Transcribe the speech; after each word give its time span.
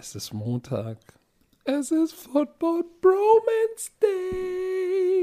Es 0.00 0.14
ist 0.14 0.32
Montag. 0.32 0.96
Es 1.64 1.90
ist 1.90 2.14
Football 2.14 2.84
Bromance 3.02 3.90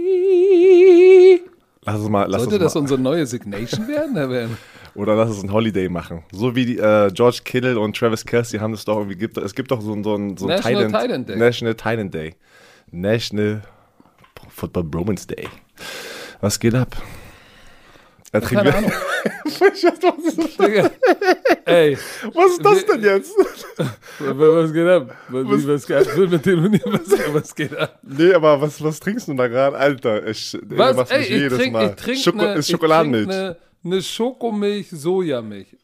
Day. 0.08 1.42
Lass 1.84 2.00
es 2.02 2.10
mal, 2.10 2.28
lass 2.30 2.42
Sollte 2.44 2.58
es 2.58 2.62
das 2.62 2.76
mal. 2.76 2.82
unsere 2.82 3.00
neue 3.02 3.26
Signation 3.26 3.88
werden? 3.94 4.56
Oder 4.94 5.16
lass 5.16 5.30
es 5.32 5.42
ein 5.44 5.52
Holiday 5.52 5.90
machen. 5.90 6.24
So 6.32 6.56
wie 6.56 6.66
die, 6.66 6.78
äh, 6.78 7.10
George 7.12 7.40
Kittle 7.44 7.80
und 7.80 7.98
Travis 7.98 8.24
Kelsey 8.26 8.60
haben 8.60 8.74
es 8.74 8.86
doch 8.86 8.98
irgendwie, 8.98 9.16
gibt, 9.16 9.38
es 9.38 9.54
gibt 9.56 9.72
doch 9.72 9.82
so, 9.82 9.94
ein- 9.94 10.04
so 10.04 10.16
ein, 10.16 10.38
so 10.38 10.46
National 10.48 10.86
Titan- 10.88 11.02
Titan 11.02 11.26
Day. 11.26 11.36
National 11.38 11.74
Titan 11.76 12.12
Day. 12.12 12.36
National 12.92 13.62
Football 14.50 14.84
Bromance 14.84 15.26
Day. 15.28 15.48
Was 16.42 16.60
geht 16.60 16.76
ab? 16.76 16.96
Keine 18.32 18.76
Ahnung. 18.76 18.92
Ey, 21.66 21.98
Was 22.34 22.52
ist 22.52 22.66
das 22.66 22.86
denn 22.86 23.02
jetzt? 23.04 23.32
was 24.18 24.74
geht 24.74 24.88
ab? 24.88 25.16
Was, 25.30 25.68
was 25.68 25.88
geht 25.88 25.96
ab? 25.98 26.04
Ich 26.10 26.18
will 26.18 26.28
mit 26.28 26.44
telefonieren. 26.44 26.94
Was, 26.94 27.34
was 27.34 27.56
geht 27.56 27.76
ab? 27.78 28.00
Nee, 28.04 28.34
aber 28.34 28.62
was, 28.62 28.82
was 28.84 29.00
trinkst 29.00 29.28
du 29.28 29.34
da 29.34 29.48
gerade? 29.48 29.78
Alter, 29.78 30.26
ich, 30.28 30.58
Was? 30.70 31.12
Ey, 31.12 31.22
ich 31.24 31.30
jedes 31.30 31.58
trinke 31.58 31.74
Mal. 31.74 31.90
ich 31.90 31.96
trink 31.96 32.18
Schoko 32.20 32.38
ne, 32.38 32.64
Schokoladenmilch. 32.64 33.28
Trink 33.28 33.40
eine, 33.40 33.58
eine 33.84 34.02
Schokomilch, 34.02 34.88
Sojamilch. 34.92 35.76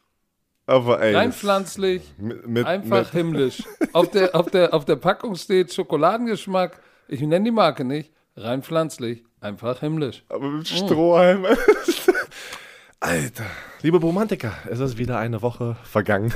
aber 0.66 1.00
ey. 1.02 1.14
Rein 1.14 1.32
pflanzlich, 1.32 2.02
mit, 2.18 2.46
mit, 2.46 2.66
einfach 2.66 3.12
mit, 3.12 3.22
himmlisch. 3.22 3.62
Auf 3.92 4.10
der, 4.10 4.34
auf, 4.34 4.50
der, 4.50 4.74
auf 4.74 4.84
der 4.84 4.96
Packung 4.96 5.36
steht 5.36 5.72
Schokoladengeschmack. 5.72 6.80
Ich 7.08 7.20
nenne 7.20 7.44
die 7.44 7.50
Marke 7.50 7.84
nicht. 7.84 8.10
Rein 8.36 8.62
pflanzlich, 8.64 9.22
einfach 9.40 9.78
himmlisch. 9.80 10.24
aber 10.28 10.46
Mm. 10.48 10.58
mit 10.58 10.68
Strohhalm. 10.68 11.46
Alter. 13.04 13.44
Liebe 13.82 13.98
Romantiker, 13.98 14.54
es 14.70 14.80
ist 14.80 14.96
wieder 14.96 15.18
eine 15.18 15.42
Woche 15.42 15.76
vergangen. 15.84 16.32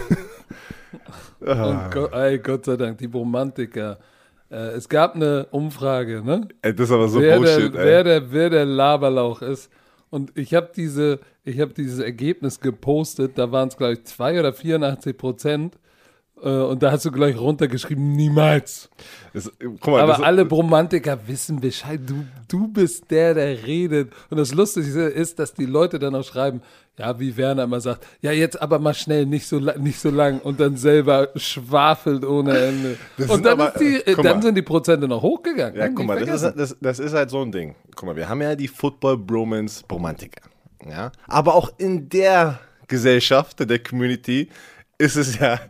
Ah. 1.41 1.65
Und 1.71 1.91
Gott, 1.91 2.13
ey, 2.13 2.39
Gott 2.41 2.67
sei 2.67 2.77
Dank, 2.77 2.99
die 2.99 3.07
Romantiker. 3.07 3.99
Äh, 4.51 4.73
es 4.73 4.87
gab 4.87 5.15
eine 5.15 5.47
Umfrage, 5.47 6.23
ne? 6.23 6.47
Ey, 6.61 6.75
das 6.75 6.91
ist 6.91 6.95
aber 6.95 7.09
so 7.09 7.23
wer, 7.23 7.39
Bullshit, 7.39 7.73
der, 7.73 7.81
ey. 7.81 7.87
wer, 7.87 8.05
der, 8.05 8.33
wer 8.33 8.51
der 8.51 8.65
Laberlauch 8.67 9.41
ist. 9.41 9.71
Und 10.11 10.37
ich 10.37 10.53
habe 10.53 10.71
diese, 10.77 11.21
ich 11.43 11.59
habe 11.59 11.73
dieses 11.73 12.01
Ergebnis 12.01 12.61
gepostet, 12.61 13.39
da 13.39 13.51
waren 13.51 13.69
es, 13.69 13.77
glaube 13.79 13.95
ich, 13.95 14.05
2 14.05 14.39
oder 14.39 14.53
84 14.53 15.17
Prozent. 15.17 15.79
Äh, 16.43 16.49
und 16.49 16.83
da 16.83 16.93
hast 16.93 17.05
du 17.05 17.11
gleich 17.11 17.37
runtergeschrieben, 17.39 18.13
niemals. 18.13 18.89
Das, 19.33 19.51
mal, 19.87 20.01
Aber 20.01 20.25
alle 20.25 20.49
Romantiker 20.49 21.19
wissen 21.27 21.61
Bescheid. 21.61 22.01
Du, 22.07 22.25
du 22.49 22.69
bist 22.69 23.11
der, 23.11 23.35
der 23.35 23.67
redet. 23.67 24.13
Und 24.31 24.39
das 24.39 24.55
Lustige 24.55 25.05
ist, 25.05 25.39
dass 25.39 25.55
die 25.55 25.67
Leute 25.67 25.99
dann 25.99 26.15
auch 26.15 26.25
schreiben, 26.25 26.63
ja, 26.99 27.19
wie 27.21 27.37
Werner 27.37 27.65
immer 27.65 27.81
sagt, 27.81 28.05
ja, 28.21 28.33
jetzt 28.33 28.61
aber 28.61 28.79
mal 28.81 28.95
schnell, 28.95 29.25
nicht 29.25 29.47
so, 29.47 29.61
nicht 29.61 30.01
so 30.01 30.11
lang. 30.11 30.41
Und 30.41 30.59
dann 30.59 30.77
selber 30.77 31.29
schwafelt 31.37 32.25
ohne 32.25 32.59
Ende. 32.59 32.97
Das 33.17 33.31
und 33.31 33.45
dann, 33.45 33.61
aber- 33.61 33.79
die, 33.79 33.97
äh, 34.05 34.21
dann 34.21 34.43
sind 34.43 34.57
die 34.57 34.63
Prozente 34.63 35.07
noch 35.07 35.23
hochgegangen. 35.23 35.79
Ja, 35.79 35.89
guck 35.89 36.07
mal, 36.07 36.25
das 36.25 36.43
ist, 36.43 36.55
das, 36.57 36.77
das 36.81 36.99
ist 36.99 37.13
halt 37.15 37.31
so 37.31 37.43
ein 37.43 37.53
Ding. 37.53 37.75
Guck 37.95 38.07
mal, 38.07 38.17
wir 38.17 38.29
haben 38.29 38.43
ja 38.43 38.57
die 38.57 38.69
Football 38.69 39.19
Bromance 39.19 39.85
Romantiker. 39.91 40.43
Ja? 40.89 41.13
Aber 41.29 41.55
auch 41.55 41.73
in 41.79 42.09
der 42.09 42.59
Gesellschaft, 42.89 43.61
in 43.61 43.69
der 43.69 43.79
Community, 43.79 44.49
ist 44.99 45.17
es 45.17 45.39
ja. 45.39 45.61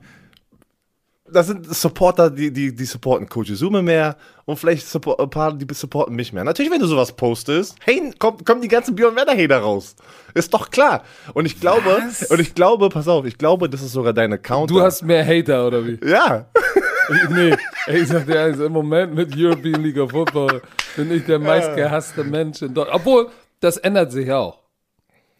Das 1.32 1.46
sind 1.46 1.74
Supporter, 1.74 2.30
die, 2.30 2.52
die, 2.52 2.74
die 2.74 2.84
supporten 2.84 3.28
Coach 3.28 3.50
Sume 3.52 3.82
mehr 3.82 4.16
und 4.44 4.58
vielleicht 4.58 4.86
support, 4.86 5.20
ein 5.20 5.30
paar, 5.30 5.52
die 5.52 5.66
supporten 5.74 6.16
mich 6.16 6.32
mehr. 6.32 6.44
Natürlich, 6.44 6.70
wenn 6.70 6.80
du 6.80 6.86
sowas 6.86 7.12
postest, 7.12 7.76
hey, 7.84 8.10
kommt, 8.18 8.46
kommen 8.46 8.62
die 8.62 8.68
ganzen 8.68 8.94
Björn 8.94 9.14
Werner 9.14 9.36
Hater 9.36 9.58
raus. 9.58 9.94
Ist 10.34 10.54
doch 10.54 10.70
klar. 10.70 11.02
Und 11.34 11.46
ich 11.46 11.60
glaube, 11.60 12.02
Was? 12.02 12.30
und 12.30 12.40
ich 12.40 12.54
glaube, 12.54 12.88
pass 12.88 13.08
auf, 13.08 13.26
ich 13.26 13.36
glaube, 13.36 13.68
das 13.68 13.82
ist 13.82 13.92
sogar 13.92 14.12
dein 14.12 14.32
Account. 14.32 14.70
Du 14.70 14.80
hast 14.80 15.02
mehr 15.02 15.26
Hater, 15.26 15.66
oder 15.66 15.86
wie? 15.86 15.98
Ja. 16.02 16.46
nee, 17.30 17.55
ey, 17.86 18.02
ich 18.02 18.08
sag 18.08 18.27
dir 18.27 18.40
eins, 18.40 18.58
im 18.58 18.72
Moment 18.72 19.14
mit 19.14 19.36
European 19.36 19.83
League 19.83 19.98
of 19.98 20.11
Football 20.11 20.62
bin 20.96 21.11
ich 21.11 21.24
der 21.27 21.38
meistgehasste 21.38 22.24
Mensch 22.24 22.62
in 22.62 22.74
Deutschland. 22.74 23.00
Obwohl, 23.00 23.28
das 23.61 23.77
ändert 23.77 24.12
sich 24.12 24.33
auch. 24.33 24.61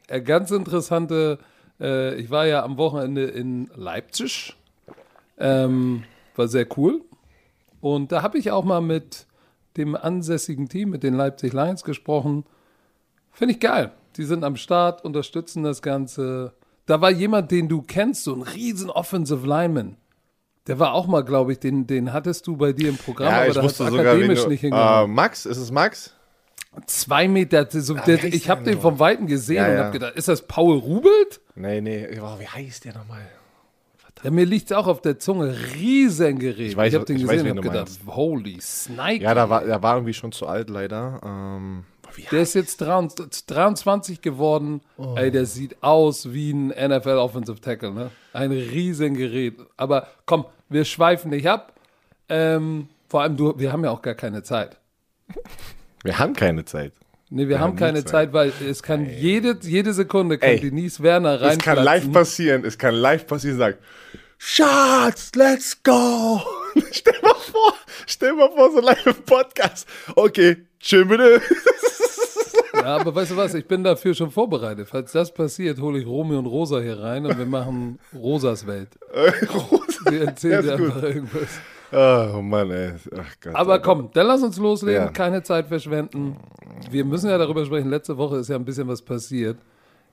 Äh, 0.09 0.21
ganz 0.22 0.50
interessante, 0.50 1.38
äh, 1.81 2.15
ich 2.16 2.31
war 2.31 2.47
ja 2.47 2.62
am 2.62 2.77
Wochenende 2.77 3.25
in 3.25 3.71
Leipzig. 3.75 4.56
Ähm, 5.38 6.04
war 6.37 6.49
sehr 6.49 6.66
cool. 6.76 7.03
Und 7.81 8.12
da 8.12 8.22
habe 8.22 8.38
ich 8.38 8.50
auch 8.50 8.65
mal 8.65 8.81
mit 8.81 9.26
dem 9.76 9.94
ansässigen 9.94 10.69
Team, 10.69 10.91
mit 10.91 11.03
den 11.03 11.15
Leipzig 11.15 11.53
Lions 11.53 11.84
gesprochen. 11.84 12.44
Finde 13.31 13.54
ich 13.54 13.60
geil. 13.60 13.93
Die 14.16 14.25
sind 14.25 14.43
am 14.43 14.56
Start, 14.56 15.04
unterstützen 15.04 15.62
das 15.62 15.81
Ganze. 15.82 16.54
Da 16.87 17.00
war 17.00 17.10
jemand, 17.10 17.50
den 17.50 17.69
du 17.69 17.82
kennst, 17.82 18.25
so 18.25 18.34
ein 18.34 18.43
riesen 18.43 18.91
Offensive 18.91 19.47
Lineman. 19.47 19.97
Der 20.66 20.78
war 20.78 20.93
auch 20.93 21.06
mal, 21.06 21.22
glaube 21.25 21.53
ich, 21.53 21.60
den, 21.60 21.87
den 21.87 22.12
hattest 22.12 22.47
du 22.47 22.56
bei 22.56 22.72
dir 22.72 22.91
im 22.91 22.97
Programm, 22.98 23.32
aber 23.32 23.53
da 23.53 23.62
hast 23.62 23.81
du 23.81 23.84
akademisch 23.84 24.47
nicht 24.47 24.62
äh, 24.62 24.66
hingehauen. 24.66 25.12
Max, 25.12 25.47
ist 25.47 25.56
es 25.56 25.71
Max? 25.71 26.15
Zwei 26.87 27.27
Meter, 27.28 27.66
so, 27.71 27.94
der, 27.94 28.06
wie 28.06 28.12
heißt 28.27 28.34
ich 28.34 28.43
der 28.44 28.50
habe 28.50 28.65
den 28.65 28.75
noch? 28.75 28.82
vom 28.82 28.98
Weiten 28.98 29.27
gesehen 29.27 29.56
Ja, 29.56 29.66
und 29.69 29.72
ja. 29.75 29.78
habe 29.84 29.93
gedacht, 29.93 30.16
ist 30.16 30.28
das 30.28 30.43
Paul 30.43 30.77
Rubelt? 30.78 31.41
Nee, 31.54 31.81
nee, 31.81 32.06
oh, 32.21 32.38
wie 32.38 32.47
heißt 32.47 32.84
der 32.84 32.94
nochmal? 32.94 33.22
Ja, 34.23 34.31
mir 34.31 34.45
liegt 34.47 34.73
auch 34.73 34.87
auf 34.87 35.01
der 35.01 35.19
Zunge. 35.19 35.55
Riesengerät. 35.75 36.59
Ich 36.73 36.77
weiß- 36.77 36.95
habe 36.95 37.05
den 37.05 37.17
ich 37.17 37.27
gesehen 37.27 37.51
und 37.59 37.62
gedacht, 37.62 37.91
holy 38.06 38.61
Snake. 38.61 39.23
Ja, 39.23 39.34
da 39.34 39.49
war, 39.49 39.65
der 39.65 39.83
war 39.83 39.95
irgendwie 39.97 40.15
schon 40.15 40.33
zu 40.33 40.47
alt, 40.47 40.71
leider. 40.71 41.21
Ähm, 41.25 41.84
wie 42.15 42.23
Der 42.33 42.41
ist 42.43 42.55
jetzt 42.55 42.81
23 42.81 43.47
23 43.47 44.21
geworden. 44.23 44.81
Oh. 44.97 45.15
Ey, 45.17 45.31
der 45.31 45.47
sieht 45.47 45.77
aus 45.83 46.33
wie 46.33 46.51
ein 46.53 46.69
NFL 46.69 47.19
Offensive 47.19 47.61
Tackle, 47.61 47.93
ne? 47.93 48.11
Ein 48.33 48.51
Riesengerät. 48.51 49.55
Aber 49.77 50.09
komm, 50.27 50.47
wir 50.69 50.84
schweifen 50.84 51.31
nicht 51.31 51.49
ab. 51.49 51.75
Ähm, 52.28 52.89
vor 53.09 53.23
allem, 53.23 53.37
du, 53.37 53.59
wir 53.59 53.73
haben 53.73 53.84
ja 53.84 53.91
auch 53.91 54.03
gar 54.03 54.15
keine 54.15 54.43
Zeit. 54.43 54.78
wir 56.03 56.19
haben 56.19 56.33
keine 56.34 56.65
Zeit. 56.65 56.93
Nee, 57.31 57.49
wir, 57.49 57.61
haben 57.61 57.72
haben 57.72 57.77
keine 57.77 58.05
Zeit, 58.05 58.33
weil 58.33 58.53
es 58.66 58.83
kann 58.83 59.05
jede, 59.05 59.59
jede 59.61 59.93
Sekunde 59.93 60.39
kann 60.39 60.49
Ey, 60.49 60.61
Denise 60.61 61.03
Werner 61.03 61.41
rein. 61.41 61.59
Es 61.59 61.65
kann 61.65 61.77
live 61.84 62.11
passieren, 62.11 62.65
es 62.65 62.78
kann 62.78 62.94
live 62.94 63.27
passieren, 63.27 63.59
sagt, 63.59 63.78
Schatz, 64.39 65.33
let's 65.34 65.83
go. 65.83 66.41
stell 66.91 67.21
mal 67.22 67.34
vor, 67.34 67.75
stell 68.06 68.33
mal 68.33 68.50
vor, 68.50 68.72
so 68.72 68.81
live 68.81 69.06
im 69.06 69.22
Podcast. 69.25 69.87
Okay, 70.15 70.56
schön 70.78 71.09
bitte. 71.09 71.43
Ja, 72.75 72.97
aber 72.97 73.15
weißt 73.15 73.33
du 73.33 73.37
was, 73.37 73.55
ich 73.55 73.66
bin 73.66 73.84
dafür 73.84 74.15
schon 74.15 74.31
vorbereitet. 74.31 74.89
Falls 74.89 75.12
das 75.12 75.34
passiert, 75.34 75.81
hole 75.81 75.99
ich 75.99 76.06
Romeo 76.06 76.39
und 76.39 76.47
Rosa 76.47 76.81
hier 76.81 76.99
rein 76.99 77.27
und 77.27 77.37
wir 77.37 77.47
machen 77.47 77.99
Rosas 78.15 78.66
Welt. 78.66 78.91
Wir 80.09 80.28
erzählen 80.28 80.62
dir 80.62 80.72
einfach 80.75 81.03
irgendwas. 81.03 81.60
Oh 81.93 82.41
Mann, 82.43 82.71
ey. 82.71 82.93
Gott. 83.41 83.54
Aber 83.54 83.78
komm, 83.81 84.10
dann 84.12 84.26
lass 84.26 84.43
uns 84.43 84.59
loslegen, 84.59 85.04
Ja. 85.04 85.10
keine 85.10 85.43
Zeit 85.43 85.69
verschwenden. 85.69 86.37
Wir 86.91 87.04
müssen 87.04 87.31
ja 87.31 87.38
darüber 87.38 87.65
sprechen. 87.65 87.88
Letzte 87.88 88.16
Woche 88.19 88.37
ist 88.37 88.49
ja 88.49 88.56
ein 88.56 88.65
bisschen 88.65 88.88
was 88.88 89.00
passiert. 89.03 89.56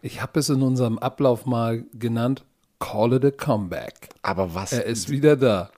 Ich 0.02 0.22
habe 0.22 0.40
es 0.40 0.50
in 0.50 0.62
unserem 0.62 0.98
Ablauf 1.00 1.46
mal 1.46 1.84
genannt, 1.94 2.46
Call 2.80 3.14
it 3.14 3.26
a 3.26 3.32
Comeback. 3.32 4.10
Aber 4.22 4.54
was? 4.54 4.74
Er 4.74 4.86
ist 4.86 5.10
wieder 5.10 5.36
da. 5.36 5.70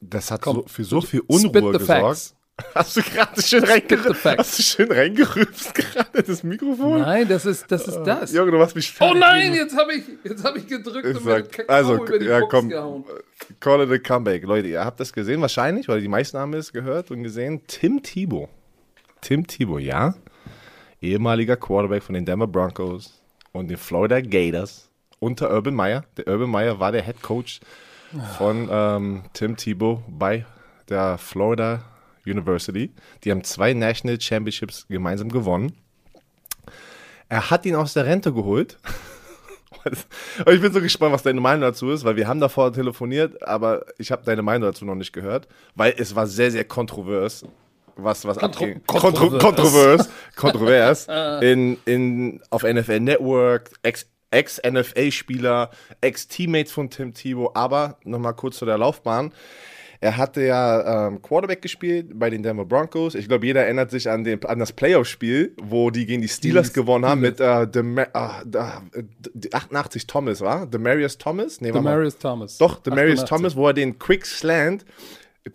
das 0.00 0.30
hat 0.30 0.42
komm, 0.42 0.56
so, 0.56 0.64
für 0.66 0.84
so 0.84 1.00
viel 1.00 1.20
Unruhe 1.26 1.72
gesorgt. 1.72 1.86
facts. 1.86 2.34
Hast 2.74 2.96
du 2.96 3.02
gerade 3.02 3.42
schön, 3.42 3.64
facts. 4.14 4.38
hast 4.38 4.58
du 4.58 4.62
schön 4.62 4.92
reingerübst 4.92 5.74
gerade 5.74 6.22
das 6.22 6.44
Mikrofon? 6.44 7.00
Nein, 7.00 7.26
das 7.26 7.46
ist 7.46 7.70
das. 7.70 7.88
Ist 7.88 8.02
das. 8.04 8.32
Junge, 8.32 8.52
du 8.52 8.58
machst 8.58 8.76
mich 8.76 8.92
Oh 9.00 9.06
fertig. 9.06 9.20
nein, 9.20 9.54
jetzt 9.54 9.76
habe 9.76 9.94
ich, 9.94 10.04
jetzt 10.22 10.44
hab 10.44 10.56
ich 10.56 10.66
gedrückt 10.68 11.04
Ich 11.04 11.16
und 11.16 11.24
mir 11.24 11.42
Kakao 11.42 11.74
also, 11.74 11.94
über 12.06 12.18
die 12.18 12.26
ja, 12.26 12.38
Box 12.40 12.50
komm, 12.50 12.68
gehauen. 12.68 13.04
call 13.58 13.80
it 13.82 13.90
a 13.90 13.98
comeback. 13.98 14.44
Leute, 14.44 14.68
ihr 14.68 14.84
habt 14.84 15.00
das 15.00 15.12
gesehen 15.12 15.40
wahrscheinlich, 15.40 15.88
weil 15.88 16.00
die 16.00 16.06
meisten 16.06 16.38
haben 16.38 16.54
es 16.54 16.72
gehört 16.72 17.10
und 17.10 17.24
gesehen. 17.24 17.60
Tim 17.66 18.02
Thibault. 18.02 18.48
Tim 19.20 19.46
Thibault, 19.46 19.82
ja. 19.82 20.14
Ehemaliger 21.02 21.56
Quarterback 21.56 22.04
von 22.04 22.14
den 22.14 22.24
Denver 22.24 22.46
Broncos 22.46 23.20
und 23.52 23.68
den 23.68 23.78
Florida 23.78 24.20
Gators 24.20 24.88
unter 25.18 25.50
Urban 25.52 25.74
Meyer. 25.74 26.04
Der 26.16 26.28
Urban 26.28 26.50
Meyer 26.50 26.78
war 26.78 26.92
der 26.92 27.02
Head 27.02 27.20
Coach 27.20 27.58
von 28.38 28.68
ähm, 28.70 29.22
Tim 29.32 29.56
Thibault 29.56 30.02
bei 30.08 30.46
der 30.88 31.18
Florida 31.18 31.82
University. 32.26 32.92
Die 33.24 33.30
haben 33.30 33.44
zwei 33.44 33.72
National 33.74 34.20
Championships 34.20 34.86
gemeinsam 34.88 35.28
gewonnen. 35.30 35.72
Er 37.28 37.50
hat 37.50 37.64
ihn 37.66 37.74
aus 37.74 37.94
der 37.94 38.06
Rente 38.06 38.32
geholt. 38.32 38.78
Ich 40.50 40.62
bin 40.62 40.72
so 40.72 40.80
gespannt, 40.80 41.12
was 41.12 41.24
deine 41.24 41.42
Meinung 41.42 41.60
dazu 41.60 41.90
ist, 41.90 42.04
weil 42.04 42.16
wir 42.16 42.26
haben 42.26 42.40
davor 42.40 42.72
telefoniert, 42.72 43.46
aber 43.46 43.84
ich 43.98 44.10
habe 44.12 44.24
deine 44.24 44.40
Meinung 44.40 44.62
dazu 44.70 44.86
noch 44.86 44.94
nicht 44.94 45.12
gehört, 45.12 45.46
weil 45.74 45.92
es 45.98 46.14
war 46.14 46.26
sehr, 46.26 46.50
sehr 46.50 46.64
kontrovers, 46.64 47.44
was, 47.96 48.24
was 48.24 48.38
Kontro- 48.38 48.46
abging. 48.62 48.82
kontrovers. 48.86 49.42
kontrovers, 49.42 50.08
kontrovers 50.36 51.06
in, 51.42 51.76
in, 51.84 52.40
auf 52.48 52.62
NFL 52.62 53.00
Network, 53.00 53.72
ex- 53.82 54.06
Ex-NFL-Spieler, 54.30 55.70
Ex-Teammates 56.00 56.72
von 56.72 56.88
Tim 56.88 57.12
Thibault, 57.12 57.54
aber 57.54 57.98
nochmal 58.04 58.34
kurz 58.34 58.56
zu 58.58 58.64
der 58.64 58.78
Laufbahn. 58.78 59.32
Er 60.04 60.18
hatte 60.18 60.42
ja 60.42 61.06
ähm, 61.08 61.22
Quarterback 61.22 61.62
gespielt 61.62 62.10
bei 62.18 62.28
den 62.28 62.42
Denver 62.42 62.66
Broncos. 62.66 63.14
Ich 63.14 63.26
glaube, 63.26 63.46
jeder 63.46 63.62
erinnert 63.62 63.90
sich 63.90 64.10
an, 64.10 64.22
den, 64.22 64.44
an 64.44 64.58
das 64.58 64.70
Playoff-Spiel, 64.72 65.54
wo 65.62 65.90
die 65.90 66.04
gegen 66.04 66.20
die 66.20 66.28
Steelers 66.28 66.68
Die 66.68 66.74
gewonnen 66.74 67.06
haben 67.06 67.22
mit 67.22 67.40
äh, 67.40 67.44
Dema- 67.66 68.08
da- 68.44 68.82
äh, 68.92 69.02
88 69.50 70.06
Thomas, 70.06 70.42
war? 70.42 70.66
Demarius 70.66 71.16
Thomas? 71.16 71.60
Nee. 71.62 71.72
Demarius 71.72 72.18
Thomas. 72.18 72.58
Doch, 72.58 72.80
Demarius 72.80 73.20
88. 73.22 73.28
Thomas, 73.30 73.56
wo 73.56 73.66
er 73.68 73.72
den 73.72 73.98
Quick 73.98 74.26
Slant. 74.26 74.84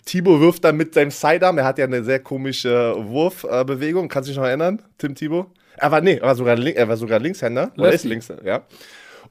Thibaut 0.06 0.40
wirft 0.40 0.64
dann 0.64 0.78
mit 0.78 0.96
seinem 0.96 1.12
Sidearm. 1.12 1.60
Er 1.60 1.66
hat 1.66 1.78
ja 1.78 1.86
eine 1.86 2.04
sehr 2.04 2.20
komische 2.20 2.96
Wurfbewegung. 2.98 4.08
Kannst 4.08 4.30
du 4.30 4.32
dich 4.32 4.38
noch 4.40 4.48
erinnern, 4.48 4.82
Tim 4.98 5.14
Thibaut? 5.14 5.48
Er 5.78 5.92
war, 5.92 6.02
nee, 6.02 6.16
er 6.16 6.24
war 6.28 6.36
sogar, 6.36 6.56
Link, 6.56 6.76
er 6.76 6.88
war 6.88 6.98
sogar 6.98 7.20
Linkshänder. 7.20 7.72
Oder 7.78 7.88
ist 7.90 7.92
Lefty. 8.04 8.08
Linkshänder, 8.08 8.46
ja. 8.46 8.64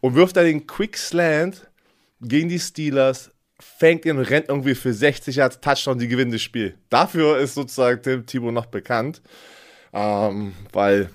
Und 0.01 0.15
wirft 0.15 0.37
dann 0.37 0.45
den 0.45 0.67
Quick 0.67 0.97
Slant 0.97 1.69
gegen 2.21 2.49
die 2.49 2.59
Steelers, 2.61 3.31
fängt 3.61 4.05
ihn 4.05 4.19
und 4.19 4.25
rennt 4.25 4.49
irgendwie 4.49 4.75
für 4.75 4.93
60 4.93 5.37
Yards 5.37 5.61
Touchdown, 5.61 5.99
die 5.99 6.09
gewinnen 6.09 6.31
das 6.33 6.43
Spiel. 6.43 6.75
Dafür 6.91 7.39
ist 7.39 7.55
sozusagen 7.55 8.03
Tim 8.03 8.27
Thibaut 8.27 8.53
noch 8.55 8.67
bekannt. 8.67 9.21
Ähm, 9.93 10.53
weil, 10.73 11.09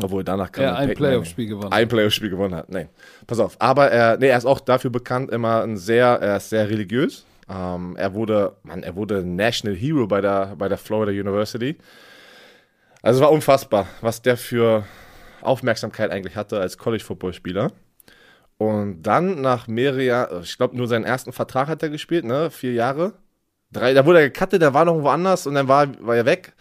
obwohl 0.00 0.22
danach 0.22 0.52
kam 0.52 0.64
Er 0.64 0.76
ein 0.76 0.94
Playoff-Spiel 0.94 1.46
gewonnen. 1.48 1.72
ein 1.72 1.88
Playoff-Spiel 1.88 2.30
gewonnen 2.30 2.54
hat. 2.54 2.68
Nein, 2.68 2.88
pass 3.26 3.40
auf. 3.40 3.56
Aber 3.60 3.90
er, 3.90 4.18
nee, 4.18 4.28
er 4.28 4.38
ist 4.38 4.44
auch 4.44 4.60
dafür 4.60 4.90
bekannt, 4.90 5.30
immer 5.30 5.62
ein 5.62 5.76
sehr, 5.76 6.06
er 6.06 6.36
ist 6.36 6.50
sehr 6.50 6.68
religiös. 6.68 7.24
Ähm, 7.48 7.96
er 7.96 8.12
wurde, 8.14 8.56
Mann, 8.62 8.82
er 8.82 8.94
wurde 8.94 9.24
National 9.24 9.76
Hero 9.76 10.06
bei 10.06 10.20
der, 10.20 10.54
bei 10.56 10.68
der 10.68 10.76
Florida 10.78 11.12
University. 11.12 11.76
Also 13.00 13.20
es 13.20 13.24
war 13.24 13.32
unfassbar, 13.32 13.86
was 14.02 14.20
der 14.20 14.36
für 14.36 14.84
Aufmerksamkeit 15.40 16.10
eigentlich 16.10 16.36
hatte 16.36 16.60
als 16.60 16.76
College-Football-Spieler. 16.76 17.72
Und 18.58 19.02
dann 19.02 19.40
nach 19.40 19.68
mehreren 19.68 20.00
Jahren, 20.00 20.42
ich 20.42 20.56
glaube 20.56 20.76
nur 20.76 20.88
seinen 20.88 21.04
ersten 21.04 21.32
Vertrag 21.32 21.68
hat 21.68 21.82
er 21.82 21.90
gespielt, 21.90 22.24
ne? 22.24 22.50
Vier 22.50 22.72
Jahre. 22.72 23.14
Drei, 23.70 23.94
da 23.94 24.04
wurde 24.04 24.20
er 24.20 24.30
gecuttet, 24.30 24.62
der 24.62 24.74
war 24.74 24.84
noch 24.84 25.02
woanders 25.02 25.46
und 25.46 25.54
dann 25.54 25.68
war, 25.68 25.88
war 26.04 26.16
er 26.16 26.26
weg. 26.26 26.54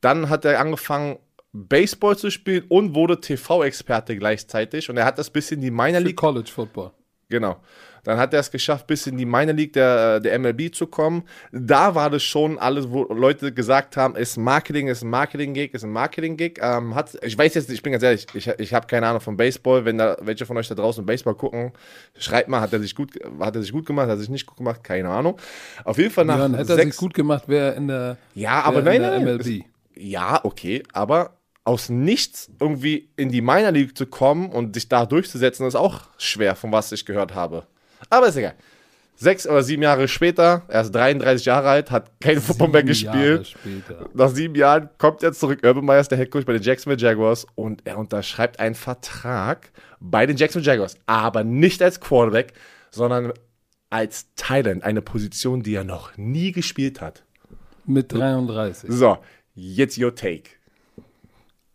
Dann 0.00 0.28
hat 0.28 0.44
er 0.44 0.60
angefangen, 0.60 1.18
Baseball 1.52 2.16
zu 2.16 2.30
spielen 2.30 2.64
und 2.68 2.94
wurde 2.94 3.20
TV-Experte 3.20 4.16
gleichzeitig. 4.16 4.88
Und 4.88 4.96
er 4.96 5.04
hat 5.04 5.18
das 5.18 5.30
bis 5.30 5.50
in 5.50 5.60
die 5.60 5.70
Minor 5.70 6.00
Für 6.00 6.06
League 6.06 6.16
College 6.16 6.50
Football. 6.50 6.92
Genau. 7.28 7.60
Dann 8.04 8.18
hat 8.18 8.32
er 8.34 8.40
es 8.40 8.50
geschafft, 8.50 8.86
bis 8.86 9.06
in 9.06 9.16
die 9.16 9.26
Minor 9.26 9.54
League 9.54 9.72
der, 9.72 10.20
der 10.20 10.38
MLB 10.38 10.74
zu 10.74 10.86
kommen. 10.86 11.24
Da 11.52 11.94
war 11.94 12.10
das 12.10 12.22
schon 12.22 12.58
alles, 12.58 12.90
wo 12.90 13.04
Leute 13.04 13.52
gesagt 13.52 13.96
haben, 13.96 14.16
ist 14.16 14.36
Marketing, 14.36 14.88
ist 14.88 15.02
ein 15.02 15.10
Marketing-Gig, 15.10 15.74
ist 15.74 15.84
ein 15.84 15.92
Marketing-Gig. 15.92 16.58
Ähm, 16.60 16.94
hat, 16.94 17.16
ich 17.22 17.36
weiß 17.36 17.54
jetzt, 17.54 17.68
nicht, 17.68 17.78
ich 17.78 17.82
bin 17.82 17.92
ganz 17.92 18.02
ehrlich, 18.02 18.26
ich, 18.34 18.46
ich 18.46 18.74
habe 18.74 18.86
keine 18.86 19.06
Ahnung 19.06 19.20
von 19.20 19.36
Baseball. 19.36 19.84
Wenn 19.84 19.98
da 19.98 20.16
welche 20.20 20.46
von 20.46 20.56
euch 20.56 20.68
da 20.68 20.74
draußen 20.74 21.04
Baseball 21.04 21.34
gucken, 21.34 21.72
schreibt 22.18 22.48
mal, 22.48 22.60
hat 22.60 22.72
er 22.72 22.80
sich 22.80 22.94
gut, 22.94 23.12
hat 23.40 23.56
er 23.56 23.62
sich 23.62 23.72
gut 23.72 23.86
gemacht, 23.86 24.08
hat 24.08 24.16
er 24.16 24.20
sich 24.20 24.28
nicht 24.28 24.46
gut 24.46 24.58
gemacht, 24.58 24.82
keine 24.84 25.08
Ahnung. 25.08 25.38
Auf 25.84 25.98
jeden 25.98 26.10
Fall 26.10 26.24
nach 26.24 26.38
Jörn, 26.38 26.54
hätte 26.54 26.72
er 26.72 26.76
sechs, 26.76 26.96
sich 26.96 26.96
gut 26.96 27.14
gemacht, 27.14 27.48
wäre 27.48 27.74
in 27.74 27.88
der, 27.88 28.16
ja, 28.34 28.62
aber 28.62 28.82
nein, 28.82 28.96
in 28.96 29.02
der 29.02 29.20
nein, 29.20 29.36
MLB. 29.36 29.64
ja, 29.96 30.40
okay, 30.44 30.82
aber 30.92 31.36
aus 31.64 31.88
nichts 31.88 32.50
irgendwie 32.58 33.10
in 33.16 33.30
die 33.30 33.42
Minor 33.42 33.70
League 33.70 33.96
zu 33.96 34.06
kommen 34.06 34.50
und 34.50 34.74
sich 34.74 34.88
da 34.88 35.06
durchzusetzen, 35.06 35.66
ist 35.66 35.74
auch 35.74 36.02
schwer, 36.18 36.56
von 36.56 36.72
was 36.72 36.90
ich 36.92 37.04
gehört 37.04 37.34
habe. 37.34 37.66
Aber 38.10 38.28
ist 38.28 38.36
egal. 38.36 38.54
Sechs 39.14 39.46
oder 39.46 39.62
sieben 39.62 39.82
Jahre 39.82 40.08
später, 40.08 40.62
er 40.68 40.80
ist 40.80 40.92
33 40.92 41.44
Jahre 41.44 41.68
alt, 41.68 41.90
hat 41.90 42.10
kein 42.20 42.40
Football 42.40 42.68
mehr 42.68 42.82
gespielt. 42.82 43.54
Nach 44.14 44.30
sieben 44.30 44.54
Jahren 44.54 44.88
kommt 44.96 45.22
er 45.22 45.34
zurück. 45.34 45.60
Urban 45.62 45.84
Meyer 45.84 46.00
ist 46.00 46.10
der 46.10 46.16
Headcoach 46.16 46.46
bei 46.46 46.54
den 46.54 46.62
Jacksonville 46.62 47.00
Jaguars 47.00 47.46
und 47.54 47.82
er 47.86 47.98
unterschreibt 47.98 48.58
einen 48.60 48.74
Vertrag 48.74 49.72
bei 50.00 50.24
den 50.24 50.38
Jacksonville 50.38 50.72
Jaguars. 50.72 50.96
Aber 51.04 51.44
nicht 51.44 51.82
als 51.82 52.00
Quarterback, 52.00 52.54
sondern 52.90 53.34
als 53.90 54.28
Thailand, 54.36 54.84
eine 54.84 55.02
Position, 55.02 55.62
die 55.62 55.74
er 55.74 55.84
noch 55.84 56.16
nie 56.16 56.52
gespielt 56.52 57.02
hat. 57.02 57.24
Mit 57.84 58.12
33. 58.12 58.90
So, 58.90 59.18
jetzt 59.54 59.98
your 59.98 60.14
take. 60.14 60.44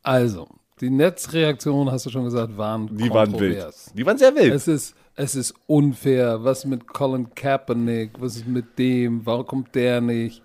Also, 0.01 0.47
die 0.81 0.89
Netzreaktionen, 0.89 1.91
hast 1.91 2.05
du 2.05 2.09
schon 2.09 2.23
gesagt, 2.23 2.57
waren 2.57 2.97
Die 2.97 3.09
waren 3.09 3.39
wild. 3.39 3.67
Die 3.93 4.05
waren 4.05 4.17
sehr 4.17 4.33
wild. 4.35 4.53
Es 4.53 4.67
ist, 4.67 4.95
es 5.15 5.35
ist 5.35 5.53
unfair. 5.67 6.43
Was 6.43 6.65
mit 6.65 6.87
Colin 6.87 7.33
Kaepernick? 7.35 8.11
Was 8.19 8.35
ist 8.37 8.47
mit 8.47 8.77
dem? 8.77 9.25
Warum 9.25 9.45
kommt 9.45 9.75
der 9.75 10.01
nicht? 10.01 10.41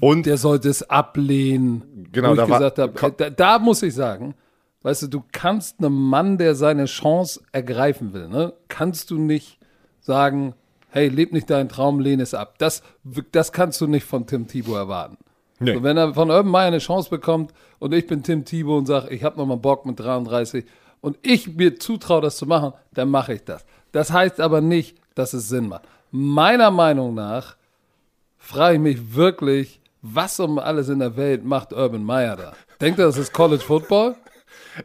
Und 0.00 0.26
Der 0.26 0.36
sollte 0.36 0.68
es 0.68 0.88
ablehnen. 0.88 2.08
Genau, 2.12 2.34
da 2.34 2.48
war- 2.48 2.58
gesagt 2.58 2.78
habe, 2.78 3.06
äh, 3.08 3.12
da, 3.16 3.30
da 3.30 3.58
muss 3.58 3.82
ich 3.82 3.94
sagen, 3.94 4.34
weißt 4.82 5.02
du, 5.02 5.06
du 5.08 5.24
kannst 5.32 5.80
einem 5.80 5.94
Mann, 5.94 6.38
der 6.38 6.54
seine 6.54 6.84
Chance 6.84 7.40
ergreifen 7.52 8.12
will, 8.12 8.28
ne, 8.28 8.52
kannst 8.68 9.10
du 9.10 9.18
nicht 9.18 9.58
sagen, 10.00 10.54
hey, 10.90 11.08
leb 11.08 11.32
nicht 11.32 11.50
deinen 11.50 11.68
Traum, 11.68 11.98
lehne 12.00 12.22
es 12.22 12.32
ab. 12.32 12.54
Das, 12.58 12.82
das 13.32 13.52
kannst 13.52 13.80
du 13.80 13.86
nicht 13.88 14.04
von 14.04 14.26
Tim 14.26 14.46
Thibault 14.46 14.76
erwarten. 14.78 15.16
Nee. 15.58 15.74
So, 15.74 15.82
wenn 15.82 15.96
er 15.96 16.14
von 16.14 16.30
Urban 16.30 16.50
Meyer 16.50 16.68
eine 16.68 16.78
Chance 16.78 17.10
bekommt 17.10 17.52
und 17.80 17.92
ich 17.92 18.06
bin 18.06 18.22
Tim 18.22 18.44
Thibault 18.44 18.78
und 18.78 18.86
sage, 18.86 19.10
ich 19.14 19.24
habe 19.24 19.36
nochmal 19.36 19.58
Bock 19.58 19.84
mit 19.84 19.98
33 20.00 20.64
und 21.00 21.18
ich 21.22 21.56
mir 21.56 21.78
zutraue, 21.78 22.20
das 22.20 22.36
zu 22.36 22.46
machen, 22.46 22.72
dann 22.92 23.10
mache 23.10 23.34
ich 23.34 23.44
das. 23.44 23.64
Das 23.92 24.12
heißt 24.12 24.40
aber 24.40 24.60
nicht, 24.60 24.96
dass 25.14 25.32
es 25.32 25.48
Sinn 25.48 25.68
macht. 25.68 25.82
Meiner 26.10 26.70
Meinung 26.70 27.14
nach 27.14 27.56
frage 28.38 28.74
ich 28.74 28.80
mich 28.80 29.14
wirklich, 29.14 29.80
was 30.02 30.40
um 30.40 30.58
alles 30.58 30.88
in 30.88 30.98
der 30.98 31.16
Welt 31.16 31.44
macht 31.44 31.72
Urban 31.72 32.02
Meyer 32.02 32.36
da? 32.36 32.52
Denkt 32.80 32.98
er, 32.98 33.06
das 33.06 33.18
ist 33.18 33.32
College 33.32 33.62
Football? 33.62 34.16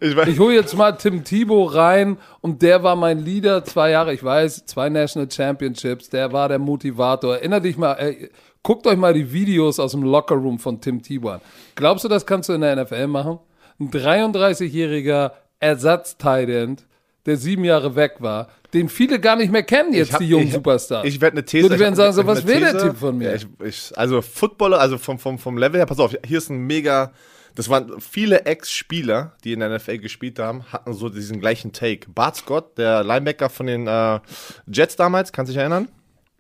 ich 0.01 0.15
Ich 0.15 0.39
hole 0.39 0.56
jetzt 0.56 0.75
mal 0.75 0.91
Tim 0.94 1.23
Thibault 1.23 1.75
rein 1.75 2.17
und 2.41 2.62
der 2.62 2.83
war 2.83 2.95
mein 2.95 3.19
Leader 3.19 3.63
zwei 3.63 3.91
Jahre, 3.91 4.13
ich 4.13 4.23
weiß, 4.23 4.65
zwei 4.65 4.89
National 4.89 5.31
Championships, 5.31 6.09
der 6.09 6.31
war 6.31 6.50
der 6.50 6.59
Motivator. 6.59 7.35
Erinner 7.35 7.59
dich 7.59 7.77
mal, 7.77 7.94
ey, 7.94 8.29
guckt 8.63 8.85
euch 8.88 8.97
mal 8.97 9.13
die 9.13 9.31
Videos 9.31 9.79
aus 9.79 9.91
dem 9.91 10.03
Lockerroom 10.03 10.59
von 10.59 10.81
Tim 10.81 11.01
Thibault 11.01 11.35
an. 11.35 11.41
Glaubst 11.75 12.03
du, 12.03 12.09
das 12.09 12.25
kannst 12.25 12.50
du 12.50 12.53
in 12.53 12.62
der 12.62 12.83
NFL 12.83 13.07
machen? 13.07 13.39
Ein 13.79 13.91
33-jähriger 13.91 15.31
ersatz 15.65 16.15
end 16.23 16.85
der 17.25 17.38
sieben 17.38 17.63
Jahre 17.63 17.95
weg 17.95 18.17
war, 18.19 18.50
den 18.73 18.88
viele 18.88 19.19
gar 19.19 19.35
nicht 19.35 19.51
mehr 19.51 19.63
kennen 19.63 19.94
jetzt, 19.94 20.13
hab- 20.13 20.19
die 20.19 20.27
jungen 20.29 20.47
ich- 20.47 20.53
Superstars. 20.53 21.06
Ich 21.07 21.19
werde 21.21 21.38
eine 21.38 21.45
These. 21.45 21.67
So, 21.67 21.73
die 21.73 21.79
werden 21.79 21.95
sagen 21.95 22.13
so, 22.13 22.25
was 22.27 22.45
will 22.45 22.59
der. 22.59 22.77
Typ 22.77 22.97
von 22.97 23.17
mir? 23.17 23.29
Ja, 23.29 23.35
ich, 23.35 23.47
ich, 23.63 23.91
also 23.97 24.21
Footballer, 24.21 24.79
also 24.79 24.97
vom, 25.00 25.17
vom, 25.17 25.39
vom 25.39 25.57
Level 25.57 25.79
her, 25.79 25.88
pass 25.88 26.00
auf, 26.00 26.15
hier 26.25 26.38
ist 26.38 26.50
ein 26.50 26.59
mega. 26.67 27.12
Das 27.56 27.69
waren 27.69 28.01
viele 28.01 28.45
Ex-Spieler, 28.45 29.31
die 29.45 29.53
in 29.53 29.62
der 29.62 29.69
NFL 29.69 30.00
gespielt 30.00 30.39
haben, 30.39 30.65
hatten 30.73 30.94
so 30.94 31.07
diesen 31.07 31.39
gleichen 31.39 31.71
Take. 31.71 32.09
Bart 32.13 32.35
Scott, 32.35 32.77
der 32.77 33.01
Linebacker 33.03 33.50
von 33.50 33.65
den 33.67 33.88
äh, 33.88 34.19
Jets 34.67 34.97
damals, 34.97 35.31
kannst 35.31 35.50
du 35.50 35.53
dich 35.53 35.59
erinnern? 35.62 35.88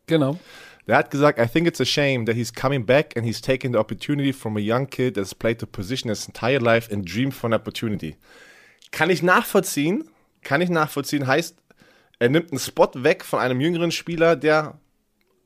genau. 0.07 0.37
Der 0.87 0.97
hat 0.97 1.09
gesagt, 1.09 1.39
I 1.39 1.47
think 1.47 1.67
it's 1.67 1.81
a 1.81 1.85
shame 1.85 2.27
that 2.27 2.35
he's 2.35 2.53
coming 2.53 2.85
back 2.85 3.17
and 3.17 3.25
he's 3.25 3.41
taking 3.41 3.71
the 3.73 3.79
opportunity 3.79 4.31
from 4.31 4.55
a 4.55 4.59
young 4.59 4.87
kid 4.87 5.15
that's 5.15 5.33
played 5.33 5.59
the 5.59 5.65
position 5.65 6.09
his 6.09 6.27
entire 6.27 6.59
life 6.59 6.93
and 6.93 7.03
dreamed 7.11 7.33
for 7.33 7.47
an 7.47 7.53
opportunity. 7.55 8.17
Kann 8.95 9.09
ich 9.09 9.21
nachvollziehen, 9.21 10.05
kann 10.41 10.61
ich 10.61 10.69
nachvollziehen, 10.69 11.27
heißt, 11.27 11.57
er 12.17 12.29
nimmt 12.29 12.51
einen 12.51 12.59
Spot 12.59 12.89
weg 12.95 13.25
von 13.25 13.39
einem 13.39 13.59
jüngeren 13.59 13.91
Spieler, 13.91 14.37
der 14.37 14.79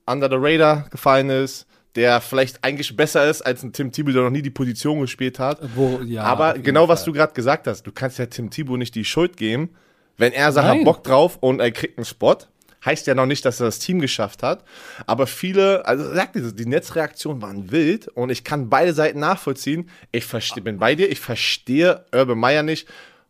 under 0.06 0.30
the 0.30 0.36
radar 0.38 0.88
gefallen 0.92 1.32
ist, 1.32 1.66
der 1.96 2.22
vielleicht 2.22 2.64
eigentlich 2.64 2.96
besser 2.96 3.28
ist 3.28 3.42
als 3.42 3.64
ein 3.64 3.74
Tim 3.74 3.92
Thibault, 3.92 4.16
der 4.16 4.22
noch 4.22 4.30
nie 4.30 4.44
die 4.44 4.52
Position 4.52 5.02
gespielt 5.02 5.40
hat. 5.40 5.62
Wo, 5.76 6.00
ja, 6.06 6.26
Aber 6.26 6.60
genau 6.60 6.88
was 6.88 7.00
Fall. 7.00 7.14
du 7.14 7.18
gerade 7.18 7.34
gesagt 7.34 7.66
hast, 7.66 7.88
du 7.88 7.92
kannst 7.92 8.20
ja 8.20 8.28
Tim 8.28 8.52
Thibault 8.52 8.78
nicht 8.78 8.94
die 8.94 9.04
Schuld 9.04 9.36
geben, 9.36 9.72
wenn 10.18 10.32
er 10.32 10.52
sagt, 10.52 10.68
hat 10.68 10.84
Bock 10.84 11.04
drauf 11.04 11.38
und 11.42 11.60
er 11.60 11.72
kriegt 11.72 11.98
einen 11.98 12.06
Spot. 12.06 12.38
Heißt 12.86 13.08
ja 13.08 13.16
noch 13.16 13.26
nicht, 13.26 13.44
dass 13.46 13.60
er 13.60 13.66
das 13.66 13.80
Team 13.80 14.00
geschafft 14.00 14.44
hat. 14.44 14.64
Aber 15.08 15.26
viele, 15.26 15.88
also 15.88 16.14
sagt 16.14 16.36
dieses, 16.36 16.54
die 16.56 16.68
Netzreaktionen 16.68 17.42
waren 17.42 17.72
wild 17.72 18.10
und 18.10 18.30
ich 18.30 18.44
kann 18.44 18.70
beide 18.70 18.94
Seiten 18.94 19.20
nachvollziehen. 19.20 19.90
Ich 20.12 20.26
versteh, 20.26 20.62
bin 20.62 20.78
bei 20.78 20.94
dir, 20.94 21.12
ich 21.12 21.20
verstehe 21.20 22.06
Urban 22.14 22.38
Meyer 22.38 22.62
nicht. 22.62 22.88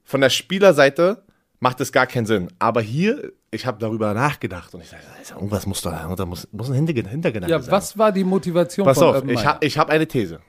Von 0.09 0.21
der 0.21 0.31
Spielerseite 0.31 1.21
macht 1.59 1.79
es 1.81 1.91
gar 1.91 2.07
keinen 2.07 2.25
Sinn. 2.25 2.51
Aber 2.57 2.81
hier, 2.81 3.31
ich 3.51 3.67
habe 3.67 3.77
darüber 3.77 4.15
nachgedacht 4.15 4.73
und 4.73 4.81
ich 4.81 4.89
sage, 4.89 5.03
irgendwas 5.35 5.67
muss 5.67 5.83
da, 5.83 6.11
da 6.15 6.25
muss, 6.25 6.47
muss 6.51 6.67
ein 6.71 6.73
Hinterge- 6.73 7.07
Hintergedanke 7.07 7.51
Ja, 7.51 7.61
sein. 7.61 7.71
was 7.71 7.95
war 7.95 8.11
die 8.11 8.23
Motivation 8.23 8.85
Pass 8.85 8.97
auf, 8.97 9.23
ich 9.23 9.45
habe 9.45 9.63
ich 9.63 9.77
hab 9.77 9.91
eine 9.91 10.07
These. 10.07 10.39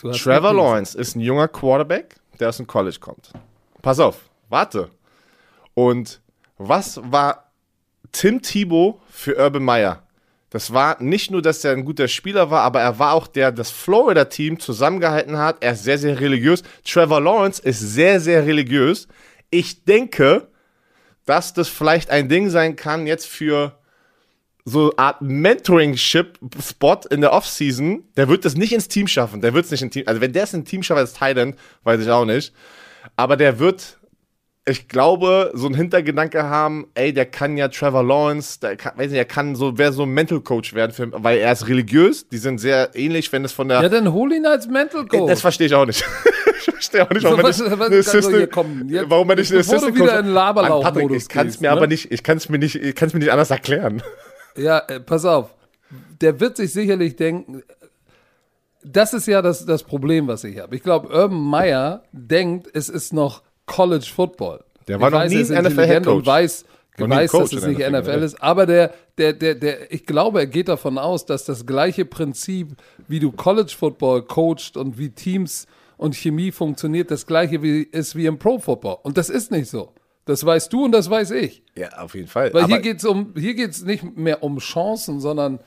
Trevor. 0.00 0.52
Lawrence 0.54 0.98
ist 0.98 1.14
ein 1.14 1.20
junger 1.20 1.46
Quarterback, 1.46 2.16
der 2.40 2.48
aus 2.48 2.56
dem 2.56 2.66
College 2.66 2.96
kommt. 2.98 3.30
Pass 3.80 4.00
auf, 4.00 4.28
warte. 4.48 4.90
Und 5.74 6.20
was 6.56 7.00
war 7.04 7.52
Tim 8.10 8.42
Thibault 8.42 8.96
für 9.08 9.36
Urban 9.36 9.62
Meyer? 9.62 10.02
Das 10.50 10.72
war 10.72 11.02
nicht 11.02 11.30
nur, 11.30 11.42
dass 11.42 11.62
er 11.64 11.72
ein 11.72 11.84
guter 11.84 12.08
Spieler 12.08 12.50
war, 12.50 12.62
aber 12.62 12.80
er 12.80 12.98
war 12.98 13.12
auch 13.12 13.26
der, 13.26 13.52
das 13.52 13.70
Florida-Team 13.70 14.58
zusammengehalten 14.58 15.36
hat. 15.36 15.58
Er 15.60 15.72
ist 15.72 15.84
sehr, 15.84 15.98
sehr 15.98 16.18
religiös. 16.20 16.62
Trevor 16.84 17.20
Lawrence 17.20 17.60
ist 17.62 17.80
sehr, 17.80 18.18
sehr 18.20 18.46
religiös. 18.46 19.08
Ich 19.50 19.84
denke, 19.84 20.48
dass 21.26 21.52
das 21.52 21.68
vielleicht 21.68 22.08
ein 22.10 22.30
Ding 22.30 22.48
sein 22.48 22.76
kann 22.76 23.06
jetzt 23.06 23.26
für 23.26 23.78
so 24.64 24.90
eine 24.90 24.98
Art 24.98 25.22
Mentoring-Ship-Spot 25.22 27.00
in 27.10 27.20
der 27.20 27.32
Offseason, 27.32 28.04
der 28.16 28.28
wird 28.28 28.44
das 28.44 28.54
nicht 28.54 28.72
ins 28.72 28.88
Team 28.88 29.06
schaffen. 29.06 29.40
Der 29.40 29.54
wird 29.54 29.66
es 29.66 29.70
nicht 29.70 29.82
ins 29.82 29.92
Team, 29.92 30.04
also 30.06 30.20
wenn 30.20 30.32
der 30.32 30.44
es 30.44 30.54
ins 30.54 30.68
Team 30.68 30.82
schafft 30.82 30.98
als 30.98 31.12
Thailand, 31.14 31.56
weiß 31.84 32.00
ich 32.00 32.10
auch 32.10 32.24
nicht. 32.24 32.54
Aber 33.16 33.36
der 33.36 33.58
wird, 33.58 33.97
ich 34.68 34.88
glaube, 34.88 35.50
so 35.54 35.66
ein 35.66 35.74
Hintergedanke 35.74 36.44
haben, 36.44 36.86
ey, 36.94 37.12
der 37.12 37.26
kann 37.26 37.56
ja 37.56 37.68
Trevor 37.68 38.02
Lawrence, 38.04 38.60
der 38.60 38.76
kann, 38.76 38.96
weiß 38.96 39.10
nicht, 39.10 39.18
er 39.18 39.24
kann 39.24 39.56
so, 39.56 39.78
wäre 39.78 39.92
so 39.92 40.02
ein 40.04 40.10
Mental 40.10 40.40
Coach 40.40 40.74
werden, 40.74 40.92
für, 40.92 41.10
weil 41.22 41.38
er 41.38 41.52
ist 41.52 41.66
religiös, 41.68 42.28
die 42.28 42.38
sind 42.38 42.58
sehr 42.58 42.90
ähnlich, 42.94 43.32
wenn 43.32 43.44
es 43.44 43.52
von 43.52 43.68
der. 43.68 43.82
Ja, 43.82 43.88
dann 43.88 44.12
hol 44.12 44.32
ihn 44.32 44.46
als 44.46 44.66
Mental 44.68 45.06
Coach. 45.06 45.26
Das 45.28 45.40
verstehe 45.40 45.66
ich 45.66 45.74
auch 45.74 45.86
nicht. 45.86 46.04
ich 46.58 46.64
verstehe 46.64 47.02
auch 47.04 47.10
nicht, 47.10 47.22
So, 47.22 47.28
warum 47.28 47.38
man 47.42 47.46
was- 47.50 47.58
nicht 47.58 47.70
also 48.14 48.30
jetzt- 48.36 48.56
warum 49.10 49.26
man 49.26 49.38
nicht 49.38 49.50
eine 49.50 49.60
Assistant 49.60 49.94
wieder 49.94 50.06
Coach- 50.06 50.18
in 50.20 50.26
Laberlauch-Modus 50.28 50.84
Mann, 50.84 50.94
Patrick, 50.94 51.16
ich 51.22 51.28
kann 51.28 51.46
es 51.48 51.60
mir 51.60 51.68
ne? 51.68 51.72
aber 51.76 51.86
nicht, 51.86 52.12
ich 52.12 52.22
kann 52.22 52.36
es 52.36 52.48
mir 52.48 52.58
nicht, 52.58 52.74
ich 52.76 52.94
kann 52.94 53.08
es 53.08 53.14
mir 53.14 53.20
nicht 53.20 53.32
anders 53.32 53.50
erklären. 53.50 54.02
Ja, 54.56 54.78
äh, 54.88 54.98
pass 54.98 55.24
auf. 55.24 55.54
Der 56.20 56.40
wird 56.40 56.56
sich 56.56 56.72
sicherlich 56.72 57.14
denken, 57.14 57.62
das 58.82 59.12
ist 59.14 59.26
ja 59.26 59.40
das, 59.42 59.66
das 59.66 59.84
Problem, 59.84 60.26
was 60.26 60.42
ich 60.44 60.58
habe. 60.58 60.74
Ich 60.74 60.82
glaube, 60.82 61.08
Urban 61.08 61.40
Meyer 61.40 62.02
denkt, 62.12 62.68
es 62.72 62.88
ist 62.88 63.12
noch 63.12 63.42
College 63.68 64.06
Football. 64.12 64.64
Der 64.88 64.96
Ich 64.96 65.02
war 65.02 65.10
noch 65.10 65.18
weiß, 65.18 65.30
nie 65.32 65.38
ist 65.38 65.50
intelligent 65.50 65.76
NFL-Headcoach. 65.76 66.16
und 66.16 66.26
weiß, 66.26 66.64
weiß 66.98 67.30
Coach 67.30 67.50
dass 67.50 67.62
es 67.62 67.66
nicht 67.68 67.78
NFL 67.78 68.00
NFL. 68.00 68.22
ist. 68.24 68.42
Aber 68.42 68.66
der, 68.66 68.92
der, 69.18 69.32
der, 69.32 69.54
der, 69.54 69.92
ich 69.92 70.04
glaube, 70.06 70.40
er 70.40 70.46
geht 70.46 70.68
davon 70.68 70.98
aus, 70.98 71.26
dass 71.26 71.44
das 71.44 71.66
gleiche 71.66 72.04
Prinzip, 72.04 72.70
wie 73.06 73.20
du 73.20 73.30
College 73.30 73.74
Football 73.78 74.22
coacht 74.22 74.76
und 74.76 74.98
wie 74.98 75.10
Teams 75.10 75.66
und 75.96 76.16
Chemie 76.16 76.50
funktioniert, 76.50 77.10
das 77.10 77.26
gleiche 77.26 77.62
wie, 77.62 77.82
ist 77.82 78.16
wie 78.16 78.26
im 78.26 78.38
Pro 78.38 78.58
Football. 78.58 78.98
Und 79.02 79.16
das 79.18 79.30
ist 79.30 79.50
nicht 79.50 79.68
so. 79.68 79.92
Das 80.24 80.44
weißt 80.44 80.72
du 80.72 80.84
und 80.84 80.92
das 80.92 81.08
weiß 81.08 81.30
ich. 81.32 81.62
Ja, 81.76 81.88
auf 81.98 82.14
jeden 82.14 82.28
Fall. 82.28 82.52
Weil 82.52 82.64
aber 82.64 82.74
hier 82.74 82.82
geht 82.82 82.98
es 82.98 83.04
um, 83.04 83.32
hier 83.36 83.54
geht's 83.54 83.82
nicht 83.82 84.16
mehr 84.16 84.42
um 84.42 84.58
Chancen, 84.58 85.20
sondern 85.20 85.60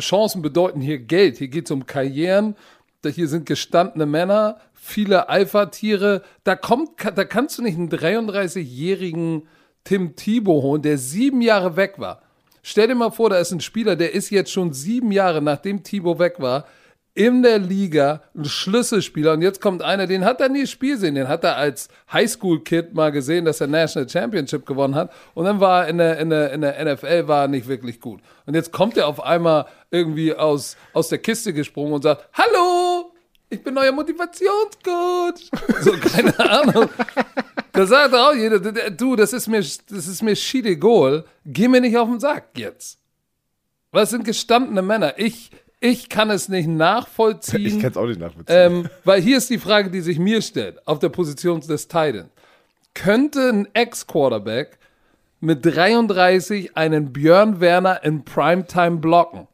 Chancen 0.00 0.42
bedeuten 0.42 0.80
hier 0.80 0.98
Geld. 0.98 1.38
Hier 1.38 1.48
geht 1.48 1.66
es 1.66 1.70
um 1.70 1.86
Karrieren. 1.86 2.56
Hier 3.04 3.28
sind 3.28 3.46
gestandene 3.46 4.06
Männer, 4.06 4.58
viele 4.84 5.28
Alpha-Tiere. 5.28 6.22
Da 6.44 6.56
kommt, 6.56 6.90
da 7.02 7.24
kannst 7.24 7.58
du 7.58 7.62
nicht 7.62 7.78
einen 7.78 7.88
33-jährigen 7.88 9.48
Tim 9.82 10.14
Thibault 10.14 10.62
holen, 10.62 10.82
der 10.82 10.98
sieben 10.98 11.40
Jahre 11.40 11.76
weg 11.76 11.94
war. 11.98 12.20
Stell 12.62 12.88
dir 12.88 12.94
mal 12.94 13.10
vor, 13.10 13.30
da 13.30 13.38
ist 13.38 13.52
ein 13.52 13.60
Spieler, 13.60 13.96
der 13.96 14.14
ist 14.14 14.30
jetzt 14.30 14.52
schon 14.52 14.72
sieben 14.72 15.10
Jahre, 15.10 15.42
nachdem 15.42 15.82
Thibault 15.82 16.18
weg 16.18 16.34
war, 16.38 16.66
in 17.14 17.42
der 17.42 17.58
Liga 17.58 18.22
ein 18.34 18.44
Schlüsselspieler. 18.44 19.32
Und 19.32 19.42
jetzt 19.42 19.60
kommt 19.60 19.82
einer, 19.82 20.06
den 20.06 20.24
hat 20.24 20.40
er 20.40 20.48
nie 20.48 20.66
Spiel 20.66 20.98
sehen. 20.98 21.14
Den 21.14 21.28
hat 21.28 21.44
er 21.44 21.56
als 21.56 21.88
Highschool-Kid 22.12 22.92
mal 22.92 23.12
gesehen, 23.12 23.44
dass 23.44 23.60
er 23.60 23.68
National 23.68 24.08
Championship 24.08 24.66
gewonnen 24.66 24.94
hat. 24.94 25.12
Und 25.32 25.44
dann 25.44 25.60
war 25.60 25.84
er 25.84 25.88
in 25.88 25.98
der, 25.98 26.18
in 26.18 26.30
der, 26.30 26.52
in 26.52 26.60
der 26.60 26.94
NFL 26.94 27.28
war 27.28 27.42
er 27.42 27.48
nicht 27.48 27.68
wirklich 27.68 28.00
gut. 28.00 28.20
Und 28.46 28.54
jetzt 28.54 28.72
kommt 28.72 28.96
er 28.96 29.06
auf 29.06 29.22
einmal 29.22 29.66
irgendwie 29.90 30.34
aus, 30.34 30.76
aus 30.92 31.08
der 31.08 31.18
Kiste 31.18 31.52
gesprungen 31.52 31.92
und 31.92 32.02
sagt, 32.02 32.28
Hallo, 32.32 32.93
ich 33.50 33.62
bin 33.62 33.76
euer 33.78 33.92
Motivationscoach. 33.92 35.50
So, 35.80 35.92
keine 35.92 36.38
Ahnung. 36.38 36.88
Da 37.72 37.86
sagt 37.86 38.14
auch 38.14 38.34
jeder, 38.34 38.58
du, 38.90 39.16
das 39.16 39.32
ist 39.32 39.48
mir, 39.48 39.60
das 39.60 40.06
ist 40.06 40.22
mir 40.22 40.34
Schiedegol. 40.36 41.24
Geh 41.44 41.68
mir 41.68 41.80
nicht 41.80 41.96
auf 41.96 42.08
den 42.08 42.20
Sack 42.20 42.48
jetzt. 42.56 42.98
Was 43.90 44.10
sind 44.10 44.24
gestandene 44.24 44.82
Männer? 44.82 45.14
Ich, 45.18 45.50
ich 45.80 46.08
kann 46.08 46.30
es 46.30 46.48
nicht 46.48 46.68
nachvollziehen. 46.68 47.66
ich 47.66 47.80
kann 47.80 47.90
es 47.90 47.96
auch 47.96 48.06
nicht 48.06 48.20
nachvollziehen. 48.20 48.56
Ähm, 48.56 48.88
weil 49.04 49.20
hier 49.20 49.36
ist 49.36 49.50
die 49.50 49.58
Frage, 49.58 49.90
die 49.90 50.00
sich 50.00 50.18
mir 50.18 50.40
stellt, 50.42 50.86
auf 50.86 50.98
der 50.98 51.10
Position 51.10 51.60
des 51.60 51.88
Titan. 51.88 52.30
Könnte 52.94 53.50
ein 53.50 53.68
Ex-Quarterback 53.74 54.78
mit 55.40 55.64
33 55.66 56.76
einen 56.76 57.12
Björn 57.12 57.60
Werner 57.60 58.02
in 58.02 58.24
Primetime 58.24 58.98
blocken? 58.98 59.46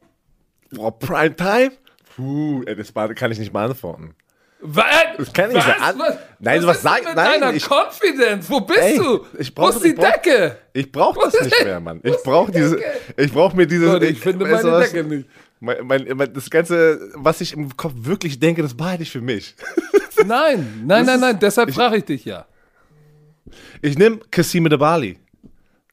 Boah, 0.71 0.97
Primetime? 0.97 1.71
Puh, 2.15 2.63
das 2.65 2.93
kann 3.15 3.31
ich 3.31 3.39
nicht 3.39 3.53
beantworten. 3.53 4.15
Was? 4.63 4.85
Das 5.17 5.33
kann 5.33 5.49
ich 5.49 5.57
was? 5.57 5.65
nicht 5.65 5.81
an- 5.81 5.97
was? 5.99 6.17
Nein, 6.39 6.65
was 6.67 6.77
ist 6.77 6.83
sag- 6.83 7.03
mit 7.03 7.15
nein, 7.15 7.39
deiner 7.41 7.53
ich- 7.53 7.67
Confidence? 7.67 8.47
Wo 8.49 8.61
bist 8.61 8.79
Ey, 8.79 8.97
du? 8.97 9.25
ich 9.39 9.49
Wo 9.49 9.61
brauch- 9.61 9.69
ist 9.75 9.83
die 9.83 9.87
ich 9.89 9.95
brauch- 9.95 10.11
Decke? 10.11 10.57
Ich 10.73 10.91
brauche 10.91 11.15
Wo 11.19 11.23
das 11.23 11.41
nicht 11.41 11.63
mehr, 11.63 11.79
Mann. 11.79 11.99
wo 12.03 12.09
Ich 12.09 12.51
die 12.51 12.51
diese, 12.59 12.79
ich 13.17 13.31
brauche 13.33 13.55
mir 13.57 13.65
diese. 13.65 13.97
Ich 14.05 14.19
finde 14.19 14.45
meine 14.45 14.71
was? 14.71 14.91
Decke 14.91 15.07
nicht. 15.07 15.27
Mein, 15.59 15.77
mein, 15.87 16.07
mein, 16.15 16.33
das 16.33 16.49
Ganze, 16.49 17.09
was 17.15 17.41
ich 17.41 17.53
im 17.53 17.75
Kopf 17.75 17.93
wirklich 17.97 18.39
denke, 18.39 18.61
das 18.61 18.75
behalte 18.75 19.03
ich 19.03 19.11
für 19.11 19.21
mich. 19.21 19.55
Nein, 20.25 20.83
nein, 20.85 21.05
nein, 21.05 21.19
nein, 21.19 21.39
deshalb 21.39 21.73
frage 21.73 21.97
ich 21.97 22.05
dich 22.05 22.25
ja. 22.25 22.45
Ich 23.81 23.97
nehme 23.97 24.19
Kasim 24.29 24.69
Debali. 24.69 25.17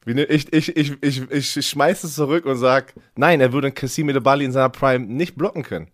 Wie 0.05 0.13
ne- 0.13 0.25
Ich, 0.25 0.51
ich, 0.53 0.75
ich, 0.77 0.93
ich, 1.01 1.31
ich 1.31 1.67
schmeiße 1.67 2.05
es 2.07 2.13
zurück 2.15 2.45
und 2.45 2.57
sag, 2.57 2.93
nein, 3.15 3.41
er 3.41 3.51
würde 3.53 3.71
Kasim 3.71 4.07
Debali 4.07 4.45
in 4.45 4.51
seiner 4.51 4.69
Prime 4.69 5.05
nicht 5.05 5.35
blocken 5.35 5.63
können. 5.63 5.87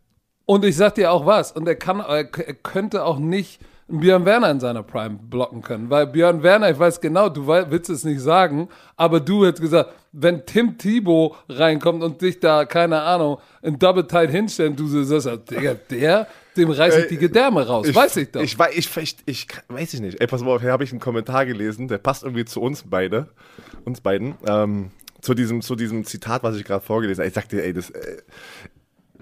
Und 0.46 0.64
ich 0.64 0.76
sag 0.78 0.96
dir 0.96 1.12
auch 1.12 1.26
was, 1.26 1.52
und 1.52 1.68
er 1.68 1.76
kann, 1.76 2.00
er 2.00 2.26
könnte 2.26 3.04
auch 3.04 3.18
nicht 3.18 3.60
Björn 3.88 4.26
Werner 4.26 4.50
in 4.50 4.60
seiner 4.60 4.82
Prime 4.82 5.20
blocken 5.30 5.62
können, 5.62 5.92
weil 5.92 6.08
Björn 6.08 6.42
Werner, 6.42 6.72
ich 6.72 6.80
weiß 6.80 7.02
genau, 7.02 7.30
du 7.30 7.46
willst 7.46 7.90
es 7.90 8.04
nicht 8.04 8.20
sagen, 8.20 8.68
aber 8.96 9.20
du 9.20 9.46
hättest 9.46 9.62
gesagt, 9.62 9.94
wenn 10.12 10.44
Tim 10.46 10.78
Thibault 10.78 11.36
reinkommt 11.50 12.02
und 12.02 12.20
dich 12.20 12.40
da, 12.40 12.66
keine 12.66 13.02
Ahnung, 13.02 13.38
in 13.62 13.78
Double 13.78 14.08
Tight 14.08 14.32
hinstellt, 14.32 14.80
du 14.80 14.88
sagst, 14.88 15.52
Digga, 15.52 15.76
der, 15.92 16.28
dem 16.58 16.72
reiß 16.72 16.98
ich 16.98 17.08
die 17.10 17.18
Gedärme 17.18 17.68
raus, 17.68 17.94
weiß 17.94 18.18
ich 18.18 18.32
doch. 18.32 18.42
Ich, 18.42 18.58
ich, 18.76 18.98
ich, 18.98 19.18
ich, 19.26 19.48
weiß 19.68 19.94
ich 19.94 20.02
nicht. 20.02 20.20
Ey, 20.20 20.26
pass 20.26 20.42
mal 20.42 20.56
auf, 20.56 20.62
hier 20.62 20.72
habe 20.72 20.84
ich 20.84 20.92
einen 20.92 21.00
Kommentar 21.00 21.46
gelesen, 21.46 21.88
der 21.88 22.00
passt 22.00 22.24
irgendwie 22.24 22.46
zu 22.46 22.62
uns 22.62 22.86
beide, 22.88 23.28
uns 23.84 24.02
beiden, 24.02 24.34
ähm, 24.48 24.90
zu 25.22 25.36
diesem, 25.36 25.62
zu 25.62 25.76
diesem 25.76 26.06
Zitat, 26.06 26.42
was 26.42 26.56
ich 26.56 26.64
gerade 26.64 26.84
vorgelesen 26.84 27.22
habe. 27.22 27.28
Ich 27.28 27.36
sagte, 27.36 27.64
ey, 27.64 27.74
das, 27.74 27.92
äh, 27.92 28.18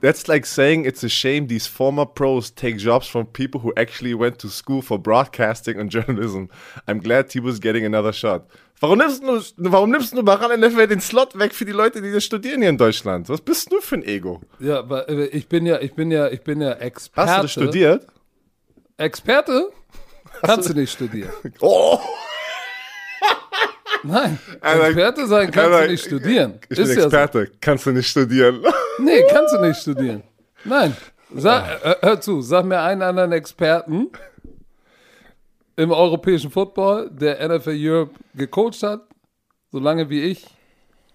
That's 0.04 0.28
like 0.28 0.46
saying 0.46 0.84
it's 0.84 1.02
a 1.02 1.08
shame 1.08 1.48
these 1.48 1.66
former 1.66 2.06
pros 2.06 2.52
take 2.52 2.78
jobs 2.78 3.08
from 3.08 3.26
people 3.26 3.62
who 3.62 3.72
actually 3.78 4.14
went 4.14 4.38
to 4.40 4.50
school 4.50 4.82
for 4.82 5.00
broadcasting 5.00 5.80
and 5.80 5.90
journalism. 5.98 6.50
I'm 6.90 7.00
glad 7.00 7.30
Tibo's 7.30 7.60
getting 7.60 7.86
another 7.86 8.12
shot. 8.12 8.46
Warum 8.82 9.00
nimmst 9.00 9.24
du, 9.24 9.72
warum 9.72 9.92
nimmst 9.92 10.12
du 10.12 10.22
Baran 10.22 10.60
NFL 10.60 10.88
den 10.88 11.00
Slot 11.00 11.40
weg 11.40 11.54
für 11.54 11.64
die 11.64 11.72
Leute, 11.72 12.02
die 12.02 12.12
das 12.12 12.26
studieren 12.26 12.60
hier 12.60 12.70
in 12.70 12.78
Deutschland? 12.78 13.30
Was 13.30 13.40
bist 13.40 13.72
du 13.72 13.80
für 13.80 13.96
ein 13.96 14.04
Ego? 14.04 14.42
ja, 14.60 14.80
aber 14.80 15.08
äh, 15.08 15.28
ich 15.28 15.48
bin 15.48 15.66
ja, 15.66 15.80
ich 15.80 15.94
bin 15.94 16.12
ja, 16.12 16.28
ich 16.28 16.42
bin 16.42 16.60
ja 16.60 16.74
Experte. 16.74 17.32
Hast 17.32 17.38
du 17.38 17.42
das 17.44 17.52
studiert? 17.54 18.08
Experte? 18.98 19.70
Kannst 20.42 20.70
du 20.70 20.74
nicht 20.74 20.92
studieren. 20.92 21.32
Oh! 21.62 21.98
Nein, 24.04 24.40
Alter, 24.62 24.86
Experte 24.88 25.28
sein 25.28 25.52
kannst 25.52 25.72
Alter, 25.72 25.86
du 25.86 25.92
nicht 25.92 26.06
studieren. 26.06 26.60
Ich 26.70 26.78
bin 26.78 26.86
Ist 26.86 26.90
ja 26.96 27.02
so. 27.02 27.08
Experte, 27.08 27.52
kannst 27.62 27.86
du 27.86 27.92
nicht 27.92 28.08
studieren. 28.10 28.64
Nee, 29.00 29.24
kannst 29.30 29.54
du 29.56 29.60
nicht 29.62 29.80
studieren. 29.82 30.22
Nein. 30.64 30.96
Sag, 31.36 31.84
äh, 31.84 31.96
hör 32.02 32.22
zu, 32.22 32.42
sag 32.42 32.64
mir 32.66 32.80
einen 32.80 33.02
anderen 33.02 33.32
Experten 33.32 34.12
im 35.76 35.92
europäischen 35.92 36.52
Football, 36.52 37.10
der 37.12 37.48
NFL 37.50 37.76
Europe 37.76 38.12
gecoacht 38.36 38.84
hat, 38.84 39.02
so 39.72 39.80
lange 39.80 40.08
wie 40.10 40.22
ich 40.22 40.46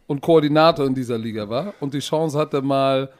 und 0.08 0.20
Koordinator 0.20 0.86
in 0.86 0.94
dieser 0.94 1.16
Liga 1.18 1.48
war 1.48 1.72
und 1.78 1.94
die 1.94 2.00
Chance 2.00 2.36
hatte, 2.36 2.60
mal 2.62 3.10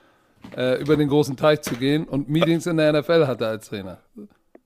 äh, 0.56 0.80
über 0.80 0.96
den 0.96 1.08
großen 1.08 1.36
Teich 1.36 1.60
zu 1.62 1.74
gehen 1.76 2.04
und 2.04 2.28
Meetings 2.28 2.66
in 2.66 2.76
der 2.78 2.92
NFL 2.92 3.26
hatte 3.28 3.46
als 3.46 3.68
Trainer. 3.68 3.98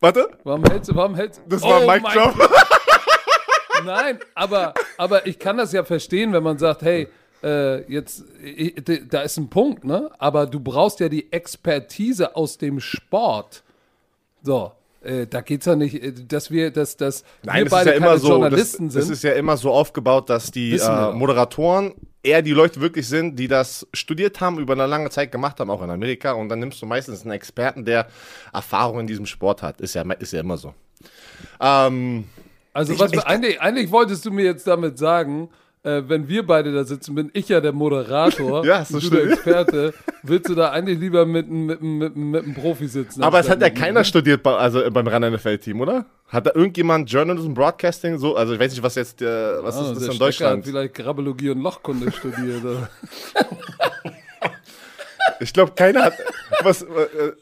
Warte, 0.01 0.29
Warum 0.45 0.65
hältst 0.65 0.91
du, 0.91 0.95
warum 0.97 1.15
hältst 1.15 1.41
du? 1.45 1.51
das 1.51 1.63
war 1.63 1.83
Oh 1.83 1.91
Mic 1.91 2.03
mein 2.03 2.15
Drop. 2.15 2.35
Nein, 3.85 4.19
aber, 4.35 4.75
aber 4.97 5.27
ich 5.27 5.39
kann 5.39 5.57
das 5.57 5.73
ja 5.73 5.85
verstehen, 5.85 6.33
wenn 6.33 6.43
man 6.43 6.59
sagt, 6.59 6.83
hey, 6.83 7.09
äh, 7.43 7.83
jetzt, 7.93 8.25
ich, 8.43 8.75
da 9.09 9.23
ist 9.23 9.37
ein 9.37 9.51
Punkt, 9.51 9.85
ne? 9.85 10.11
Aber 10.19 10.47
du 10.47 10.61
brauchst 10.61 11.01
ja 11.01 11.09
die 11.09 11.33
Expertise 11.33 12.37
aus 12.37 12.59
dem 12.59 12.81
Sport. 12.81 13.63
So, 14.43 14.73
äh, 15.03 15.27
da 15.27 15.41
geht's 15.41 15.67
ja 15.67 15.75
nicht, 15.75 16.03
äh, 16.03 16.13
dass 16.13 16.51
wir, 16.51 16.71
dass, 16.71 16.97
dass 16.97 17.25
Nein, 17.43 17.65
wir 17.65 17.65
das 17.65 17.73
ist 17.73 17.79
beide 17.79 17.91
ja 17.91 17.97
immer 17.97 18.19
so. 18.19 18.29
Journalisten 18.29 18.87
das 18.87 19.05
sind. 19.05 19.13
ist 19.13 19.25
ja 19.25 19.33
immer 19.33 19.57
so 19.57 19.73
aufgebaut, 19.73 20.31
dass 20.31 20.51
die 20.51 20.77
äh. 20.77 21.13
Moderatoren 21.13 21.95
eher 22.23 22.43
die 22.43 22.53
Leute 22.53 22.81
wirklich 22.81 23.09
sind, 23.09 23.37
die 23.37 23.49
das 23.49 23.87
studiert 23.93 24.41
haben, 24.41 24.59
über 24.59 24.75
eine 24.75 24.87
lange 24.87 25.11
Zeit 25.11 25.33
gemacht 25.33 25.59
haben, 25.59 25.71
auch 25.71 25.83
in 25.83 25.91
Amerika. 25.91 26.33
Und 26.33 26.49
dann 26.49 26.61
nimmst 26.61 26.81
du 26.81 26.87
meistens 26.87 27.23
einen 27.23 27.33
Experten, 27.33 27.85
der 27.85 28.07
Erfahrung 28.53 29.01
in 29.01 29.07
diesem 29.09 29.27
Sport 29.27 29.63
hat. 29.63 29.81
Ist 29.81 29.95
ja, 29.95 30.03
ist 30.13 30.33
ja 30.33 30.41
immer 30.41 30.57
so. 30.57 30.73
Ähm, 31.61 32.25
also, 32.73 32.93
ich- 32.93 32.99
was 33.01 33.13
ich- 33.13 33.25
eigentlich, 33.27 33.61
eigentlich 33.61 33.91
wolltest 33.91 34.25
du 34.25 34.31
mir 34.31 34.45
jetzt 34.45 34.67
damit 34.67 34.99
sagen, 34.99 35.49
äh, 35.85 36.03
wenn 36.07 36.29
wir 36.29 36.47
beide 36.47 36.73
da 36.73 36.85
sitzen, 36.85 37.15
bin 37.17 37.31
ich 37.33 37.49
ja 37.49 37.61
der 37.61 37.73
Moderator 37.73 38.65
Ja, 38.65 38.79
hast 38.79 38.93
du 38.95 39.01
der. 39.11 39.25
Experte, 39.33 39.93
willst 40.23 40.49
du 40.49 40.55
da 40.55 40.71
eigentlich 40.71 40.99
lieber 41.01 41.27
mit, 41.27 41.47
einem- 41.47 41.67
mit, 41.67 41.83
mit, 41.83 42.17
mit 42.17 42.45
einem 42.45 42.55
Profi 42.55 42.87
sitzen? 42.87 43.23
aber 43.23 43.41
es 43.41 43.51
hat 43.51 43.61
ja 43.61 43.69
keiner 43.71 44.05
studiert 44.05 44.43
bei, 44.45 44.55
also 44.55 44.81
beim 44.91 45.09
Run 45.09 45.33
NFL-Team, 45.35 45.81
oder? 45.81 46.07
Hat 46.29 46.47
da 46.47 46.53
irgendjemand 46.55 47.11
Journalism, 47.11 47.53
Broadcasting, 47.53 48.17
so? 48.19 48.37
Also 48.37 48.55
ich 48.55 48.61
weiß 48.61 48.71
nicht, 48.73 48.83
was 48.83 48.95
jetzt, 48.95 49.21
äh, 49.23 49.27
was 49.63 49.77
Ah, 49.77 49.83
ist 49.83 49.89
das 49.91 49.99
der 49.99 50.07
in 50.09 50.13
Stecker 50.13 50.13
Hat 50.15 50.21
Deutschland? 50.21 50.65
vielleicht 50.67 50.95
Grabbologie 50.95 51.51
und 51.51 51.61
Lochkunde 51.61 52.11
studiert. 52.13 52.63
Ich 55.41 55.53
glaube, 55.53 55.73
keiner 55.75 56.05
hat. 56.05 56.15
was, 56.63 56.83
äh, 56.83 56.87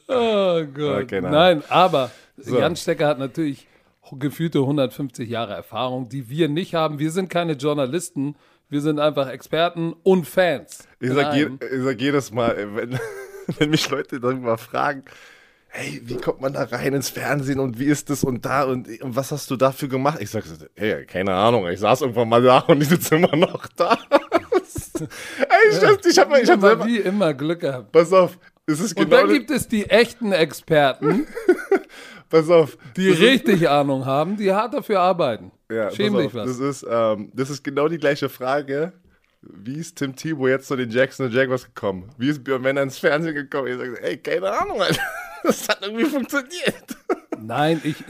Oh 0.08 0.62
Gott. 0.74 1.02
Okay, 1.04 1.20
nein. 1.20 1.30
nein. 1.32 1.62
aber 1.68 2.10
Jan 2.46 2.74
Stecker 2.76 3.06
hat 3.06 3.18
natürlich 3.18 3.66
gefühlte 4.12 4.60
150 4.60 5.28
Jahre 5.28 5.54
Erfahrung, 5.54 6.08
die 6.08 6.28
wir 6.28 6.48
nicht 6.48 6.74
haben. 6.74 6.98
Wir 6.98 7.10
sind 7.10 7.28
keine 7.28 7.52
Journalisten, 7.52 8.36
wir 8.68 8.80
sind 8.80 8.98
einfach 8.98 9.28
Experten 9.28 9.94
und 10.02 10.26
Fans. 10.26 10.88
Ich 11.00 11.12
sag, 11.12 11.34
je, 11.34 11.50
ich 11.60 11.82
sag 11.82 12.00
jedes 12.00 12.30
Mal, 12.32 12.56
ey, 12.56 12.74
wenn, 12.74 12.98
wenn 13.58 13.70
mich 13.70 13.88
Leute 13.90 14.20
darüber 14.20 14.58
fragen, 14.58 15.04
hey, 15.68 16.00
wie 16.04 16.16
kommt 16.16 16.40
man 16.40 16.52
da 16.52 16.64
rein 16.64 16.94
ins 16.94 17.10
Fernsehen 17.10 17.60
und 17.60 17.78
wie 17.78 17.86
ist 17.86 18.10
das 18.10 18.24
und 18.24 18.44
da 18.44 18.64
und, 18.64 18.88
und 19.02 19.16
was 19.16 19.32
hast 19.32 19.50
du 19.50 19.56
dafür 19.56 19.88
gemacht? 19.88 20.18
Ich 20.20 20.30
sag 20.30 20.44
hey, 20.76 21.04
keine 21.06 21.34
Ahnung, 21.34 21.68
ich 21.68 21.80
saß 21.80 22.02
irgendwann 22.02 22.28
mal 22.28 22.42
da 22.42 22.58
und 22.60 22.82
ich 22.82 22.88
sitze 22.88 23.16
immer 23.16 23.34
noch 23.36 23.66
da. 23.68 23.98
ey, 25.00 25.76
stimmt, 25.76 26.06
ich 26.06 26.18
hab, 26.18 26.36
ich 26.36 26.50
hab 26.50 26.58
Immer 26.58 26.68
selber, 26.68 26.86
wie 26.86 26.98
immer 26.98 27.34
Glück 27.34 27.60
gehabt. 27.60 27.92
pass 27.92 28.12
auf, 28.12 28.38
es 28.66 28.80
ist 28.80 28.96
Und 28.96 29.10
genau, 29.10 29.22
dann 29.22 29.32
gibt 29.32 29.50
es 29.50 29.68
die 29.68 29.88
echten 29.88 30.32
Experten, 30.32 31.26
pass 32.30 32.48
auf. 32.48 32.78
die 32.96 33.08
das 33.10 33.18
ist- 33.18 33.22
richtig 33.24 33.68
Ahnung 33.68 34.06
haben, 34.06 34.36
die 34.36 34.52
hart 34.52 34.72
dafür 34.72 35.00
arbeiten. 35.00 35.52
Ja, 35.70 35.90
Schäm 35.90 36.16
dich 36.16 36.34
was. 36.34 36.58
Das 36.58 36.58
ist, 36.58 36.86
ähm, 36.90 37.30
das 37.34 37.50
ist 37.50 37.62
genau 37.62 37.88
die 37.88 37.98
gleiche 37.98 38.28
Frage. 38.28 38.92
Wie 39.42 39.76
ist 39.78 39.96
Tim 39.96 40.14
Tebow 40.16 40.48
jetzt 40.48 40.68
zu 40.68 40.76
den 40.76 40.90
Jackson 40.90 41.30
Jaguars 41.30 41.64
gekommen? 41.64 42.10
Wie 42.18 42.28
ist 42.28 42.42
Björn 42.44 42.60
Männer 42.62 42.82
ins 42.82 42.98
Fernsehen 42.98 43.34
gekommen? 43.34 43.68
Ich 43.68 43.76
sage, 43.78 44.02
ey, 44.02 44.16
keine 44.18 44.50
Ahnung, 44.50 44.80
Alter. 44.80 45.00
Das 45.42 45.66
hat 45.70 45.78
irgendwie 45.80 46.04
funktioniert. 46.04 46.98
Nein, 47.40 47.80
ich, 47.82 48.04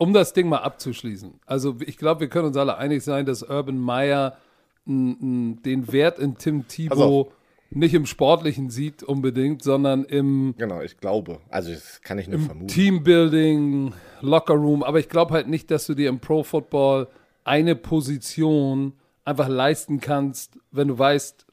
um 0.00 0.14
das 0.14 0.32
Ding 0.32 0.48
mal 0.48 0.60
abzuschließen. 0.60 1.38
Also 1.44 1.76
ich 1.84 1.98
glaube, 1.98 2.20
wir 2.22 2.28
können 2.28 2.46
uns 2.46 2.56
alle 2.56 2.78
einig 2.78 3.04
sein, 3.04 3.26
dass 3.26 3.42
Urban 3.42 3.76
Meyer 3.76 4.38
den 4.86 5.92
Wert 5.92 6.18
in 6.18 6.38
Tim 6.38 6.66
Tebow 6.68 7.32
nicht 7.70 7.94
im 7.94 8.04
Sportlichen 8.06 8.68
sieht 8.70 9.02
unbedingt, 9.02 9.62
sondern 9.62 10.04
im, 10.04 10.54
Genau, 10.58 10.80
ich 10.82 10.96
glaube. 10.96 11.38
Also, 11.48 11.72
das 11.72 12.00
kann 12.02 12.18
ich 12.18 12.26
nur 12.28 12.40
vermuten. 12.40 12.68
Teambuilding, 12.68 13.92
Lockerroom. 14.20 14.82
Aber 14.82 14.98
ich 14.98 15.08
glaube 15.08 15.34
halt 15.34 15.48
nicht, 15.48 15.70
dass 15.70 15.86
du 15.86 15.94
dir 15.94 16.08
im 16.08 16.18
Pro 16.20 16.42
Football 16.42 17.08
eine 17.44 17.74
Position 17.76 18.94
einfach 19.24 19.48
leisten 19.48 20.00
kannst, 20.00 20.58
wenn 20.72 20.88
du 20.88 20.98
weißt, 20.98 21.46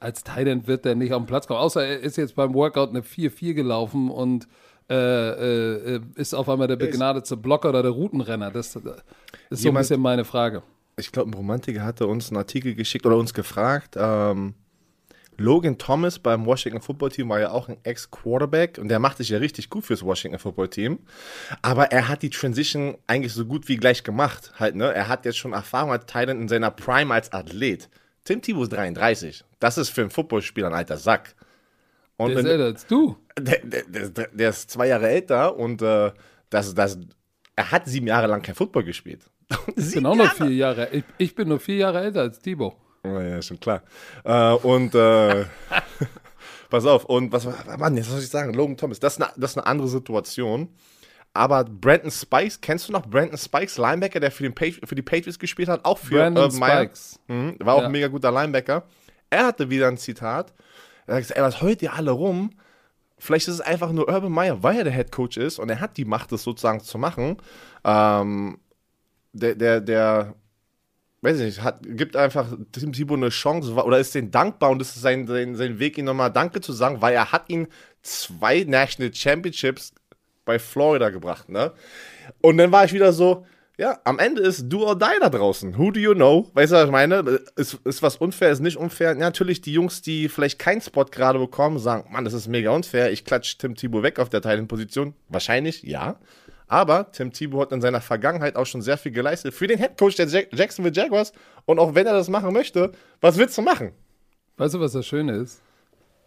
als 0.00 0.22
Titan 0.22 0.66
wird 0.66 0.84
der 0.84 0.94
nicht 0.94 1.12
auf 1.12 1.22
den 1.22 1.26
Platz 1.26 1.46
kommen. 1.46 1.60
Außer 1.60 1.84
er 1.84 2.00
ist 2.00 2.16
jetzt 2.16 2.34
beim 2.36 2.54
Workout 2.54 2.90
eine 2.90 3.00
4-4 3.00 3.54
gelaufen 3.54 4.10
und 4.10 4.46
äh, 4.90 5.94
äh, 5.96 6.00
ist 6.16 6.34
auf 6.34 6.48
einmal 6.48 6.68
der 6.68 6.76
begnadete 6.76 7.36
Blocker 7.38 7.70
oder 7.70 7.82
der 7.82 7.90
Routenrenner. 7.92 8.50
Das, 8.50 8.72
das 8.72 8.82
ist 8.82 8.82
so 8.82 8.90
ein 8.90 9.58
Jemand- 9.58 9.82
bisschen 9.84 10.00
meine 10.00 10.24
Frage. 10.24 10.62
Ich 10.96 11.10
glaube, 11.10 11.30
ein 11.30 11.34
Romantiker 11.34 11.82
hatte 11.82 12.06
uns 12.06 12.28
einen 12.28 12.36
Artikel 12.36 12.74
geschickt 12.74 13.04
oder 13.06 13.16
uns 13.16 13.34
gefragt. 13.34 13.96
Ähm, 13.98 14.54
Logan 15.38 15.78
Thomas 15.78 16.18
beim 16.18 16.46
Washington 16.46 16.80
Football 16.80 17.10
Team 17.10 17.28
war 17.28 17.40
ja 17.40 17.50
auch 17.50 17.68
ein 17.68 17.76
Ex-Quarterback 17.82 18.78
und 18.78 18.88
der 18.88 18.98
macht 18.98 19.18
sich 19.18 19.28
ja 19.28 19.38
richtig 19.38 19.70
gut 19.70 19.84
fürs 19.84 20.02
Washington 20.04 20.38
Football 20.38 20.68
Team. 20.68 20.98
Aber 21.62 21.92
er 21.92 22.08
hat 22.08 22.22
die 22.22 22.30
Transition 22.30 22.96
eigentlich 23.06 23.32
so 23.32 23.44
gut 23.44 23.68
wie 23.68 23.76
gleich 23.76 24.04
gemacht. 24.04 24.52
Halt, 24.58 24.74
ne? 24.76 24.92
Er 24.92 25.08
hat 25.08 25.24
jetzt 25.24 25.38
schon 25.38 25.52
Erfahrung 25.52 25.92
als 25.92 26.06
Thailand 26.06 26.40
in 26.40 26.48
seiner 26.48 26.70
Prime 26.70 27.12
als 27.12 27.32
Athlet. 27.32 27.88
Tim 28.24 28.40
Tebow 28.40 28.62
ist 28.62 28.72
33. 28.72 29.44
Das 29.58 29.78
ist 29.78 29.90
für 29.90 30.00
einen 30.00 30.10
Footballspieler 30.10 30.68
ein 30.68 30.74
alter 30.74 30.96
Sack. 30.96 31.34
Und 32.16 32.30
Der 32.30 32.38
ist 32.38 32.46
älter 32.46 32.64
als 32.64 32.86
du. 32.86 33.16
der, 33.38 33.58
der, 33.64 34.08
der, 34.08 34.28
der 34.28 34.50
ist 34.50 34.70
zwei 34.70 34.88
Jahre 34.88 35.08
älter 35.08 35.56
und 35.56 35.82
äh, 35.82 36.12
das, 36.50 36.74
das, 36.74 36.98
er 37.56 37.70
hat 37.70 37.86
sieben 37.86 38.06
Jahre 38.06 38.28
lang 38.28 38.42
kein 38.42 38.54
Football 38.54 38.84
gespielt. 38.84 39.22
Ich 39.76 39.92
bin 39.92 40.06
auch 40.06 40.14
noch 40.14 40.32
vier 40.32 40.50
Jahre. 40.50 40.88
Ich, 40.92 41.04
ich 41.18 41.34
bin 41.34 41.48
nur 41.48 41.60
vier 41.60 41.76
Jahre 41.76 42.00
älter 42.00 42.20
als 42.20 42.38
Tebow. 42.38 42.76
Oh, 43.04 43.20
ja, 43.20 43.40
schon 43.42 43.60
klar. 43.60 43.82
Äh, 44.24 44.52
und 44.54 44.94
äh, 44.94 45.44
pass 46.70 46.86
auf, 46.86 47.04
und 47.04 47.32
was 47.32 47.46
Mann, 47.78 47.96
jetzt 47.96 48.08
soll 48.08 48.18
ich 48.20 48.28
sagen? 48.28 48.54
Logan 48.54 48.76
Thomas, 48.76 48.98
das 49.00 49.14
ist 49.14 49.22
eine, 49.22 49.32
das 49.36 49.52
ist 49.52 49.58
eine 49.58 49.66
andere 49.66 49.88
Situation. 49.88 50.68
Aber 51.36 51.64
Brandon 51.64 52.10
Spikes, 52.10 52.60
kennst 52.60 52.88
du 52.88 52.92
noch 52.92 53.06
Brandon 53.06 53.36
Spikes, 53.36 53.76
Linebacker, 53.76 54.20
der 54.20 54.30
für, 54.30 54.44
den 54.44 54.54
Patri- 54.54 54.86
für 54.86 54.94
die 54.94 55.02
Patriots 55.02 55.38
gespielt 55.38 55.68
hat, 55.68 55.84
auch 55.84 55.98
für 55.98 56.14
Brandon 56.16 56.44
Urban 56.44 56.58
Meyer? 56.60 56.76
Spikes. 56.84 57.20
Mhm, 57.26 57.56
war 57.58 57.74
auch 57.74 57.80
Ja. 57.80 57.86
ein 57.86 57.92
mega 57.92 58.06
guter 58.08 58.30
Linebacker. 58.30 58.84
Er 59.30 59.46
hatte 59.46 59.68
wieder 59.68 59.88
ein 59.88 59.96
Zitat. 59.98 60.54
Er 61.06 61.16
hat 61.16 61.22
gesagt, 61.22 61.38
ey, 61.38 61.44
was 61.44 61.60
heult 61.60 61.82
ihr 61.82 61.92
alle 61.92 62.12
rum? 62.12 62.50
Vielleicht 63.18 63.48
ist 63.48 63.54
es 63.54 63.60
einfach 63.60 63.90
nur 63.90 64.08
Urban 64.08 64.30
Meyer, 64.32 64.62
weil 64.62 64.78
er 64.78 64.84
der 64.84 64.92
Head 64.92 65.10
Coach 65.12 65.36
ist 65.36 65.58
und 65.58 65.68
er 65.70 65.80
hat 65.80 65.96
die 65.96 66.04
Macht, 66.04 66.30
das 66.30 66.42
sozusagen 66.44 66.80
zu 66.80 66.98
machen. 66.98 67.36
Ähm, 67.84 68.58
der, 69.32 69.54
der, 69.56 69.80
der, 69.80 70.34
weiß 71.24 71.38
ich 71.38 71.44
nicht, 71.44 71.62
hat, 71.62 71.80
gibt 71.82 72.16
einfach 72.16 72.46
Tim 72.72 72.92
Tebow 72.92 73.14
eine 73.14 73.30
Chance 73.30 73.72
oder 73.72 73.98
ist 73.98 74.14
den 74.14 74.30
dankbar 74.30 74.70
und 74.70 74.82
ist 74.82 74.94
sein, 74.94 75.26
sein, 75.26 75.56
sein 75.56 75.78
Weg, 75.78 75.96
ihm 75.96 76.04
nochmal 76.04 76.30
Danke 76.30 76.60
zu 76.60 76.72
sagen, 76.72 77.00
weil 77.00 77.14
er 77.14 77.32
hat 77.32 77.48
ihn 77.48 77.66
zwei 78.02 78.64
National 78.64 79.12
Championships 79.14 79.94
bei 80.44 80.58
Florida 80.58 81.08
gebracht, 81.08 81.48
ne? 81.48 81.72
Und 82.42 82.58
dann 82.58 82.70
war 82.70 82.84
ich 82.84 82.92
wieder 82.92 83.14
so, 83.14 83.46
ja, 83.76 83.98
am 84.04 84.18
Ende 84.18 84.42
ist 84.42 84.68
do 84.68 84.86
or 84.86 84.96
die 84.96 85.18
da 85.20 85.28
draußen. 85.30 85.76
Who 85.76 85.90
do 85.90 85.98
you 85.98 86.14
know? 86.14 86.48
Weißt 86.54 86.72
du, 86.72 86.76
was 86.76 86.84
ich 86.84 86.90
meine? 86.92 87.40
Ist, 87.56 87.74
ist 87.84 88.02
was 88.02 88.16
unfair, 88.16 88.52
ist 88.52 88.60
nicht 88.60 88.76
unfair. 88.76 89.08
Ja, 89.08 89.14
natürlich 89.14 89.62
die 89.62 89.72
Jungs, 89.72 90.00
die 90.00 90.28
vielleicht 90.28 90.58
keinen 90.60 90.80
Spot 90.80 91.06
gerade 91.06 91.40
bekommen, 91.40 91.78
sagen, 91.78 92.12
Mann, 92.12 92.24
das 92.24 92.34
ist 92.34 92.46
mega 92.46 92.70
unfair. 92.70 93.10
Ich 93.10 93.24
klatsch 93.24 93.56
Tim 93.58 93.74
Tebow 93.74 94.02
weg 94.02 94.20
auf 94.20 94.28
der 94.28 94.42
Teilenposition. 94.42 95.14
Wahrscheinlich, 95.28 95.82
ja. 95.82 96.20
Aber 96.66 97.10
Tim 97.12 97.32
Tebow 97.32 97.60
hat 97.60 97.72
in 97.72 97.80
seiner 97.80 98.00
Vergangenheit 98.00 98.56
auch 98.56 98.66
schon 98.66 98.82
sehr 98.82 98.96
viel 98.96 99.12
geleistet 99.12 99.54
für 99.54 99.66
den 99.66 99.78
Headcoach 99.78 100.16
der 100.16 100.26
Jack 100.26 100.48
Jacksonville 100.52 100.94
Jaguars. 100.94 101.32
Und 101.66 101.78
auch 101.78 101.94
wenn 101.94 102.06
er 102.06 102.14
das 102.14 102.28
machen 102.28 102.52
möchte, 102.52 102.92
was 103.20 103.36
willst 103.36 103.56
du 103.58 103.62
machen? 103.62 103.92
Weißt 104.56 104.74
du, 104.74 104.80
was 104.80 104.92
das 104.92 105.06
Schöne 105.06 105.32
ist? 105.36 105.62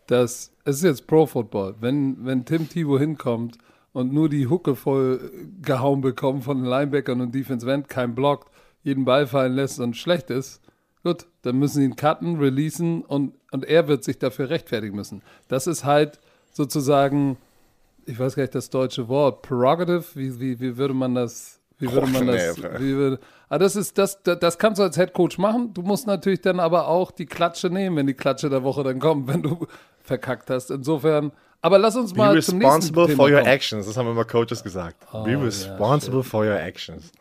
Dass 0.08 0.52
es 0.63 0.78
ist 0.78 0.84
jetzt 0.84 1.08
Pro 1.08 1.26
Football. 1.26 1.76
Wenn, 1.80 2.26
wenn 2.26 2.45
Tim 2.45 2.69
Tebow 2.69 3.00
hinkommt 3.00 3.58
und 3.93 4.13
nur 4.13 4.30
die 4.30 4.47
Hucke 4.47 4.76
voll 4.76 5.32
gehauen 5.62 6.02
bekommt 6.02 6.43
von 6.43 6.58
den 6.58 6.65
Linebackern 6.65 7.21
und 7.21 7.34
Defense 7.34 7.69
End, 7.71 7.89
kein 7.89 8.15
blockt, 8.15 8.52
jeden 8.84 9.06
Ball 9.06 9.28
fallen 9.28 9.54
lässt 9.54 9.80
und 9.80 9.97
schlecht 9.97 10.30
ist, 10.30 10.62
gut, 11.04 11.26
dann 11.41 11.58
müssen 11.58 11.78
sie 11.78 11.86
ihn 11.86 11.95
cutten, 11.95 12.38
releasen 12.38 13.02
und, 13.02 13.34
und 13.52 13.65
er 13.65 13.88
wird 13.88 14.04
sich 14.04 14.19
dafür 14.19 14.50
rechtfertigen 14.50 14.95
müssen. 14.95 15.21
Das 15.47 15.67
ist 15.67 15.84
halt 15.84 16.19
sozusagen, 16.52 17.38
ich 18.08 18.17
weiß 18.17 18.36
gar 18.36 18.43
nicht 18.43 18.56
das 18.56 18.70
deutsche 18.70 19.08
Wort, 19.08 19.41
Prerogative, 19.41 20.04
wie, 20.15 20.39
wie, 20.39 20.60
wie 20.60 20.78
würde 20.78 20.93
man 20.93 21.15
das, 21.15 21.60
wie 21.78 21.91
würde 21.91 22.08
man 22.08 22.30
Oh, 22.30 22.32
das, 22.32 22.58
wie 22.58 22.96
würde, 22.96 23.20
ah, 23.50 23.58
das 23.58 23.76
ist, 23.76 23.98
das, 23.98 24.22
das, 24.24 24.39
das 24.39 24.58
kannst 24.58 24.80
du 24.80 24.84
als 24.84 24.96
Head 24.96 25.13
Coach 25.13 25.38
machen. 25.38 25.74
Du 25.74 25.82
musst 25.82 26.08
natürlich 26.08 26.41
dann 26.41 26.60
aber 26.60 26.88
auch 26.88 27.12
die 27.12 27.26
Klatsche 27.26 27.70
nehmen, 27.70 27.98
wenn 27.98 28.08
die 28.08 28.13
Klatsche 28.13 28.50
der 28.50 28.63
Woche 28.63 28.84
dann 28.84 29.00
kommt, 29.00 29.28
wenn 29.28 29.43
du 29.43 29.67
verkackt 30.02 30.50
hast. 30.50 30.72
Insofern, 30.72 31.32
aber 31.62 31.78
lass 31.78 31.96
uns 31.96 32.13
Be 32.13 32.20
mal 32.20 32.41
zum 32.41 32.60
nächsten 32.60 32.65
responsible 32.65 33.10
for 33.10 33.30
your 33.30 33.39
kommen. 33.39 33.48
actions. 33.48 33.86
Das 33.86 33.98
haben 33.98 34.10
immer 34.10 34.26
Coaches 34.26 34.63
gesagt. 34.63 35.06
Be 35.26 35.32
ja, 35.32 35.39
responsible 35.39 36.24
for 36.24 36.46
your 36.46 36.60
actions. 36.60 37.12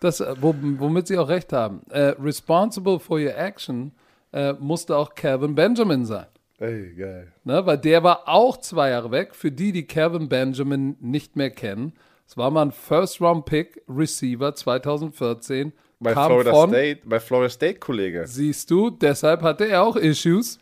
Das, 0.00 0.20
äh, 0.20 0.34
wo, 0.40 0.54
womit 0.78 1.06
sie 1.06 1.16
auch 1.16 1.28
recht 1.28 1.52
haben. 1.52 1.82
Äh, 1.90 2.14
responsible 2.20 2.98
for 2.98 3.18
your 3.18 3.36
action 3.36 3.92
äh, 4.32 4.54
musste 4.54 4.96
auch 4.96 5.14
Calvin 5.14 5.54
Benjamin 5.54 6.04
sein. 6.04 6.26
Ey, 6.62 6.94
geil. 6.94 7.32
Ne, 7.42 7.66
weil 7.66 7.76
der 7.78 8.04
war 8.04 8.28
auch 8.28 8.56
zwei 8.56 8.90
Jahre 8.90 9.10
weg. 9.10 9.34
Für 9.34 9.50
die, 9.50 9.72
die 9.72 9.84
Calvin 9.84 10.28
Benjamin 10.28 10.96
nicht 11.00 11.34
mehr 11.34 11.50
kennen, 11.50 11.92
es 12.24 12.36
war 12.36 12.52
mal 12.52 12.62
ein 12.62 12.70
First-Round-Pick, 12.70 13.82
Receiver 13.88 14.54
2014. 14.54 15.72
Bei 15.98 16.12
kam 16.14 16.26
Florida 16.26 16.52
von, 16.52 16.70
State, 16.70 17.00
bei 17.04 17.18
Florida 17.18 17.50
State 17.50 17.80
Kollege. 17.80 18.28
Siehst 18.28 18.70
du, 18.70 18.90
deshalb 18.90 19.42
hatte 19.42 19.64
er 19.64 19.82
auch 19.82 19.96
Issues. 19.96 20.60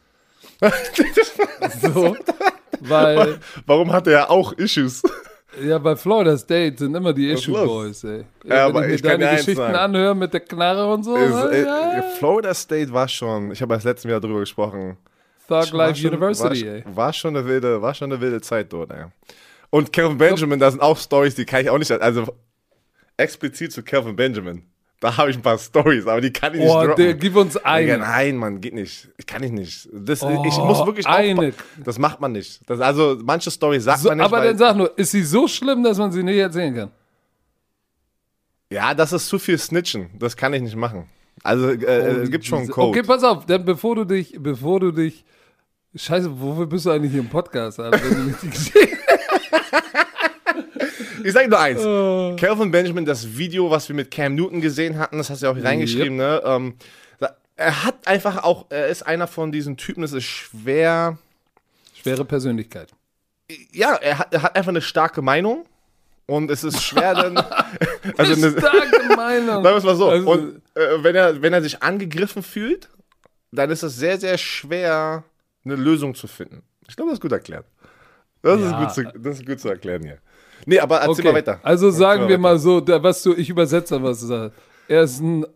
so, 1.83 2.17
weil, 2.81 3.39
Warum 3.67 3.93
hat 3.93 4.07
er 4.07 4.31
auch 4.31 4.55
Issues? 4.55 5.03
ja, 5.63 5.77
bei 5.77 5.97
Florida 5.97 6.39
State 6.39 6.79
sind 6.79 6.95
immer 6.95 7.13
die 7.13 7.31
Was 7.31 7.41
ist 7.41 7.49
Issue 7.49 7.59
los? 7.59 7.69
Boys, 7.69 8.05
ey. 8.05 8.25
Ja, 8.45 8.67
aber 8.67 8.81
wenn 8.83 8.89
ich 8.89 8.97
ich 8.97 9.03
mir 9.03 9.11
kann 9.11 9.21
deine 9.21 9.37
Geschichten 9.37 9.57
sagen. 9.57 9.77
anhöre 9.77 10.15
mit 10.15 10.33
der 10.33 10.41
Knarre 10.41 10.91
und 10.93 11.03
so, 11.03 11.15
Ist, 11.15 11.35
äh, 11.35 11.65
ja, 11.67 12.03
Florida 12.19 12.55
State 12.55 12.91
war 12.91 13.07
schon, 13.07 13.53
ich 13.53 13.61
habe 13.61 13.75
das 13.75 13.85
letzte 13.85 14.09
Jahr 14.09 14.21
darüber 14.21 14.41
gesprochen. 14.41 14.97
Thug 15.51 15.73
war 15.73 15.87
Life 15.89 16.01
schon, 16.01 16.11
University, 16.11 16.67
war, 16.67 16.75
ey. 16.75 16.85
war 16.87 17.13
schon 17.13 17.37
eine 17.37 17.47
wilde, 17.47 17.83
war 17.83 17.93
schon 17.95 18.11
eine 18.13 18.21
wilde 18.21 18.41
Zeit 18.41 18.73
dort, 18.73 18.91
ey. 18.93 19.05
Und 19.71 19.93
Calvin 19.93 20.19
Benjamin, 20.19 20.59
da 20.59 20.71
sind 20.71 20.81
auch 20.81 20.97
Stories, 20.99 21.35
die 21.35 21.45
kann 21.45 21.61
ich 21.63 21.71
auch 21.71 21.79
nicht, 21.79 21.91
also 21.93 22.27
explizit 23.17 23.73
zu 23.73 23.83
Calvin 23.83 24.17
Benjamin. 24.17 24.63
Da 24.99 25.17
habe 25.17 25.31
ich 25.31 25.37
ein 25.37 25.43
paar 25.43 25.57
Stories, 25.59 26.07
aber 26.07 26.21
die 26.21 26.31
kann 26.33 26.53
ich 26.53 26.61
nicht 26.61 26.69
Oh, 26.71 26.83
droppen. 26.85 26.97
der, 26.97 27.15
gib 27.15 27.35
uns 27.35 27.57
eine. 27.57 27.97
nein, 27.99 28.37
Mann, 28.37 28.61
geht 28.61 28.75
nicht. 28.75 29.09
Ich 29.17 29.27
kann 29.27 29.43
ich 29.43 29.51
nicht. 29.51 29.89
Das, 29.93 30.21
ich 30.21 30.29
Oh, 30.59 30.65
muss 30.67 30.85
wirklich 30.85 31.07
eine. 31.07 31.55
Das 31.83 31.99
macht 31.99 32.21
man 32.21 32.33
nicht. 32.33 32.61
Das, 32.69 32.81
also 32.81 33.19
manche 33.23 33.51
Stories 33.51 33.85
sagt 33.85 34.01
So, 34.01 34.09
man 34.11 34.19
nicht, 34.19 34.27
aber 34.27 34.45
dann 34.45 34.59
sag 34.59 34.77
nur, 34.77 34.99
ist 34.99 35.13
sie 35.13 35.23
so 35.23 35.49
schlimm, 35.49 35.83
dass 35.83 35.97
man 35.97 36.13
sie 36.13 36.23
nicht 36.23 36.37
erzählen 36.37 36.75
kann? 36.75 36.91
ja, 38.73 38.95
das 38.95 39.13
ist 39.13 39.29
zu 39.29 39.39
viel 39.39 39.59
Snitchen. 39.59 40.11
Das 40.19 40.37
kann 40.37 40.53
ich 40.53 40.63
nicht 40.63 40.77
machen. 40.77 41.09
Also 41.43 41.71
äh, 41.71 41.77
Oh, 42.19 42.21
es 42.23 42.31
gibt 42.31 42.45
schon 42.45 42.59
einen 42.61 42.69
Code. 42.69 42.89
Okay, 42.99 43.03
pass 43.07 43.25
auf, 43.25 43.47
dann 43.47 43.65
bevor 43.65 43.97
du 43.97 44.05
dich, 44.05 44.37
bevor 44.39 44.81
du 44.81 44.93
dich. 44.93 45.25
Scheiße, 45.95 46.41
wofür 46.41 46.67
bist 46.67 46.87
du 46.87 46.91
eigentlich 46.91 47.11
hier 47.11 47.21
im 47.21 47.29
Podcast? 47.29 47.81
Alter, 47.81 47.99
Ich 51.23 51.33
sage 51.33 51.49
nur 51.49 51.61
eins. 51.61 51.81
Oh. 51.81 52.37
Calvin 52.39 52.71
Benjamin, 52.71 53.05
das 53.05 53.37
Video, 53.37 53.71
was 53.71 53.89
wir 53.89 53.97
mit 53.97 54.11
Cam 54.11 54.35
Newton 54.35 54.61
gesehen 54.61 54.99
hatten, 54.99 55.19
das 55.19 55.29
hast 55.31 55.43
du 55.43 55.47
ja 55.47 55.53
auch 55.53 55.63
reingeschrieben, 55.63 56.17
ne? 56.17 56.41
Ähm, 56.45 56.75
er 57.57 57.85
hat 57.85 58.07
einfach 58.07 58.43
auch, 58.43 58.67
er 58.71 58.87
ist 58.89 59.03
einer 59.03 59.27
von 59.27 59.53
diesen 59.53 59.77
Typen, 59.77 60.01
das 60.01 60.13
ist 60.13 60.25
schwer. 60.25 61.19
Schwere 61.95 62.25
Persönlichkeit. 62.25 62.89
Ja, 63.73 63.97
er 63.97 64.19
hat, 64.19 64.33
er 64.33 64.43
hat 64.43 64.57
einfach 64.57 64.71
eine 64.71 64.81
starke 64.81 65.21
Meinung. 65.21 65.67
Und 66.27 66.51
es 66.51 66.65
ist 66.65 66.83
schwer 66.83 67.13
dann. 67.15 67.37
also 68.17 68.33
eine, 68.33 68.53
Starke 68.57 69.17
Meinung. 69.17 69.47
Sagen 69.63 69.65
wir 69.65 69.77
es 69.77 69.85
mal 69.85 69.97
so. 69.97 70.09
Also- 70.09 70.31
und 70.31 70.63
äh, 70.75 71.03
wenn, 71.03 71.17
er, 71.17 71.43
wenn 71.43 71.53
er 71.53 71.61
sich 71.61 71.83
angegriffen 71.83 72.43
fühlt, 72.43 72.89
dann 73.53 73.69
ist 73.71 73.83
es 73.83 73.97
sehr, 73.97 74.19
sehr 74.19 74.39
schwer, 74.39 75.25
eine 75.65 75.77
Lösung 75.77 76.15
zu 76.15 76.27
finden. 76.27 76.63
Ich 76.89 76.97
glaube, 76.97 77.11
das 77.11 77.19
ist 77.19 77.23
gut 77.23 77.33
erklärt. 77.33 77.67
Das, 78.43 78.61
Ja. 78.61 78.71
ist, 78.71 78.97
gut 78.97 79.13
zu, 79.13 79.19
das 79.19 79.39
ist 79.41 79.47
gut 79.47 79.61
zu 79.61 79.69
erklären 79.69 80.03
hier. 80.03 80.19
Nee, 80.67 80.79
aber 80.81 80.97
erzähl 80.99 81.11
Okay. 81.13 81.23
mal 81.25 81.35
weiter. 81.35 81.61
Also 81.63 81.91
sagen 81.91 82.23
wir 82.23 82.31
weiter. 82.31 82.39
mal 82.39 82.59
so, 82.59 82.81
da, 82.81 83.03
was 83.03 83.23
du, 83.23 83.35
ich 83.35 83.49
übersetze, 83.51 84.03
was 84.03 84.21
du 84.21 84.27
sagst. 84.27 84.59
Er 84.89 85.03
ist 85.03 85.21
ein 85.21 85.47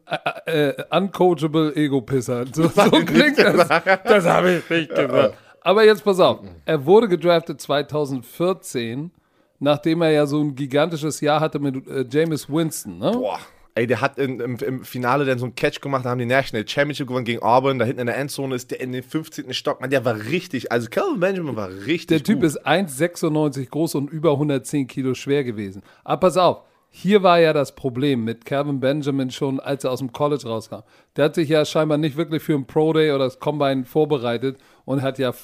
äh, 0.46 0.68
äh, 0.68 0.84
uncoachable 0.90 1.74
Ego-Pisser. 1.74 2.44
So, 2.52 2.68
so 2.68 2.90
klingt 2.90 3.38
das. 3.38 3.68
Das 4.04 4.24
habe 4.24 4.52
ich 4.52 4.70
nicht 4.70 4.94
gesagt. 4.94 5.34
Aber 5.60 5.84
jetzt 5.84 6.04
pass 6.04 6.20
auf. 6.20 6.40
Er 6.66 6.84
wurde 6.86 7.08
gedraftet 7.08 7.60
2014, 7.60 9.10
nachdem 9.58 10.02
er 10.02 10.10
ja 10.10 10.26
so 10.26 10.40
ein 10.40 10.54
gigantisches 10.54 11.20
Jahr 11.20 11.40
hatte 11.40 11.58
mit 11.58 11.86
äh, 11.88 12.04
Jameis 12.08 12.48
Winston. 12.48 12.98
Ne? 12.98 13.10
Boah. 13.12 13.38
Ey, 13.76 13.88
der 13.88 14.00
hat 14.00 14.18
in, 14.18 14.38
im, 14.38 14.56
im 14.56 14.84
Finale 14.84 15.24
dann 15.24 15.38
so 15.38 15.46
einen 15.46 15.56
Catch 15.56 15.80
gemacht, 15.80 16.04
da 16.04 16.10
haben 16.10 16.20
die 16.20 16.26
National 16.26 16.66
Championship 16.66 17.08
gewonnen 17.08 17.24
gegen 17.24 17.42
Auburn, 17.42 17.80
da 17.80 17.84
hinten 17.84 18.02
in 18.02 18.06
der 18.06 18.16
Endzone 18.16 18.54
ist 18.54 18.70
der 18.70 18.80
in 18.80 18.92
den 18.92 19.02
15. 19.02 19.52
Stock, 19.52 19.80
man, 19.80 19.90
der 19.90 20.04
war 20.04 20.16
richtig, 20.26 20.70
also 20.70 20.88
Calvin 20.88 21.18
Benjamin 21.18 21.56
war 21.56 21.68
richtig 21.68 22.18
Der 22.18 22.22
Typ 22.22 22.36
gut. 22.36 22.44
ist 22.44 22.64
1,96 22.64 23.68
groß 23.70 23.96
und 23.96 24.10
über 24.10 24.32
110 24.32 24.86
Kilo 24.86 25.14
schwer 25.14 25.42
gewesen. 25.42 25.82
Aber 26.04 26.20
pass 26.20 26.36
auf, 26.36 26.62
hier 26.96 27.24
war 27.24 27.40
ja 27.40 27.52
das 27.52 27.74
Problem 27.74 28.22
mit 28.22 28.44
Calvin 28.44 28.78
Benjamin 28.78 29.32
schon, 29.32 29.58
als 29.58 29.82
er 29.82 29.90
aus 29.90 29.98
dem 29.98 30.12
College 30.12 30.46
rauskam. 30.46 30.84
Der 31.16 31.24
hat 31.24 31.34
sich 31.34 31.48
ja 31.48 31.64
scheinbar 31.64 31.98
nicht 31.98 32.16
wirklich 32.16 32.44
für 32.44 32.54
ein 32.54 32.68
Pro 32.68 32.92
Day 32.92 33.10
oder 33.10 33.24
das 33.24 33.40
Combine 33.40 33.84
vorbereitet 33.84 34.58
und 34.84 35.02
hat 35.02 35.18
ja, 35.18 35.34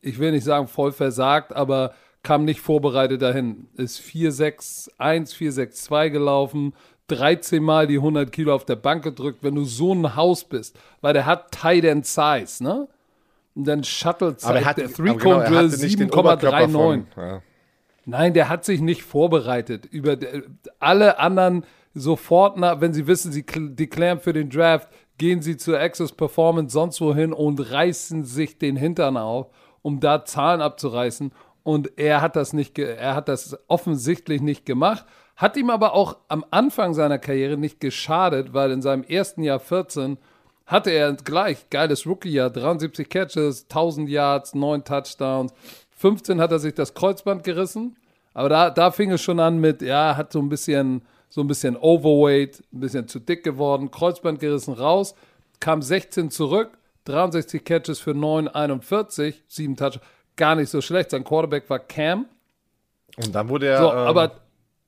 ich 0.00 0.18
will 0.18 0.32
nicht 0.32 0.42
sagen 0.42 0.66
voll 0.66 0.90
versagt, 0.90 1.52
aber 1.54 1.94
kam 2.24 2.44
nicht 2.44 2.60
vorbereitet 2.60 3.22
dahin. 3.22 3.68
Ist 3.76 4.00
4,61, 4.00 5.36
4,62 5.36 6.10
gelaufen, 6.10 6.74
13 7.08 7.62
Mal 7.62 7.86
die 7.86 7.96
100 7.96 8.30
Kilo 8.32 8.54
auf 8.54 8.64
der 8.64 8.76
Bank 8.76 9.04
gedrückt, 9.04 9.38
wenn 9.42 9.54
du 9.54 9.64
so 9.64 9.92
ein 9.94 10.16
Haus 10.16 10.44
bist. 10.44 10.78
Weil 11.00 11.12
der 11.14 11.26
hat 11.26 11.52
Tight 11.52 11.84
End 11.84 12.06
Size, 12.06 12.62
ne? 12.62 12.88
Und 13.54 13.64
dann 13.66 13.84
Shuttle 13.84 14.34
aber 14.42 14.60
er 14.60 14.64
hat, 14.64 14.78
der 14.78 14.86
aber 14.86 14.94
Three 14.94 15.14
Cone 15.16 15.44
Drill 15.44 15.70
hatte 15.70 15.80
nicht 15.82 15.98
den 16.00 16.10
Oberkörper 16.10 16.64
7,39. 16.64 16.72
von, 16.72 17.06
ja. 17.16 17.42
Nein, 18.04 18.32
der 18.34 18.48
hat 18.48 18.64
sich 18.64 18.80
nicht 18.80 19.02
vorbereitet. 19.02 19.84
Über 19.86 20.16
de- 20.16 20.44
alle 20.80 21.18
anderen 21.18 21.64
sofort, 21.94 22.56
nach, 22.56 22.80
wenn 22.80 22.94
sie 22.94 23.06
wissen, 23.06 23.30
sie 23.30 23.42
kl- 23.42 23.74
deklären 23.74 24.20
für 24.20 24.32
den 24.32 24.48
Draft, 24.48 24.88
gehen 25.18 25.42
sie 25.42 25.56
zur 25.58 25.78
Access 25.78 26.12
Performance 26.12 26.72
sonst 26.72 27.00
wohin 27.02 27.32
und 27.34 27.60
reißen 27.60 28.24
sich 28.24 28.58
den 28.58 28.76
Hintern 28.76 29.16
auf, 29.18 29.48
um 29.82 30.00
da 30.00 30.24
Zahlen 30.24 30.62
abzureißen. 30.62 31.32
Und 31.62 31.96
er 31.98 32.22
hat 32.22 32.34
das 32.34 32.54
nicht, 32.54 32.76
er 32.78 33.14
hat 33.14 33.28
das 33.28 33.56
offensichtlich 33.68 34.40
nicht 34.40 34.64
gemacht, 34.66 35.04
hat 35.36 35.56
ihm 35.56 35.70
aber 35.70 35.94
auch 35.94 36.16
am 36.28 36.44
Anfang 36.50 36.94
seiner 36.94 37.18
Karriere 37.18 37.56
nicht 37.56 37.80
geschadet, 37.80 38.52
weil 38.52 38.70
in 38.70 38.82
seinem 38.82 39.02
ersten 39.02 39.42
Jahr 39.42 39.60
14 39.60 40.18
hatte 40.66 40.90
er 40.90 41.12
gleich 41.14 41.68
geiles 41.70 42.06
Rookie-Jahr, 42.06 42.50
73 42.50 43.08
Catches, 43.08 43.64
1000 43.64 44.08
Yards, 44.08 44.54
9 44.54 44.84
Touchdowns. 44.84 45.52
15 45.96 46.40
hat 46.40 46.52
er 46.52 46.58
sich 46.58 46.74
das 46.74 46.94
Kreuzband 46.94 47.44
gerissen, 47.44 47.96
aber 48.34 48.48
da, 48.48 48.70
da 48.70 48.90
fing 48.90 49.10
es 49.10 49.20
schon 49.20 49.40
an 49.40 49.58
mit, 49.58 49.82
ja, 49.82 50.16
hat 50.16 50.32
so 50.32 50.38
ein 50.40 50.48
bisschen, 50.48 51.02
so 51.28 51.40
ein 51.40 51.46
bisschen 51.46 51.76
Overweight, 51.76 52.62
ein 52.72 52.80
bisschen 52.80 53.08
zu 53.08 53.18
dick 53.18 53.44
geworden, 53.44 53.90
Kreuzband 53.90 54.40
gerissen 54.40 54.74
raus, 54.74 55.14
kam 55.60 55.82
16 55.82 56.30
zurück, 56.30 56.78
63 57.04 57.64
Catches 57.64 57.98
für 58.00 58.14
9, 58.14 58.48
41, 58.48 59.42
7 59.48 59.76
Touchdowns, 59.76 60.04
gar 60.36 60.54
nicht 60.54 60.70
so 60.70 60.80
schlecht. 60.80 61.10
Sein 61.10 61.24
Quarterback 61.24 61.68
war 61.68 61.78
Cam. 61.78 62.26
Und 63.16 63.34
dann 63.34 63.48
wurde 63.48 63.66
er, 63.66 63.78
So, 63.78 63.90
ähm, 63.90 63.98
aber, 63.98 64.22
aber 64.22 64.40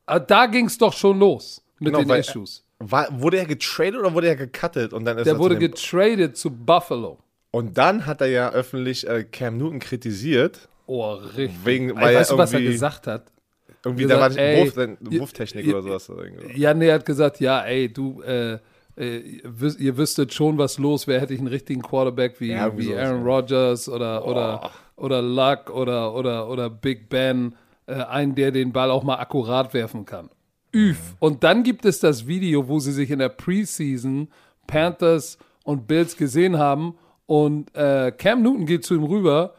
da 0.06 0.46
ging 0.46 0.66
es 0.66 0.78
doch 0.78 0.92
schon 0.92 1.18
los 1.18 1.62
mit 1.78 1.88
Genau, 1.92 1.98
den 2.00 2.08
weil- 2.08 2.20
Issues. 2.20 2.64
war, 2.78 3.08
wurde 3.20 3.38
er 3.38 3.46
getradet 3.46 3.96
oder 3.98 4.12
wurde 4.12 4.28
er 4.28 4.36
gecuttet? 4.36 4.92
Und 4.92 5.04
dann 5.04 5.18
ist 5.18 5.24
Der 5.26 5.34
er 5.34 5.38
wurde 5.38 5.54
zu 5.54 5.60
getradet 5.60 6.36
zu 6.36 6.50
Buffalo. 6.50 7.18
Und 7.50 7.78
dann 7.78 8.04
hat 8.06 8.20
er 8.20 8.26
ja 8.28 8.50
öffentlich 8.50 9.06
äh, 9.08 9.24
Cam 9.24 9.58
Newton 9.58 9.78
kritisiert, 9.78 10.68
Oh, 10.86 11.12
richtig. 11.14 11.64
Wegen- 11.64 11.96
weil 11.96 12.14
weißt 12.16 12.30
er 12.32 12.34
du, 12.36 12.38
was 12.42 12.52
er 12.52 12.60
gesagt 12.60 13.06
hat? 13.06 13.24
irgendwie, 13.84 14.02
Gesagt, 14.04 14.20
da 14.36 14.36
war 14.36 14.44
ey, 14.44 14.64
Wurf, 14.66 14.74
dann- 14.74 14.96
Wurftechnik 15.00 15.64
ihr- 15.66 15.78
oder 15.78 15.98
sowas. 15.98 16.10
Ja, 16.54 16.74
nee, 16.74 16.88
er 16.88 16.94
hat 16.96 17.06
gesagt, 17.06 17.40
ja, 17.40 17.60
ey, 17.64 17.90
du, 17.92 18.20
äh, 18.22 18.58
äh, 18.98 19.18
ihr 19.18 19.42
wüs- 19.50 19.78
ihr 19.78 19.96
wüsstet 19.96 20.32
schon, 20.34 20.58
was 20.58 20.78
los 20.78 21.06
wäre, 21.06 21.20
hätte 21.20 21.32
ich 21.34 21.38
einen 21.40 21.48
richtigen 21.48 21.80
Quarterback 21.82 22.38
wie, 22.40 22.50
Ja, 22.52 22.76
wie 22.76 22.94
Aaron. 22.94 23.22
Rodgers 23.24 23.88
oder, 23.88 24.26
oder, 24.26 24.70
oder 24.96 25.20
Luck 25.22 25.70
oder, 25.70 26.14
oder, 26.14 26.48
oder 26.48 26.68
Big 26.70 27.08
Ben, 27.08 27.54
äh, 27.86 27.94
einen, 27.94 28.34
der 28.34 28.50
den 28.50 28.72
Ball 28.72 28.90
auch 28.90 29.04
mal 29.04 29.16
akkurat 29.16 29.74
werfen 29.74 30.04
kann. 30.04 30.30
Üf. 30.72 30.98
Und 31.20 31.44
dann 31.44 31.62
gibt 31.62 31.84
es 31.84 32.00
das 32.00 32.26
Video, 32.26 32.68
wo 32.68 32.78
sie 32.80 32.92
sich 32.92 33.10
in 33.10 33.20
der 33.20 33.28
Preseason 33.28 34.28
Panthers 34.66 35.38
und 35.64 35.86
Bills 35.86 36.16
gesehen 36.16 36.58
haben 36.58 36.96
und 37.26 37.74
äh, 37.74 38.12
Cam 38.12 38.42
Newton 38.42 38.66
geht 38.66 38.84
zu 38.84 38.94
ihm 38.94 39.04
rüber 39.04 39.54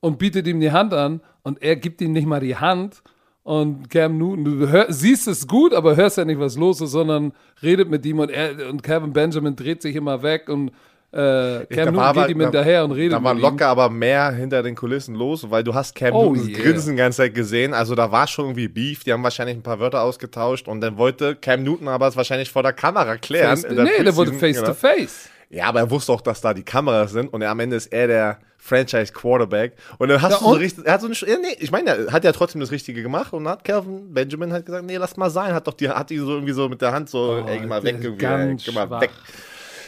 und 0.00 0.18
bietet 0.18 0.46
ihm 0.46 0.60
die 0.60 0.72
Hand 0.72 0.94
an 0.94 1.20
und 1.42 1.62
er 1.62 1.76
gibt 1.76 2.00
ihm 2.00 2.12
nicht 2.12 2.26
mal 2.26 2.40
die 2.40 2.56
Hand. 2.56 3.02
Und 3.42 3.88
Cam 3.88 4.18
Newton, 4.18 4.44
du 4.44 4.68
hör, 4.68 4.86
siehst 4.92 5.26
es 5.26 5.46
gut, 5.48 5.72
aber 5.72 5.96
hörst 5.96 6.18
ja 6.18 6.24
nicht, 6.24 6.38
was 6.38 6.56
los 6.56 6.80
ist, 6.80 6.90
sondern 6.90 7.32
redet 7.62 7.88
mit 7.88 8.04
ihm 8.04 8.18
und 8.18 8.30
er 8.30 8.68
und 8.68 8.82
Kevin 8.82 9.12
Benjamin 9.12 9.56
dreht 9.56 9.80
sich 9.82 9.96
immer 9.96 10.22
weg 10.22 10.48
und 10.48 10.70
äh, 11.10 11.64
Cam 11.66 11.86
Newton 11.86 11.96
war 11.96 12.12
geht 12.12 12.22
aber- 12.24 12.30
ihm 12.30 12.40
hinterher 12.40 12.84
und 12.84 12.92
redet 12.92 13.12
Da 13.14 13.22
war 13.24 13.34
locker 13.34 13.66
aber 13.68 13.88
mehr 13.88 14.30
hinter 14.32 14.62
den 14.62 14.74
Kulissen 14.74 15.14
los, 15.14 15.50
weil 15.50 15.64
du 15.64 15.74
hast 15.74 15.94
Cam 15.94 16.14
Oh, 16.14 16.30
Newtons 16.32 16.48
yeah. 16.48 16.58
Grinsen 16.62 16.92
die 16.96 16.98
ganze 16.98 17.16
Zeit 17.18 17.34
gesehen. 17.34 17.72
Also 17.74 17.94
da 17.94 18.12
war 18.12 18.26
schon 18.26 18.46
irgendwie 18.46 18.68
Beef. 18.68 19.04
Die 19.04 19.12
haben 19.12 19.22
wahrscheinlich 19.22 19.56
ein 19.56 19.62
paar 19.62 19.80
Wörter 19.80 20.02
ausgetauscht 20.02 20.68
und 20.68 20.80
dann 20.82 20.98
wollte 20.98 21.34
Cam 21.36 21.62
Newton 21.62 21.88
aber 21.88 22.08
es 22.08 22.16
wahrscheinlich 22.16 22.50
vor 22.50 22.62
der 22.62 22.74
Kamera 22.74 23.16
klären. 23.16 23.56
Face, 23.56 23.62
der 23.74 23.84
nee, 23.84 24.02
der 24.04 24.16
wurde 24.16 24.32
Preseason, 24.32 24.38
face 24.40 24.56
genau. 24.56 24.66
to 24.68 24.74
face. 24.74 25.28
Ja, 25.50 25.64
aber 25.64 25.80
er 25.80 25.90
wusste 25.90 26.12
auch, 26.12 26.20
dass 26.20 26.42
da 26.42 26.52
die 26.52 26.62
Kameras 26.62 27.12
sind 27.12 27.32
und 27.32 27.40
er, 27.40 27.50
am 27.52 27.60
Ende 27.60 27.76
ist 27.76 27.86
er 27.86 28.06
der 28.06 28.38
Franchise 28.58 29.10
Quarterback. 29.14 29.72
Und 29.96 30.08
dann 30.10 30.20
hast 30.20 30.32
Ja, 30.32 30.38
du 30.40 30.44
so 30.44 30.50
richtig, 30.50 30.84
er 30.84 30.92
hat 30.92 31.00
so 31.00 31.06
eine, 31.06 31.14
ja, 31.16 31.38
nee, 31.40 31.56
ich 31.58 31.70
meine, 31.70 31.88
er 32.08 32.12
hat 32.12 32.22
ja 32.24 32.32
trotzdem 32.32 32.60
das 32.60 32.70
Richtige 32.70 33.00
gemacht 33.02 33.32
und 33.32 33.48
hat 33.48 33.64
Calvin 33.64 34.12
Benjamin 34.12 34.52
halt 34.52 34.66
gesagt, 34.66 34.84
nee, 34.84 34.96
lass 34.98 35.16
mal 35.16 35.30
sein, 35.30 35.54
hat 35.54 35.66
doch 35.66 35.72
die, 35.72 35.88
hat 35.88 36.10
die 36.10 36.18
so 36.18 36.32
irgendwie 36.34 36.52
so 36.52 36.68
mit 36.68 36.82
der 36.82 36.92
Hand 36.92 37.08
so, 37.08 37.42
ey, 37.46 37.60
geh 37.60 37.66
mal 37.66 37.82
weg, 37.82 37.96
irgendwie, 37.98 38.26
Oh, 38.26 38.28
ey, 38.28 38.56
geh 38.62 38.72
mal 38.72 38.86
schwach. 38.88 39.00
weg. 39.00 39.10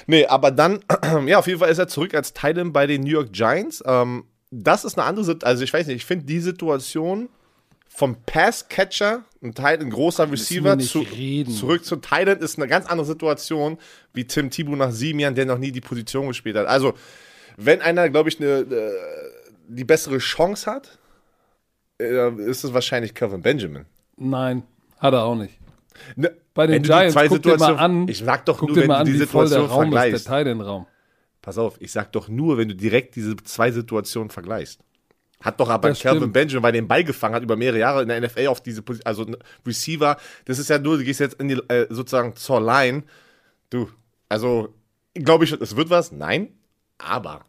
Nee, 0.07 0.27
aber 0.27 0.51
dann, 0.51 0.81
ja, 1.27 1.39
auf 1.39 1.47
jeden 1.47 1.59
Fall 1.59 1.71
ist 1.71 1.79
er 1.79 1.89
zurück 1.89 2.15
als 2.15 2.33
Titan 2.33 2.73
bei 2.73 2.87
den 2.87 3.03
New 3.03 3.11
York 3.11 3.33
Giants. 3.33 3.83
Ähm, 3.87 4.25
das 4.51 4.85
ist 4.85 4.99
eine 4.99 5.07
andere 5.07 5.25
Situation, 5.25 5.49
also 5.49 5.65
ich 5.65 5.73
weiß 5.73 5.87
nicht, 5.87 5.97
ich 5.97 6.05
finde 6.05 6.27
die 6.27 6.41
Situation 6.41 7.29
vom 7.89 8.17
Passcatcher, 8.25 9.25
ein, 9.43 9.53
Titan, 9.55 9.81
ein 9.81 9.91
großer 9.91 10.31
Receiver, 10.31 10.79
zu, 10.79 11.05
zurück 11.05 11.85
zu 11.85 11.97
Titan 11.97 12.39
ist 12.39 12.59
eine 12.59 12.69
ganz 12.69 12.87
andere 12.87 13.07
Situation 13.07 13.79
wie 14.15 14.25
Tim 14.25 14.51
Thibault 14.51 14.79
nach 14.79 14.93
sieben 14.93 15.19
Jahren, 15.19 15.35
der 15.35 15.47
noch 15.47 15.59
nie 15.59 15.73
die 15.73 15.81
Position 15.81 16.29
gespielt 16.29 16.57
hat. 16.57 16.67
Also, 16.67 16.95
wenn 17.57 17.81
einer, 17.83 18.09
glaube 18.09 18.29
ich, 18.29 18.41
eine, 18.41 18.61
äh, 18.61 18.93
die 19.69 19.85
bessere 19.85 20.19
Chance 20.19 20.71
hat, 20.71 20.99
äh, 22.01 22.31
ist 22.43 22.65
es 22.65 22.73
wahrscheinlich 22.73 23.15
Kevin 23.15 23.43
Benjamin. 23.43 23.85
Nein, 24.17 24.63
hat 24.99 25.13
er 25.13 25.25
auch 25.25 25.37
nicht. 25.37 25.60
Ne, 26.17 26.37
Bei 26.55 26.67
den 26.67 26.83
Giants, 26.83 27.15
zwei 27.15 27.29
guck 27.29 27.43
dir 27.43 27.57
mal 27.59 27.77
an, 27.77 28.09
Ich 28.09 28.19
sag 28.19 28.45
doch 28.47 28.61
nur, 28.63 28.77
wenn 28.77 28.89
du 28.89 28.95
an, 28.97 29.07
die 29.07 29.17
Situation 29.17 29.67
Raum 29.67 29.85
ist, 29.85 29.99
vergleichst. 29.99 30.29
der 30.29 30.39
Titan-Raum. 30.39 30.87
Pass 31.43 31.59
auf, 31.59 31.81
ich 31.81 31.91
sag 31.93 32.13
doch 32.13 32.29
nur, 32.29 32.59
wenn 32.59 32.69
du 32.69 32.75
direkt 32.75 33.17
diese 33.17 33.37
zwei 33.37 33.71
Situationen 33.71 34.31
vergleichst. 34.31 34.81
Hat 35.43 35.59
doch 35.59 35.71
aber 35.71 35.93
Calvin. 35.95 36.33
Benjamin, 36.33 36.63
weil 36.63 36.75
er 36.75 36.81
den 36.83 36.89
Ball 36.89 37.03
gefangen 37.03 37.35
hat 37.35 37.43
über 37.43 37.57
mehrere 37.57 37.79
Jahre 37.79 38.03
in 38.03 38.09
der 38.09 38.21
NFL 38.21 38.47
auf 38.49 38.63
diese 38.63 38.83
Position, 38.83 39.07
also 39.07 39.25
ein 39.25 39.37
Receiver, 39.67 40.19
das 40.45 40.59
ist 40.59 40.69
ja 40.69 40.79
nur, 40.79 40.99
du 40.99 41.05
gehst 41.05 41.21
jetzt 41.21 41.41
in 41.41 41.49
die, 41.49 41.55
äh, 41.69 41.87
sozusagen 41.89 42.37
zur 42.37 42.61
Line. 42.61 43.05
Du, 43.71 43.89
also, 44.29 44.75
glaube 45.15 45.45
ich, 45.45 45.53
es 45.53 45.77
wird 45.77 45.89
was? 45.89 46.13
Nein, 46.13 46.53
aber 46.99 47.47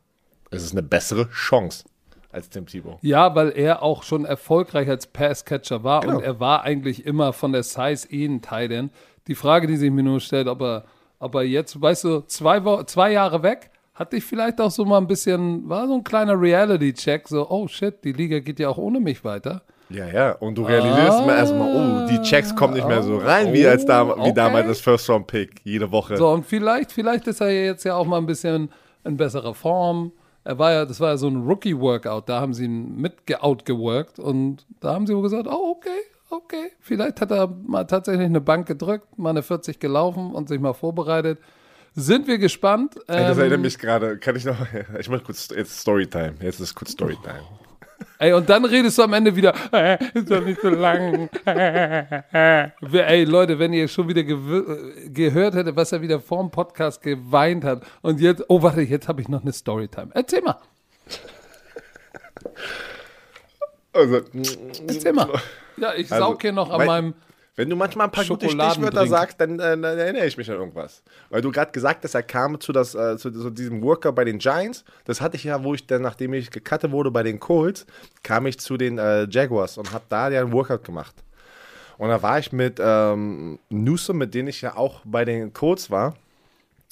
es 0.52 0.64
ist 0.64 0.72
eine 0.72 0.84
bessere 0.84 1.30
Chance 1.32 1.84
als 2.32 2.50
Tim 2.50 2.66
Thibault. 2.66 2.98
Ja, 3.02 3.36
weil 3.36 3.52
er 3.56 3.84
auch 3.84 4.04
schon 4.04 4.26
erfolgreich 4.26 4.90
als 4.90 5.08
Passcatcher 5.08 5.84
war 5.84 6.02
Genau. 6.02 6.18
und 6.18 6.24
er 6.24 6.40
war 6.40 6.64
eigentlich 6.64 7.06
immer 7.06 7.34
von 7.34 7.52
der 7.52 7.64
Size 7.64 8.08
eh 8.10 8.26
ein 8.26 8.42
Tight 8.42 8.72
End. 8.72 8.92
Die 9.28 9.36
Frage, 9.36 9.68
die 9.68 9.78
sich 9.78 9.92
mir 9.92 10.04
nur 10.04 10.20
stellt, 10.20 10.48
ob 10.48 10.62
er, 10.62 10.86
ob 11.20 11.36
er 11.36 11.44
jetzt, 11.44 11.80
weißt 11.80 12.04
du, 12.06 12.22
zwei, 12.22 12.64
Wo 12.66 12.82
zwei 12.84 13.12
Jahre 13.12 13.44
weg, 13.44 13.70
hatte 13.94 14.18
ich 14.18 14.24
vielleicht 14.24 14.60
auch 14.60 14.72
so 14.72 14.86
mal 14.86 14.98
ein 14.98 15.08
bisschen, 15.08 15.70
war 15.70 15.88
so 15.88 15.94
ein 15.96 16.04
kleiner 16.04 16.40
Reality-Check, 16.40 17.28
so, 17.28 17.50
oh 17.50 17.68
shit, 17.68 18.04
die 18.04 18.14
Liga 18.14 18.40
geht 18.40 18.60
ja 18.60 18.70
auch 18.70 18.78
ohne 18.78 19.00
mich 19.00 19.24
weiter. 19.24 19.62
Ja, 19.90 20.08
ja, 20.08 20.32
und 20.32 20.58
du 20.58 20.64
realisierst 20.64 21.26
mal 21.26 21.36
erstmal, 21.36 21.76
oh, 21.76 22.08
die 22.10 22.22
Checks 22.22 22.56
kommen 22.56 22.74
nicht 22.76 22.88
mehr 22.88 23.04
so 23.04 23.18
rein, 23.18 23.52
wie, 23.52 23.68
als 23.68 23.86
da, 23.86 24.08
wie 24.08 24.12
okay. 24.12 24.34
damals 24.34 24.68
das 24.68 24.80
First-Round-Pick, 24.80 25.62
jede 25.66 25.92
Woche. 25.92 26.16
So, 26.16 26.30
und 26.30 26.46
vielleicht, 26.46 26.94
vielleicht 26.94 27.28
ist 27.28 27.42
er 27.42 27.52
jetzt 27.52 27.84
ja 27.84 27.96
auch 27.96 28.06
mal 28.06 28.18
ein 28.18 28.26
bisschen 28.26 28.70
in 29.04 29.18
besserer 29.18 29.54
Form. 29.54 30.14
Er 30.44 30.58
war 30.58 30.72
ja, 30.72 30.86
das 30.86 31.00
war 31.00 31.10
ja 31.10 31.18
so 31.18 31.28
ein 31.28 31.44
Rookie-Workout, 31.44 32.28
da 32.28 32.42
haben 32.42 32.54
sie 32.54 32.66
ihn 32.66 32.96
mitge-outgeworkt 32.96 34.20
und 34.20 34.66
da 34.80 34.94
haben 34.94 35.06
sie 35.06 35.16
wohl 35.16 35.22
gesagt, 35.22 35.48
oh, 35.48 35.76
okay, 35.78 36.00
okay. 36.30 36.72
Vielleicht 36.80 37.22
hat 37.22 37.32
er 37.32 37.48
mal 37.48 37.86
tatsächlich 37.86 38.26
eine 38.26 38.42
Bank 38.42 38.68
gedrückt, 38.68 39.20
mal 39.20 39.30
eine 39.32 39.44
40 39.44 39.80
gelaufen 39.80 40.34
und 40.34 40.50
sich 40.50 40.60
mal 40.60 40.74
vorbereitet. 40.74 41.40
Sind 41.94 42.28
wir 42.28 42.38
gespannt. 42.38 42.96
Das 43.08 43.38
Ähm, 43.38 43.40
erinnert 43.40 43.62
mich 43.62 43.78
gerade, 43.78 44.18
kann 44.18 44.36
ich 44.36 44.46
noch, 44.46 44.58
ich 45.00 45.10
mach 45.10 45.24
kurz, 45.24 45.50
jetzt 45.56 45.80
Storytime, 45.80 46.36
jetzt 46.42 46.60
ist 46.60 46.74
kurz 46.74 46.92
Storytime. 46.92 47.44
Ey, 48.20 48.34
und 48.34 48.50
dann 48.50 48.66
redest 48.66 48.98
du 48.98 49.04
am 49.04 49.14
Ende 49.14 49.36
wieder, 49.36 49.54
äh, 49.72 49.98
ist 50.14 50.30
doch 50.30 50.44
nicht 50.44 50.62
so 50.62 50.70
lang. 50.70 51.30
Ey, 52.94 53.24
Leute, 53.26 53.58
wenn 53.60 53.74
ihr 53.74 53.88
schon 53.88 54.08
wieder 54.08 54.22
äh, 54.22 55.10
gehört 55.10 55.56
hättet, 55.56 55.76
was 55.76 55.92
er 55.92 56.02
wieder 56.02 56.20
vorm 56.20 56.52
Podcast 56.52 57.02
geweint 57.02 57.64
hat 57.64 57.84
und 58.02 58.20
jetzt, 58.20 58.44
oh, 58.48 58.62
warte, 58.62 58.82
jetzt 58.82 59.08
habe 59.08 59.22
ich 59.22 59.28
noch 59.30 59.42
eine 59.42 59.52
Storytime. 59.54 60.12
Erzähl 60.14 60.42
mal. 60.42 60.58
Also, 63.94 64.22
Erzähl 64.88 65.14
mal. 65.14 65.30
Ja, 65.78 65.94
ich 65.96 66.12
Also, 66.12 66.26
saug 66.26 66.42
hier 66.42 66.52
noch 66.52 66.70
an 66.70 66.78
mein- 66.80 66.88
meinem. 66.88 67.14
Wenn 67.56 67.70
du 67.70 67.76
manchmal 67.76 68.08
ein 68.08 68.12
paar 68.12 68.24
gute. 68.24 68.50
Stichwörter 68.50 69.08
sagst, 69.08 69.42
dann, 69.42 69.60
äh, 69.60 69.78
dann 69.78 69.84
erinnere 69.84 70.26
ich 70.26 70.38
mich 70.38 70.50
an 70.50 70.58
irgendwas. 70.58 71.04
Weil 71.30 71.42
du 71.42 71.52
gerade 71.52 71.72
gesagt 71.72 72.04
hast, 72.04 72.16
er 72.16 72.24
kam 72.24 72.60
zu, 72.62 72.72
das, 72.72 72.96
äh, 72.96 73.18
zu, 73.18 73.30
zu 73.30 73.50
diesem 73.50 73.82
Worker 73.82 74.14
bei 74.14 74.24
den 74.24 74.40
Giants. 74.40 74.86
Das 75.04 75.20
hatte 75.20 75.36
ich 75.36 75.44
ja, 75.44 75.62
wo 75.64 75.74
ich 75.74 75.86
dann, 75.86 76.02
nachdem 76.02 76.34
ich 76.34 76.50
gecuttet 76.50 76.92
wurde 76.92 77.12
bei 77.12 77.24
den 77.24 77.40
Colts, 77.40 77.86
kam 78.24 78.46
ich 78.46 78.58
zu 78.60 78.78
den 78.78 78.98
äh, 78.98 79.28
Jaguars 79.30 79.78
und 79.78 79.92
habe 79.92 80.06
da 80.08 80.30
ja 80.30 80.42
einen 80.42 80.54
Workout 80.54 80.86
gemacht. 80.86 81.16
Und 81.98 82.10
da 82.10 82.22
war 82.24 82.40
ich 82.40 82.52
mit 82.52 82.80
ähm, 82.82 83.60
Newsom, 83.70 84.18
mit 84.18 84.34
dem 84.34 84.48
ich 84.48 84.62
ja 84.62 84.76
auch 84.78 85.02
bei 85.04 85.26
den 85.26 85.54
Colts 85.54 85.92
war. 85.92 86.16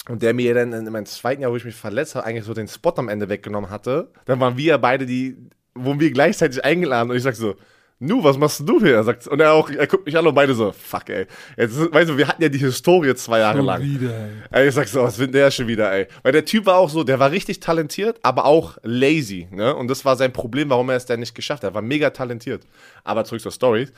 Und 0.07 0.21
der 0.21 0.33
mir 0.33 0.53
dann 0.53 0.73
in 0.73 0.91
meinem 0.91 1.05
zweiten 1.05 1.41
Jahr, 1.41 1.51
wo 1.51 1.55
ich 1.55 1.65
mich 1.65 1.75
verletzt 1.75 2.15
habe, 2.15 2.25
eigentlich 2.25 2.45
so 2.45 2.53
den 2.53 2.67
Spot 2.67 2.93
am 2.95 3.09
Ende 3.09 3.29
weggenommen 3.29 3.69
hatte. 3.69 4.09
Dann 4.25 4.39
waren 4.39 4.57
wir 4.57 4.65
ja 4.65 4.77
beide 4.77 5.05
die, 5.05 5.37
wurden 5.73 5.99
wir 5.99 6.11
gleichzeitig 6.11 6.63
eingeladen 6.63 7.11
und 7.11 7.17
ich 7.17 7.23
sag 7.23 7.35
so, 7.35 7.55
Nu, 8.01 8.23
was 8.23 8.37
machst 8.37 8.61
du 8.67 8.79
hier? 8.79 8.95
Er 8.95 9.03
sagt, 9.03 9.27
und 9.27 9.41
er 9.41 9.51
auch, 9.51 9.69
er 9.69 9.85
guckt 9.85 10.05
mich 10.05 10.17
an 10.17 10.25
und 10.25 10.33
beide 10.33 10.55
so, 10.55 10.71
fuck, 10.71 11.09
ey. 11.09 11.27
Jetzt, 11.57 11.77
weißt 11.91 12.09
du, 12.09 12.17
wir 12.17 12.29
hatten 12.29 12.41
ja 12.41 12.47
die 12.47 12.57
Historie 12.57 13.13
zwei 13.15 13.39
Jahre 13.39 13.57
Schon 13.57 13.65
lang. 13.65 13.81
wieder, 13.81 14.17
ey. 14.17 14.31
Ey, 14.51 14.67
ich 14.69 14.73
sag 14.75 14.87
so, 14.87 15.03
was 15.03 15.19
will 15.19 15.27
der 15.27 15.51
schon 15.51 15.67
wieder, 15.67 15.91
ey? 15.91 16.07
Weil 16.23 16.31
der 16.31 16.45
Typ 16.45 16.65
war 16.65 16.77
auch 16.77 16.89
so, 16.89 17.03
der 17.03 17.19
war 17.19 17.31
richtig 17.31 17.59
talentiert, 17.59 18.17
aber 18.23 18.45
auch 18.45 18.77
lazy, 18.83 19.49
ne? 19.51 19.75
Und 19.75 19.89
das 19.89 20.05
war 20.05 20.15
sein 20.15 20.31
Problem, 20.31 20.69
warum 20.69 20.89
er 20.89 20.95
es 20.95 21.05
dann 21.05 21.19
nicht 21.19 21.35
geschafft 21.35 21.63
hat. 21.63 21.71
Er 21.71 21.73
war 21.75 21.81
mega 21.81 22.09
talentiert. 22.11 22.65
Aber 23.03 23.25
zurück 23.25 23.41
zur 23.41 23.51
Story. 23.51 23.89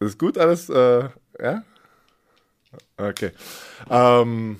Ist 0.00 0.18
gut 0.18 0.38
alles, 0.38 0.68
äh, 0.68 1.08
ja? 1.40 1.62
Okay. 2.96 3.30
Ähm, 3.88 4.58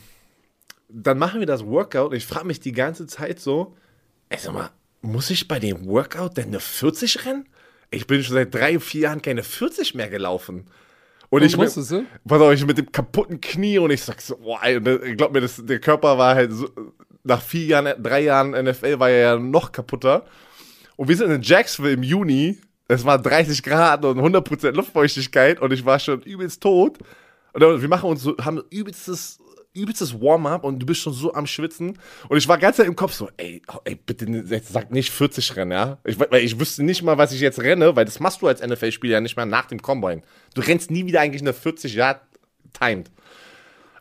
dann 0.89 1.19
machen 1.19 1.41
wir 1.41 1.47
das 1.49 1.67
Workout 1.67 2.11
und 2.11 2.17
ich 2.17 2.25
frage 2.27 2.47
mich 2.47 2.61
die 2.61 2.73
ganze 2.73 3.09
Zeit 3.09 3.41
so, 3.41 3.77
ey, 4.29 4.39
sag 4.39 4.55
mal, 4.55 4.71
muss 5.01 5.31
ich 5.31 5.49
bei 5.49 5.59
dem 5.59 5.87
Workout 5.87 6.37
denn 6.37 6.49
eine 6.49 6.61
40 6.61 7.25
rennen? 7.25 7.49
Ich 7.91 8.07
bin 8.07 8.23
schon 8.23 8.35
seit 8.35 8.55
drei, 8.55 8.79
vier 8.79 9.03
Jahren 9.03 9.23
keine 9.23 9.43
40 9.43 9.95
mehr 9.95 10.09
gelaufen. 10.09 10.67
Und, 11.31 11.43
ich 11.43 11.57
mit, 11.57 11.67
musstest 11.67 11.91
du? 11.91 12.07
pass 12.27 12.41
auf, 12.41 12.53
ich 12.53 12.65
mit 12.65 12.79
dem 12.79 12.91
kaputten 12.91 13.41
Knie 13.41 13.79
und 13.79 13.91
ich 13.91 14.03
sag 14.03 14.21
so, 14.21 14.37
boah, 14.37 14.61
und 14.63 14.89
ich 15.05 15.17
glaub 15.17 15.33
mir, 15.33 15.43
das, 15.43 15.63
der 15.65 15.79
Körper 15.79 16.17
war 16.17 16.35
halt 16.35 16.53
so, 16.53 16.69
nach 17.25 17.43
vier 17.43 17.67
Jahren, 17.67 18.03
drei 18.03 18.21
Jahren 18.21 18.51
NFL 18.51 18.99
war 18.99 19.11
er 19.11 19.19
ja 19.19 19.37
noch 19.37 19.73
kaputter. 19.73 20.25
Und 20.97 21.09
wir 21.09 21.17
sind 21.17 21.31
in 21.31 21.43
Jacksonville 21.43 21.95
im 21.95 22.03
Juni, 22.03 22.59
es 22.89 23.05
war 23.05 23.21
30 23.21 23.63
Grad 23.63 24.05
und 24.05 24.19
100% 24.19 24.73
Luftfeuchtigkeit 24.73 25.61
und 25.61 25.73
ich 25.73 25.85
war 25.85 25.99
schon 25.99 26.23
übelst 26.23 26.63
tot. 26.63 26.99
Und 27.53 27.83
wir 27.83 27.89
machen 27.89 28.09
uns 28.09 28.23
so, 28.23 28.35
haben 28.39 28.63
übelstes, 28.71 29.39
übelstes 29.79 30.21
Warm-up 30.21 30.65
und 30.65 30.79
du 30.79 30.87
bist 30.87 31.01
schon 31.01 31.13
so 31.13 31.33
am 31.35 31.47
Schwitzen. 31.47 31.99
Und 32.29 32.37
ich 32.37 32.49
war 32.49 32.59
ganz 32.59 32.79
im 32.79 32.97
Kopf 32.97 33.13
so, 33.13 33.29
ey, 33.37 33.63
oh, 33.73 33.79
ey, 33.85 33.95
bitte 33.95 34.27
jetzt 34.27 34.73
sag 34.73 34.91
nicht 34.91 35.11
40 35.11 35.57
rennen, 35.57 35.73
ja? 35.73 35.99
Ich, 36.05 36.19
weil 36.19 36.43
ich 36.43 36.59
wüsste 36.59 36.83
nicht 36.83 37.03
mal, 37.03 37.19
was 37.19 37.33
ich 37.33 37.41
jetzt 37.41 37.61
renne, 37.61 37.97
weil 37.97 38.05
das 38.05 38.21
machst 38.21 38.43
du 38.43 38.49
als 38.49 38.61
NFL-Spieler 38.61 39.15
ja 39.15 39.21
nicht 39.21 39.37
mal 39.37 39.47
nach 39.47 39.67
dem 39.67 39.81
Combine. 39.81 40.23
Du 40.55 40.61
rennst 40.61 40.91
nie 40.91 41.07
wieder 41.07 41.21
eigentlich 41.21 41.43
eine 41.43 41.53
40 41.53 41.95
Yard 41.95 42.21
timed. 42.79 43.11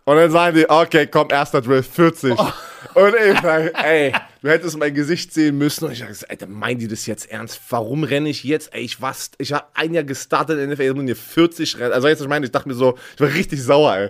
Und 0.06 0.16
dann 0.16 0.32
sagen 0.32 0.56
die, 0.56 0.70
okay, 0.70 1.06
komm, 1.06 1.28
erster 1.30 1.62
Drill, 1.62 1.84
40. 1.84 2.32
Und 2.32 3.14
ich 3.30 3.40
sag, 3.42 3.84
ey, 3.84 4.14
du 4.48 4.54
hättest 4.54 4.78
mein 4.78 4.94
Gesicht 4.94 5.34
sehen 5.34 5.58
müssen. 5.58 5.86
Und 5.86 5.92
ich 5.92 6.00
sag, 6.00 6.30
Alter, 6.30 6.48
meinen 6.48 6.80
die 6.80 6.88
das 6.88 7.06
jetzt 7.06 7.30
ernst? 7.30 7.60
Warum 7.70 8.04
renne 8.04 8.30
ich 8.30 8.44
jetzt? 8.44 8.74
Ey, 8.74 8.82
ich 8.82 9.02
was, 9.02 9.32
ich 9.38 9.52
habe 9.52 9.66
ein 9.74 9.94
Jahr 9.94 10.06
gestartet 10.06 10.58
in 10.58 10.70
der 10.70 10.76
NFL, 10.76 10.84
jetzt 10.84 10.96
muss 10.96 11.10
ich 11.10 11.18
40 11.18 11.80
rennen. 11.80 11.94
Also 11.94 12.08
jetzt, 12.08 12.22
ich 12.22 12.28
meine, 12.28 12.46
ich 12.46 12.52
dachte 12.52 12.70
mir 12.70 12.74
so, 12.74 12.98
ich 13.16 13.22
war 13.22 13.34
richtig 13.34 13.62
sauer, 13.62 13.96
ey. 13.96 14.10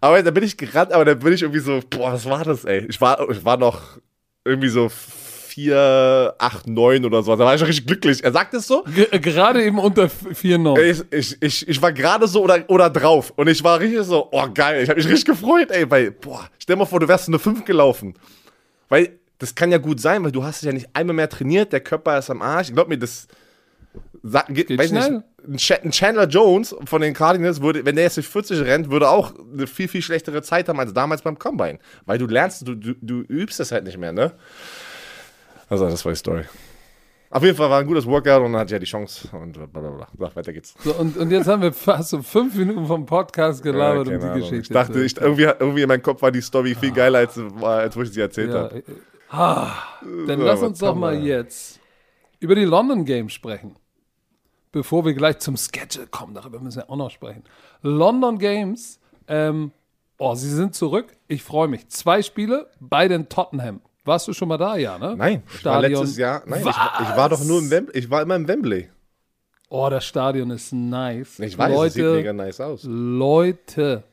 Aber 0.00 0.22
da 0.22 0.30
bin 0.32 0.42
ich 0.42 0.56
gerannt, 0.56 0.92
aber 0.92 1.04
da 1.04 1.14
bin 1.14 1.32
ich 1.32 1.42
irgendwie 1.42 1.60
so, 1.60 1.80
boah, 1.88 2.12
was 2.12 2.24
war 2.24 2.44
das, 2.44 2.64
ey? 2.64 2.84
Ich 2.88 3.00
war, 3.00 3.30
ich 3.30 3.44
war 3.44 3.56
noch 3.56 3.98
irgendwie 4.44 4.68
so 4.68 4.88
4, 4.88 6.34
8, 6.36 6.66
9 6.66 7.04
oder 7.04 7.22
so. 7.22 7.36
Da 7.36 7.44
war 7.44 7.54
ich 7.54 7.60
schon 7.60 7.68
richtig 7.68 7.86
glücklich. 7.86 8.24
Er 8.24 8.32
sagt 8.32 8.54
es 8.54 8.66
so. 8.66 8.82
Ge 8.92 9.06
äh, 9.10 9.20
gerade 9.20 9.64
eben 9.64 9.78
unter 9.78 10.06
4,9. 10.06 10.80
Ich, 10.80 11.04
ich, 11.12 11.36
ich, 11.40 11.68
ich 11.68 11.82
war 11.82 11.92
gerade 11.92 12.26
so 12.26 12.42
oder, 12.42 12.64
oder 12.68 12.90
drauf 12.90 13.32
und 13.36 13.46
ich 13.46 13.62
war 13.62 13.78
richtig 13.78 14.02
so, 14.02 14.28
oh 14.32 14.48
geil, 14.52 14.82
ich 14.82 14.88
habe 14.88 14.98
mich 14.98 15.08
richtig 15.08 15.26
gefreut, 15.26 15.70
ey, 15.70 15.88
weil, 15.88 16.10
boah, 16.10 16.48
stell 16.58 16.74
mal 16.74 16.86
vor, 16.86 16.98
du 16.98 17.06
wärst 17.06 17.28
eine 17.28 17.38
5 17.38 17.64
gelaufen. 17.64 18.14
Weil 18.88 19.18
das 19.38 19.54
kann 19.54 19.70
ja 19.70 19.78
gut 19.78 20.00
sein, 20.00 20.24
weil 20.24 20.32
du 20.32 20.44
hast 20.44 20.62
ja 20.62 20.72
nicht 20.72 20.88
einmal 20.94 21.14
mehr 21.16 21.28
trainiert, 21.28 21.72
der 21.72 21.80
Körper 21.80 22.18
ist 22.18 22.30
am 22.30 22.42
Arsch. 22.42 22.68
Ich 22.68 22.74
glaub 22.74 22.88
mir, 22.88 22.98
das 22.98 23.26
sag, 24.22 24.46
geht, 24.54 24.70
weiß 24.76 24.88
schnell. 24.88 25.10
nicht, 25.10 25.22
ein 25.46 25.56
Ch- 25.58 25.82
ein 25.84 25.90
Chandler 25.92 26.26
Jones 26.26 26.74
von 26.86 27.00
den 27.02 27.14
Cardinals 27.14 27.60
würde, 27.60 27.84
wenn 27.84 27.94
der 27.96 28.04
jetzt 28.04 28.16
durch 28.16 28.28
40 28.28 28.60
rennt, 28.62 28.90
würde 28.90 29.08
auch 29.08 29.32
eine 29.52 29.66
viel, 29.66 29.88
viel 29.88 30.02
schlechtere 30.02 30.42
Zeit 30.42 30.68
haben 30.68 30.80
als 30.80 30.92
damals 30.92 31.22
beim 31.22 31.38
Combine. 31.38 31.78
Weil 32.04 32.18
du 32.18 32.26
lernst, 32.26 32.66
du, 32.66 32.74
du, 32.74 32.94
du 33.00 33.20
übst 33.20 33.60
das 33.60 33.72
halt 33.72 33.84
nicht 33.84 33.98
mehr, 33.98 34.12
ne? 34.12 34.32
Also, 35.68 35.88
das 35.88 36.04
war 36.04 36.12
die 36.12 36.16
Story. 36.18 36.42
Auf 37.28 37.42
jeden 37.42 37.56
Fall 37.56 37.68
war 37.68 37.80
ein 37.80 37.86
gutes 37.86 38.06
Workout 38.06 38.40
und 38.42 38.52
dann 38.52 38.60
hatte 38.60 38.66
ich 38.68 38.72
ja 38.72 38.78
die 38.78 38.86
Chance 38.86 39.28
und 39.36 39.52
blablabla. 39.72 40.06
So, 40.16 40.30
weiter 40.36 40.52
geht's. 40.52 40.74
So, 40.84 40.94
und, 40.94 41.16
und 41.16 41.30
jetzt 41.30 41.48
haben 41.48 41.60
wir 41.60 41.72
fast 41.74 42.10
so 42.10 42.22
fünf 42.22 42.54
Minuten 42.54 42.86
vom 42.86 43.04
Podcast 43.04 43.62
gelabert 43.64 44.06
Ja, 44.06 44.14
um 44.14 44.20
die 44.20 44.26
Ahnung. 44.26 44.38
Geschichte. 44.38 44.56
Ich 44.62 44.68
dachte, 44.68 45.02
ich, 45.02 45.16
irgendwie, 45.16 45.42
irgendwie 45.42 45.82
in 45.82 45.88
meinem 45.88 46.02
Kopf 46.02 46.22
war 46.22 46.30
die 46.30 46.40
Story 46.40 46.74
viel 46.76 46.92
geiler, 46.92 47.18
als, 47.18 47.38
als 47.62 47.96
wo 47.96 48.02
ich 48.02 48.12
sie 48.12 48.20
erzählt 48.20 48.50
ja, 48.50 48.60
habe. 48.60 48.82
Ah, 49.30 49.72
dann 50.26 50.40
lass 50.40 50.62
uns 50.62 50.78
doch 50.78 50.94
mal 50.94 51.16
jetzt 51.22 51.80
über 52.40 52.54
die 52.54 52.64
London 52.64 53.04
Games 53.04 53.32
sprechen. 53.32 53.76
Bevor 54.72 55.04
wir 55.04 55.14
gleich 55.14 55.38
zum 55.38 55.56
Schedule 55.56 56.06
kommen, 56.06 56.34
darüber 56.34 56.60
müssen 56.60 56.78
wir 56.78 56.90
auch 56.90 56.96
noch 56.96 57.10
sprechen. 57.10 57.44
London 57.82 58.38
Games, 58.38 59.00
ähm, 59.26 59.72
oh, 60.18 60.34
sie 60.34 60.50
sind 60.50 60.74
zurück. 60.74 61.16
Ich 61.28 61.42
freue 61.42 61.68
mich. 61.68 61.88
Zwei 61.88 62.20
Spiele, 62.22 62.70
beide 62.80 63.14
in 63.14 63.28
Tottenham. 63.28 63.80
Warst 64.04 64.28
du 64.28 64.32
schon 64.34 64.48
mal 64.48 64.58
da, 64.58 64.76
ja, 64.76 64.98
ne? 64.98 65.14
Nein, 65.16 65.42
ich 65.52 65.64
war 65.64 65.80
letztes 65.80 66.16
Jahr. 66.16 66.42
Nein, 66.46 66.60
ich, 66.60 66.66
war- 66.66 66.98
ich 67.02 67.16
war 67.16 67.28
doch 67.28 67.42
nur 67.42 67.58
im 67.58 67.70
Wembley. 67.70 67.98
Ich 67.98 68.10
war 68.10 68.22
immer 68.22 68.36
im 68.36 68.46
Wembley. 68.46 68.88
Oh, 69.68 69.88
das 69.90 70.04
Stadion 70.04 70.50
ist 70.50 70.72
nice. 70.72 71.40
Ich 71.40 71.58
weiß, 71.58 71.72
es 71.86 71.94
sieht 71.94 72.02
Leute, 72.04 72.16
mega 72.16 72.32
nice 72.32 72.60
aus. 72.60 72.82
Leute, 72.84 74.04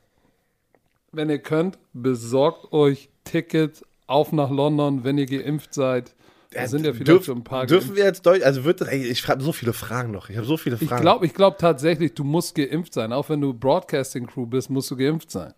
wenn 1.12 1.30
ihr 1.30 1.38
könnt, 1.40 1.78
besorgt 1.94 2.72
euch 2.74 3.10
Tickets 3.24 3.84
auf 4.08 4.32
nach 4.32 4.50
London, 4.50 5.04
wenn 5.04 5.18
ihr 5.18 5.26
geimpft 5.26 5.74
seid. 5.74 6.14
Da 6.52 6.68
sind 6.68 6.86
ja 6.86 6.92
vielleicht 6.94 7.08
Dürf- 7.10 7.26
schon 7.26 7.40
ein 7.40 7.44
paar 7.44 7.66
Dürfen 7.66 7.88
geimpft. 7.88 7.98
wir 7.98 8.06
jetzt 8.06 8.26
Deutsch, 8.26 8.44
also 8.44 8.64
wird, 8.64 8.82
ey, 8.82 9.08
ich 9.08 9.28
habe 9.28 9.42
so 9.44 9.52
viele 9.54 9.74
Fragen 9.74 10.12
noch. 10.12 10.30
Ich 10.30 10.38
habe 10.38 10.46
so 10.46 10.56
viele 10.58 10.78
Ich 10.80 10.88
Fragen. 10.88 11.02
glaube 11.02 11.26
ich 11.26 11.34
glaub 11.34 11.58
tatsächlich, 11.58 12.14
du 12.14 12.24
musst 12.24 12.54
geimpft 12.56 12.94
sein. 12.94 13.12
Auch 13.12 13.30
wenn 13.30 13.42
du 13.42 13.54
Broadcasting-Crew 13.54 14.46
bist, 14.46 14.70
musst 14.70 14.92
du 14.92 14.96
geimpft 14.98 15.32
sein. 15.32 15.54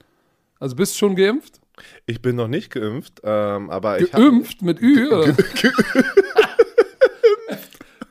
Also 0.59 0.75
bist 0.75 0.93
du 0.95 0.99
schon 0.99 1.15
geimpft? 1.15 1.59
ich 2.05 2.21
bin 2.21 2.37
noch 2.37 2.47
nicht 2.47 2.71
geimpft, 2.71 3.19
ähm, 3.25 3.69
aber 3.69 3.99
ich 3.99 4.13
habe. 4.13 4.23
Geimpft 4.23 4.61
mit 4.61 4.81
Ü, 4.81 5.09
oder? 5.09 5.33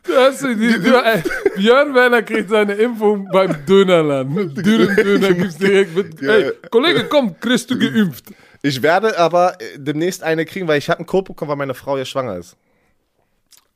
Das 0.06 0.34
ist 0.42 0.44
die, 0.44 0.56
die, 0.80 0.88
äh, 0.90 1.22
Björn 1.56 1.94
Werner 1.94 2.22
kriegt 2.22 2.50
seine 2.50 2.74
Impfung 2.74 3.26
beim 3.32 3.64
Dönerland. 3.64 4.34
Mit 4.34 4.66
Dürren 4.66 4.94
Döner 4.96 5.32
gibt's 5.32 5.56
direkt 5.56 5.96
mit. 5.96 6.20
Ey, 6.22 6.52
Kollege, 6.70 7.04
komm, 7.08 7.40
kriegst 7.40 7.70
du 7.70 7.78
geimpft. 7.78 8.26
Ich 8.64 8.80
werde 8.82 9.18
aber 9.18 9.60
äh, 9.60 9.78
demnächst 9.78 10.22
eine 10.22 10.46
kriegen, 10.46 10.66
weil 10.66 10.78
ich 10.78 10.88
habe 10.88 11.00
einen 11.00 11.06
Code 11.06 11.32
bekommen, 11.32 11.50
weil 11.50 11.56
meine 11.56 11.74
Frau 11.74 11.98
ja 11.98 12.06
schwanger 12.06 12.38
ist. 12.38 12.56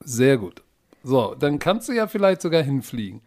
Sehr 0.00 0.38
gut. 0.38 0.62
So, 1.02 1.34
dann 1.34 1.58
kannst 1.58 1.90
du 1.90 1.92
ja 1.92 2.06
vielleicht 2.06 2.40
sogar 2.40 2.62
hinfliegen. 2.62 3.20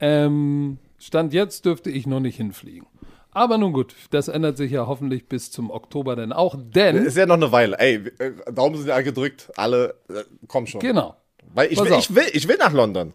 Ähm, 0.00 0.78
Stand 0.98 1.34
jetzt 1.34 1.66
dürfte 1.66 1.90
ich 1.90 2.06
noch 2.06 2.20
nicht 2.20 2.36
hinfliegen. 2.36 2.86
Aber 3.30 3.58
nun 3.58 3.74
gut, 3.74 3.94
das 4.10 4.28
ändert 4.28 4.56
sich 4.56 4.72
ja 4.72 4.86
hoffentlich 4.86 5.28
bis 5.28 5.50
zum 5.50 5.70
Oktober 5.70 6.16
dann 6.16 6.32
auch, 6.32 6.56
denn, 6.58 6.96
Ist 6.96 7.16
ja 7.18 7.26
noch 7.26 7.34
eine 7.34 7.52
Weile. 7.52 7.78
Ey, 7.78 7.96
äh, 8.18 8.32
Daumen 8.50 8.78
sind 8.78 8.88
ja 8.88 9.00
gedrückt, 9.02 9.50
alle, 9.56 9.94
äh, 10.08 10.24
komm 10.48 10.66
schon. 10.66 10.80
genau, 10.80 11.16
Weil 11.52 11.70
ich 11.70 11.78
will, 11.78 11.92
ich 11.92 12.14
will, 12.14 12.24
ich 12.32 12.48
will 12.48 12.56
nach 12.56 12.72
London. 12.72 13.12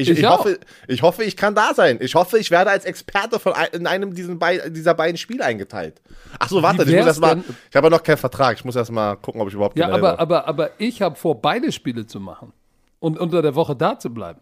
Ich, 0.00 0.10
Ich 0.10 0.18
ich, 0.20 0.26
hoffe, 0.26 0.58
ich 0.88 1.02
hoffe, 1.02 1.24
ich 1.24 1.36
kann 1.36 1.54
da 1.54 1.74
sein. 1.74 1.98
Ich 2.00 2.14
hoffe, 2.14 2.38
ich 2.38 2.50
werde 2.50 2.70
als 2.70 2.84
Experte 2.84 3.38
von 3.38 3.52
ein, 3.52 3.68
in 3.72 3.86
einem 3.86 4.14
diesen 4.14 4.38
bei, 4.38 4.68
dieser 4.70 4.94
beiden 4.94 5.16
Spiele 5.16 5.44
eingeteilt. 5.44 6.00
Ach 6.38 6.48
so, 6.48 6.62
warte, 6.62 6.82
ich 6.84 6.94
muss 6.96 7.06
erst 7.06 7.20
mal. 7.20 7.42
Ich 7.70 7.76
habe 7.76 7.86
ja 7.86 7.90
noch 7.90 8.02
keinen 8.02 8.16
Vertrag. 8.16 8.56
Ich 8.56 8.64
muss 8.64 8.76
erst 8.76 8.90
mal 8.92 9.16
gucken, 9.16 9.40
ob 9.40 9.48
ich 9.48 9.54
überhaupt 9.54 9.78
ja, 9.78 9.86
gemeldet 9.86 10.18
aber, 10.18 10.20
aber, 10.20 10.48
aber 10.48 10.70
ich 10.78 11.02
habe 11.02 11.16
vor, 11.16 11.40
beide 11.40 11.70
Spiele 11.72 12.06
zu 12.06 12.20
machen 12.20 12.52
und 12.98 13.18
unter 13.18 13.42
der 13.42 13.54
Woche 13.54 13.76
da 13.76 13.98
zu 13.98 14.10
bleiben. 14.12 14.40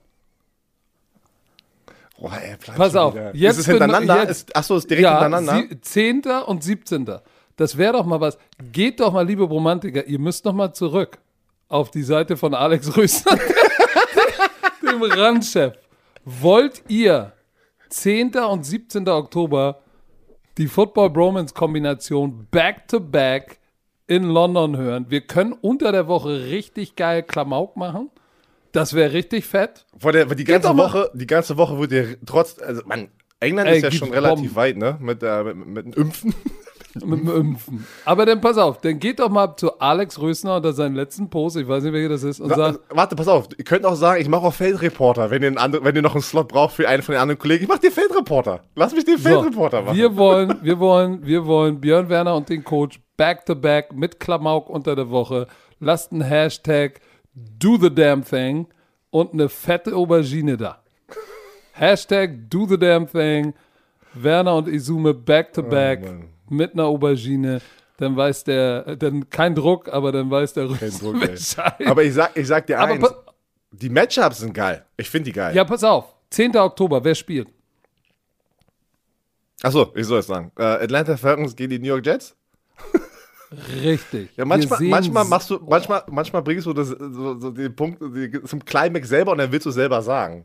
Oh, 2.21 2.31
ey, 2.31 2.57
Pass 2.77 2.97
auf, 2.97 3.15
wieder. 3.15 3.35
jetzt 3.35 3.55
ist 3.55 3.59
es 3.61 3.67
hintereinander? 3.67 4.23
jetzt- 4.23 4.31
ist, 4.31 4.57
ach 4.57 4.65
so, 4.65 4.77
ist 4.77 4.91
direkt 4.91 5.05
ja, 5.05 5.21
hintereinander? 5.23 5.69
sie- 5.71 5.81
10. 5.81 6.23
und 6.47 6.65
17. 6.65 7.09
Das 7.57 7.77
wäre 7.79 7.93
doch 7.93 8.05
mal 8.05 8.21
was. 8.21 8.39
Geht 8.73 8.99
doch 9.01 9.13
mal, 9.13 9.27
liebe 9.27 9.45
Romantiker, 9.45 10.05
ihr 10.07 10.19
müsst 10.19 10.45
noch 10.45 10.53
mal 10.53 10.73
zurück 10.73 11.19
auf 11.69 11.91
die 11.91 12.03
Seite 12.03 12.37
von 12.37 12.55
Alex 12.55 12.97
Röster, 12.97 13.37
dem 15.01 15.19
Randchef. 15.19 15.75
Wollt 16.25 16.83
ihr 16.89 17.33
10. 17.89 18.35
und 18.37 18.65
17. 18.65 19.09
Oktober 19.09 19.81
die 20.59 20.67
Football 20.67 21.11
Bromance 21.11 21.55
Kombination 21.55 22.47
back 22.51 22.89
to 22.89 23.01
back 23.01 23.59
in 24.07 24.25
London 24.25 24.77
hören? 24.77 25.07
Wir 25.09 25.23
können 25.23 25.53
unter 25.53 25.93
der 25.93 26.09
Woche 26.09 26.47
richtig 26.47 26.97
geil 26.97 27.23
Klamauk 27.23 27.77
machen. 27.77 28.11
Das 28.73 28.93
wäre 28.95 29.13
richtig 29.13 29.47
fett. 29.47 29.87
Vor 29.99 30.13
der, 30.13 30.27
die 30.27 30.45
ganze. 30.45 30.77
Woche, 30.77 31.11
die 31.15 31.27
ganze 31.27 31.57
Woche 31.57 31.79
wird 31.79 31.91
dir 31.91 32.19
trotz, 32.27 32.59
also 32.59 32.83
man, 32.85 33.09
England 33.41 33.69
Ey, 33.69 33.77
ist 33.79 33.83
ja 33.85 33.91
schon 33.91 34.13
relativ 34.13 34.55
Bomben. 34.55 34.57
weit, 34.57 34.77
ne? 34.77 34.99
Mit, 35.01 35.23
äh, 35.23 35.45
mit, 35.45 35.67
mit 35.67 35.87
dem 35.87 35.93
Impfen. 35.95 36.35
Mit 37.05 37.21
dem 37.21 37.37
Impfen. 37.37 37.87
Aber 38.05 38.27
dann 38.27 38.41
pass 38.41 38.59
auf, 38.59 38.81
dann 38.81 38.99
geht 38.99 39.21
doch 39.21 39.29
mal 39.29 39.57
zu 39.57 39.79
Alex 39.79 40.21
Rösner 40.21 40.57
unter 40.57 40.73
seinen 40.73 40.95
letzten 40.95 41.31
Post, 41.31 41.57
ich 41.57 41.69
weiß 41.69 41.83
nicht, 41.85 41.93
welcher 41.93 42.09
das 42.09 42.23
ist, 42.23 42.41
und 42.41 42.55
sagt, 42.55 42.81
Warte, 42.91 43.17
pass 43.17 43.29
auf. 43.29 43.49
Ihr 43.57 43.65
könnt 43.65 43.85
auch 43.85 43.95
sagen, 43.95 44.21
ich 44.21 44.29
mache 44.29 44.43
auch 44.43 44.55
Feldreporter, 44.55 45.31
wenn 45.31 45.43
ihr, 45.43 45.61
andere, 45.61 45.85
wenn 45.85 45.97
ihr 45.97 46.03
noch 46.03 46.15
einen 46.15 46.23
Slot 46.23 46.49
braucht 46.49 46.75
für 46.75 46.89
einen 46.89 47.03
von 47.03 47.15
den 47.15 47.23
anderen 47.23 47.39
Kollegen. 47.39 47.65
Ich 47.65 47.69
mach 47.69 47.79
den 47.79 47.93
Feldreporter. 47.93 48.63
Lass 48.75 48.95
mich 48.95 49.05
den 49.05 49.19
so, 49.19 49.29
Feldreporter 49.29 49.83
machen. 49.83 49.97
wir 49.97 50.17
wollen, 50.17 50.57
wir 50.63 50.79
wollen, 50.79 51.25
wir 51.25 51.47
wollen 51.47 51.81
Björn 51.81 52.09
Werner 52.09 52.35
und 52.35 52.49
den 52.49 52.65
Coach 52.65 53.01
back 53.17 53.45
to 53.47 53.55
back 53.55 53.93
mit 53.93 54.21
Klamauk 54.21 54.71
unter 54.71 54.97
der 54.97 55.11
Woche. 55.11 55.47
Lasst 55.81 56.13
einen 56.13 56.23
Hashtag 56.23 57.01
do 57.35 57.77
the 57.77 57.95
damn 57.95 58.25
thing 58.25 58.67
und 59.11 59.33
eine 59.33 59.49
fette 59.49 59.95
Aubergine 59.95 60.57
da. 60.57 60.83
Hashtag 61.73 62.51
do 62.51 62.67
the 62.67 62.79
damn 62.79 63.07
thing. 63.07 63.55
Werner 64.15 64.57
und 64.57 64.69
Izume 64.69 65.15
back 65.15 65.53
to 65.53 65.63
back 65.63 66.03
Mann. 66.03 66.25
Mit 66.51 66.75
einer 66.75 66.85
Aubergine. 66.85 67.61
Dann 67.99 68.17
weiß 68.17 68.45
der, 68.45 68.97
dann 68.97 69.29
kein 69.29 69.55
Druck, 69.55 69.89
aber 69.89 70.13
dann 70.13 70.31
weiß 70.31 70.55
der 70.55 70.69
Rüster 70.71 70.89
Druck, 70.89 71.17
ey. 71.23 71.29
Bescheid. 71.29 71.87
Aber 71.87 72.05
ich 72.05 72.15
sag, 72.15 72.37
ich 72.37 72.47
sag 72.47 72.67
dir 72.67 72.79
Aber 72.79 72.93
eins. 72.93 73.15
Die 73.73 73.91
Matchups 73.91 74.39
sind 74.39 74.55
geil. 74.55 74.85
Ich 74.97 75.11
finde 75.11 75.27
die 75.27 75.33
geil. 75.33 75.55
ja, 75.55 75.65
pass 75.65 75.85
auf. 75.85 76.15
10. 76.31 76.57
Oktober, 76.57 77.03
wer 77.03 77.15
spielt? 77.15 77.49
Achso, 79.63 79.93
ich 79.95 80.07
soll 80.07 80.21
es 80.21 80.27
sagen. 80.27 80.53
Äh, 80.57 80.63
Atlanta 80.63 81.17
Falcons 81.17 81.57
gegen 81.57 81.71
die 81.71 81.79
New 81.79 81.89
York 81.89 82.07
Jets? 82.07 82.37
Richtig. 83.83 84.31
Ja, 84.37 84.45
manchmal, 84.45 84.81
manchmal 84.83 85.25
machst 85.25 85.51
du, 85.51 85.59
manchmal, 85.67 86.03
manchmal 86.11 86.43
bringst 86.43 86.67
du 86.67 86.73
das, 86.75 86.89
so, 86.89 87.41
so 87.41 87.51
den 87.51 87.75
Punkt 87.75 88.01
die, 88.01 88.43
zum 88.45 88.65
Climax 88.65 89.09
selber 89.09 89.33
und 89.33 89.39
dann 89.39 89.51
willst 89.51 89.67
du 89.67 89.71
selber 89.71 90.03
sagen. 90.03 90.45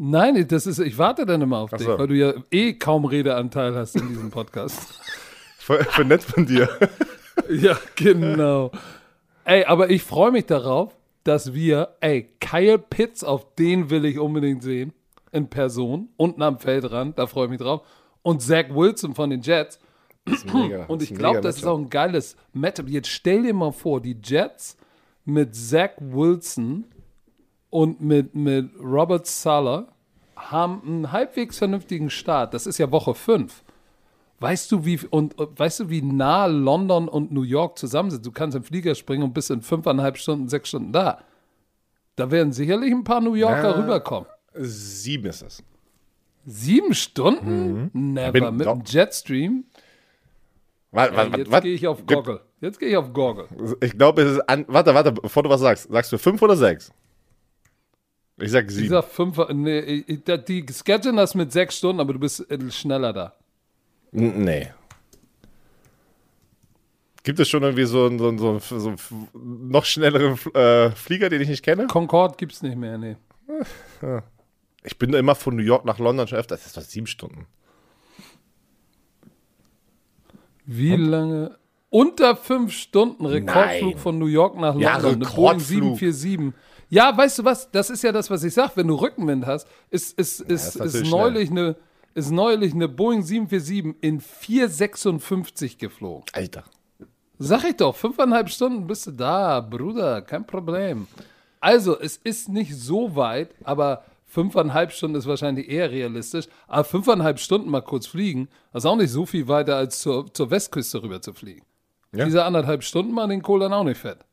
Nein, 0.00 0.46
das 0.46 0.66
ist, 0.66 0.78
ich 0.78 0.96
warte 0.96 1.26
dann 1.26 1.42
immer 1.42 1.58
auf 1.58 1.72
Ach 1.72 1.78
dich, 1.78 1.86
so. 1.88 1.98
weil 1.98 2.06
du 2.06 2.14
ja 2.14 2.32
eh 2.52 2.74
kaum 2.74 3.04
Redeanteil 3.04 3.74
hast 3.74 3.96
in 3.96 4.08
diesem 4.08 4.30
Podcast. 4.30 5.00
Voll, 5.58 5.84
voll 5.84 6.06
nett 6.06 6.22
von 6.22 6.46
dir. 6.46 6.66
ja, 7.50 7.76
genau. 7.94 8.70
Ey, 9.44 9.66
aber 9.66 9.90
ich 9.90 10.02
freue 10.02 10.30
mich 10.30 10.46
darauf, 10.46 10.96
dass 11.24 11.52
wir, 11.52 11.96
ey, 12.00 12.30
Kyle 12.40 12.78
Pitts, 12.78 13.22
auf 13.22 13.54
den 13.56 13.90
will 13.90 14.06
ich 14.06 14.18
unbedingt 14.18 14.62
sehen, 14.62 14.94
in 15.30 15.50
Person, 15.50 16.08
unten 16.16 16.40
am 16.40 16.58
Feldrand, 16.58 17.18
da 17.18 17.26
freue 17.26 17.44
ich 17.44 17.50
mich 17.50 17.60
drauf. 17.60 17.82
Und 18.22 18.40
Zach 18.40 18.70
Wilson 18.70 19.14
von 19.14 19.28
den 19.28 19.42
Jets. 19.42 19.78
Das 20.24 20.38
ist 20.38 20.54
mega. 20.54 20.84
Und 20.88 21.02
ich 21.02 21.14
glaube, 21.14 21.42
das 21.42 21.58
ist 21.58 21.66
auch 21.66 21.78
ein 21.78 21.90
geiles 21.90 22.34
Matchup. 22.54 22.88
Jetzt 22.88 23.08
stell 23.08 23.42
dir 23.42 23.52
mal 23.52 23.72
vor, 23.72 24.00
die 24.00 24.16
Jets 24.24 24.78
mit 25.26 25.54
Zach 25.54 25.90
Wilson 25.98 26.84
und 27.70 28.00
mit, 28.00 28.34
mit 28.34 28.70
Robert 28.80 29.26
Sala 29.26 29.88
haben 30.36 30.82
einen 30.86 31.12
halbwegs 31.12 31.58
vernünftigen 31.58 32.10
Start. 32.10 32.54
Das 32.54 32.66
ist 32.66 32.78
ja 32.78 32.90
Woche 32.90 33.14
5. 33.14 33.62
Weißt 34.40 34.70
du, 34.70 34.84
wie, 34.84 35.00
und, 35.10 35.34
weißt 35.36 35.80
du, 35.80 35.90
wie 35.90 36.00
nah 36.00 36.46
London 36.46 37.08
und 37.08 37.32
New 37.32 37.42
York 37.42 37.76
zusammen 37.76 38.10
sind? 38.10 38.24
Du 38.24 38.30
kannst 38.30 38.56
im 38.56 38.62
Flieger 38.62 38.94
springen 38.94 39.24
und 39.24 39.34
bist 39.34 39.50
in 39.50 39.62
fünfeinhalb 39.62 40.16
Stunden, 40.16 40.48
sechs 40.48 40.68
Stunden 40.68 40.92
da. 40.92 41.18
Da 42.14 42.30
werden 42.30 42.52
sicherlich 42.52 42.92
ein 42.92 43.02
paar 43.04 43.20
New 43.20 43.34
Yorker 43.34 43.70
Ja. 43.70 43.80
rüberkommen. 43.82 44.28
Sieben 44.54 45.26
ist 45.26 45.42
es. 45.42 45.62
Sieben 46.46 46.94
Stunden? 46.94 47.90
Never. 47.92 48.32
Bin- 48.32 48.56
Mit 48.56 48.66
dem 48.66 48.82
Jetstream? 48.86 49.64
Warte, 50.92 51.14
Ja, 51.14 51.18
warte, 51.18 51.38
jetzt 51.40 51.62
gehe 51.62 51.74
ich 51.74 51.86
auf 51.86 52.06
Goggle. 52.06 52.40
Jetzt 52.60 52.78
gehe 52.80 52.88
ich 52.88 52.96
auf 52.96 53.12
Goggle. 53.12 53.46
Ich 53.82 53.92
glaube, 53.98 54.22
es 54.22 54.32
ist 54.32 54.48
an. 54.48 54.64
Warte, 54.68 54.94
warte, 54.94 55.12
bevor 55.12 55.42
du 55.42 55.50
was 55.50 55.60
sagst. 55.60 55.88
Sagst 55.90 56.10
du 56.12 56.18
fünf 56.18 56.40
oder 56.40 56.56
sechs? 56.56 56.90
Ich 58.40 58.50
sag 58.52 58.70
sieben. 58.70 58.84
Dieser 58.84 59.02
Fünfer, 59.02 59.52
nee, 59.52 60.04
die 60.06 60.66
schedulen 60.72 61.16
das 61.16 61.34
mit 61.34 61.52
sechs 61.52 61.78
Stunden, 61.78 62.00
aber 62.00 62.12
du 62.12 62.20
bist 62.20 62.48
äh, 62.50 62.70
schneller 62.70 63.12
da. 63.12 63.34
Nee. 64.12 64.68
Gibt 67.24 67.40
es 67.40 67.48
schon 67.48 67.62
irgendwie 67.62 67.84
so 67.84 68.06
einen, 68.06 68.18
so 68.18 68.28
einen, 68.28 68.38
so 68.38 68.48
einen, 68.50 68.60
so 68.60 68.88
einen 68.88 69.70
noch 69.70 69.84
schnelleren 69.84 70.38
äh, 70.54 70.92
Flieger, 70.92 71.28
den 71.28 71.42
ich 71.42 71.48
nicht 71.48 71.62
kenne? 71.62 71.86
Concorde 71.88 72.36
gibt's 72.36 72.62
nicht 72.62 72.76
mehr, 72.76 72.96
nee. 72.96 73.16
Ich 74.84 74.98
bin 74.98 75.12
immer 75.12 75.34
von 75.34 75.56
New 75.56 75.62
York 75.62 75.84
nach 75.84 75.98
London 75.98 76.28
schon 76.28 76.38
öfter. 76.38 76.54
Das 76.54 76.64
ist 76.64 76.76
doch 76.76 76.82
sieben 76.82 77.06
Stunden. 77.06 77.46
Wie 80.64 80.94
lange? 80.96 81.58
Unter 81.90 82.36
fünf 82.36 82.72
Stunden 82.72 83.24
Rekordflug 83.26 83.94
Nein. 83.94 83.98
von 83.98 84.18
New 84.18 84.26
York 84.26 84.56
nach 84.56 84.74
London. 84.74 84.82
Ja, 84.82 84.94
Eine 84.94 85.02
Boeing 85.02 85.22
Rekordflug. 85.22 85.98
747. 85.98 86.52
Ja, 86.90 87.14
weißt 87.16 87.40
du 87.40 87.44
was? 87.44 87.70
Das 87.70 87.90
ist 87.90 88.02
ja 88.02 88.12
das, 88.12 88.30
was 88.30 88.42
ich 88.44 88.54
sag. 88.54 88.76
Wenn 88.76 88.88
du 88.88 88.94
Rückenwind 88.94 89.46
hast, 89.46 89.68
ist, 89.90 90.18
ist, 90.18 90.40
ist, 90.40 90.50
ist 90.50 90.76
ist, 90.76 90.78
natürlich 90.78 91.10
neulich 91.10 91.50
eine, 91.50 91.76
ist 92.14 92.30
neulich 92.30 92.74
eine 92.74 92.88
Boeing 92.88 93.22
747 93.22 94.02
in 94.02 94.20
456 94.20 95.78
geflogen. 95.78 96.24
Alter. 96.32 96.64
Sag 97.38 97.64
ich 97.64 97.76
doch, 97.76 97.94
fünfeinhalb 97.94 98.50
Stunden 98.50 98.86
bist 98.86 99.06
du 99.06 99.12
da, 99.12 99.60
Bruder, 99.60 100.22
kein 100.22 100.46
Problem. 100.46 101.06
Also, 101.60 101.98
es 101.98 102.16
ist 102.16 102.48
nicht 102.48 102.74
so 102.74 103.14
weit, 103.14 103.50
aber 103.62 104.04
fünfeinhalb 104.26 104.92
Stunden 104.92 105.16
ist 105.16 105.26
wahrscheinlich 105.26 105.68
eher 105.68 105.90
realistisch. 105.90 106.46
Aber 106.66 106.84
fünfeinhalb 106.84 107.38
Stunden 107.38 107.70
mal 107.70 107.80
kurz 107.80 108.06
fliegen, 108.06 108.48
das 108.72 108.84
ist 108.84 108.90
auch 108.90 108.96
nicht 108.96 109.10
so 109.10 109.26
viel 109.26 109.46
weiter, 109.46 109.76
als 109.76 110.00
zur, 110.00 110.32
zur 110.32 110.50
Westküste 110.50 111.02
rüber 111.02 111.20
zu 111.20 111.32
fliegen. 111.32 111.64
Ja. 112.12 112.24
Diese 112.24 112.44
anderthalb 112.44 112.82
Stunden 112.82 113.12
machen 113.12 113.30
den 113.30 113.42
Kohl 113.42 113.60
dann 113.60 113.72
auch 113.72 113.84
nicht 113.84 114.00
fett. 114.00 114.24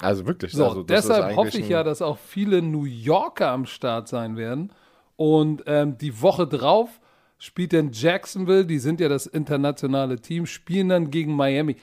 Also 0.00 0.26
wirklich. 0.26 0.52
So, 0.52 0.66
also, 0.66 0.82
deshalb 0.82 1.36
hoffe 1.36 1.58
ich 1.58 1.68
ja, 1.68 1.82
dass 1.82 2.02
auch 2.02 2.18
viele 2.18 2.62
New 2.62 2.84
Yorker 2.84 3.50
am 3.50 3.66
Start 3.66 4.08
sein 4.08 4.36
werden. 4.36 4.72
Und 5.16 5.62
ähm, 5.66 5.98
die 5.98 6.22
Woche 6.22 6.46
drauf 6.46 7.00
spielt 7.38 7.72
dann 7.72 7.90
Jacksonville, 7.92 8.64
die 8.64 8.78
sind 8.78 9.00
ja 9.00 9.08
das 9.08 9.26
internationale 9.26 10.20
Team, 10.20 10.46
spielen 10.46 10.88
dann 10.88 11.10
gegen 11.10 11.34
Miami. 11.34 11.76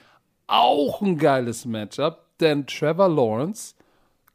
Auch 0.46 1.02
ein 1.02 1.18
geiles 1.18 1.64
Matchup, 1.64 2.24
denn 2.40 2.66
Trevor 2.66 3.08
Lawrence 3.08 3.74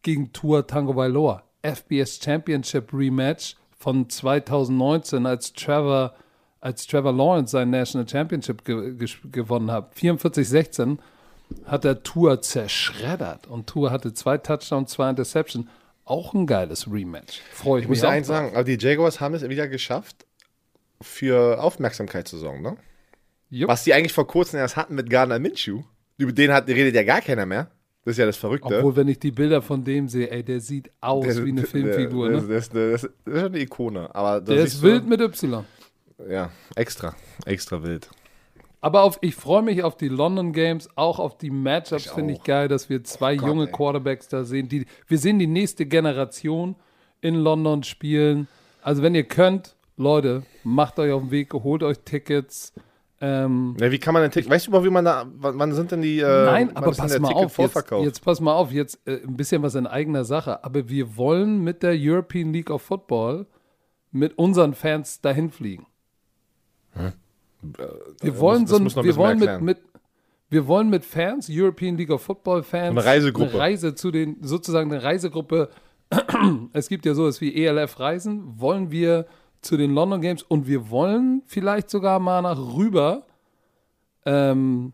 gegen 0.03 0.31
Tua 0.31 0.61
Tagovailoa. 0.61 1.43
FBS 1.63 2.19
Championship 2.21 2.93
Rematch 2.93 3.55
von 3.77 4.09
2019, 4.09 5.25
als 5.25 5.53
Trevor, 5.53 6.13
als 6.59 6.85
Trevor 6.87 7.13
Lawrence 7.13 7.51
sein 7.51 7.69
National 7.69 8.07
Championship 8.07 8.63
ge 8.63 8.95
gewonnen 9.31 9.71
hat. 9.71 9.93
44-16 9.95 10.97
hat 11.65 11.85
er 11.85 12.03
Tour 12.03 12.41
zerschreddert. 12.41 13.47
Und 13.47 13.67
Tour 13.67 13.91
hatte 13.91 14.13
zwei 14.13 14.37
Touchdowns, 14.37 14.91
zwei 14.91 15.09
Interceptions. 15.09 15.67
Auch 16.05 16.33
ein 16.33 16.47
geiles 16.47 16.91
Rematch. 16.91 17.39
Freue 17.53 17.79
ich 17.79 17.83
Ich 17.85 17.89
muss 17.89 17.97
mich 17.97 18.03
ja 18.03 18.09
auch 18.09 18.13
eins 18.13 18.27
sagen, 18.27 18.49
aber 18.55 18.63
die 18.65 18.77
Jaguars 18.77 19.19
haben 19.21 19.33
es 19.35 19.47
wieder 19.47 19.67
geschafft, 19.67 20.25
für 21.01 21.61
Aufmerksamkeit 21.61 22.27
zu 22.27 22.37
sorgen, 22.37 22.61
ne? 22.61 22.77
Jupp. 23.49 23.69
Was 23.69 23.83
die 23.83 23.93
eigentlich 23.93 24.13
vor 24.13 24.27
kurzem 24.27 24.59
erst 24.59 24.75
hatten 24.75 24.95
mit 24.95 25.09
Gardner 25.09 25.39
Minshew. 25.39 25.83
Über 26.17 26.31
den 26.31 26.51
hat, 26.51 26.67
redet 26.67 26.95
ja 26.95 27.03
gar 27.03 27.21
keiner 27.21 27.45
mehr. 27.45 27.69
Das 28.03 28.13
ist 28.13 28.17
ja 28.17 28.25
das 28.25 28.35
Verrückte. 28.37 28.77
Obwohl, 28.77 28.95
wenn 28.97 29.07
ich 29.07 29.19
die 29.19 29.31
Bilder 29.31 29.61
von 29.61 29.83
dem 29.83 30.09
sehe, 30.09 30.29
ey, 30.29 30.43
der 30.43 30.59
sieht 30.59 30.91
aus 30.99 31.25
Der- 31.25 31.45
wie 31.45 31.49
eine 31.51 31.61
der- 31.61 31.69
Filmfigur. 31.69 32.29
Der, 32.29 32.41
ne? 32.41 32.47
der, 32.47 32.91
ist, 32.91 33.01
schon 33.01 33.11
eine 33.37 33.59
Ikone. 33.59 34.13
Aber 34.13 34.41
Der 34.41 34.57
ist 34.57 34.81
wild 34.81 35.07
mit 35.07 35.21
Y. 35.21 35.63
Ja, 36.29 36.51
extra. 36.75 37.15
Extra 37.45 37.81
wild. 37.81 38.09
Aber 38.83 39.03
auf, 39.03 39.17
ich 39.21 39.33
freue 39.35 39.61
mich 39.61 39.81
auf 39.81 39.95
die 39.95 40.09
London 40.09 40.51
Games, 40.51 40.89
auch 40.95 41.17
auf 41.17 41.37
die 41.37 41.49
Matchups 41.49 42.11
finde 42.11 42.33
ich 42.33 42.43
geil, 42.43 42.67
dass 42.67 42.89
wir 42.89 43.01
zwei 43.05 43.37
Gott, 43.37 43.47
junge 43.47 43.67
ey. 43.67 43.71
Quarterbacks 43.71 44.27
da 44.27 44.43
sehen. 44.43 44.67
Die, 44.67 44.85
wir 45.07 45.17
sehen 45.17 45.39
die 45.39 45.47
nächste 45.47 45.85
Generation 45.85 46.75
in 47.21 47.35
London 47.35 47.83
spielen. 47.83 48.49
Also 48.81 49.01
wenn 49.01 49.15
ihr 49.15 49.23
könnt, 49.23 49.77
Leute, 49.95 50.43
macht 50.65 50.99
euch 50.99 51.13
auf 51.13 51.21
den 51.21 51.31
Weg, 51.31 51.53
holt 51.53 51.81
euch 51.81 51.99
Tickets. 52.03 52.73
Ähm, 53.21 53.77
Ja, 53.79 53.89
wie 53.89 53.99
kann 53.99 54.13
man 54.13 54.23
denn 54.23 54.31
Ticket? 54.31 54.51
Weißt 54.51 54.67
du 54.67 54.71
überhaupt, 54.71 54.85
wie 54.85 54.91
man 54.91 55.05
da. 55.05 55.27
Wann, 55.37 55.71
sind 55.71 55.93
denn 55.93 56.01
die. 56.01 56.19
Äh, 56.19 56.45
Nein, 56.45 56.75
aber 56.75 56.91
pass 56.91 57.17
mal 57.19 57.31
auf, 57.31 57.57
jetzt, 57.57 57.91
jetzt 58.01 58.19
pass 58.21 58.41
mal 58.41 58.53
auf, 58.53 58.73
jetzt 58.73 58.99
äh, 59.07 59.21
ein 59.23 59.37
bisschen 59.37 59.63
was 59.63 59.75
in 59.75 59.87
eigener 59.87 60.25
Sache. 60.25 60.61
Aber 60.65 60.89
wir 60.89 61.15
wollen 61.15 61.63
mit 61.63 61.83
der 61.83 61.95
European 61.97 62.51
League 62.51 62.69
of 62.69 62.81
Football 62.81 63.45
mit 64.11 64.37
unseren 64.37 64.73
Fans 64.73 65.21
dahin 65.21 65.51
fliegen. 65.51 65.85
Wir 68.21 68.39
wollen 68.39 68.65
das 68.65 68.71
so 68.71 68.99
ein, 68.99 69.05
wir 69.05 69.15
wollen 69.15 69.39
mit, 69.39 69.61
mit 69.61 69.77
wir 70.49 70.67
wollen 70.67 70.89
mit 70.89 71.03
Fans, 71.03 71.47
European 71.49 71.97
League 71.97 72.11
of 72.11 72.21
Football 72.21 72.61
Fans, 72.61 72.91
Eine 72.91 73.03
Reisegruppe. 73.03 73.49
eine 73.51 73.59
Reise 73.59 73.95
zu 73.95 74.11
den, 74.11 74.37
sozusagen 74.41 74.91
eine 74.91 75.01
Reisegruppe. 75.03 75.69
es 76.73 76.89
gibt 76.89 77.05
ja 77.05 77.15
sowas 77.15 77.41
wie 77.41 77.65
ELF 77.65 77.99
Reisen, 77.99 78.59
wollen 78.59 78.91
wir 78.91 79.25
zu 79.61 79.77
den 79.77 79.95
London 79.95 80.21
Games 80.21 80.43
und 80.43 80.67
wir 80.67 80.91
wollen 80.91 81.41
vielleicht 81.47 81.89
sogar 81.89 82.19
mal 82.19 82.41
nach 82.43 82.59
rüber 82.75 83.25
ähm, 84.25 84.93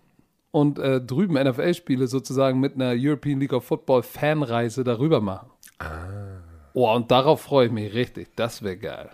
und 0.51 0.79
äh, 0.79 1.01
drüben 1.01 1.33
NFL-Spiele 1.33 2.07
sozusagen 2.07 2.59
mit 2.59 2.75
einer 2.75 2.93
European 2.95 3.39
League 3.39 3.53
of 3.53 3.65
Football 3.65 4.03
Fanreise 4.03 4.83
darüber 4.83 5.19
machen. 5.19 5.49
Ah. 5.79 6.39
Oh, 6.73 6.89
und 6.93 7.11
darauf 7.11 7.41
freue 7.41 7.65
ich 7.65 7.71
mich 7.71 7.93
richtig. 7.93 8.29
Das 8.35 8.63
wäre 8.63 8.77
geil. 8.77 9.09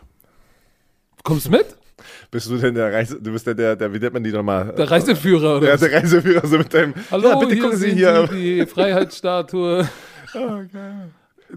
Kommst 1.24 1.48
du 1.48 1.52
mit? 1.52 1.76
Bist 2.32 2.50
du 2.50 2.58
denn 2.58 2.76
der 2.76 2.92
Reise. 2.92 3.22
Du 3.22 3.32
bist 3.32 3.48
der, 3.48 3.54
der, 3.54 3.76
der 3.76 3.94
wie 3.94 4.00
nennt 4.00 4.14
man 4.14 4.24
die 4.24 4.32
nochmal? 4.32 4.74
Der 4.78 4.90
Reiseführer 4.90 5.58
oder 5.58 5.70
Ja, 5.70 5.78
der 5.78 5.94
Reiseführer, 5.94 6.46
so 6.46 6.58
mit 6.58 6.74
deinem. 6.74 6.94
Hallo, 7.10 7.30
ja, 7.30 7.36
bitte 7.38 7.54
hier 7.54 7.64
gucken 7.64 7.78
Sie 7.78 7.92
hier. 7.92 8.28
Die 8.28 8.66
Freiheitsstatue. 8.66 9.88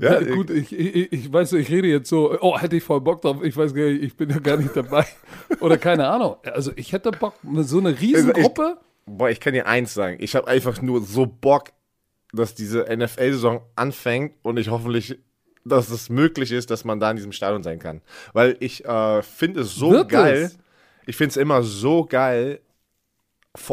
Ja, 0.01 0.20
gut, 0.20 0.51
ich, 0.51 0.72
ich, 0.78 1.12
ich 1.12 1.32
weiß, 1.32 1.55
ich 1.55 1.70
rede 1.70 1.89
jetzt 1.89 2.09
so, 2.09 2.36
oh, 2.41 2.59
hätte 2.59 2.76
ich 2.76 2.84
voll 2.84 3.01
Bock 3.01 3.22
drauf, 3.22 3.43
ich 3.43 3.57
weiß 3.57 3.74
gar 3.74 3.84
nicht, 3.84 4.03
ich 4.03 4.16
bin 4.16 4.30
ja 4.30 4.39
gar 4.39 4.57
nicht 4.57 4.76
dabei. 4.76 5.07
Oder 5.61 5.78
keine 5.78 6.07
Ahnung. 6.07 6.36
Also 6.45 6.72
ich 6.76 6.93
hätte 6.93 7.11
Bock, 7.11 7.34
so 7.62 7.78
eine 7.78 7.99
Riesengruppe. 7.99 8.76
Ich, 9.07 9.12
boah, 9.16 9.30
ich 9.30 9.41
kann 9.41 9.55
dir 9.55 9.66
eins 9.66 9.95
sagen, 9.95 10.18
ich 10.20 10.36
habe 10.36 10.47
einfach 10.47 10.82
nur 10.82 11.03
so 11.03 11.26
Bock, 11.26 11.70
dass 12.32 12.55
diese 12.55 12.84
NFL-Saison 12.95 13.62
anfängt 13.74 14.34
und 14.43 14.59
ich 14.59 14.68
hoffentlich, 14.68 15.18
dass 15.68 15.90
es 15.90 16.08
möglich 16.08 16.52
ist, 16.52 16.70
dass 16.70 16.84
man 16.84 17.00
da 17.00 17.10
in 17.10 17.16
diesem 17.16 17.32
Stadion 17.32 17.62
sein 17.62 17.78
kann. 17.78 18.00
Weil 18.32 18.56
ich 18.60 18.84
äh, 18.84 19.22
finde 19.22 19.60
es 19.60 19.74
so 19.74 19.90
Wird 19.90 20.08
geil, 20.08 20.50
ich 21.06 21.16
finde 21.16 21.30
es 21.30 21.36
immer 21.36 21.62
so 21.62 22.04
geil, 22.04 22.60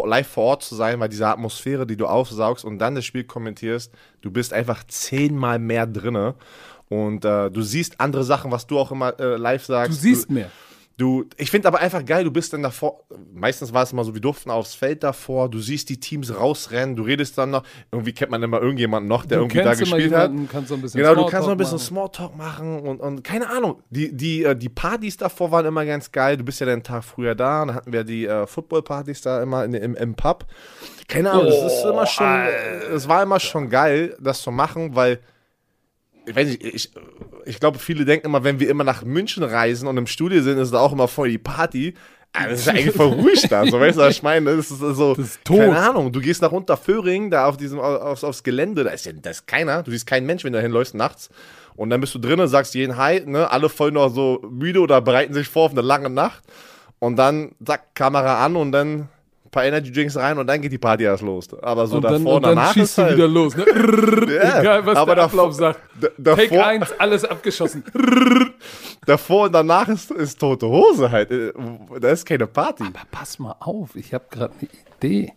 live 0.03 0.27
vor 0.27 0.43
Ort 0.45 0.63
zu 0.63 0.75
sein, 0.75 0.99
weil 0.99 1.09
diese 1.09 1.27
Atmosphäre, 1.27 1.85
die 1.85 1.97
du 1.97 2.07
aufsaugst 2.07 2.65
und 2.65 2.79
dann 2.79 2.95
das 2.95 3.05
Spiel 3.05 3.23
kommentierst, 3.23 3.91
du 4.21 4.31
bist 4.31 4.53
einfach 4.53 4.83
zehnmal 4.85 5.59
mehr 5.59 5.85
drinne 5.85 6.35
und 6.89 7.25
äh, 7.25 7.49
du 7.49 7.61
siehst 7.61 7.99
andere 7.99 8.23
Sachen, 8.23 8.51
was 8.51 8.67
du 8.67 8.79
auch 8.79 8.91
immer 8.91 9.19
äh, 9.19 9.35
live 9.35 9.65
sagst. 9.65 9.97
Du 9.97 10.01
siehst 10.01 10.29
mehr. 10.29 10.51
Du, 10.97 11.25
ich 11.35 11.51
finde 11.51 11.67
aber 11.67 11.79
einfach 11.79 12.05
geil, 12.05 12.23
du 12.23 12.31
bist 12.31 12.53
dann 12.53 12.63
davor, 12.63 13.03
meistens 13.33 13.73
war 13.73 13.83
es 13.83 13.91
immer 13.91 14.05
so, 14.05 14.13
wir 14.13 14.21
durften 14.21 14.49
aufs 14.49 14.75
Feld 14.75 15.03
davor, 15.03 15.49
du 15.49 15.59
siehst 15.59 15.89
die 15.89 15.99
Teams 15.99 16.33
rausrennen, 16.33 16.95
du 16.95 17.03
redest 17.03 17.37
dann 17.37 17.49
noch, 17.49 17.63
irgendwie 17.91 18.13
kennt 18.13 18.31
man 18.31 18.41
immer 18.41 18.61
irgendjemanden 18.61 19.09
noch, 19.09 19.25
der 19.25 19.39
Du 19.39 19.43
irgendwie 19.43 19.61
da 19.61 19.73
gespielt 19.73 20.13
hat. 20.13 20.31
kannst 20.49 20.69
so 20.69 20.75
ein 20.75 20.81
bisschen 20.81 20.99
Genau, 21.01 21.09
du 21.09 21.15
Smalltalk 21.15 21.31
kannst 21.31 21.47
noch 21.47 21.53
ein 21.53 21.57
bisschen 21.57 21.75
machen. 21.75 21.85
Smalltalk 21.85 22.37
machen 22.37 22.79
und, 22.79 23.01
und 23.01 23.23
keine 23.25 23.49
Ahnung. 23.49 23.81
Die, 23.89 24.15
die, 24.15 24.43
äh, 24.43 24.55
die 24.55 24.69
Partys 24.69 25.17
davor 25.17 25.51
waren 25.51 25.65
immer 25.65 25.85
ganz 25.85 26.13
geil. 26.13 26.37
Du 26.37 26.45
bist 26.45 26.61
ja 26.61 26.65
den 26.65 26.81
Tag 26.81 27.03
früher 27.03 27.35
da 27.35 27.63
und 27.63 27.67
dann 27.69 27.75
hatten 27.75 27.91
wir 27.91 28.05
die 28.05 28.25
äh, 28.25 28.47
Football-Partys 28.47 29.19
da 29.21 29.43
immer 29.43 29.65
in, 29.65 29.73
im, 29.73 29.95
im 29.95 30.15
Pub. 30.15 30.45
Keine 31.09 31.31
Ahnung, 31.31 31.47
es 31.47 31.73
ist 31.73 31.83
immer 31.83 32.07
schon, 32.07 32.25
es 32.95 33.07
war 33.09 33.21
immer 33.21 33.41
schon 33.41 33.69
geil, 33.69 34.15
das 34.21 34.41
zu 34.41 34.51
machen, 34.51 34.95
weil 34.95 35.19
ich 36.27 36.35
weiß 36.35 36.47
nicht, 36.47 36.63
ich, 36.63 36.91
ich 37.45 37.59
glaube, 37.59 37.79
viele 37.79 38.05
denken 38.05 38.27
immer, 38.27 38.43
wenn 38.43 38.59
wir 38.59 38.69
immer 38.69 38.83
nach 38.83 39.03
München 39.03 39.43
reisen 39.43 39.87
und 39.87 39.97
im 39.97 40.07
Studio 40.07 40.41
sind, 40.41 40.57
ist 40.57 40.71
da 40.73 40.79
auch 40.79 40.93
immer 40.93 41.07
voll 41.07 41.29
die 41.29 41.37
Party. 41.37 41.93
Ah, 42.33 42.47
Das 42.49 42.61
ist 42.61 42.67
eigentlich 42.69 42.93
voll 42.95 43.07
ruhig 43.13 43.47
da, 43.49 43.65
so 43.65 43.79
weißt 43.79 43.97
du, 43.97 44.01
was 44.01 44.15
ich 44.15 44.23
meine? 44.23 44.55
Das 44.57 44.69
ist 44.69 44.79
so, 44.79 45.15
Das 45.15 45.25
ist 45.25 45.45
tot. 45.45 45.57
keine 45.59 45.77
Ahnung, 45.77 46.11
du 46.11 46.19
gehst 46.19 46.41
nach 46.41 46.51
Unterföhring, 46.51 47.31
da 47.31 47.45
auf 47.47 47.55
diesem, 47.55 47.79
aufs, 47.79 48.23
aufs 48.25 48.43
Gelände, 48.43 48.83
da 48.83 48.89
ist 48.89 49.05
ja 49.05 49.13
da 49.13 49.29
ist 49.29 49.47
keiner, 49.47 49.83
du 49.83 49.91
siehst 49.91 50.05
keinen 50.05 50.25
Mensch, 50.25 50.43
wenn 50.43 50.51
du 50.51 50.59
da 50.59 50.63
hinläufst 50.63 50.95
nachts. 50.95 51.29
Und 51.77 51.89
dann 51.89 52.01
bist 52.01 52.13
du 52.15 52.19
drinnen, 52.19 52.47
sagst 52.47 52.73
jeden 52.75 52.97
Hi, 52.97 53.21
ne, 53.25 53.49
alle 53.51 53.69
voll 53.69 53.91
noch 53.91 54.09
so 54.09 54.41
müde 54.49 54.79
oder 54.81 55.01
bereiten 55.01 55.33
sich 55.33 55.47
vor 55.47 55.65
auf 55.65 55.71
eine 55.71 55.81
lange 55.81 56.09
Nacht. 56.09 56.43
Und 56.99 57.17
dann, 57.17 57.51
zack, 57.65 57.93
Kamera 57.95 58.43
an 58.45 58.55
und 58.55 58.71
dann 58.71 59.09
paar 59.55 59.65
Energy 59.65 59.91
Drinks 59.91 60.15
rein 60.17 60.37
und 60.37 60.45
dann 60.47 60.61
geht 60.61 60.71
die 60.71 60.77
Party 60.77 61.03
erst 61.05 61.23
los. 61.23 61.47
Aber 61.63 61.87
so 61.87 61.95
Und 61.95 62.03
davor 62.03 62.17
dann, 62.19 62.27
und 62.27 62.43
dann 62.43 62.55
danach 62.55 62.73
schießt 62.73 62.83
ist 62.85 62.97
du 62.97 63.01
halt, 63.03 63.15
wieder 63.17 63.27
los. 63.27 63.55
Ne? 63.55 63.65
Ja, 64.35 64.59
Egal, 64.59 64.85
was 64.85 64.97
aber 64.97 65.15
der 65.15 65.23
Ablauf 65.23 65.53
sagt. 65.53 65.79
Take 65.99 66.13
davor- 66.21 66.65
1, 66.65 66.99
alles 66.99 67.25
abgeschossen. 67.25 67.83
davor 69.05 69.45
und 69.45 69.53
danach 69.53 69.87
ist, 69.87 70.11
ist 70.11 70.39
tote 70.39 70.67
Hose 70.67 71.09
halt. 71.11 71.31
Äh, 71.31 71.51
Da 71.99 72.09
ist 72.09 72.25
keine 72.25 72.47
Party. 72.47 72.83
Aber 72.83 72.99
pass 73.11 73.39
mal 73.39 73.55
auf, 73.59 73.95
ich 73.95 74.13
habe 74.13 74.25
gerade 74.29 74.53
eine 74.59 74.69
Idee. 74.97 75.33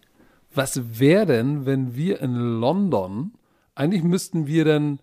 Was 0.54 0.98
wäre 0.98 1.26
denn, 1.26 1.66
wenn 1.66 1.94
wir 1.94 2.20
in 2.20 2.34
London, 2.60 3.32
eigentlich 3.74 4.02
müssten 4.02 4.46
wir 4.46 4.64
dann, 4.64 4.98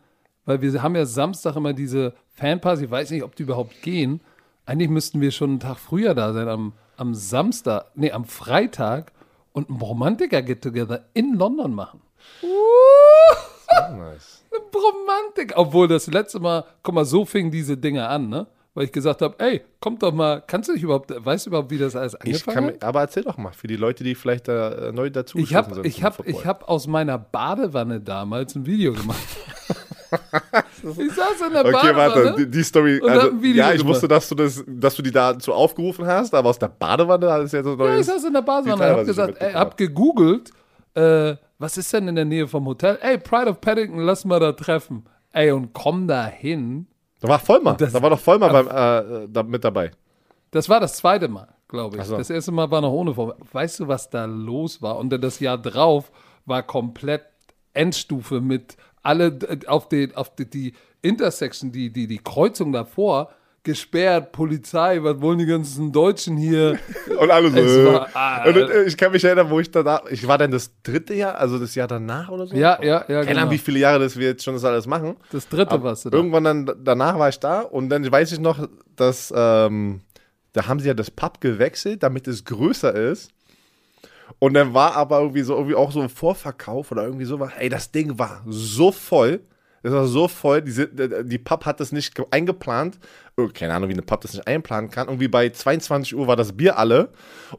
weil 0.45 0.61
wir 0.61 0.82
haben 0.84 0.95
ja 0.95 1.05
Samstag 1.05 1.55
immer 1.55 1.74
diese 1.74 2.13
Fanpass, 2.36 2.82
ich 2.82 2.91
weiß 2.91 3.11
nicht, 3.11 3.24
ob 3.24 3.36
die 3.36 3.43
überhaupt 3.43 3.82
gehen, 3.82 4.22
eigentlich 4.66 4.89
müssten 4.89 5.22
wir 5.22 5.32
schon 5.32 5.51
einen 5.51 5.59
Tag 5.59 5.78
früher 5.78 6.13
da 6.16 6.34
sein, 6.34 6.49
am, 6.49 6.74
am 6.98 7.14
Samstag, 7.14 7.86
nee, 7.96 8.12
am 8.12 8.26
Freitag 8.26 9.12
und 9.54 9.70
ein 9.70 9.78
Romantiker-Get-Together 9.78 11.06
in 11.14 11.36
London 11.36 11.74
machen. 11.74 12.02
Nice. 13.98 14.43
Romantik. 14.76 15.54
Obwohl 15.56 15.88
das 15.88 16.08
letzte 16.08 16.39
Mal, 16.39 16.66
guck 16.84 16.96
mal, 16.96 17.06
so 17.06 17.26
fingen 17.26 17.52
diese 17.52 17.78
Dinge 17.78 18.08
an, 18.08 18.30
ne? 18.30 18.48
Weil 18.74 18.86
ich 18.86 18.91
gesagt 18.91 19.22
habe, 19.22 19.36
ey, 19.39 19.62
komm 19.80 19.98
doch 19.98 20.14
mal, 20.14 20.43
kannst 20.46 20.68
du 20.68 20.74
dich 20.74 20.84
überhaupt, 20.84 21.10
weißt 21.10 21.46
du 21.46 21.50
überhaupt, 21.50 21.72
wie 21.72 21.78
das 21.78 21.96
alles 21.96 22.14
Ich 22.26 22.46
angefangen 22.46 22.56
kann, 22.56 22.66
hat? 22.76 22.84
aber 22.84 23.00
erzähl 23.02 23.24
doch 23.24 23.38
mal, 23.38 23.54
für 23.54 23.68
die 23.68 23.78
Leute, 23.78 24.04
die 24.04 24.16
vielleicht 24.16 24.50
da 24.50 24.72
äh, 24.74 24.91
neu 24.91 25.10
dazu 25.10 25.38
Ich 25.38 25.56
habe 25.56 25.88
ich 25.88 26.04
hab, 26.04 26.28
ich 26.28 26.46
hab 26.46 26.68
aus 26.68 26.86
meiner 26.86 27.18
Badewanne 27.18 28.02
damals 28.02 28.54
ein 28.56 28.66
Video 28.66 28.91
gemacht. 28.91 29.18
ich 30.97 31.13
saß 31.13 31.41
in 31.47 31.53
der 31.53 31.61
Okay, 31.66 31.72
Badewanne. 31.72 31.95
warte, 32.26 32.36
die, 32.38 32.51
die 32.51 32.63
Story. 32.63 33.01
Also, 33.07 33.32
ja, 33.43 33.74
ich 33.74 33.86
wusste, 33.86 34.07
dass 34.07 34.30
du, 34.30 34.36
das, 34.36 34.63
dass 34.68 34.95
du 34.95 35.01
die 35.01 35.11
dazu 35.11 35.53
aufgerufen 35.53 36.05
hast, 36.05 36.34
aber 36.34 36.49
aus 36.49 36.59
der 36.59 36.68
Badewanne 36.70 37.32
hat 37.32 37.41
es 37.43 37.51
ja 37.51 37.63
so 37.63 37.72
Ja, 37.72 37.76
neues. 37.78 38.01
ich 38.01 38.05
saß 38.13 38.24
in 38.26 38.34
der 38.34 38.41
Badewanne 38.41 38.91
und 38.93 38.99
hab 38.99 39.05
gesagt, 39.05 39.41
ey, 39.41 39.53
hab 39.53 39.78
gegoogelt, 39.78 40.51
äh, 40.93 41.36
was 41.57 41.78
ist 41.78 41.91
denn 41.93 42.07
in 42.07 42.16
der 42.16 42.26
Nähe 42.26 42.47
vom 42.47 42.66
Hotel? 42.66 42.97
Ey, 43.01 43.18
Pride 43.18 43.49
of 43.49 43.61
Paddington, 43.61 43.99
lass 43.99 44.26
mal 44.26 44.39
da 44.39 44.51
treffen. 44.51 45.05
Ey, 45.32 45.51
und 45.51 45.74
komm 45.74 46.07
da 46.07 46.26
hin. 46.26 46.88
Da 47.22 47.28
war 47.30 47.39
Vollmer. 47.39 47.74
Da 47.76 48.01
war 48.01 48.09
doch 48.09 48.20
Vollmer 48.20 48.49
beim, 48.49 48.68
äh, 48.68 49.28
da, 49.30 49.43
mit 49.43 49.63
dabei. 49.63 49.91
Das 50.51 50.70
war 50.70 50.80
das 50.80 50.95
zweite 50.97 51.28
Mal, 51.28 51.47
glaube 51.68 51.97
ich. 51.97 52.03
So. 52.03 52.18
Das 52.18 52.30
erste 52.30 52.51
Mal 52.51 52.70
war 52.72 52.82
noch 52.82 52.91
ohne 52.91 53.13
Vorwahl. 53.13 53.36
Weißt 53.51 53.80
du, 53.80 53.88
was 53.88 54.09
da 54.09 54.26
los 54.26 54.82
war? 54.82 54.97
Und 54.97 55.09
dann 55.09 55.22
das 55.22 55.39
Jahr 55.39 55.57
drauf 55.57 56.11
war 56.45 56.61
komplett 56.63 57.24
Endstufe 57.74 58.39
mit 58.39 58.78
alle 59.06 59.28
äh, 59.28 59.66
auf, 59.68 59.88
den, 59.89 60.16
auf 60.16 60.36
die, 60.36 60.49
die 60.49 60.74
Intersection, 61.01 61.72
die, 61.72 61.91
die, 61.91 62.08
die 62.08 62.18
Kreuzung 62.18 62.72
davor, 62.72 63.32
gesperrt, 63.64 64.32
Polizei, 64.32 64.99
was 65.01 65.20
wollen 65.22 65.39
die 65.39 65.45
ganzen 65.45 65.91
Deutschen 65.91 66.38
hier? 66.38 66.78
Und 67.20 67.32
alle 67.32 67.49
so. 67.49 67.58
Es 67.58 67.78
äh. 67.78 67.86
war- 67.86 68.10
ah, 68.14 68.47
und, 68.47 68.56
äh, 68.56 68.84
ich 68.84 68.95
kann 68.95 69.12
mich 69.12 69.24
erinnern, 69.24 69.49
wo 69.49 69.60
ich 69.60 69.72
danach. 69.72 70.06
Ich 70.10 70.28
war 70.28 70.38
dann 70.38 70.51
das 70.51 70.72
dritte 70.84 71.14
Jahr, 71.14 71.36
also 71.36 71.58
das 71.58 71.74
Jahr 71.74 71.88
danach 71.88 72.30
oder 72.30 72.45
so. 72.45 72.56
Ja, 72.56 72.78
ja, 72.82 72.88
ja, 72.88 73.03
Keine 73.08 73.26
genau. 73.26 73.39
Ahnung, 73.41 73.53
wie 73.53 73.58
viele 73.58 73.80
Jahre 73.80 73.99
das 73.99 74.18
wir 74.18 74.28
jetzt 74.28 74.43
schon 74.43 74.53
das 74.53 74.64
alles 74.64 74.86
machen. 74.86 75.16
Das 75.32 75.49
dritte 75.49 75.82
warst 75.82 76.06
du 76.06 76.10
da. 76.12 76.18
Irgendwann 76.18 76.43
dann 76.43 76.72
danach 76.84 77.18
war 77.18 77.30
ich 77.30 77.39
da 77.39 77.62
und 77.62 77.89
dann 77.89 78.10
weiß 78.10 78.34
ich 78.34 78.39
noch, 78.39 78.68
dass 78.95 79.34
ähm, 79.36 80.01
da 80.53 80.68
haben 80.68 80.80
sie 80.80 80.88
ja 80.88 80.93
das 80.93 81.10
Pub 81.12 81.41
gewechselt, 81.41 82.03
damit 82.03 82.28
es 82.28 82.45
größer 82.45 82.93
ist. 82.93 83.32
Und 84.40 84.54
dann 84.54 84.74
war 84.74 84.96
aber 84.96 85.20
irgendwie 85.20 85.42
so 85.42 85.56
irgendwie 85.56 85.76
auch 85.76 85.92
so 85.92 86.02
ein 86.02 86.10
Vorverkauf 86.10 86.92
oder 86.92 87.04
irgendwie 87.04 87.26
sowas. 87.26 87.52
Ey, 87.58 87.70
das 87.70 87.92
Ding 87.92 88.18
war 88.20 88.44
so 88.48 88.92
voll. 88.92 89.42
Das 89.86 89.94
war 89.94 90.08
so 90.08 90.28
voll. 90.28 90.64
Die, 90.64 90.72
sind- 90.72 90.92
die 91.26 91.38
Pub 91.38 91.64
hat 91.66 91.80
das 91.80 91.92
nicht 91.92 92.16
ge- 92.16 92.26
eingeplant. 92.32 92.98
Oh, 93.38 93.50
keine 93.54 93.74
Ahnung, 93.74 93.90
wie 93.90 93.94
eine 93.94 94.02
Pub 94.02 94.22
das 94.22 94.34
nicht 94.34 94.48
einplanen 94.48 94.90
kann. 94.90 95.08
Irgendwie 95.10 95.28
bei 95.28 95.50
22 95.50 96.16
Uhr 96.16 96.26
war 96.26 96.36
das 96.38 96.54
Bier 96.54 96.80
alle. 96.80 97.10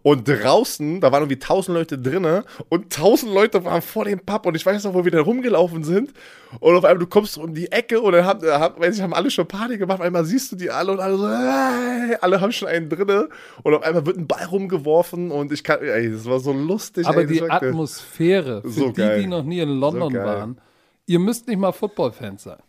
Und 0.03 0.27
draußen, 0.27 1.01
da 1.01 1.12
waren 1.12 1.22
irgendwie 1.22 1.37
1000 1.37 1.77
Leute 1.77 1.99
drinnen 1.99 2.43
und 2.70 2.85
1000 2.97 3.33
Leute 3.33 3.64
waren 3.64 3.81
vor 3.83 4.07
dem 4.07 4.18
Pub. 4.18 4.47
Und 4.47 4.55
ich 4.57 4.64
weiß 4.66 4.83
noch, 4.85 4.95
wo 4.95 5.05
wir 5.05 5.12
da 5.12 5.20
rumgelaufen 5.20 5.85
sind. 5.85 6.14
Und 6.61 6.74
auf 6.77 6.85
einmal, 6.85 6.99
du 6.99 7.07
kommst 7.07 7.39
um 7.39 7.53
die 7.55 7.70
Ecke 7.70 8.01
und 8.01 8.12
dann 8.12 8.24
haben, 8.24 8.45
haben, 8.47 8.81
weiß 8.83 8.97
ich, 8.97 9.03
haben 9.03 9.14
alle 9.14 9.31
schon 9.31 9.47
Party 9.47 9.79
gemacht. 9.79 10.01
Auf 10.01 10.05
einmal 10.07 10.24
siehst 10.24 10.51
du 10.51 10.57
die 10.57 10.70
alle 10.70 10.93
und 10.93 11.01
alle 11.01 11.16
so, 11.18 11.27
äh, 11.27 12.16
alle 12.22 12.41
haben 12.41 12.53
schon 12.53 12.68
einen 12.68 12.89
drinne. 12.89 13.29
Und 13.62 13.74
auf 13.74 13.83
einmal 13.83 14.05
wird 14.07 14.16
ein 14.16 14.27
Ball 14.27 14.47
rumgeworfen 14.47 15.31
und 15.31 15.53
ich 15.53 15.62
kann, 15.62 15.81
ey, 15.83 16.11
das 16.11 16.24
war 16.24 16.41
so 16.41 16.53
lustig. 16.53 17.07
Aber 17.07 17.20
ey, 17.20 17.27
die. 17.27 17.43
Atmosphäre, 17.49 18.62
für 18.62 18.70
So 18.70 18.87
die, 18.89 18.95
geil. 18.95 19.20
die 19.20 19.27
noch 19.27 19.45
nie 19.45 19.61
in 19.61 19.68
London 19.79 20.12
geil. 20.12 20.24
waren, 20.24 20.59
ihr 21.07 21.18
müsst 21.18 21.46
nicht 21.48 21.59
mal 21.59 21.72
Football-Fans 21.72 22.42
sein. 22.42 22.62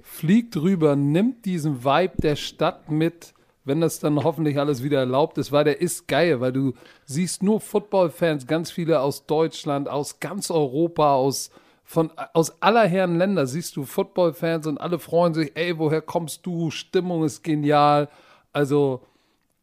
Fliegt 0.00 0.56
rüber, 0.56 0.96
nimmt 0.96 1.44
diesen 1.44 1.84
Vibe 1.84 2.14
der 2.22 2.36
Stadt 2.36 2.90
mit, 2.90 3.34
wenn 3.64 3.80
das 3.80 4.00
dann 4.00 4.22
hoffentlich 4.24 4.58
alles 4.58 4.82
wieder 4.82 4.98
erlaubt 4.98 5.38
ist, 5.38 5.52
weil 5.52 5.64
der 5.64 5.80
ist 5.80 6.08
geil, 6.08 6.40
weil 6.40 6.52
du 6.52 6.72
siehst 7.04 7.42
nur 7.42 7.60
Football-Fans, 7.60 8.46
ganz 8.46 8.70
viele 8.70 9.00
aus 9.00 9.26
Deutschland, 9.26 9.88
aus 9.88 10.18
ganz 10.18 10.50
Europa, 10.50 11.14
aus, 11.14 11.50
von, 11.84 12.10
aus 12.32 12.60
aller 12.62 12.86
Herren 12.86 13.18
Länder 13.18 13.46
siehst 13.46 13.76
du 13.76 13.84
Football-Fans 13.84 14.66
und 14.66 14.78
alle 14.78 14.98
freuen 14.98 15.34
sich, 15.34 15.52
ey, 15.54 15.78
woher 15.78 16.02
kommst 16.02 16.46
du? 16.46 16.70
Stimmung 16.70 17.24
ist 17.24 17.42
genial. 17.44 18.08
Also, 18.52 19.02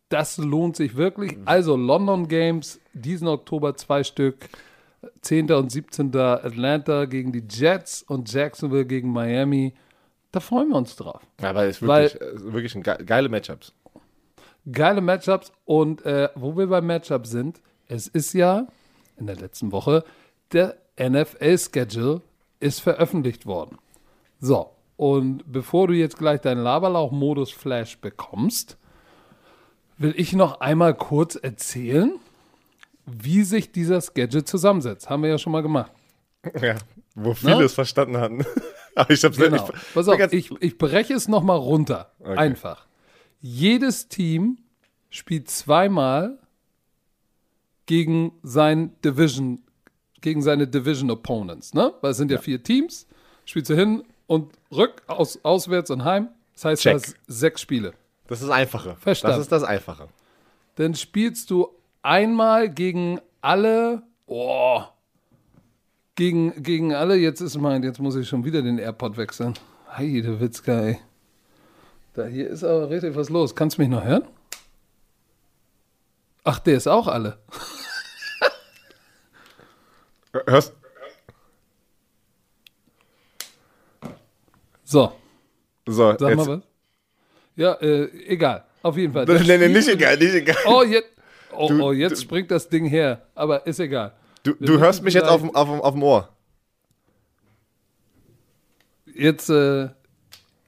das 0.10 0.38
lohnt 0.38 0.76
sich 0.76 0.96
wirklich. 0.96 1.38
Also 1.46 1.76
London 1.76 2.28
Games, 2.28 2.80
diesen 2.94 3.28
Oktober 3.28 3.76
zwei 3.76 4.04
Stück. 4.04 4.50
10. 5.22 5.52
und 5.52 5.72
17. 5.72 6.16
Atlanta 6.16 7.06
gegen 7.06 7.32
die 7.32 7.44
Jets 7.50 8.04
und 8.04 8.32
Jacksonville 8.32 8.86
gegen 8.86 9.12
Miami. 9.12 9.74
Da 10.32 10.40
freuen 10.40 10.70
wir 10.70 10.76
uns 10.76 10.96
drauf. 10.96 11.22
Aber 11.42 11.66
es 11.66 11.78
ist 11.82 11.88
Weil- 11.88 12.04
wirklich, 12.14 12.22
es 12.22 12.42
ist 12.42 12.54
wirklich 12.54 12.76
ein 12.76 12.84
ge 12.84 13.04
geile 13.06 13.30
Matchups. 13.30 13.74
Geile 14.72 15.02
Matchups 15.02 15.52
und 15.66 16.06
äh, 16.06 16.30
wo 16.36 16.56
wir 16.58 16.68
beim 16.68 16.86
Matchup 16.86 17.26
sind, 17.26 17.62
es 17.88 18.08
ist 18.08 18.34
ja 18.34 18.68
in 19.18 19.26
der 19.28 19.38
letzten 19.38 19.72
Woche 19.72 20.04
der 20.52 20.78
NFL-Schedule 21.00 22.22
ist 22.60 22.80
veröffentlicht 22.82 23.46
worden. 23.46 23.78
So, 24.40 24.70
und 24.98 25.44
bevor 25.52 25.88
du 25.88 25.94
jetzt 25.94 26.18
gleich 26.18 26.42
deinen 26.42 26.62
Laberlauch-Modus-Flash 26.64 28.00
bekommst, 28.00 28.78
will 29.98 30.14
ich 30.18 30.34
noch 30.34 30.60
einmal 30.62 30.94
kurz 30.94 31.36
erzählen, 31.36 32.14
wie 33.22 33.44
sich 33.44 33.72
dieser 33.72 34.02
Schedule 34.02 34.44
zusammensetzt. 34.44 35.10
Haben 35.10 35.24
wir 35.24 35.30
ja 35.30 35.38
schon 35.38 35.52
mal 35.52 35.62
gemacht. 35.62 35.92
Ja, 36.62 36.76
wo 37.16 37.34
viele 37.34 37.58
Ne? 37.58 37.64
es 37.64 37.74
verstanden 37.74 38.18
hatten. 38.18 38.46
Aber 38.96 39.12
ich 39.12 39.24
hab's 39.24 39.38
Genau. 39.38 39.68
ich, 39.68 39.94
Pass 39.94 40.08
auf, 40.08 40.34
ich, 40.34 40.52
ich 40.62 40.78
breche 40.78 41.14
es 41.14 41.28
nochmal 41.28 41.58
runter. 41.58 42.12
Einfach. 42.24 42.86
Jedes 43.42 44.08
Team 44.08 44.58
spielt 45.10 45.50
zweimal 45.50 46.38
gegen 47.86 48.34
sein 48.44 48.94
Division, 49.04 49.64
gegen 50.22 50.42
seine 50.42 50.68
Division 50.68 51.10
Opponents, 51.12 51.74
ne? 51.74 51.94
Weil 52.02 52.12
es 52.12 52.18
sind 52.18 52.32
ja, 52.32 52.38
vier 52.38 52.62
Teams. 52.62 53.08
Spielst 53.46 53.70
du 53.70 53.76
hin, 53.76 54.04
und 54.28 54.54
rück, 54.72 55.02
aus, 55.08 55.44
auswärts 55.44 55.90
und 55.90 56.04
heim. 56.04 56.30
Das 56.54 56.66
heißt, 56.66 56.82
Check. 56.84 56.92
du 56.92 57.00
hast 57.02 57.16
sechs 57.28 57.62
Spiele. 57.62 57.94
Das 58.28 58.44
ist 58.44 58.50
einfache. 58.50 58.96
Verstanden. 59.00 59.38
Das 59.38 59.42
ist 59.42 59.52
das 59.52 59.64
Einfache. 59.64 60.08
Dann 60.76 60.94
spielst 60.94 61.50
du 61.50 61.68
einmal 62.02 62.70
gegen 62.70 63.20
alle. 63.42 64.04
Oh, 64.26 64.84
gegen, 66.16 66.62
gegen 66.64 66.94
alle. 66.94 67.16
Jetzt 67.16 67.42
ist 67.42 67.58
mein, 67.58 67.84
jetzt 67.84 68.00
muss 68.00 68.16
ich 68.16 68.28
schon 68.28 68.44
wieder 68.46 68.62
den 68.62 68.78
AirPod 68.78 69.18
wechseln. 69.18 69.54
Heide 69.96 70.40
Witzka, 70.40 70.80
ey. 70.82 71.00
Da 72.14 72.26
hier 72.26 72.50
ist 72.50 72.64
aber 72.64 72.90
richtig 72.90 73.16
was 73.16 73.30
los. 73.30 73.56
Kannst 73.56 73.78
du 73.78 73.82
mich 73.82 73.90
noch 73.90 74.04
hören? 74.04 74.24
Ach, 76.44 76.60
der 76.60 76.78
ist 76.78 76.88
auch 76.88 77.08
alle. 77.08 77.40
Hörst 80.48 80.74
So, 84.84 85.12
So, 85.88 86.16
sag 86.18 86.30
jetzt. 86.30 86.38
mal 86.38 86.48
was. 86.48 86.62
Ja, 87.56 87.74
äh, 87.74 88.06
egal. 88.28 88.66
Auf 88.82 88.98
jeden 88.98 89.14
Fall. 89.14 89.26
Nee, 89.28 89.40
nee, 89.44 89.58
nee, 89.58 89.68
nicht 89.68 89.88
egal, 89.88 90.18
nicht 90.18 90.34
egal. 90.34 90.56
Oh, 90.66 90.82
jetzt, 90.84 91.10
oh, 91.52 91.68
Du- 91.68 91.82
oh, 91.84 91.92
jetzt 91.92 92.18
du- 92.18 92.22
springt 92.22 92.52
das 92.52 92.70
Ding 92.70 92.86
her. 92.86 93.22
Aber 93.36 93.66
ist 93.68 93.80
egal. 93.80 94.14
Du, 94.44 94.54
du 94.54 94.80
hörst 94.80 95.04
mich 95.04 95.14
jetzt 95.14 95.28
auf, 95.28 95.42
dem- 95.42 95.54
auf, 95.56 95.68
dem- 95.70 95.82
auf 95.82 95.94
dem 95.94 96.04
Ohr. 96.04 96.30
Jetzt, 99.14 99.50
äh, 99.50 99.90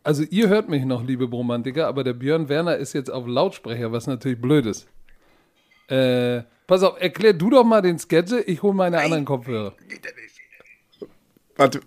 also 0.04 0.24
ihr 0.24 0.50
hört 0.50 0.68
mich 0.68 0.84
noch, 0.84 1.04
liebe 1.04 1.28
Bromantiker, 1.28 1.88
aber 1.88 2.04
der 2.04 2.14
Björn 2.14 2.50
Werner 2.50 2.76
ist 2.76 2.94
jetzt 2.94 3.10
auf 3.10 3.26
Lautsprecher, 3.28 3.92
was 3.92 4.08
natürlich 4.08 4.42
blöd 4.42 4.66
ist. 4.66 4.88
Äh, 5.88 6.44
pass 6.68 6.84
auf, 6.84 7.00
erklär 7.00 7.34
du 7.34 7.50
doch 7.50 7.64
mal 7.64 7.82
den 7.82 7.98
Schedule, 8.00 8.42
ich 8.44 8.62
hole 8.62 8.74
meine 8.74 9.00
anderen 9.00 9.26
Kopfhörer. 9.26 9.74
Warte. 11.56 11.82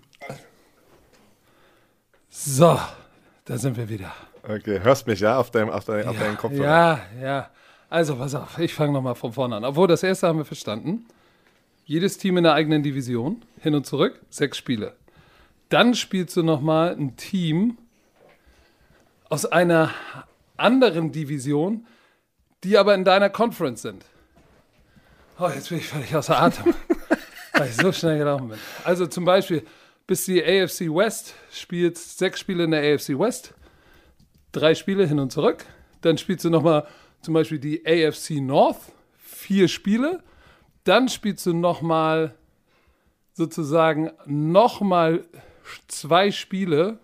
So, 2.29 2.79
da 3.45 3.57
sind 3.57 3.77
wir 3.77 3.87
wieder. 3.89 4.11
Okay, 4.43 4.79
hörst 4.81 5.07
mich, 5.07 5.19
ja, 5.19 5.37
auf 5.39 5.51
deinem, 5.51 5.69
auf 5.69 5.85
deinem, 5.85 6.07
auf 6.07 6.17
deinem 6.17 6.37
Kopfhörer. 6.37 6.63
Ja, 6.65 6.99
ja. 7.21 7.49
Also 7.89 8.15
pass 8.15 8.35
auf, 8.35 8.57
ich 8.59 8.73
fange 8.73 8.93
nochmal 8.93 9.15
von 9.15 9.33
vorne 9.33 9.55
an. 9.55 9.65
Obwohl, 9.65 9.87
das 9.87 10.03
erste 10.03 10.27
haben 10.27 10.37
wir 10.37 10.45
verstanden. 10.45 11.05
Jedes 11.85 12.17
Team 12.17 12.37
in 12.37 12.43
der 12.43 12.53
eigenen 12.53 12.81
Division, 12.81 13.43
hin 13.61 13.75
und 13.75 13.85
zurück, 13.85 14.19
sechs 14.29 14.57
Spiele. 14.57 14.95
Dann 15.69 15.93
spielst 15.93 16.35
du 16.35 16.43
nochmal 16.43 16.95
ein 16.95 17.15
Team 17.15 17.77
aus 19.29 19.45
einer 19.45 19.91
anderen 20.57 21.11
Division, 21.11 21.85
die 22.63 22.77
aber 22.77 22.95
in 22.95 23.03
deiner 23.03 23.29
Conference 23.29 23.81
sind. 23.81 24.05
Oh, 25.39 25.49
jetzt 25.53 25.69
bin 25.69 25.79
ich 25.79 25.87
völlig 25.87 26.15
außer 26.15 26.41
Atem, 26.41 26.73
weil 27.53 27.67
ich 27.67 27.75
so 27.75 27.91
schnell 27.91 28.17
gelaufen 28.17 28.49
bin. 28.49 28.57
Also 28.83 29.05
zum 29.05 29.25
Beispiel, 29.25 29.63
bis 30.07 30.25
die 30.25 30.43
AFC 30.43 30.81
West 30.93 31.33
spielt 31.51 31.97
sechs 31.97 32.39
Spiele 32.39 32.63
in 32.63 32.71
der 32.71 32.95
AFC 32.95 33.19
West, 33.19 33.53
drei 34.51 34.75
Spiele 34.75 35.05
hin 35.05 35.19
und 35.19 35.31
zurück. 35.31 35.65
Dann 36.01 36.17
spielst 36.17 36.45
du 36.45 36.49
nochmal 36.49 36.87
zum 37.25 37.33
Beispiel 37.33 37.59
die 37.59 37.85
AFC 37.85 38.41
North, 38.41 38.79
vier 39.17 39.67
Spiele. 39.67 40.23
Dann 40.83 41.09
spielst 41.09 41.45
du 41.45 41.53
nochmal 41.53 42.35
sozusagen 43.33 44.11
nochmal 44.25 45.25
zwei 45.87 46.31
Spiele. 46.31 46.99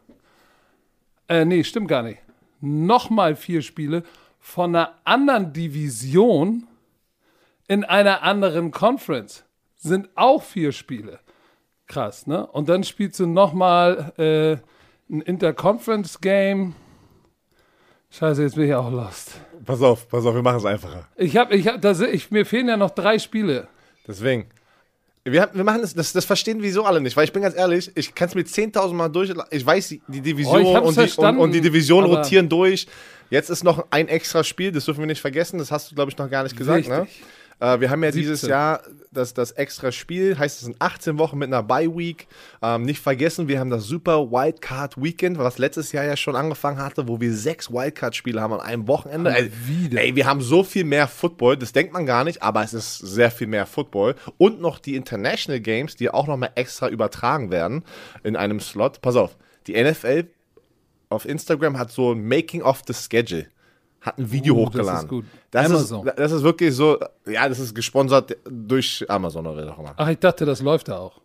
Äh, 1.27 1.45
nee, 1.45 1.63
stimmt 1.63 1.87
gar 1.87 2.03
nicht. 2.03 2.19
Nochmal 2.61 3.35
vier 3.35 3.63
Spiele 3.63 4.03
von 4.39 4.75
einer 4.75 4.93
anderen 5.03 5.53
Division 5.53 6.67
in 7.67 7.83
einer 7.83 8.21
anderen 8.21 8.71
Conference. 8.71 9.43
Sind 9.77 10.09
auch 10.15 10.43
vier 10.43 10.71
Spiele. 10.71 11.19
Krass, 11.87 12.27
ne? 12.27 12.45
Und 12.45 12.69
dann 12.69 12.83
spielst 12.83 13.19
du 13.19 13.25
nochmal 13.25 14.13
äh, 14.17 15.11
ein 15.11 15.21
Interconference-Game. 15.21 16.75
Scheiße, 18.11 18.43
jetzt 18.43 18.55
bin 18.55 18.65
ich 18.67 18.73
auch 18.73 18.91
lost. 18.91 19.31
Pass 19.65 19.81
auf, 19.81 20.07
pass 20.09 20.25
auf, 20.25 20.35
wir 20.35 20.41
machen 20.41 20.57
es 20.57 20.65
einfacher. 20.65 21.07
Ich 21.15 21.37
habe, 21.37 21.55
ich 21.55 21.67
hab, 21.67 21.81
da 21.81 21.93
sind- 21.93 22.13
ich, 22.13 22.29
mir 22.31 22.45
fehlen 22.45 22.67
ja 22.67 22.75
noch 22.77 22.89
drei 22.91 23.17
Spiele. 23.19 23.67
Deswegen. 24.07 24.47
Wir, 25.23 25.43
haben- 25.43 25.51
wir 25.55 25.63
machen 25.63 25.81
das, 25.81 25.93
das, 25.93 26.13
das 26.13 26.25
verstehen 26.25 26.57
wieso 26.61 26.83
alle 26.83 26.99
nicht, 26.99 27.15
weil 27.15 27.25
ich 27.25 27.31
bin 27.31 27.43
ganz 27.43 27.55
ehrlich, 27.55 27.91
ich 27.95 28.13
kann 28.15 28.27
es 28.27 28.33
mir 28.35 28.41
10.000 28.43 28.93
Mal 28.93 29.07
durch, 29.09 29.31
ich 29.51 29.65
weiß, 29.65 29.89
die, 29.89 30.01
Division 30.21 30.65
Oh, 30.65 30.79
und, 30.81 30.97
die, 30.97 31.11
und, 31.21 31.37
und 31.37 31.51
die 31.51 31.61
Division 31.61 32.05
rotieren 32.05 32.49
durch. 32.49 32.87
Jetzt 33.29 33.49
ist 33.51 33.63
noch 33.63 33.85
ein 33.91 34.07
extra 34.07 34.43
Spiel, 34.43 34.71
das 34.71 34.85
dürfen 34.85 34.99
wir 34.99 35.05
nicht 35.07 35.21
vergessen, 35.21 35.59
das 35.59 35.71
hast 35.71 35.91
du, 35.91 35.95
glaube 35.95 36.11
ich, 36.11 36.17
noch 36.17 36.29
gar 36.29 36.43
nicht 36.43 36.57
gesagt. 36.57 36.87
Ne? 36.89 37.07
Äh, 37.61 37.79
wir 37.79 37.89
haben 37.89 38.03
ja 38.03 38.11
dieses 38.11 38.41
17. 38.41 38.49
Jahr 38.49 38.81
das, 39.11 39.33
das 39.33 39.51
extra 39.51 39.91
Spiel, 39.91 40.37
heißt 40.37 40.57
es 40.59 40.65
sind 40.65 40.77
18 40.79 41.17
Wochen 41.19 41.37
mit 41.37 41.47
einer 41.47 41.63
Bye-Week. 41.63 42.27
Ähm, 42.61 42.83
nicht 42.83 43.01
vergessen, 43.01 43.47
wir 43.47 43.59
haben 43.59 43.69
das 43.69 43.85
Super 43.85 44.31
Wildcard-Weekend, 44.31 45.37
was 45.37 45.57
letztes 45.57 45.91
Jahr 45.91 46.03
ja 46.03 46.17
schon 46.17 46.35
angefangen 46.35 46.79
hatte, 46.79 47.07
wo 47.07 47.21
wir 47.21 47.33
sechs 47.33 47.71
Wildcard-Spiele 47.71 48.41
haben 48.41 48.53
an 48.53 48.61
einem 48.61 48.87
Wochenende. 48.87 49.31
Ey, 49.31 49.51
ey, 49.95 50.15
wir 50.15 50.25
haben 50.25 50.41
so 50.41 50.63
viel 50.63 50.85
mehr 50.85 51.07
Football, 51.07 51.57
das 51.57 51.71
denkt 51.71 51.93
man 51.93 52.05
gar 52.05 52.23
nicht, 52.23 52.41
aber 52.41 52.63
es 52.63 52.73
ist 52.73 52.97
sehr 52.97 53.31
viel 53.31 53.47
mehr 53.47 53.65
Football. 53.65 54.15
Und 54.37 54.59
noch 54.59 54.79
die 54.79 54.95
International 54.95 55.59
Games, 55.59 55.95
die 55.95 56.09
auch 56.09 56.27
nochmal 56.27 56.51
extra 56.55 56.89
übertragen 56.89 57.51
werden 57.51 57.83
in 58.23 58.35
einem 58.35 58.59
Slot. 58.59 59.01
Pass 59.01 59.15
auf, 59.15 59.37
die 59.67 59.81
NFL 59.81 60.27
auf 61.09 61.25
Instagram 61.25 61.77
hat 61.77 61.91
so 61.91 62.13
ein 62.13 62.25
Making 62.25 62.63
of 62.63 62.81
the 62.87 62.93
Schedule. 62.93 63.47
Hat 64.01 64.17
ein 64.17 64.31
Video 64.31 64.55
Uh, 64.55 64.65
das 64.65 64.67
hochgeladen. 64.67 65.01
ist 65.03 65.07
gut. 65.09 65.25
Das 65.51 65.65
Amazon. 65.67 66.07
Ist, 66.07 66.17
das 66.19 66.31
ist 66.31 66.43
wirklich 66.43 66.73
so, 66.75 66.97
ja, 67.27 67.47
das 67.47 67.59
ist 67.59 67.75
gesponsert 67.75 68.35
durch 68.49 69.05
Amazon 69.07 69.45
oder 69.45 69.57
wer 69.65 69.73
auch 69.73 69.79
immer. 69.79 69.93
Ach, 69.95 70.07
ich 70.09 70.17
dachte, 70.17 70.43
das 70.45 70.61
läuft 70.61 70.87
da 70.87 70.97
auch. 70.97 71.21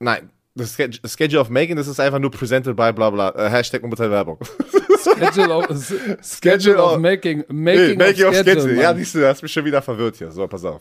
Nein, 0.00 0.30
das 0.54 0.76
Sched- 0.78 1.00
Schedule 1.06 1.40
of 1.40 1.50
Making, 1.50 1.76
das 1.76 1.86
ist 1.86 2.00
einfach 2.00 2.18
nur 2.18 2.30
presented 2.30 2.74
by 2.76 2.92
bla 2.92 3.10
bla, 3.10 3.30
äh, 3.36 3.50
Hashtag 3.50 3.82
unbezahlte 3.82 4.12
Werbung. 4.12 4.38
Schedule 5.04 5.54
of, 5.54 5.66
schedule 6.22 6.82
of 6.82 6.98
making, 6.98 7.44
making, 7.48 7.88
Nee, 7.90 7.94
Making 7.96 8.24
of 8.24 8.30
of 8.30 8.34
schedule. 8.36 8.60
Schedule. 8.62 8.82
Ja, 8.82 8.94
siehst 8.94 9.14
du, 9.14 9.20
das 9.20 9.28
hast 9.36 9.42
mich 9.42 9.52
schon 9.52 9.64
wieder 9.66 9.82
verwirrt 9.82 10.16
hier. 10.16 10.30
So, 10.30 10.46
pass 10.48 10.64
auf. 10.64 10.80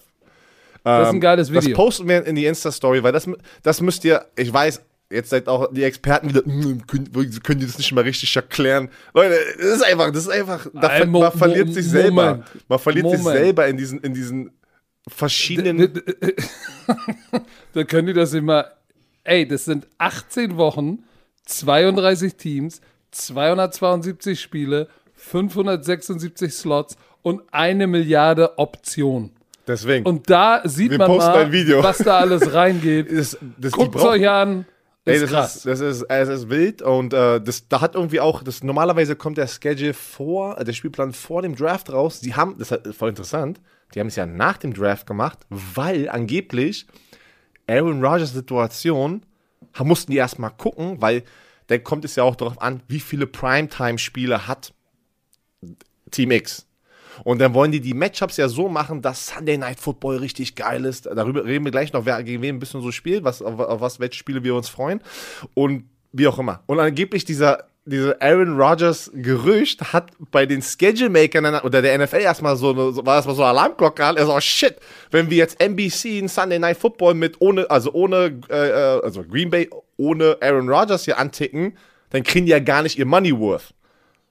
das 0.84 1.10
ist 1.10 1.14
ein 1.16 1.20
geiles 1.22 1.52
Das 1.52 1.64
Video. 1.66 1.76
posten 1.76 2.08
wir 2.08 2.26
in 2.26 2.36
die 2.36 2.46
Insta-Story, 2.46 3.04
weil 3.04 3.12
das, 3.12 3.28
das 3.62 3.82
müsst 3.82 4.06
ihr, 4.06 4.26
ich 4.38 4.52
weiß, 4.54 4.82
jetzt 5.14 5.30
seid 5.30 5.48
auch 5.48 5.72
die 5.72 5.84
Experten 5.84 6.30
wieder, 6.30 6.44
"Hm, 6.44 6.86
können, 6.88 7.12
können 7.44 7.60
die 7.60 7.66
das 7.66 7.78
nicht 7.78 7.92
mal 7.94 8.04
richtig 8.04 8.36
erklären? 8.36 8.90
Leute, 9.14 9.36
das 9.58 9.66
ist 9.66 9.84
einfach, 9.84 10.12
das 10.12 10.24
ist 10.24 10.30
einfach, 10.30 10.68
da, 10.74 11.06
man 11.06 11.32
verliert 11.32 11.74
sich 11.74 11.88
selber. 11.88 12.30
Moment. 12.32 12.46
Man 12.68 12.80
verliert 12.80 13.10
sich 13.10 13.20
Moment. 13.20 13.38
selber 13.38 13.68
in 13.68 13.78
diesen, 13.78 14.00
in 14.02 14.14
diesen 14.14 14.52
verschiedenen. 15.08 16.02
da 17.74 17.84
können 17.84 18.08
die 18.08 18.14
das 18.14 18.34
immer. 18.34 18.68
Ey, 19.24 19.48
das 19.48 19.66
sind 19.66 19.88
18 20.00 20.58
Wochen, 20.58 21.04
32 21.46 22.36
Teams, 22.36 22.82
272 23.12 24.40
Spiele, 24.42 24.90
576 25.16 26.54
Slots 26.54 26.98
und 27.22 27.42
eine 27.52 27.88
Milliarde 27.88 28.58
Optionen. 28.58 29.32
Deswegen. 29.66 30.06
Und 30.06 30.30
da 30.30 30.62
sieht 30.66 30.92
Wir 30.92 30.98
man 30.98 31.16
mal, 31.16 31.52
was 31.84 31.98
da 32.00 32.18
alles 32.20 32.54
reingeht. 32.54 33.10
das, 33.12 33.38
das, 33.58 33.72
Guckt 33.72 33.96
euch 33.96 34.28
an. 34.28 34.66
Ey, 35.06 35.20
das 35.20 35.30
krass. 35.30 35.56
ist, 35.58 35.66
das 35.66 35.80
ist, 35.82 36.04
es 36.04 36.30
ist 36.30 36.50
wild 36.50 36.82
und 36.82 37.14
äh, 37.14 37.42
das, 37.42 37.68
da 37.68 37.82
hat 37.82 37.96
irgendwie 37.96 38.22
auch, 38.22 38.42
das, 38.42 38.64
normalerweise 38.64 39.18
kommt 39.18 39.38
der 39.38 39.48
Schedule 39.48 39.94
vor, 39.94 40.58
äh, 40.58 40.64
der 40.64 40.72
Spielplan 40.72 41.12
vor 41.12 41.42
dem 41.42 41.56
Draft 41.56 41.92
raus. 41.92 42.22
Die 42.22 42.36
haben, 42.36 42.58
das 42.58 42.72
ist 42.72 42.96
voll 42.96 43.10
interessant, 43.10 43.60
die 43.94 44.00
haben 44.00 44.08
es 44.08 44.16
ja 44.16 44.26
nach 44.26 44.58
dem 44.58 44.74
Draft 44.74 45.06
gemacht, 45.06 45.40
weil 45.50 46.08
angeblich 46.08 46.88
Aaron 47.68 48.04
Rodgers 48.04 48.32
Situation, 48.34 49.26
mussten 49.80 50.12
die 50.12 50.18
erstmal 50.18 50.52
gucken, 50.52 51.02
weil 51.02 51.24
dann 51.68 51.84
kommt 51.84 52.06
es 52.06 52.16
ja 52.16 52.24
auch 52.24 52.36
darauf 52.36 52.62
an, 52.62 52.82
wie 52.88 53.00
viele 53.00 53.28
Primetime-Spiele 53.28 54.48
hat 54.48 54.74
Team 56.12 56.32
X. 56.32 56.68
Und 57.24 57.40
dann 57.40 57.54
wollen 57.54 57.72
die 57.72 57.82
die 57.82 57.94
Matchups 57.94 58.38
ja 58.38 58.48
so 58.48 58.70
machen, 58.70 59.02
dass 59.02 59.28
Sunday 59.28 59.58
Night 59.58 59.80
Football 59.80 60.18
richtig 60.18 60.56
geil 60.56 60.86
ist. 60.86 61.06
Darüber 61.06 61.46
reden 61.46 61.66
wir 61.66 61.72
gleich 61.72 61.94
noch, 61.94 62.06
wer 62.06 62.22
gegen 62.24 62.42
wen 62.42 62.56
ein 62.56 62.60
bisschen 62.60 62.82
so 62.82 62.92
spielt, 62.92 63.24
was, 63.24 63.42
auf, 63.42 63.82
was, 63.82 64.00
welche 64.00 64.18
Spiele 64.18 64.44
wir 64.44 64.56
uns 64.56 64.70
freuen. 64.70 65.02
Und 65.54 65.86
wie 66.14 66.28
auch 66.28 66.40
immer. 66.40 66.62
Und 66.68 66.80
angeblich 66.80 67.26
dieser, 67.26 67.66
diese 67.86 68.22
Aaron 68.22 68.60
Rodgers 68.60 69.12
Gerücht 69.14 69.94
hat 69.94 70.12
bei 70.32 70.46
den 70.46 70.62
Schedule-Makern 70.62 71.62
oder 71.62 71.82
der 71.82 71.98
NFL 71.98 72.22
erstmal 72.22 72.56
so, 72.56 72.70
eine, 72.70 73.06
war 73.06 73.16
erstmal 73.16 73.36
so 73.36 73.44
Alarmglocke 73.44 74.06
an. 74.06 74.16
Er 74.16 74.26
so, 74.26 74.34
oh 74.34 74.40
shit, 74.40 74.76
wenn 75.12 75.30
wir 75.30 75.38
jetzt 75.38 75.60
NBC 75.60 76.20
in 76.20 76.28
Sunday 76.30 76.60
Night 76.60 76.78
Football 76.78 77.16
mit 77.16 77.42
ohne, 77.42 77.70
also 77.70 77.92
ohne, 77.94 78.40
äh, 78.50 78.70
äh, 78.70 79.02
also 79.04 79.24
Green 79.24 79.50
Bay 79.50 79.70
ohne 79.98 80.38
Aaron 80.40 80.70
Rodgers 80.70 81.06
hier 81.06 81.18
anticken, 81.18 81.78
dann 82.12 82.24
kriegen 82.24 82.46
die 82.46 82.52
ja 82.52 82.60
gar 82.60 82.84
nicht 82.84 82.98
ihr 82.98 83.06
Money 83.06 83.38
worth. 83.38 83.74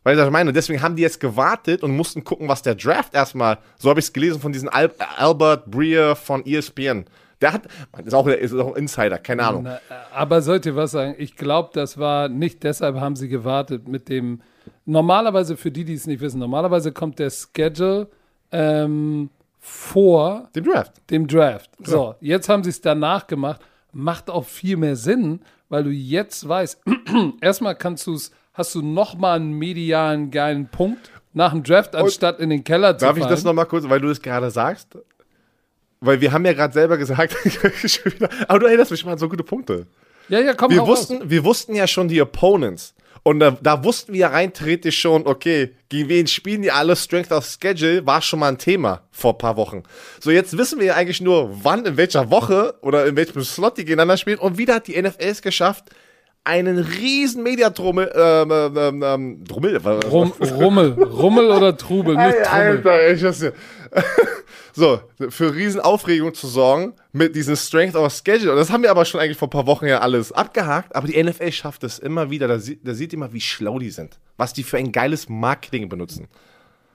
Weil 0.04 0.18
ich 0.18 0.30
meine, 0.30 0.52
deswegen 0.52 0.82
haben 0.82 0.96
die 0.96 1.02
jetzt 1.02 1.20
gewartet 1.20 1.82
und 1.82 1.96
mussten 1.96 2.24
gucken, 2.24 2.48
was 2.48 2.62
der 2.62 2.74
Draft 2.74 3.14
erstmal, 3.14 3.58
so 3.78 3.88
habe 3.88 4.00
ich 4.00 4.06
es 4.06 4.12
gelesen 4.12 4.40
von 4.40 4.52
diesem 4.52 4.68
Al 4.68 4.90
Albert 5.16 5.70
Breer 5.70 6.16
von 6.16 6.44
ESPN. 6.44 7.04
Der 7.40 7.52
hat, 7.52 7.62
ist 8.04 8.14
auch, 8.14 8.26
ist 8.26 8.54
auch 8.54 8.74
ein 8.74 8.82
Insider, 8.82 9.18
keine 9.18 9.44
Ahnung. 9.44 9.68
Aber 10.14 10.42
sollt 10.42 10.64
ihr 10.66 10.76
was 10.76 10.92
sagen? 10.92 11.14
Ich 11.18 11.36
glaube, 11.36 11.70
das 11.72 11.98
war 11.98 12.28
nicht 12.28 12.62
deshalb 12.62 13.00
haben 13.00 13.16
sie 13.16 13.28
gewartet 13.28 13.88
mit 13.88 14.08
dem. 14.08 14.40
Normalerweise, 14.84 15.56
für 15.56 15.70
die, 15.72 15.84
die 15.84 15.94
es 15.94 16.06
nicht 16.06 16.20
wissen, 16.20 16.38
normalerweise 16.38 16.92
kommt 16.92 17.18
der 17.18 17.30
Schedule 17.30 18.08
ähm, 18.52 19.30
vor 19.58 20.48
Den 20.54 20.64
Draft. 20.64 20.92
dem 21.10 21.26
Draft. 21.26 21.70
So, 21.84 22.14
jetzt 22.20 22.48
haben 22.48 22.62
sie 22.64 22.70
es 22.70 22.80
danach 22.80 23.26
gemacht. 23.26 23.60
Macht 23.92 24.30
auch 24.30 24.44
viel 24.44 24.76
mehr 24.76 24.96
Sinn, 24.96 25.40
weil 25.68 25.84
du 25.84 25.90
jetzt 25.90 26.48
weißt, 26.48 26.80
erstmal 27.40 27.74
kannst 27.76 28.06
du 28.06 28.14
es, 28.14 28.30
hast 28.52 28.74
du 28.74 28.82
nochmal 28.82 29.36
einen 29.36 29.52
medialen 29.52 30.30
geilen 30.30 30.68
Punkt 30.68 31.10
nach 31.32 31.52
dem 31.52 31.62
Draft, 31.62 31.94
anstatt 31.96 32.40
in 32.40 32.50
den 32.50 32.64
Keller 32.64 32.98
zu 32.98 33.06
Darf 33.06 33.16
ich 33.16 33.22
fallen. 33.22 33.34
das 33.34 33.44
nochmal 33.44 33.66
kurz, 33.66 33.88
weil 33.88 34.00
du 34.00 34.10
es 34.10 34.20
gerade 34.20 34.50
sagst? 34.50 34.98
Weil 36.00 36.20
wir 36.20 36.32
haben 36.32 36.44
ja 36.44 36.52
gerade 36.52 36.74
selber 36.74 36.98
gesagt, 36.98 37.36
aber 38.48 38.58
du 38.58 38.66
erinnerst 38.66 38.90
mich 38.90 39.04
mal 39.04 39.12
an 39.12 39.18
so 39.18 39.28
gute 39.28 39.44
Punkte. 39.44 39.86
ja, 40.28 40.40
ja, 40.40 40.52
komm 40.54 40.70
Wir 40.70 40.80
hau 40.80 40.84
raus. 40.84 41.10
wussten, 41.10 41.30
wir 41.30 41.44
wussten 41.44 41.74
ja 41.74 41.86
schon 41.86 42.08
die 42.08 42.20
Opponents. 42.20 42.94
Und 43.24 43.38
da, 43.38 43.52
da 43.52 43.84
wussten 43.84 44.12
wir 44.12 44.20
ja 44.20 44.28
rein 44.28 44.52
theoretisch 44.52 44.98
schon, 44.98 45.28
okay, 45.28 45.76
gegen 45.88 46.08
wen 46.08 46.26
spielen 46.26 46.62
die 46.62 46.72
alle 46.72 46.96
Strength 46.96 47.30
of 47.30 47.46
Schedule, 47.46 48.04
war 48.04 48.20
schon 48.20 48.40
mal 48.40 48.48
ein 48.48 48.58
Thema 48.58 49.02
vor 49.12 49.34
ein 49.34 49.38
paar 49.38 49.56
Wochen. 49.56 49.84
So, 50.18 50.32
jetzt 50.32 50.58
wissen 50.58 50.80
wir 50.80 50.86
ja 50.86 50.94
eigentlich 50.96 51.20
nur, 51.20 51.48
wann, 51.62 51.86
in 51.86 51.96
welcher 51.96 52.30
Woche 52.30 52.74
oder 52.80 53.06
in 53.06 53.14
welchem 53.14 53.44
Slot 53.44 53.78
die 53.78 53.84
gegeneinander 53.84 54.16
spielen. 54.16 54.40
Und 54.40 54.58
wieder 54.58 54.74
hat 54.74 54.88
die 54.88 55.00
NFL 55.00 55.14
es 55.20 55.40
geschafft, 55.40 55.84
einen 56.44 56.78
riesen 56.78 57.42
Mediatrummel, 57.42 58.10
ähm, 58.14 58.50
ähm, 58.50 58.76
ähm, 58.76 59.02
ähm, 59.04 59.44
Drummel, 59.44 59.76
Rum, 59.76 60.32
Rummel, 60.40 60.92
Rummel 61.02 61.50
oder 61.50 61.76
Trubel, 61.76 62.16
nicht 62.16 62.36
Trummel. 62.44 62.46
Alter, 62.48 63.10
ich 63.12 63.22
weiß 63.22 63.42
ja. 63.42 63.50
So, 64.74 65.00
für 65.28 65.54
Riesenaufregung 65.54 66.32
zu 66.32 66.46
sorgen 66.46 66.94
mit 67.12 67.36
diesem 67.36 67.56
Strength 67.56 67.94
of 67.94 68.10
Schedule. 68.10 68.52
Und 68.52 68.56
das 68.56 68.70
haben 68.72 68.82
wir 68.82 68.90
aber 68.90 69.04
schon 69.04 69.20
eigentlich 69.20 69.36
vor 69.36 69.48
ein 69.48 69.50
paar 69.50 69.66
Wochen 69.66 69.84
ja 69.86 69.98
alles 69.98 70.32
abgehakt. 70.32 70.96
Aber 70.96 71.06
die 71.06 71.22
NFL 71.22 71.52
schafft 71.52 71.84
es 71.84 71.98
immer 71.98 72.30
wieder. 72.30 72.48
Da, 72.48 72.58
sie- 72.58 72.80
da 72.82 72.94
sieht 72.94 73.12
ihr 73.12 73.18
mal, 73.18 73.34
wie 73.34 73.40
schlau 73.42 73.78
die 73.78 73.90
sind. 73.90 74.18
Was 74.38 74.54
die 74.54 74.62
für 74.62 74.78
ein 74.78 74.90
geiles 74.90 75.28
Marketing 75.28 75.90
benutzen. 75.90 76.26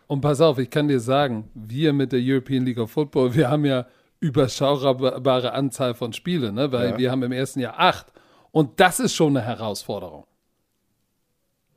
Und 0.08 0.22
pass 0.22 0.42
auf, 0.42 0.58
ich 0.58 0.72
kann 0.72 0.88
dir 0.88 1.00
sagen, 1.00 1.50
wir 1.54 1.94
mit 1.94 2.12
der 2.14 2.20
European 2.24 2.66
League 2.66 2.80
of 2.80 2.90
Football, 2.90 3.36
wir 3.36 3.48
haben 3.48 3.64
ja 3.66 3.86
überschaubare 4.20 5.54
Anzahl 5.54 5.94
von 5.94 6.14
Spielen, 6.14 6.56
ne? 6.56 6.72
weil 6.72 6.90
Ja. 6.92 6.98
wir 6.98 7.12
haben 7.12 7.22
im 7.24 7.32
ersten 7.32 7.60
Jahr 7.60 7.76
acht. 7.78 8.08
Und 8.52 8.80
das 8.80 9.00
ist 9.00 9.14
schon 9.14 9.36
eine 9.38 9.46
Herausforderung. 9.46 10.26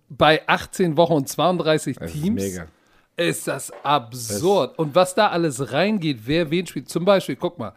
Bei 0.09 0.47
18 0.49 0.97
Wochen 0.97 1.13
und 1.15 1.29
32 1.29 1.97
Das 1.97 2.13
ist 2.15 2.21
Teams 2.23 2.43
mega. 2.43 2.67
ist 3.17 3.47
das 3.47 3.73
absurd. 3.85 4.79
und 4.79 4.95
was 4.95 5.15
da 5.15 5.29
alles 5.29 5.73
reingeht, 5.73 6.21
wer 6.27 6.51
wen 6.51 6.67
spielt. 6.67 6.89
Zum 6.89 7.05
Beispiel, 7.05 7.37
guck 7.37 7.59
mal, 7.59 7.73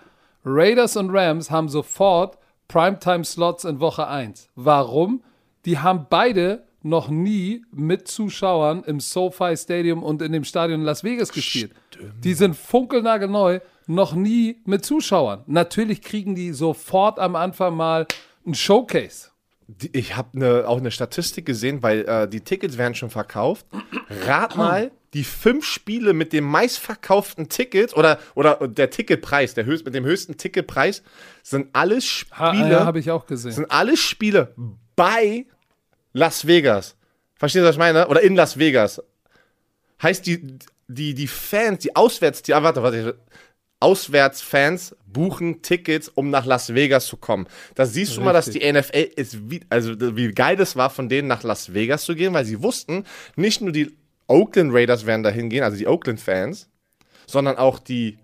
Raiders 0.45 0.97
und 0.97 1.11
Rams 1.11 1.51
haben 1.51 1.69
sofort 1.69 2.37
Primetime-Slots 2.67 3.65
in 3.65 3.79
Woche 3.79 4.07
1. 4.07 4.49
Warum? 4.55 5.23
Die 5.65 5.79
haben 5.79 6.07
beide 6.09 6.63
noch 6.81 7.07
nie 7.07 7.63
mit 7.71 8.07
Zuschauern 8.07 8.83
im 8.83 8.99
SoFi 8.99 9.55
Stadium 9.55 10.03
und 10.03 10.21
in 10.21 10.31
dem 10.33 10.43
Stadion 10.43 10.81
in 10.81 10.85
Las 10.85 11.03
Vegas 11.03 11.31
gespielt. 11.31 11.71
Die 12.19 12.33
sind 12.33 12.55
funkelnagelneu, 12.57 13.59
noch 13.87 14.13
nie 14.15 14.57
mit 14.65 14.83
Zuschauern. 14.83 15.43
Natürlich 15.45 16.01
kriegen 16.01 16.35
die 16.35 16.51
sofort 16.51 17.19
am 17.19 17.35
Anfang 17.37 17.75
mal 17.77 18.05
ein 18.45 18.55
Showcase. 18.55 19.29
Ich 19.93 20.15
habe 20.15 20.37
ne, 20.37 20.65
auch 20.67 20.77
eine 20.77 20.91
Statistik 20.91 21.45
gesehen, 21.45 21.81
weil 21.81 22.01
äh, 22.05 22.27
die 22.27 22.41
Tickets 22.41 22.77
werden 22.77 22.95
schon 22.95 23.09
verkauft. 23.09 23.65
Rat 24.25 24.55
mal, 24.57 24.91
die 25.13 25.23
fünf 25.23 25.65
Spiele 25.65 26.13
mit 26.13 26.33
dem 26.33 26.43
meistverkauften 26.43 27.47
Ticket 27.49 27.95
oder, 27.95 28.19
oder 28.35 28.67
der 28.67 28.89
Ticketpreis, 28.89 29.53
der 29.53 29.65
höchst, 29.65 29.85
mit 29.85 29.93
dem 29.95 30.05
höchsten 30.05 30.37
Ticketpreis, 30.37 31.03
sind 31.43 31.69
alles 31.73 32.25
Ha, 32.31 32.53
Spiele. 32.53 32.71
ja, 32.71 32.85
habe 32.85 32.99
ich 32.99 33.09
auch 33.11 33.25
gesehen. 33.25 33.51
sind 33.51 33.71
alle 33.71 33.95
Spiele 33.95 34.53
bei 34.95 35.45
Las 36.11 36.45
Vegas. 36.45 36.95
Verstehst 37.35 37.63
du, 37.63 37.67
was 37.67 37.75
ich 37.75 37.79
meine? 37.79 38.07
Oder 38.07 38.21
in 38.21 38.35
Las 38.35 38.57
Vegas. 38.57 39.01
Heißt, 40.01 40.25
die, 40.25 40.57
die, 40.87 41.13
die 41.13 41.27
Fans, 41.27 41.79
die 41.79 41.95
Auswärts, 41.95 42.41
die, 42.41 42.53
ah, 42.53 42.63
warte, 42.63 42.83
warte, 42.83 43.17
Auswärtsfans 43.83 44.95
buchen 45.05 45.61
Tickets, 45.61 46.09
um 46.09 46.29
nach 46.29 46.45
Las 46.45 46.73
Vegas 46.73 47.05
zu 47.05 47.17
kommen. 47.17 47.47
Da 47.75 47.85
siehst 47.85 48.15
du 48.15 48.21
mal, 48.21 48.33
dass 48.33 48.49
die 48.49 48.71
NFL 48.71 49.09
ist, 49.15 49.49
wie, 49.51 49.59
also 49.69 49.93
wie 50.17 50.31
geil 50.31 50.55
das 50.55 50.75
war, 50.75 50.89
von 50.89 51.09
denen 51.09 51.27
nach 51.27 51.43
Las 51.43 51.73
Vegas 51.73 52.05
zu 52.05 52.15
gehen, 52.15 52.33
weil 52.33 52.45
sie 52.45 52.63
wussten, 52.63 53.03
nicht 53.35 53.61
nur 53.61 53.71
die 53.73 53.91
Oakland 54.27 54.73
Raiders 54.73 55.05
werden 55.05 55.21
dahin 55.21 55.49
gehen, 55.49 55.63
also 55.63 55.77
die 55.77 55.85
Oakland-Fans, 55.87 56.69
sondern 57.27 57.57
auch 57.57 57.77
die 57.77 58.17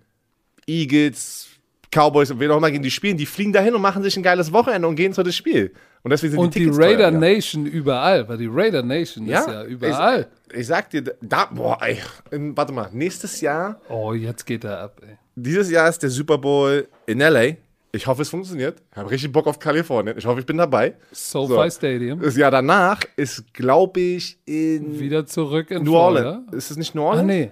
Eagles, 0.66 1.48
Cowboys 1.92 2.32
und 2.32 2.40
wen 2.40 2.52
auch 2.52 2.58
immer 2.58 2.72
gegen 2.72 2.84
die 2.84 2.92
spielen, 2.92 3.18
die 3.18 3.26
fliegen 3.26 3.52
dahin 3.52 3.76
und 3.76 3.82
machen 3.82 4.02
sich 4.02 4.16
ein 4.16 4.24
geiles 4.24 4.54
Wochenende 4.54 4.88
und 4.88 4.96
gehen 4.96 5.14
zu 5.14 5.24
das 5.24 5.36
Spiel. 5.36 5.74
Und 6.04 6.12
deswegen 6.12 6.32
sind 6.32 6.40
Und 6.40 6.56
die 6.56 6.60
Tickets 6.60 6.78
Raider 6.78 7.12
teuer, 7.12 7.12
ja. 7.12 7.20
Nation 7.20 7.66
überall, 7.66 8.30
weil 8.30 8.38
die 8.38 8.48
Raider 8.50 8.82
Nation 8.82 9.26
ist 9.26 9.48
ja 9.48 9.66
überall. 9.66 10.28
Ich, 10.52 10.60
ich 10.60 10.68
sag 10.68 10.90
dir, 10.90 11.04
da, 11.22 11.46
boah, 11.46 11.78
ey, 11.82 11.98
warte 12.32 12.72
mal, 12.72 12.90
nächstes 12.94 13.42
Jahr, 13.42 13.82
Oh, 13.90 14.14
jetzt 14.14 14.46
geht 14.46 14.64
er 14.64 14.80
ab, 14.80 15.02
ey. 15.06 15.18
Dieses 15.36 15.70
Jahr 15.70 15.90
ist 15.90 16.02
der 16.04 16.10
Super 16.10 16.38
Bowl 16.38 16.88
in 17.06 17.20
LA. 17.20 17.54
Ich 17.92 18.06
hoffe, 18.06 18.22
es 18.22 18.30
funktioniert. 18.30 18.82
Ich 18.92 18.98
habe 18.98 19.10
richtig 19.10 19.32
Bock 19.32 19.48
auf 19.48 19.58
Kalifornien. 19.58 20.16
Ich 20.18 20.26
hoffe, 20.26 20.40
ich 20.42 20.46
bin 20.46 20.58
dabei. 20.58 20.96
SoFi 21.12 21.54
So. 21.54 21.70
Stadium. 21.72 22.22
Das 22.22 22.38
Jahr 22.38 22.52
danach 22.52 23.02
ist, 23.16 23.52
glaube 23.54 24.00
ich, 24.00 24.38
in 24.46 25.00
Wieder 25.00 25.26
zurück 25.26 25.72
in 25.72 25.84
New 25.84 25.92
Florida. 25.92 26.30
Orleans. 26.30 26.54
Ist 26.54 26.72
es 26.72 26.78
nicht 26.78 26.94
New 26.94 27.02
Orleans? 27.02 27.24
Ah, 27.24 27.34
nee. 27.34 27.52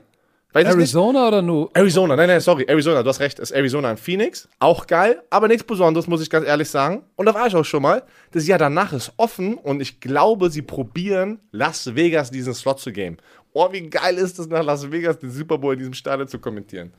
Weiß. 0.54 0.66
Arizona 0.68 1.28
oder 1.28 1.42
nur? 1.42 1.70
Arizona, 1.74 2.16
nein, 2.16 2.30
nein, 2.30 2.40
sorry, 2.40 2.66
Arizona, 2.68 3.04
du 3.04 3.10
hast 3.10 3.20
recht, 3.20 3.38
ist 3.38 3.52
Arizona 3.52 3.92
in 3.92 3.98
Phoenix, 3.98 4.48
auch 4.60 4.88
geil, 4.88 5.22
aber 5.30 5.48
nichts 5.48 5.64
Besonderes, 5.64 6.08
muss 6.08 6.22
ich 6.22 6.30
ganz 6.30 6.48
ehrlich 6.48 6.70
sagen. 6.70 7.04
Und 7.16 7.26
da 7.26 7.34
war 7.34 7.48
ich 7.48 7.54
auch 7.56 7.66
schon 7.66 7.84
mal. 7.84 8.02
Das 8.32 8.48
Jahr 8.48 8.58
danach 8.58 8.94
ist 8.94 9.12
offen 9.18 9.56
und 9.56 9.82
ich 9.82 10.00
glaube, 10.00 10.50
sie 10.50 10.62
probieren, 10.62 11.40
Las 11.52 11.94
Vegas 11.96 12.32
diesen 12.32 12.54
Slot 12.54 12.80
zu 12.80 12.92
geben. 12.92 13.18
Oh, 13.54 13.72
wie 13.72 13.88
geil 13.90 14.18
ist 14.18 14.40
es, 14.40 14.48
nach 14.48 14.64
Las 14.64 14.90
Vegas 14.90 15.20
den 15.20 15.32
Super 15.32 15.58
Bowl 15.58 15.74
in 15.74 15.80
diesem 15.80 15.94
Stadion 15.94 16.28
zu 16.28 16.40
kommentieren. 16.40 16.92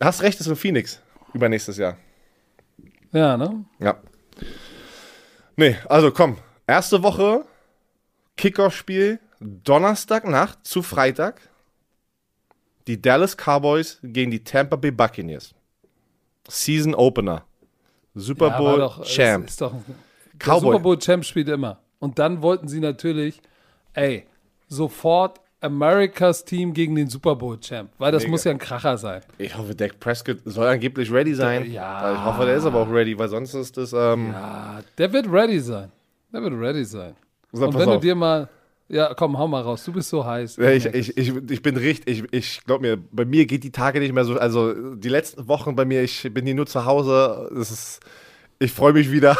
Hast 0.00 0.22
recht, 0.22 0.40
ist 0.40 0.46
in 0.46 0.56
Phoenix 0.56 1.00
übernächstes 1.32 1.76
Jahr. 1.76 1.96
Ja, 3.12 3.36
ne? 3.36 3.64
Ja. 3.78 3.96
Nee, 5.56 5.76
also 5.88 6.10
komm, 6.10 6.38
erste 6.66 7.02
Woche, 7.02 7.44
Kickoff-Spiel, 8.36 9.20
Donnerstagnacht 9.40 10.66
zu 10.66 10.82
Freitag. 10.82 11.40
Die 12.86 13.00
Dallas 13.00 13.36
Cowboys 13.36 13.98
gegen 14.02 14.30
die 14.30 14.42
Tampa 14.44 14.76
Bay 14.76 14.90
Buccaneers. 14.90 15.54
Season 16.48 16.94
Opener. 16.94 17.44
Super 18.14 18.48
Ja, 18.48 18.58
Bowl 18.58 18.78
doch, 18.78 19.04
Champ. 19.04 19.44
Ist, 19.46 19.52
ist 19.52 19.60
doch, 19.60 19.72
Cowboy. 20.38 20.60
Super 20.60 20.78
Bowl 20.80 20.98
Champ 20.98 21.24
spielt 21.24 21.48
immer. 21.48 21.80
Und 21.98 22.18
dann 22.18 22.42
wollten 22.42 22.68
sie 22.68 22.80
natürlich, 22.80 23.40
ey, 23.94 24.26
sofort 24.68 25.40
Americas 25.64 26.44
Team 26.44 26.72
gegen 26.74 26.94
den 26.94 27.08
Super 27.08 27.34
Bowl 27.36 27.58
Champ. 27.58 27.90
Weil 27.98 28.12
das 28.12 28.22
Mega. 28.22 28.30
muss 28.30 28.44
ja 28.44 28.50
ein 28.52 28.58
Kracher 28.58 28.96
sein. 28.98 29.22
Ich 29.38 29.56
hoffe, 29.56 29.74
Dak 29.74 29.98
Prescott 29.98 30.38
soll 30.44 30.66
angeblich 30.66 31.10
ready 31.10 31.34
sein. 31.34 31.70
Ja. 31.70 32.12
Ich 32.12 32.24
hoffe, 32.24 32.44
der 32.46 32.56
ist 32.56 32.64
aber 32.66 32.80
auch 32.80 32.90
ready, 32.92 33.18
weil 33.18 33.28
sonst 33.28 33.54
ist 33.54 33.76
das. 33.76 33.92
Ähm, 33.92 34.30
Ja, 34.32 34.80
der 34.98 35.12
wird 35.12 35.26
ready 35.32 35.58
sein. 35.60 35.90
Der 36.32 36.42
wird 36.42 36.52
ready 36.54 36.84
sein. 36.84 37.14
So, 37.52 37.66
Und 37.66 37.74
wenn 37.78 37.86
du 37.88 37.94
auf. 37.94 38.00
dir 38.02 38.14
mal, 38.14 38.48
ja, 38.88 39.14
komm, 39.14 39.38
hau 39.38 39.48
mal 39.48 39.62
raus. 39.62 39.84
Du 39.84 39.92
bist 39.92 40.08
so 40.10 40.24
heiß. 40.24 40.56
Ja, 40.56 40.70
ich, 40.70 40.84
ich, 40.86 41.16
ich, 41.16 41.32
ich 41.50 41.62
bin 41.62 41.76
richtig, 41.76 42.24
ich, 42.30 42.32
ich 42.32 42.64
glaube 42.64 42.82
mir, 42.82 42.98
bei 43.12 43.24
mir 43.24 43.46
geht 43.46 43.64
die 43.64 43.70
Tage 43.72 44.00
nicht 44.00 44.12
mehr 44.12 44.24
so, 44.24 44.36
also 44.38 44.94
die 44.94 45.08
letzten 45.08 45.48
Wochen 45.48 45.74
bei 45.74 45.84
mir, 45.84 46.02
ich 46.02 46.28
bin 46.34 46.44
hier 46.44 46.54
nur 46.54 46.66
zu 46.66 46.84
Hause, 46.84 47.50
es 47.58 47.70
ist, 47.70 48.00
ich 48.58 48.72
freue 48.72 48.92
mich 48.92 49.10
wieder. 49.10 49.36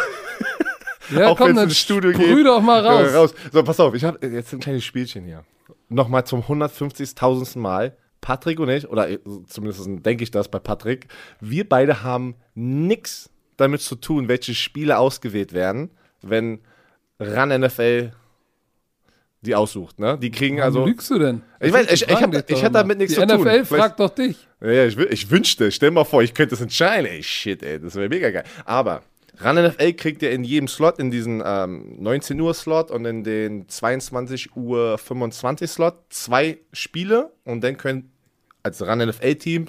ja, 1.11 1.27
auch 1.31 1.37
komm, 1.37 1.55
dann 1.55 1.65
ins 1.65 1.77
Studio 1.79 2.13
sprüh 2.13 2.37
geht. 2.37 2.47
doch 2.47 2.63
mal 2.63 2.81
raus. 2.87 3.11
Ja, 3.13 3.19
raus. 3.19 3.35
So, 3.53 3.63
pass 3.63 3.79
auf, 3.81 3.95
ich 3.95 4.05
habe 4.05 4.25
jetzt 4.27 4.53
ein 4.53 4.61
kleines 4.61 4.85
Spielchen 4.85 5.25
hier. 5.25 5.45
Nochmal 5.89 6.25
zum 6.27 6.41
150.000. 6.43 7.59
Mal. 7.59 7.97
Patrick 8.21 8.59
und 8.59 8.71
ich, 8.71 8.89
oder 8.89 9.07
zumindest 9.47 9.87
denke 9.87 10.25
ich 10.25 10.31
das 10.31 10.49
bei 10.49 10.59
Patrick, 10.59 11.09
wir 11.41 11.69
beide 11.69 12.03
haben 12.03 12.37
nichts 12.55 13.29
damit 13.59 13.83
zu 13.83 13.97
tun, 13.97 14.29
welche 14.29 14.55
Spiele 14.55 14.97
ausgewählt 14.99 15.53
werden, 15.53 15.91
wenn 16.23 16.61
RAN 17.21 17.51
NFL 17.61 18.13
die 19.43 19.55
aussucht. 19.55 19.99
Ne? 20.01 20.17
Die 20.19 20.31
kriegen 20.31 20.57
Warum 20.57 20.67
also. 20.69 20.87
lügst 20.87 21.11
du 21.11 21.19
denn? 21.19 21.43
Ich 21.61 21.71
weiß, 21.71 21.85
ich- 21.93 22.03
ich 22.09 22.11
ich 22.49 22.61
immer. 22.63 22.71
damit 22.71 22.97
nichts 22.97 23.15
Die 23.15 23.21
zu 23.21 23.27
tun. 23.27 23.43
NFL 23.47 23.65
fragt 23.67 24.01
doch 24.01 24.09
dich. 24.09 24.37
Ja, 24.63 24.87
ich, 24.87 24.97
ich 24.97 25.31
wünschte, 25.31 25.71
stell 25.71 25.91
mal 25.91 26.05
vor, 26.05 26.23
ich 26.23 26.33
könnte 26.33 26.55
es 26.55 26.63
entscheiden. 26.63 27.05
Ey, 27.07 27.23
shit, 27.23 27.63
ey, 27.63 27.79
das 27.79 27.95
wäre 27.95 28.09
mega 28.09 28.31
geil. 28.31 28.45
Aber 28.65 29.03
RAN 29.39 29.57
NFL 29.57 29.93
kriegt 29.95 30.23
ihr 30.23 30.31
in 30.31 30.45
jedem 30.45 30.69
Slot, 30.69 30.99
in 30.99 31.11
diesen 31.11 31.43
ähm, 31.45 31.97
19 31.99 32.41
Uhr 32.41 32.55
Slot 32.55 32.91
und 32.91 33.05
in 33.05 33.25
den 33.25 33.69
22 33.69 34.57
Uhr 34.57 34.97
25 34.99 35.71
Slot 35.71 35.95
zwei 36.09 36.59
Spiele 36.73 37.33
und 37.45 37.63
dann 37.63 37.77
können 37.77 38.13
als 38.63 38.81
RAN 38.87 38.99
NFL 39.01 39.35
Team, 39.37 39.67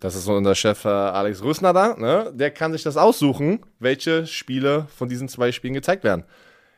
das 0.00 0.14
ist 0.14 0.24
so 0.24 0.34
unser 0.34 0.54
Chef 0.54 0.84
äh, 0.84 0.88
Alex 0.88 1.42
Rüssner 1.42 1.72
da, 1.72 1.96
ne, 1.96 2.30
der 2.34 2.50
kann 2.50 2.72
sich 2.72 2.82
das 2.82 2.96
aussuchen, 2.96 3.60
welche 3.78 4.26
Spiele 4.26 4.86
von 4.94 5.08
diesen 5.08 5.28
zwei 5.28 5.50
Spielen 5.50 5.74
gezeigt 5.74 6.04
werden. 6.04 6.24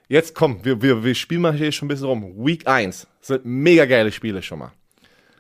Jetzt 0.09 0.35
komm, 0.37 0.65
wir, 0.65 0.81
wir, 0.83 1.03
wir 1.03 1.15
spielen 1.17 1.41
mal 1.41 1.53
hier 1.53 1.73
schon 1.73 1.87
ein 1.87 1.89
bisschen 1.89 2.07
rum. 2.07 2.35
Week 2.37 2.69
1 2.69 3.09
sind 3.21 3.45
mega 3.45 3.85
geile 3.87 4.13
Spiele 4.13 4.41
schon 4.43 4.61
mal. 4.61 4.73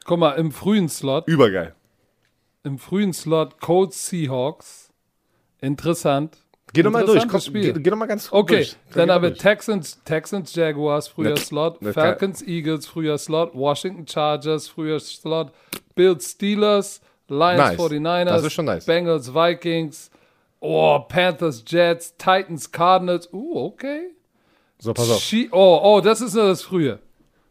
Guck 0.04 0.18
mal, 0.18 0.32
im 0.32 0.50
frühen 0.50 0.88
Slot, 0.88 1.28
Übergeil. 1.28 1.74
im 2.64 2.78
frühen 2.78 3.12
Slot 3.12 3.60
Colts 3.60 4.08
Seahawks. 4.08 4.90
Interessant. 5.60 6.38
Geh 6.76 6.82
doch 6.82 6.90
mal 6.90 7.04
durch. 7.04 7.26
Komm, 7.28 7.40
Spiel. 7.40 7.72
geh, 7.72 7.80
geh 7.80 7.90
doch 7.90 7.96
mal 7.96 8.06
ganz 8.06 8.32
Okay, 8.32 8.56
durch. 8.56 8.76
dann 8.94 9.06
Geh 9.08 9.12
haben 9.14 9.22
wir. 9.22 9.34
Texans, 9.34 10.00
Texans 10.04 10.54
Jaguars, 10.54 11.08
früher 11.08 11.30
Ne- 11.30 11.36
Slot, 11.38 11.82
ne- 11.82 11.92
Falcons 11.92 12.42
Eagles, 12.42 12.86
früher 12.86 13.18
Slot, 13.18 13.54
Washington 13.54 14.06
Chargers, 14.06 14.68
früher 14.68 15.00
Slot, 15.00 15.52
Bills 15.94 16.30
Steelers, 16.32 17.00
Lions 17.28 17.58
Nice. 17.58 17.78
49ers, 17.78 18.24
Das 18.26 18.44
ist 18.44 18.52
schon 18.52 18.64
nice. 18.66 18.84
Bengals 18.86 19.34
Vikings, 19.34 20.10
Oh, 20.60 21.00
Panthers, 21.00 21.62
Jets, 21.66 22.14
Titans, 22.16 22.70
Cardinals. 22.72 23.28
Uh, 23.32 23.66
okay. 23.66 24.08
So, 24.78 24.92
pass 24.94 25.10
auf. 25.10 25.20
Chi 25.20 25.48
oh, 25.52 25.80
oh, 25.82 26.00
das 26.00 26.20
ist 26.20 26.34
nur 26.34 26.46
das 26.48 26.62
Frühe. 26.62 26.98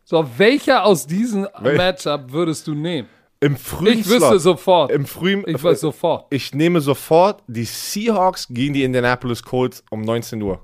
So, 0.03 0.25
welcher 0.37 0.83
aus 0.85 1.05
diesen 1.07 1.45
Wel- 1.59 1.77
Matchup 1.77 2.31
würdest 2.31 2.67
du 2.67 2.73
nehmen? 2.73 3.07
Im 3.39 3.57
frühen 3.57 3.99
Ich 3.99 4.07
wüsste 4.07 4.27
Slot, 4.27 4.41
sofort. 4.41 4.91
Im 4.91 5.05
frühen, 5.05 5.43
ich 5.45 5.63
weiß 5.63 5.81
sofort. 5.81 6.25
Ich 6.29 6.53
nehme 6.53 6.81
sofort 6.81 7.43
die 7.47 7.65
Seahawks 7.65 8.47
gegen 8.49 8.73
die 8.73 8.83
Indianapolis 8.83 9.43
Colts 9.43 9.83
um 9.89 10.01
19 10.01 10.41
Uhr. 10.41 10.61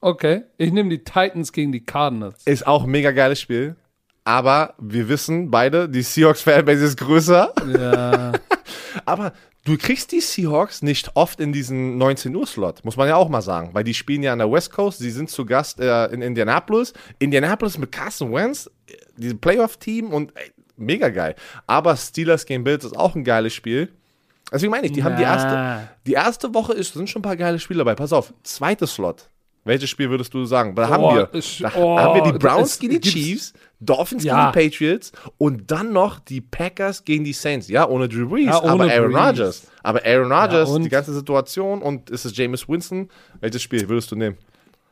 Okay. 0.00 0.42
Ich 0.58 0.72
nehme 0.72 0.90
die 0.90 1.02
Titans 1.02 1.52
gegen 1.52 1.72
die 1.72 1.84
Cardinals. 1.84 2.44
Ist 2.44 2.66
auch 2.66 2.84
ein 2.84 2.90
mega 2.90 3.10
geiles 3.10 3.40
Spiel. 3.40 3.76
Aber 4.24 4.74
wir 4.78 5.08
wissen 5.08 5.50
beide, 5.50 5.88
die 5.88 6.02
Seahawks-Fanbase 6.02 6.84
ist 6.84 6.98
größer. 6.98 7.52
Ja. 7.72 8.25
Aber 9.06 9.32
du 9.64 9.78
kriegst 9.78 10.12
die 10.12 10.20
Seahawks 10.20 10.82
nicht 10.82 11.12
oft 11.14 11.40
in 11.40 11.52
diesen 11.52 11.96
19 11.96 12.34
Uhr 12.34 12.46
Slot, 12.46 12.84
muss 12.84 12.96
man 12.96 13.08
ja 13.08 13.16
auch 13.16 13.28
mal 13.28 13.40
sagen, 13.40 13.70
weil 13.72 13.84
die 13.84 13.94
spielen 13.94 14.22
ja 14.22 14.32
an 14.32 14.38
der 14.38 14.50
West 14.50 14.72
Coast, 14.72 14.98
sie 14.98 15.10
sind 15.10 15.30
zu 15.30 15.46
Gast 15.46 15.80
äh, 15.80 16.06
in 16.06 16.22
Indianapolis. 16.22 16.92
Indianapolis 17.18 17.78
mit 17.78 17.92
Carson 17.92 18.32
Wentz, 18.32 18.70
äh, 18.88 18.96
dieses 19.16 19.38
Playoff-Team 19.38 20.12
und 20.12 20.36
ey, 20.36 20.52
mega 20.76 21.08
geil. 21.08 21.34
Aber 21.66 21.96
Steelers 21.96 22.44
gegen 22.44 22.64
Bills 22.64 22.84
ist 22.84 22.96
auch 22.96 23.14
ein 23.14 23.24
geiles 23.24 23.54
Spiel. 23.54 23.92
Deswegen 24.52 24.70
meine 24.70 24.86
ich, 24.86 24.92
die 24.92 25.02
haben 25.02 25.16
die 25.16 25.24
erste, 25.24 25.88
die 26.06 26.12
erste 26.12 26.54
Woche 26.54 26.72
ist, 26.72 26.94
sind 26.94 27.10
schon 27.10 27.20
ein 27.20 27.24
paar 27.24 27.36
geile 27.36 27.58
Spiele 27.58 27.78
dabei. 27.78 27.94
Pass 27.94 28.12
auf, 28.12 28.32
zweites 28.44 28.94
Slot. 28.94 29.28
Welches 29.66 29.90
Spiel 29.90 30.08
würdest 30.08 30.32
du 30.32 30.44
sagen? 30.44 30.74
Da 30.74 30.88
haben 30.88 31.02
Oh, 31.04 31.14
wir, 31.14 31.28
es- 31.34 31.58
da 31.58 31.72
oh, 31.76 31.98
haben 31.98 32.14
wir 32.24 32.32
die 32.32 32.38
Browns 32.38 32.78
gegen 32.78 33.00
die 33.00 33.10
Chiefs, 33.10 33.52
Dolphins 33.80 34.22
Ja. 34.24 34.50
gegen 34.52 34.68
die 34.70 34.70
Patriots 34.70 35.12
und 35.38 35.70
dann 35.70 35.92
noch 35.92 36.20
die 36.20 36.40
Packers 36.40 37.04
gegen 37.04 37.24
die 37.24 37.32
Saints. 37.32 37.68
Ja, 37.68 37.88
ohne 37.88 38.08
Drew 38.08 38.28
Brees, 38.28 38.46
Ja, 38.46 38.62
ohne 38.62 38.84
aber 38.84 38.92
Aaron. 38.92 39.14
Rodgers. 39.16 39.66
Aber 39.82 40.02
Aaron 40.04 40.32
Rodgers, 40.32 40.70
und? 40.70 40.84
die 40.84 40.88
ganze 40.88 41.12
Situation 41.12 41.82
und 41.82 42.10
ist 42.10 42.24
es 42.24 42.36
Jameis 42.36 42.68
Winston? 42.68 43.08
Welches 43.40 43.60
Spiel 43.62 43.88
würdest 43.88 44.10
du 44.12 44.16
nehmen? 44.16 44.36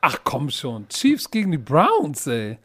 Ach 0.01 0.19
komm 0.25 0.51
schon. 0.51 0.89
Chiefs 0.89 1.31
gegen 1.31 1.53
die 1.53 1.59
Browns, 1.59 2.27
ey. 2.27 2.59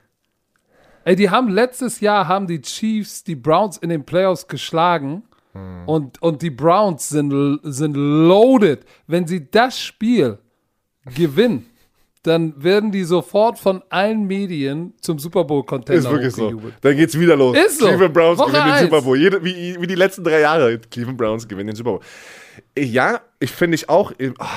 Ey, 1.05 1.15
die 1.15 1.29
haben 1.29 1.47
letztes 1.49 2.01
Jahr 2.01 2.27
haben 2.27 2.47
die 2.47 2.59
Chiefs 2.61 3.23
die 3.23 3.35
Browns 3.35 3.77
in 3.77 3.89
den 3.89 4.03
Playoffs 4.03 4.47
geschlagen. 4.47 5.23
Und, 5.85 6.21
und 6.21 6.41
die 6.41 6.51
Browns 6.51 7.09
sind, 7.09 7.59
sind 7.63 7.95
loaded. 7.95 8.85
Wenn 9.07 9.25
sie 9.27 9.49
das 9.49 9.79
Spiel 9.79 10.37
gewinnen, 11.15 11.65
dann 12.23 12.61
werden 12.61 12.91
die 12.91 13.03
sofort 13.05 13.57
von 13.59 13.81
allen 13.89 14.25
Medien 14.27 14.93
zum 15.01 15.19
Super 15.19 15.45
Bowl-Contender 15.45 16.09
hochgejubelt. 16.11 16.73
Dann 16.81 16.97
geht's 16.97 17.17
wieder 17.17 17.35
los. 17.37 17.57
Ist 17.57 17.79
so. 17.79 17.87
Cleveland 17.87 18.13
Browns 18.13 18.39
Woche 18.39 18.51
gewinnen 18.51 18.65
den 18.65 18.73
eins. 18.73 18.81
Super 18.83 19.01
Bowl. 19.01 19.17
Jede, 19.17 19.43
wie, 19.43 19.77
wie 19.79 19.87
die 19.87 19.95
letzten 19.95 20.23
drei 20.23 20.41
Jahre. 20.41 20.79
Cleveland 20.79 21.17
Browns 21.17 21.47
gewinnen 21.47 21.67
den 21.67 21.75
Super 21.75 21.91
Bowl. 21.91 21.99
Ja, 22.77 23.21
ich 23.39 23.51
finde 23.51 23.75
ich 23.75 23.87
auch, 23.89 24.11
ah, 24.39 24.47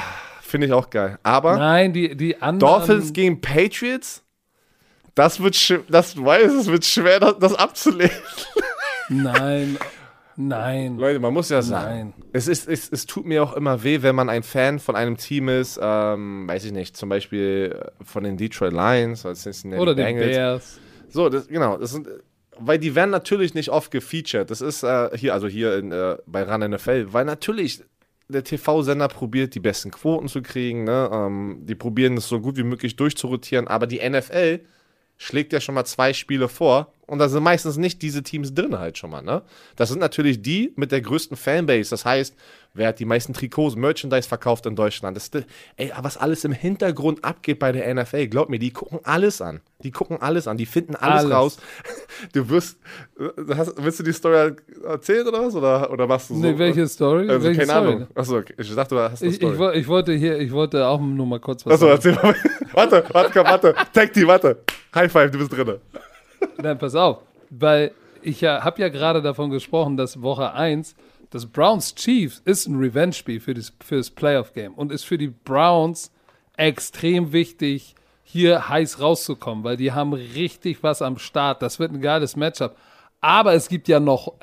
finde 0.43 0.67
ich 0.67 0.73
auch 0.73 0.91
geil. 0.91 1.19
Aber 1.23 1.57
Nein, 1.57 1.93
die, 1.93 2.17
die 2.17 2.43
anderen. 2.43 2.59
Dolphins 2.87 3.13
gegen 3.13 3.41
Patriots, 3.41 4.23
das 5.15 5.41
wird, 5.41 5.55
sch- 5.55 5.81
das 5.89 6.15
du 6.15 6.25
weißt, 6.25 6.55
es 6.55 6.67
wird 6.67 6.85
schwer, 6.85 7.21
das, 7.21 7.39
das 7.39 7.55
abzulehnen. 7.55 8.11
Nein, 9.09 9.79
nein. 10.49 10.99
Leute, 10.99 11.19
man 11.21 11.33
muss 11.33 11.49
ja 11.49 11.63
sagen, 11.63 12.15
Nein. 12.17 12.29
es, 12.33 12.49
ist, 12.49 12.69
es, 12.69 12.91
es 12.91 13.07
tut 13.07 13.27
mir 13.27 13.43
auch 13.43 13.55
immer 13.55 13.83
weh, 13.83 14.03
wenn 14.03 14.15
man 14.15 14.29
ein 14.29 14.43
Fan 14.43 14.79
von 14.79 14.97
einem 14.97 15.17
Team 15.17 15.49
ist, 15.49 15.79
ähm, 15.83 16.49
weiß 16.49 16.65
ich 16.65 16.73
nicht, 16.73 16.97
zum 16.97 17.09
Beispiel 17.09 17.79
äh, 17.79 18.05
von 18.05 18.25
den 18.25 18.37
Detroit 18.37 18.73
Lions 18.73 19.25
oder 19.25 19.35
Cincinnati 19.35 19.81
Oder 19.81 19.95
den 19.95 20.05
Bengals. 20.05 20.37
Bears. 20.37 20.81
So, 21.09 21.29
das, 21.29 21.49
genau, 21.49 21.77
das 21.77 21.93
sind, 21.93 22.09
weil 22.59 22.79
die 22.79 22.95
werden 22.95 23.11
natürlich 23.11 23.55
nicht 23.55 23.71
oft 23.71 23.91
gefeatured. 23.91 24.51
Das 24.51 24.61
ist 24.61 24.83
äh, 24.83 25.11
hier, 25.17 25.35
also 25.35 25.49
hier 25.49 25.77
in, 25.79 25.93
äh, 25.93 26.17
bei 26.27 26.43
RAN 26.43 26.71
NFL, 26.71 27.13
weil 27.13 27.25
natürlich 27.25 27.83
der 28.29 28.45
TV-Sender 28.45 29.09
probiert, 29.09 29.55
die 29.55 29.61
besten 29.61 29.91
Quoten 29.91 30.29
zu 30.29 30.43
kriegen. 30.43 30.85
Ne? 30.85 31.11
Ähm, 31.13 31.61
die 31.63 31.75
probieren 31.75 32.17
es 32.17 32.29
so 32.29 32.41
gut 32.41 32.57
wie 32.57 32.63
möglich 32.63 32.97
durchzurotieren, 32.97 33.69
aber 33.69 33.87
die 33.87 34.01
NFL 34.09 34.61
schlägt 35.23 35.53
ja 35.53 35.61
schon 35.61 35.75
mal 35.75 35.85
zwei 35.85 36.13
Spiele 36.13 36.49
vor 36.49 36.93
und 37.07 37.19
da 37.19 37.29
sind 37.29 37.43
meistens 37.43 37.77
nicht 37.77 38.03
diese 38.03 38.23
Teams 38.23 38.55
drin 38.55 38.79
halt 38.79 38.99
schon 38.99 39.11
mal. 39.11 39.23
Ne? 39.23 39.43
Das 39.77 39.89
sind 39.89 40.01
natürlich 40.01 40.43
die 40.43 40.73
mit 40.77 40.91
der 40.91 41.01
größten 41.01 41.37
Fanbase. 41.37 41.91
Das 41.91 42.05
heißt, 42.05 42.35
wer 42.75 42.89
hat 42.89 42.99
die 42.99 43.05
meisten 43.05 43.33
Trikots, 43.33 43.77
Merchandise 43.77 44.29
verkauft 44.29 44.67
in 44.67 44.75
Deutschland? 44.75 45.17
Das, 45.17 45.31
ey, 45.77 45.93
was 46.01 46.17
alles 46.17 46.45
im 46.45 46.53
Hintergrund 46.53 47.25
abgeht 47.25 47.61
bei 47.61 47.71
der 47.71 47.95
NFL, 47.95 48.27
glaub 48.29 48.49
mir, 48.49 48.59
die 48.59 48.73
gucken 48.73 48.99
alles 49.05 49.41
an. 49.41 49.61
Die 49.85 49.91
gucken 49.93 50.21
alles 50.21 50.49
an, 50.49 50.57
die 50.57 50.67
finden 50.67 50.97
alles, 50.97 51.25
Alles. 51.25 51.33
raus. 51.33 51.59
Du 52.33 52.49
wirst, 52.49 52.79
äh, 53.19 53.55
hast, 53.57 53.75
willst 53.77 54.01
du 54.01 54.05
die 54.05 54.13
Story 54.13 54.55
erzählen 54.85 55.27
oder 55.27 55.45
was? 55.45 55.55
Oder, 55.55 55.91
oder 55.91 56.07
machst 56.07 56.31
du 56.31 56.35
so? 56.35 56.41
Nee, 56.41 56.57
welche 56.57 56.87
Story? 56.89 57.29
Also, 57.29 57.45
welche 57.47 57.61
keine 57.61 57.73
Story? 57.73 57.95
Ahnung. 57.95 58.07
Achso, 58.15 58.37
okay. 58.39 58.55
ich 58.57 58.75
dachte, 58.75 58.95
du 58.95 59.01
hast 59.01 59.23
eine 59.23 59.31
Ich, 59.31 59.37
Story. 59.37 59.73
ich, 59.75 59.81
ich 59.83 59.89
wollte 59.89 60.13
hier, 60.15 60.39
ich 60.39 60.51
wollte 60.51 60.87
auch 60.87 61.01
nur 61.01 61.27
mal 61.27 61.41
kurz 61.41 61.65
was 61.67 61.75
Achso, 61.75 61.87
erzähl 61.87 62.15
mal. 62.15 62.35
warte, 62.73 63.05
warte, 63.13 63.31
komm, 63.33 63.45
warte. 63.45 63.75
Tag 63.93 64.13
Team, 64.13 64.29
warte. 64.29 64.63
High 64.95 65.11
Five, 65.11 65.31
du 65.31 65.39
bist 65.39 65.53
drin. 65.53 65.79
Nein, 66.59 66.79
pass 66.79 66.95
auf. 66.95 67.19
Weil 67.51 67.93
ich 68.23 68.41
ja, 68.41 68.63
habe 68.63 68.81
ja 68.81 68.89
gerade 68.89 69.23
davon 69.23 69.51
gesprochen, 69.51 69.97
dass 69.97 70.23
Woche 70.23 70.53
1 70.53 70.95
das 71.31 71.47
Browns 71.47 71.95
Chiefs 71.95 72.43
ist 72.45 72.67
ein 72.67 72.79
Revenge-Spiel 72.79 73.41
für 73.41 73.55
das, 73.55 73.73
für 73.83 73.97
das 73.97 74.11
Playoff-Game 74.11 74.75
und 74.75 74.93
ist 74.93 75.05
für 75.05 75.17
die 75.17 75.29
Browns 75.29 76.13
extrem 76.59 77.33
wichtig, 77.33 77.95
hier 78.23 78.69
heiß 78.69 79.01
rauszukommen, 79.01 79.65
weil 79.65 79.79
die 79.79 79.93
haben 79.93 80.13
richtig 80.13 80.83
was 80.83 81.01
am 81.01 81.19
Start. 81.19 81.63
Das 81.63 81.79
wird 81.79 81.93
ein 81.93 82.03
geiles 82.03 82.37
Matchup. 82.37 82.77
Aber 83.23 83.55
es 83.55 83.69
gibt 83.69 83.89
ja 83.89 83.99
noch, 83.99 84.35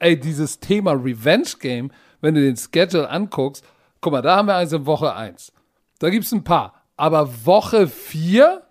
ey, 0.00 0.18
dieses 0.18 0.58
Thema 0.58 0.92
Revenge-Game, 0.92 1.92
wenn 2.20 2.34
du 2.34 2.40
den 2.40 2.56
Schedule 2.56 3.08
anguckst, 3.08 3.64
guck 4.00 4.12
mal, 4.12 4.22
da 4.22 4.36
haben 4.36 4.48
wir 4.48 4.56
eins 4.56 4.72
in 4.72 4.86
Woche 4.86 5.14
1. 5.14 5.52
Da 6.00 6.10
gibt 6.10 6.24
es 6.24 6.32
ein 6.32 6.42
paar. 6.42 6.82
Aber 6.96 7.28
Woche 7.44 7.86
4? 7.86 8.62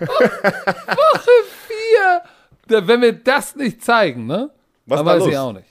Woche 0.00 1.30
4! 1.66 2.22
Da, 2.68 2.86
wenn 2.86 3.02
wir 3.02 3.12
das 3.12 3.56
nicht 3.56 3.84
zeigen, 3.84 4.26
ne? 4.26 4.50
Was 4.86 4.98
dann 4.98 5.06
da 5.06 5.12
weiß 5.12 5.20
los? 5.20 5.28
ich 5.28 5.38
auch 5.38 5.52
nicht. 5.52 5.68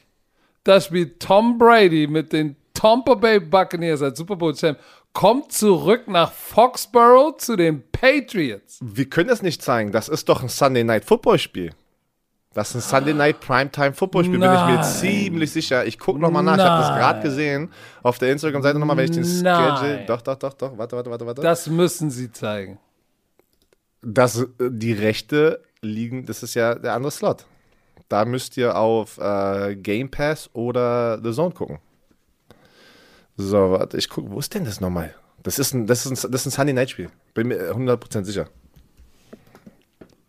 Da 0.63 0.79
spielt 0.79 1.19
Tom 1.19 1.57
Brady 1.57 2.07
mit 2.07 2.31
den 2.31 2.55
Tampa 2.73 3.15
Bay 3.15 3.39
Buccaneers 3.39 4.01
als 4.01 4.17
Super 4.17 4.35
Bowl 4.35 4.53
Champ, 4.53 4.79
kommt 5.13 5.51
zurück 5.51 6.07
nach 6.07 6.31
Foxborough 6.31 7.37
zu 7.37 7.55
den 7.55 7.83
Patriots. 7.91 8.79
Wir 8.81 9.09
können 9.09 9.29
das 9.29 9.41
nicht 9.41 9.61
zeigen. 9.61 9.91
Das 9.91 10.09
ist 10.09 10.27
doch 10.29 10.41
ein 10.41 10.49
Sunday 10.49 10.83
Night 10.83 11.05
Football 11.05 11.39
Spiel. 11.39 11.71
Das 12.53 12.69
ist 12.69 12.75
ein 12.75 12.81
Sunday 12.81 13.13
Night 13.13 13.39
Primetime 13.39 13.93
Football 13.93 14.25
Spiel, 14.25 14.39
bin 14.39 14.43
ich 14.43 14.65
mir 14.65 14.75
Nein. 14.75 14.83
ziemlich 14.83 15.51
sicher. 15.51 15.85
Ich 15.85 15.97
gucke 15.97 16.19
nochmal 16.19 16.43
nach, 16.43 16.55
ich 16.55 16.63
habe 16.63 16.81
das 16.81 16.89
Nein. 16.89 16.99
gerade 16.99 17.21
gesehen. 17.21 17.71
Auf 18.03 18.19
der 18.19 18.31
Instagram-Seite 18.31 18.77
nochmal, 18.77 18.97
wenn 18.97 19.05
ich 19.05 19.11
den 19.11 19.41
Nein. 19.41 19.77
Schedule. 19.77 20.05
Doch, 20.05 20.21
doch, 20.21 20.35
doch, 20.35 20.53
doch. 20.53 20.77
Warte, 20.77 20.95
warte, 20.95 21.09
warte, 21.09 21.25
warte. 21.25 21.41
Das 21.41 21.67
müssen 21.67 22.11
sie 22.11 22.31
zeigen. 22.31 22.79
Das, 24.03 24.39
äh, 24.41 24.47
die 24.59 24.93
Rechte 24.93 25.61
liegen, 25.81 26.25
das 26.25 26.43
ist 26.43 26.53
ja 26.53 26.75
der 26.75 26.93
andere 26.93 27.11
Slot. 27.11 27.45
Da 28.09 28.25
müsst 28.25 28.57
ihr 28.57 28.75
auf 28.77 29.17
äh, 29.17 29.75
Game 29.75 30.09
Pass 30.09 30.49
oder 30.53 31.19
The 31.23 31.31
Zone 31.31 31.53
gucken. 31.53 31.79
So, 33.37 33.71
warte, 33.71 33.97
ich 33.97 34.09
gucke, 34.09 34.29
wo 34.29 34.39
ist 34.39 34.53
denn 34.53 34.65
das 34.65 34.79
nochmal? 34.81 35.15
Das 35.41 35.57
ist 35.57 35.73
ein, 35.73 35.87
das 35.87 36.05
ist 36.05 36.11
ein, 36.25 36.31
das 36.31 36.41
ist 36.41 36.47
ein 36.47 36.51
Sunday 36.51 36.73
Night 36.73 36.91
Spiel. 36.91 37.09
Bin 37.33 37.47
mir 37.47 37.71
100% 37.73 38.23
sicher. 38.23 38.47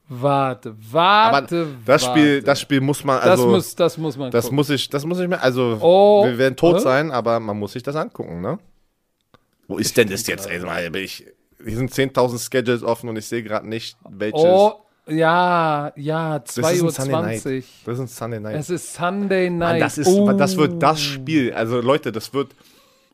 Warte, 0.08 0.70
Aber 0.92 1.32
warte, 1.32 1.66
das 1.86 2.04
Spiel, 2.04 2.34
warte. 2.36 2.42
das 2.46 2.60
Spiel 2.60 2.80
muss 2.80 3.04
man, 3.04 3.16
das, 3.20 3.26
also, 3.30 3.48
muss, 3.48 3.74
das 3.74 3.96
muss 3.96 4.16
man 4.18 4.30
das 4.30 4.44
gucken. 4.44 4.56
muss 4.56 4.70
ich, 4.70 4.88
das 4.90 5.04
muss 5.06 5.18
ich 5.18 5.28
mir, 5.28 5.40
also, 5.40 5.78
Oh, 5.80 6.24
wir 6.26 6.36
werden 6.36 6.56
tot 6.56 6.82
sein, 6.82 7.10
aber 7.10 7.40
man 7.40 7.58
muss 7.58 7.72
sich 7.72 7.82
das 7.82 7.96
angucken, 7.96 8.40
ne? 8.42 8.58
Wo 9.66 9.78
ist 9.78 9.96
denn 9.96 10.08
das 10.10 10.26
jetzt? 10.26 10.46
Ey, 10.46 10.60
mal, 10.60 10.94
ich, 10.96 11.24
hier 11.62 11.76
sind 11.76 11.92
10.000 11.92 12.50
Schedules 12.50 12.82
offen 12.82 13.09
und 13.09 13.16
ich 13.16 13.26
sehe 13.26 13.42
gerade 13.42 13.68
nicht, 13.68 13.96
welches. 14.09 14.40
Oh, 14.40 14.84
ja, 15.07 15.92
ja, 15.96 16.38
das 16.38 16.57
ist 16.57 16.64
ein 16.64 16.90
Sunday 16.90 17.20
Night. 17.22 17.40
2.20 17.40 17.57
Uhr. 17.57 17.62
Das 17.84 17.94
ist 17.94 18.00
ein 18.00 18.09
Sunday 18.09 18.40
Night. 18.40 18.57
Es 18.57 18.70
ist 18.70 18.94
Sunday 18.94 19.50
Mann, 19.50 19.59
Night. 19.59 19.82
das, 19.82 19.98
ist, 19.98 20.09
oh. 20.09 20.32
das 20.32 20.57
wird 20.57 20.82
das 20.82 21.00
Spiel. 21.00 21.52
Also 21.52 21.80
Leute, 21.80 22.11
das 22.11 22.32
wird, 22.32 22.52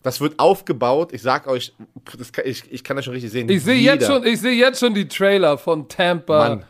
das 0.03 0.21
wird 0.21 0.39
aufgebaut. 0.39 1.13
Ich 1.13 1.23
sag 1.23 1.49
euch, 1.49 1.75
kann, 2.05 2.45
ich, 2.45 2.71
ich 2.71 2.85
kann 2.85 2.97
das 2.97 3.05
schon 3.05 3.15
richtig 3.15 3.33
sehen. 3.33 3.49
Ich 3.49 3.65
sehe 3.65 3.77
jetzt 3.77 4.07
schon, 4.07 4.25
ich 4.25 4.41
sehe 4.41 4.53
jetzt 4.53 4.79
schon 4.79 4.95
die 4.95 5.09
Trailer 5.09 5.59
von 5.59 5.89
Tampa, 5.89 6.49
Mann. 6.51 6.65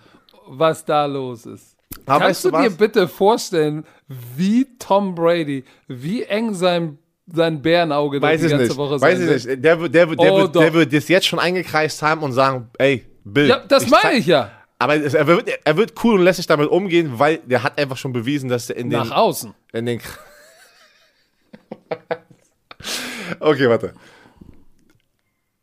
was 0.47 0.85
da 0.85 1.05
los 1.05 1.45
ist. 1.45 1.77
Aber 2.07 2.21
Kannst 2.21 2.45
weißt 2.45 2.45
du 2.47 2.51
du 2.51 2.62
dir 2.62 2.71
bitte 2.71 3.09
vorstellen, 3.09 3.85
wie 4.09 4.66
Tom 4.79 5.14
Brady, 5.14 5.64
wie 5.87 6.23
eng 6.23 6.55
sein, 6.55 6.99
sein 7.33 7.62
Bärenauge 7.62 8.20
Weiß 8.20 8.41
die 8.41 8.47
ich 8.47 8.53
ganze 8.53 8.66
nicht. 8.66 8.76
Woche 8.76 9.01
Weiß 9.01 9.18
ich 9.20 9.47
nicht. 9.47 9.64
Der, 9.64 9.81
wird- 9.81 9.95
der, 9.95 10.09
wird- 10.09 10.20
der, 10.20 10.33
Oh, 10.33 10.39
wird, 10.39 10.55
der 10.55 10.74
wird 10.74 10.93
das 10.93 11.09
jetzt 11.09 11.26
schon 11.26 11.39
eingekreist 11.39 12.03
haben 12.03 12.22
und 12.22 12.33
sagen, 12.33 12.68
ey, 12.78 13.07
Bill. 13.24 13.49
Ja, 13.49 13.59
das 13.66 13.85
zeig- 13.87 14.03
meine 14.05 14.18
ich 14.18 14.26
ja. 14.26 14.51
Aber 14.78 14.97
es, 14.97 15.12
er, 15.14 15.26
wird, 15.26 15.49
er 15.64 15.76
wird 15.76 15.93
cool 16.05 16.14
und 16.18 16.24
lässt 16.24 16.39
sich 16.39 16.47
damit 16.47 16.68
umgehen, 16.70 17.18
weil 17.18 17.39
der 17.39 17.62
hat 17.62 17.78
einfach 17.78 17.97
schon 17.99 18.12
bewiesen, 18.14 18.49
dass 18.49 18.70
er 18.70 18.76
in 18.76 18.89
den, 18.91 18.99
Nach 18.99 19.11
außen. 19.11 19.53
in 19.74 19.85
den. 19.87 20.01
okay, 23.41 23.68
warte. 23.68 23.93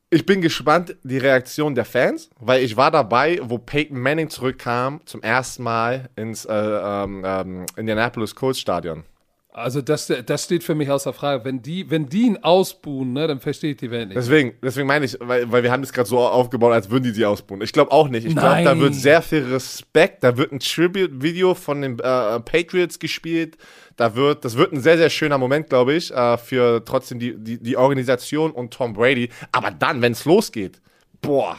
Ich 0.10 0.26
bin 0.26 0.42
gespannt, 0.42 0.96
die 1.04 1.18
Reaktion 1.18 1.76
der 1.76 1.84
Fans, 1.84 2.30
weil 2.40 2.64
ich 2.64 2.78
war 2.78 2.92
dabei, 2.92 3.40
wo 3.44 3.58
Peyton 3.58 4.00
Manning 4.00 4.30
zurückkam 4.30 5.02
zum 5.06 5.22
ersten 5.22 5.64
Mal 5.64 6.10
ins 6.16 6.46
äh, 6.46 6.54
ähm, 6.54 7.24
ähm, 7.26 7.66
Indianapolis 7.76 8.34
Colts 8.34 8.60
Stadion. 8.60 9.04
Also 9.50 9.82
das, 9.82 10.14
das 10.26 10.44
steht 10.44 10.64
für 10.64 10.76
mich 10.76 10.92
außer 10.92 11.14
Frage. 11.14 11.44
Wenn 11.44 11.64
die, 11.64 11.90
wenn 11.90 12.08
die 12.08 12.24
ihn 12.24 12.38
ausbuhen, 12.38 13.14
ne, 13.14 13.28
dann 13.28 13.40
verstehe 13.40 13.72
ich 13.72 13.78
die 13.78 13.90
Welt 13.90 14.10
nicht. 14.10 14.18
Deswegen, 14.18 14.54
deswegen 14.62 14.86
meine 14.86 15.06
ich, 15.06 15.18
weil, 15.20 15.52
weil 15.52 15.64
wir 15.64 15.72
haben 15.72 15.82
das 15.82 15.92
gerade 15.92 16.08
so 16.08 16.20
aufgebaut, 16.20 16.74
als 16.74 16.92
würden 16.92 17.06
die 17.06 17.12
sie 17.12 17.26
ausbuhen. 17.26 17.62
Ich 17.62 17.74
glaube 17.74 17.92
auch 17.92 18.08
nicht. 18.08 18.28
Ich 18.28 18.36
glaube, 18.36 18.64
da 18.64 18.80
wird 18.80 18.94
sehr 18.94 19.24
viel 19.24 19.44
Respekt, 19.46 20.24
da 20.24 20.38
wird 20.38 20.52
ein 20.52 20.60
Tribute-Video 20.60 21.56
von 21.56 21.82
den 21.82 21.98
äh, 21.98 22.40
Patriots 22.40 23.00
gespielt. 23.00 23.58
Da 23.96 24.16
wird, 24.16 24.46
das 24.46 24.58
wird 24.58 24.74
ein 24.74 24.80
sehr, 24.80 24.98
sehr 24.98 25.10
schöner 25.10 25.40
Moment, 25.40 25.70
glaube 25.70 25.96
ich, 25.96 26.14
äh, 26.14 26.38
für 26.38 26.86
trotzdem 26.86 27.18
die, 27.18 27.36
die, 27.36 27.58
die 27.58 27.78
Organisation 27.78 28.52
und 28.52 28.72
Tom 28.72 28.94
Brady. 28.94 29.30
Aber 29.52 29.72
dann, 29.72 30.04
wenn 30.04 30.12
es 30.12 30.24
losgeht, 30.26 30.82
boah, 31.22 31.58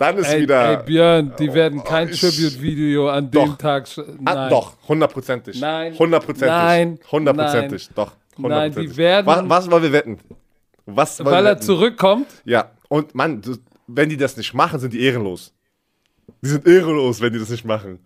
dann 0.00 0.18
ist 0.18 0.28
Ey, 0.32 0.42
wieder. 0.42 0.78
ey 0.80 0.84
Björn, 0.84 1.32
die 1.38 1.52
werden 1.52 1.84
kein 1.84 2.08
ich- 2.08 2.20
Tribute-Video 2.20 3.08
an 3.10 3.30
Doch. 3.30 3.44
dem 3.44 3.58
Tag. 3.58 3.86
Ah, 3.98 4.02
Nein. 4.34 4.50
doch, 4.50 4.76
hundertprozentig. 4.88 5.60
Nein. 5.60 5.98
Hundertprozentig. 5.98 6.48
Nein. 6.48 6.98
Hundertprozentig. 7.12 7.88
Doch. 7.94 8.12
Nein, 8.38 8.72
die 8.72 8.96
werden- 8.96 9.26
Was, 9.26 9.48
was 9.48 9.70
wollen 9.70 9.82
wir 9.82 9.92
wetten? 9.92 10.18
Was 10.86 11.18
wollen 11.20 11.26
Weil 11.34 11.44
wir 11.44 11.50
er 11.50 11.54
wetten? 11.56 11.62
zurückkommt. 11.66 12.26
Ja, 12.44 12.70
und 12.88 13.14
Mann, 13.14 13.42
wenn 13.86 14.08
die 14.08 14.16
das 14.16 14.36
nicht 14.36 14.54
machen, 14.54 14.80
sind 14.80 14.92
die 14.94 15.02
ehrenlos. 15.02 15.52
Die 16.42 16.48
sind 16.48 16.66
ehrenlos, 16.66 17.20
wenn 17.20 17.32
die 17.32 17.38
das 17.38 17.50
nicht 17.50 17.64
machen. 17.66 17.98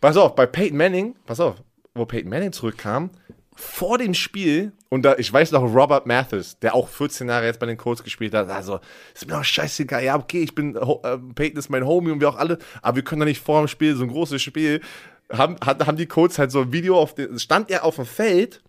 Pass 0.00 0.16
auf, 0.16 0.34
bei 0.34 0.46
Peyton 0.46 0.76
Manning, 0.76 1.14
pass 1.26 1.38
auf, 1.38 1.54
wo 1.94 2.04
Peyton 2.04 2.28
Manning 2.30 2.50
zurückkam, 2.52 3.10
vor 3.54 3.98
dem 3.98 4.14
Spiel, 4.14 4.72
und 4.88 5.02
da, 5.02 5.16
ich 5.16 5.32
weiß 5.32 5.52
noch, 5.52 5.62
Robert 5.62 6.06
Mathis, 6.06 6.58
der 6.58 6.74
auch 6.74 6.88
14 6.88 7.28
Jahre 7.28 7.46
jetzt 7.46 7.60
bei 7.60 7.66
den 7.66 7.76
Colts 7.76 8.02
gespielt 8.02 8.34
hat, 8.34 8.48
also, 8.48 8.80
ist 9.14 9.26
mir 9.26 9.34
doch 9.34 9.44
scheißegal, 9.44 10.02
ja, 10.02 10.18
okay, 10.18 10.42
ich 10.42 10.54
bin, 10.54 10.74
äh, 10.74 11.18
Peyton 11.34 11.58
ist 11.58 11.68
mein 11.68 11.86
Homie 11.86 12.10
und 12.10 12.20
wir 12.20 12.28
auch 12.28 12.36
alle, 12.36 12.58
aber 12.80 12.96
wir 12.96 13.04
können 13.04 13.20
doch 13.20 13.26
nicht 13.26 13.42
vor 13.42 13.60
dem 13.60 13.68
Spiel, 13.68 13.94
so 13.94 14.04
ein 14.04 14.10
großes 14.10 14.40
Spiel, 14.40 14.80
haben, 15.30 15.56
haben 15.64 15.96
die 15.96 16.06
Colts 16.06 16.38
halt 16.38 16.50
so 16.50 16.62
ein 16.62 16.72
Video 16.72 16.98
auf 16.98 17.14
den, 17.14 17.38
stand 17.38 17.70
er 17.70 17.84
auf 17.84 17.96
dem 17.96 18.06
Feld, 18.06 18.62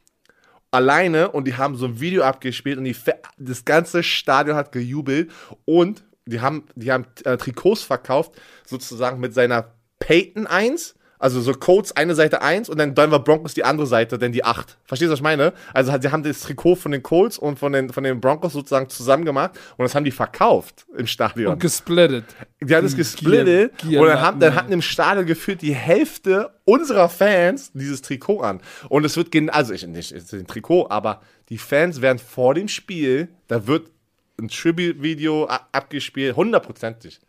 alleine 0.72 1.32
und 1.32 1.46
die 1.46 1.56
haben 1.56 1.76
so 1.76 1.86
ein 1.86 2.00
Video 2.00 2.24
abgespielt 2.24 2.78
und 2.78 2.86
die, 2.86 2.96
das 3.38 3.64
ganze 3.64 4.04
Stadion 4.04 4.56
hat 4.56 4.72
gejubelt 4.72 5.32
und 5.66 6.04
die 6.26 6.42
haben, 6.42 6.66
die 6.76 6.92
haben 6.92 7.06
äh, 7.26 7.38
Trikots 7.38 7.84
verkauft, 7.84 8.34
sozusagen 8.66 9.20
mit 9.20 9.34
seiner 9.34 9.74
Peyton 10.00 10.48
1, 10.48 10.96
also 11.24 11.40
so 11.40 11.54
Codes 11.54 11.96
eine 11.96 12.16
Seite 12.16 12.42
1 12.42 12.68
und 12.68 12.78
dann 12.78 12.96
Denver 12.96 13.20
Broncos 13.20 13.54
die 13.54 13.64
andere 13.64 13.88
Seite, 13.88 14.18
denn 14.18 14.34
die 14.34 14.44
8. 14.44 14.78
Verstehst 14.84 15.08
du, 15.08 15.14
was 15.14 15.20
ich 15.20 15.24
meine? 15.24 15.54
Also 15.74 15.98
sie 15.98 16.12
haben 16.12 16.22
das 16.22 16.42
Trikot 16.42 16.76
von 16.76 16.92
den 16.92 17.02
Colts 17.02 17.38
und 17.38 17.58
von 17.58 17.72
den, 17.72 17.92
von 17.92 18.04
den 18.04 18.20
Broncos 18.20 18.52
sozusagen 18.52 18.90
zusammen 18.90 19.24
gemacht 19.24 19.52
und 19.78 19.84
das 19.84 19.96
haben 19.96 20.04
die 20.04 20.12
verkauft 20.12 20.86
im 20.98 21.08
Stadion. 21.08 21.54
Und 21.54 21.60
gesplittet. 21.62 22.26
Die 22.60 22.76
haben 22.76 22.86
es 22.86 22.92
Die 22.92 22.98
gesplittet 22.98 23.78
Gier- 23.78 24.02
und 24.02 24.08
dann, 24.08 24.20
haben, 24.20 24.40
dann 24.42 24.54
hatten 24.54 24.74
im 24.74 24.82
Stadion 24.82 25.26
gefühlt 25.26 25.62
die 25.62 25.74
Hälfte 25.74 26.52
unserer 26.66 27.08
Fans 27.08 27.72
dieses 27.74 28.02
Trikot 28.02 28.42
an. 28.42 28.60
Und 28.90 29.06
es 29.06 29.16
wird, 29.16 29.30
also 29.50 29.74
ich 29.74 29.88
nicht 29.88 30.12
es 30.12 30.24
ist 30.26 30.34
ein 30.34 30.46
Trikot, 30.46 30.88
aber 30.90 31.22
die 31.48 31.58
Fans 31.58 32.02
werden 32.02 32.20
vor 32.20 32.54
dem 32.54 32.68
Spiel, 32.68 33.30
da 33.48 33.66
wird 33.66 33.90
ein 34.38 34.50
Tribute-Video 34.50 35.46
abgespielt, 35.72 36.36
hundertprozentig. 36.36 37.22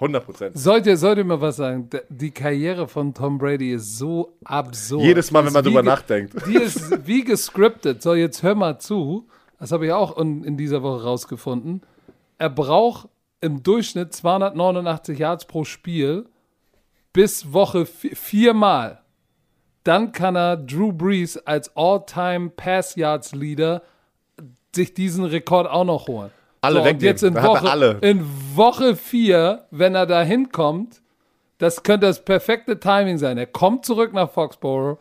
Hundertprozentig. 0.00 0.60
Sollt 0.60 0.86
ihr, 0.86 0.96
sollt 0.96 1.18
ihr 1.18 1.24
mal 1.24 1.40
was 1.40 1.56
sagen? 1.56 1.88
Die 2.08 2.32
Karriere 2.32 2.88
von 2.88 3.14
Tom 3.14 3.38
Brady 3.38 3.72
ist 3.72 3.96
so 3.96 4.36
absurd. 4.44 5.02
Jedes 5.04 5.30
Mal, 5.30 5.46
wenn 5.46 5.52
man 5.52 5.62
drüber 5.64 5.82
nachdenkt. 5.84 6.34
Die 6.46 6.56
ist 6.56 7.06
wie 7.06 7.22
gescriptet. 7.22 8.02
So, 8.02 8.14
jetzt 8.14 8.42
hör 8.42 8.54
mal 8.56 8.78
zu. 8.80 9.28
Das 9.60 9.70
habe 9.70 9.86
ich 9.86 9.92
auch 9.92 10.18
in, 10.18 10.42
in 10.42 10.56
dieser 10.56 10.82
Woche 10.82 11.04
rausgefunden. 11.04 11.82
Er 12.38 12.50
braucht 12.50 13.08
im 13.40 13.62
Durchschnitt 13.62 14.12
289 14.12 15.18
Yards 15.18 15.44
pro 15.44 15.64
Spiel 15.64 16.26
bis 17.12 17.52
Woche 17.52 17.82
vi- 17.84 18.16
viermal. 18.16 19.00
Dann 19.84 20.10
kann 20.12 20.34
er 20.34 20.56
Drew 20.56 20.92
Brees 20.92 21.36
als 21.46 21.70
All-Time 21.76 22.50
Pass 22.50 22.96
Yards 22.96 23.32
Leader 23.34 23.82
sich 24.74 24.92
diesen 24.94 25.24
Rekord 25.24 25.68
auch 25.68 25.84
noch 25.84 26.08
holen. 26.08 26.30
Alle 26.64 26.74
so, 26.76 26.80
und 26.80 26.86
wegnehmen. 26.86 27.06
jetzt 27.06 27.22
in 27.22 27.34
Woche, 27.34 27.70
alle. 27.70 27.98
in 28.00 28.24
Woche 28.54 28.96
4, 28.96 29.64
wenn 29.70 29.94
er 29.94 30.06
da 30.06 30.22
hinkommt, 30.22 31.00
das 31.58 31.82
könnte 31.82 32.06
das 32.06 32.24
perfekte 32.24 32.80
Timing 32.80 33.18
sein. 33.18 33.38
Er 33.38 33.46
kommt 33.46 33.84
zurück 33.86 34.12
nach 34.12 34.30
Foxborough, 34.30 34.98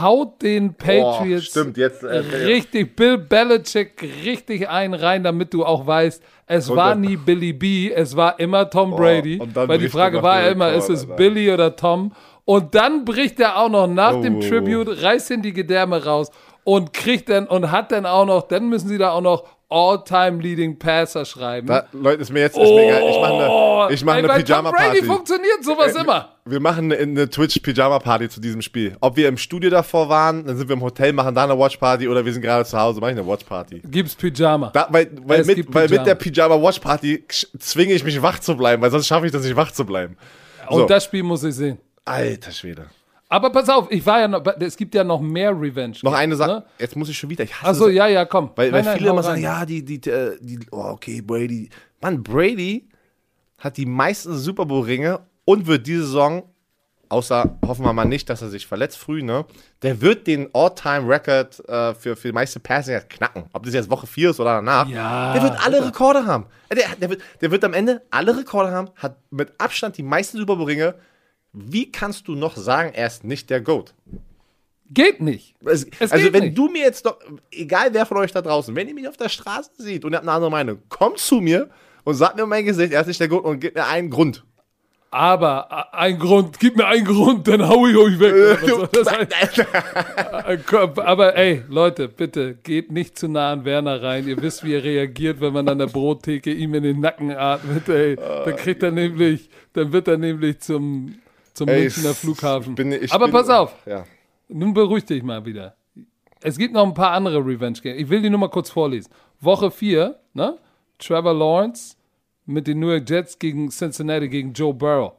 haut 0.00 0.40
den 0.42 0.74
Patriots 0.74 1.46
stimmt, 1.46 1.76
jetzt, 1.76 2.04
äh, 2.04 2.18
richtig, 2.18 2.94
Bill 2.94 3.18
Belichick 3.18 4.00
richtig 4.24 4.68
einen 4.68 4.94
rein, 4.94 5.24
damit 5.24 5.52
du 5.52 5.64
auch 5.64 5.84
weißt, 5.86 6.22
es 6.46 6.70
Und 6.70 6.76
war 6.76 6.94
nie 6.94 7.16
Billy 7.16 7.52
B, 7.52 7.90
es 7.90 8.14
war 8.16 8.38
immer 8.38 8.70
Tom 8.70 8.94
Brady. 8.94 9.38
und 9.40 9.56
dann 9.56 9.68
weil 9.68 9.78
die 9.78 9.88
Frage 9.88 10.22
war 10.22 10.42
ja 10.42 10.48
immer, 10.48 10.72
ist 10.72 10.90
es. 10.90 11.06
Billy 11.06 11.50
oder 11.52 11.74
Tom? 11.74 12.12
Und 12.44 12.74
dann 12.74 13.04
bricht 13.04 13.40
er 13.40 13.56
auch 13.58 13.70
noch 13.70 13.86
nach 13.88 14.20
dem 14.20 14.36
Oh. 14.36 14.40
Tribute, 14.40 15.02
reißt 15.02 15.30
ihn 15.30 15.42
die 15.42 15.54
Gedärme 15.54 16.04
raus 16.04 16.30
und 16.62 16.92
kriegt 16.92 17.28
dann 17.30 17.46
und 17.48 17.70
hat 17.72 17.90
dann 17.90 18.06
auch 18.06 18.26
noch, 18.26 18.42
dann 18.46 18.68
müssen 18.68 18.88
sie 18.88 18.98
da 18.98 19.10
auch 19.12 19.22
noch 19.22 19.44
All-Time 19.74 20.40
Leading 20.40 20.78
Passer 20.78 21.24
schreiben. 21.24 21.66
Da, 21.66 21.86
Leute, 21.92 22.22
ist 22.22 22.32
mir 22.32 22.40
jetzt 22.40 22.56
ist 22.56 22.62
mir 22.62 22.84
egal. 22.86 23.02
Ich 23.10 23.16
mache 23.20 23.32
eine, 23.34 23.94
ich 23.94 24.04
mach 24.04 24.12
Ey, 24.14 24.18
eine 24.20 24.28
bei 24.28 24.34
Tom 24.42 24.62
Brady 24.64 24.72
Pyjama-Party. 24.72 25.02
funktioniert 25.04 25.64
sowas 25.64 25.94
immer. 25.96 26.28
Wir 26.44 26.60
machen 26.60 26.92
eine, 26.92 26.96
eine 27.02 27.28
Twitch-Pyjama-Party 27.28 28.28
zu 28.28 28.40
diesem 28.40 28.62
Spiel. 28.62 28.96
Ob 29.00 29.16
wir 29.16 29.28
im 29.28 29.36
Studio 29.36 29.70
davor 29.70 30.08
waren, 30.08 30.46
dann 30.46 30.56
sind 30.56 30.68
wir 30.68 30.74
im 30.74 30.82
Hotel, 30.82 31.12
machen 31.12 31.34
da 31.34 31.44
eine 31.44 31.58
Watch-Party 31.58 32.06
oder 32.08 32.24
wir 32.24 32.32
sind 32.32 32.42
gerade 32.42 32.64
zu 32.64 32.78
Hause, 32.78 33.00
mache 33.00 33.12
ich 33.12 33.18
eine 33.18 33.26
Watch-Party. 33.26 33.82
Gibt's 33.84 34.14
Pyjama. 34.14 34.70
Da, 34.72 34.86
weil 34.90 35.10
weil, 35.24 35.40
Es 35.40 35.46
mit, 35.46 35.56
gibt 35.56 35.74
weil 35.74 35.82
mit 35.82 35.90
Pyjama. 35.90 36.04
der 36.04 36.14
Pyjama-Watch-Party 36.14 37.24
sch- 37.28 37.58
zwinge 37.58 37.94
ich 37.94 38.04
mich 38.04 38.22
wach 38.22 38.38
zu 38.38 38.56
bleiben, 38.56 38.80
weil 38.82 38.90
sonst 38.90 39.06
schaffe 39.06 39.26
ich 39.26 39.32
das 39.32 39.42
nicht 39.42 39.56
wach 39.56 39.72
zu 39.72 39.84
bleiben. 39.84 40.16
Und 40.68 40.78
So. 40.80 40.86
das 40.86 41.04
Spiel 41.04 41.22
muss 41.24 41.42
ich 41.42 41.54
sehen. 41.54 41.78
Alter 42.04 42.52
Schwede. 42.52 42.86
Aber 43.34 43.50
pass 43.50 43.68
auf, 43.68 43.90
ich 43.90 44.06
war 44.06 44.20
ja 44.20 44.28
noch, 44.28 44.44
es 44.60 44.76
gibt 44.76 44.94
ja 44.94 45.02
noch 45.02 45.20
mehr 45.20 45.50
Revenge. 45.50 45.96
Noch 46.04 46.12
eine 46.12 46.36
Sache. 46.36 46.50
Ne? 46.52 46.64
Jetzt 46.78 46.94
muss 46.94 47.08
ich 47.08 47.18
schon 47.18 47.28
wieder. 47.30 47.42
Ich 47.42 47.52
hasse 47.52 47.68
Achso, 47.70 47.88
ja, 47.88 48.06
ja, 48.06 48.24
komm. 48.26 48.50
Weil, 48.54 48.70
weil 48.70 48.82
Nein, 48.82 48.84
nein, 48.84 48.98
viele 48.98 49.10
hau 49.10 49.14
immer 49.14 49.24
rein. 49.24 49.30
sagen, 49.32 49.42
ja, 49.42 49.66
die, 49.66 49.84
die, 49.84 50.08
äh, 50.08 50.38
die, 50.40 50.60
oh, 50.70 50.84
okay, 50.92 51.20
Brady. 51.20 51.68
Mann, 52.00 52.22
Brady 52.22 52.88
hat 53.58 53.76
die 53.76 53.86
meisten 53.86 54.36
Super 54.36 54.66
Bowl-Ringe 54.66 55.18
und 55.46 55.66
wird 55.66 55.84
diese 55.84 56.02
Saison, 56.04 56.44
außer 57.08 57.58
hoffen 57.66 57.84
wir 57.84 57.92
mal 57.92 58.04
nicht, 58.04 58.30
dass 58.30 58.40
er 58.40 58.50
sich 58.50 58.68
verletzt 58.68 58.98
früh, 58.98 59.20
ne? 59.24 59.44
Der 59.82 60.00
wird 60.00 60.28
den 60.28 60.48
All-Time-Record 60.54 61.68
äh, 61.68 61.94
für, 61.94 62.14
für 62.14 62.28
die 62.28 62.32
meiste 62.32 62.60
Passing 62.60 63.00
knacken. 63.08 63.46
Ob 63.52 63.64
das 63.64 63.74
jetzt 63.74 63.90
Woche 63.90 64.06
4 64.06 64.30
ist 64.30 64.38
oder 64.38 64.54
danach. 64.54 64.88
Ja, 64.88 65.32
der 65.32 65.42
wird 65.42 65.66
alle 65.66 65.84
Rekorde 65.84 66.24
haben. 66.24 66.46
Äh, 66.68 66.76
Der, 66.76 66.84
der, 67.00 67.10
wird, 67.10 67.22
der 67.40 67.50
wird 67.50 67.64
am 67.64 67.74
Ende 67.74 68.00
alle 68.12 68.36
Rekorde 68.36 68.70
haben, 68.70 68.90
hat 68.94 69.16
mit 69.30 69.52
Abstand 69.58 69.98
die 69.98 70.04
meisten 70.04 70.38
Super 70.38 70.54
Bowl-Ringe. 70.54 70.94
Wie 71.54 71.90
kannst 71.90 72.28
du 72.28 72.34
noch 72.34 72.56
sagen, 72.56 72.92
er 72.92 73.06
ist 73.06 73.24
nicht 73.24 73.48
der 73.48 73.60
GOAT? 73.60 73.94
Geht 74.90 75.20
nicht. 75.20 75.54
Es, 75.64 75.86
Es 75.98 76.12
also 76.12 76.24
geht 76.24 76.32
wenn 76.34 76.44
nicht. 76.44 76.58
du 76.58 76.68
mir 76.68 76.82
jetzt 76.82 77.06
doch, 77.06 77.18
egal 77.50 77.88
wer 77.92 78.04
von 78.04 78.18
euch 78.18 78.32
da 78.32 78.42
draußen, 78.42 78.74
wenn 78.76 78.88
ihr 78.88 78.94
mich 78.94 79.08
auf 79.08 79.16
der 79.16 79.28
Straße 79.28 79.70
seht 79.78 80.04
und 80.04 80.12
ihr 80.12 80.16
habt 80.16 80.26
eine 80.26 80.32
andere 80.34 80.50
Meinung, 80.50 80.82
kommt 80.88 81.18
zu 81.18 81.36
mir 81.36 81.70
und 82.04 82.14
sagt 82.14 82.36
mir 82.36 82.44
mein 82.46 82.64
Gesicht, 82.64 82.92
er 82.92 83.00
ist 83.00 83.06
nicht 83.06 83.20
der 83.20 83.28
Grund 83.28 83.44
und 83.44 83.60
gebt 83.60 83.76
mir 83.76 83.86
einen 83.86 84.10
Grund. 84.10 84.44
Aber 85.14 85.68
äh, 85.92 85.96
ein 85.96 86.18
Grund, 86.18 86.58
gib 86.58 86.76
mir 86.76 86.86
einen 86.86 87.04
Grund, 87.04 87.46
dann 87.46 87.68
hau 87.68 87.86
ich 87.86 87.96
euch 87.96 88.18
weg. 88.18 88.34
Oder 88.34 88.58
so. 88.68 88.86
Das 88.86 89.08
heißt, 89.12 89.58
äh, 89.60 91.00
aber 91.00 91.36
ey, 91.36 91.62
Leute, 91.68 92.08
bitte 92.08 92.56
geht 92.56 92.90
nicht 92.90 93.16
zu 93.16 93.28
nah 93.28 93.52
an 93.52 93.64
Werner 93.64 94.02
rein. 94.02 94.26
Ihr 94.26 94.42
wisst, 94.42 94.64
wie 94.64 94.74
er 94.74 94.82
reagiert, 94.82 95.40
wenn 95.40 95.52
man 95.52 95.68
an 95.68 95.78
der 95.78 95.86
Brottheke 95.86 96.52
ihm 96.52 96.74
in 96.74 96.82
den 96.82 96.98
Nacken 96.98 97.30
atmet. 97.30 97.88
Ey, 97.88 98.16
dann 98.16 98.56
kriegt 98.56 98.82
er 98.82 98.90
nämlich, 98.90 99.48
dann 99.74 99.92
wird 99.92 100.08
er 100.08 100.18
nämlich 100.18 100.58
zum, 100.58 101.14
zum 101.54 101.68
Ey, 101.68 101.82
Münchner 101.82 102.14
Flughafen. 102.14 102.74
bin- 102.74 102.92
ich 102.92 103.12
aber 103.12 103.26
bin- 103.26 103.32
pass 103.32 103.48
auf, 103.48 103.74
Ja. 103.86 104.04
nun 104.48 104.74
beruhig 104.74 105.04
dich 105.04 105.22
mal 105.22 105.44
wieder. 105.46 105.74
Es 106.42 106.58
gibt 106.58 106.74
noch 106.74 106.84
ein 106.86 106.92
paar 106.94 107.12
andere 107.12 107.38
Revenge 107.38 107.80
Games. 107.80 108.00
Ich 108.02 108.08
will 108.10 108.20
die 108.20 108.28
nur 108.28 108.38
mal 108.40 108.48
kurz 108.50 108.68
vorlesen. 108.70 109.10
Woche 109.40 109.70
4, 109.70 110.18
ne? 110.34 110.58
Trevor 110.98 111.32
Lawrence 111.34 111.96
mit 112.44 112.66
den 112.66 112.80
New 112.80 112.90
York 112.90 113.08
Jets 113.08 113.38
gegen 113.38 113.70
Cincinnati 113.70 114.28
gegen 114.28 114.52
Joe 114.52 114.74
Burrow. 114.74 115.14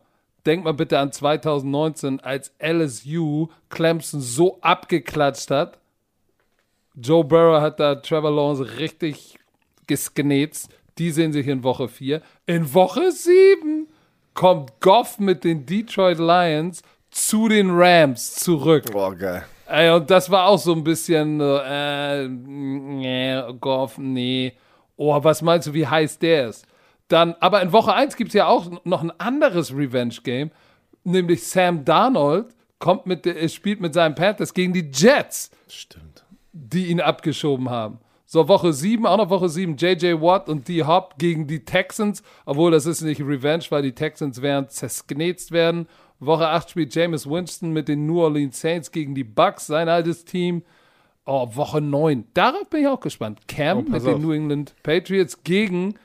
Denk 0.46 0.64
mal 0.64 0.74
bitte 0.74 1.00
an 1.00 1.12
2019, 1.12 2.20
als 2.20 2.52
LSU 2.60 3.48
Clemson 3.70 4.22
so 4.22 4.60
abgeklatscht 4.62 5.50
hat. 5.50 5.80
Joe 6.96 7.24
Burrow 7.24 7.60
hat 7.62 7.80
da 7.80 7.96
Trevor 7.96 8.30
Lawrence 8.32 8.78
richtig 8.78 9.40
gesgenetzt. 9.88 10.70
Die 10.98 11.10
sehen 11.12 11.34
sich 11.34 11.48
in 11.48 11.64
Woche 11.64 11.88
4. 11.90 12.22
In 12.46 12.74
Woche 12.74 13.12
7 13.12 13.88
kommt 14.36 14.80
Goff 14.82 15.18
mit 15.18 15.44
den 15.44 15.66
Detroit 15.66 16.20
Lions 16.20 16.84
zu 17.10 17.48
den 17.50 17.72
Rams 17.72 18.36
zurück. 18.36 18.92
Boah, 18.92 19.16
geil. 19.16 19.46
Ey, 19.68 19.90
und 19.90 20.12
das 20.12 20.30
war 20.30 20.46
auch 20.48 20.60
so 20.60 20.74
ein 20.74 20.84
bisschen, 20.84 21.40
äh, 21.42 22.28
nee, 22.28 23.42
Goff, 23.60 23.98
nee. 23.98 24.54
Oh, 24.96 25.18
was 25.24 25.42
meinst 25.42 25.68
du, 25.68 25.74
wie 25.74 25.88
heiß 25.88 26.20
der 26.20 26.50
ist? 26.50 26.68
Dann, 27.08 27.34
aber 27.40 27.62
in 27.64 27.72
Woche 27.72 27.94
1 27.94 28.16
gibt 28.16 28.28
es 28.30 28.34
ja 28.36 28.46
auch 28.46 28.70
noch 28.84 29.02
ein 29.02 29.12
anderes 29.20 29.76
Revenge-Game, 29.76 30.52
nämlich 31.04 31.48
Sam 31.48 31.84
Darnold 31.86 32.48
kommt 32.80 33.06
mit, 33.08 33.26
der- 33.26 33.48
spielt 33.50 33.80
mit 33.82 33.94
seinen 33.94 34.16
Panthers 34.16 34.54
gegen 34.54 34.74
die 34.74 34.90
Jets, 34.94 35.50
Stimmt. 35.68 36.24
die 36.52 36.88
ihn 36.88 37.02
abgeschoben 37.02 37.70
haben. 37.70 38.00
So, 38.26 38.48
Woche 38.48 38.74
7, 38.74 39.06
auch 39.06 39.18
noch 39.18 39.30
Woche 39.30 39.50
7, 39.50 39.78
JJ 39.78 40.20
Watt 40.20 40.50
und 40.50 40.68
D 40.68 40.84
Hop 40.84 41.16
gegen 41.20 41.46
die 41.46 41.64
Texans, 41.64 42.24
obwohl 42.46 42.72
das 42.72 42.88
ist 42.88 43.02
nicht 43.02 43.22
Revenge, 43.22 43.66
weil 43.70 43.84
die 43.84 43.94
Texans 43.94 44.42
werden 44.42 44.68
zersknetzt 44.68 45.52
werden. 45.52 45.88
Woche 46.20 46.48
8 46.48 46.72
spielt 46.72 46.96
Jameis 46.96 47.30
Winston 47.30 47.72
mit 47.72 47.88
den 47.88 48.08
New 48.08 48.22
Orleans 48.22 48.60
Saints 48.60 48.92
gegen 48.92 49.14
die 49.14 49.24
Bucks, 49.24 49.68
sein 49.68 49.90
altes 49.90 50.26
Team. 50.26 50.64
Oh, 51.26 51.48
Woche 51.56 51.82
9. 51.82 52.26
Darauf 52.34 52.70
bin 52.70 52.82
ich 52.82 52.88
auch 52.88 53.00
gespannt. 53.00 53.48
Cam 53.48 53.80
Oh, 53.80 53.82
mit 53.82 53.92
pass 53.92 54.04
den 54.04 54.16
auf. 54.16 54.22
New 54.22 54.32
England 54.32 54.76
Patriots 54.84 55.44
gegen, 55.44 55.96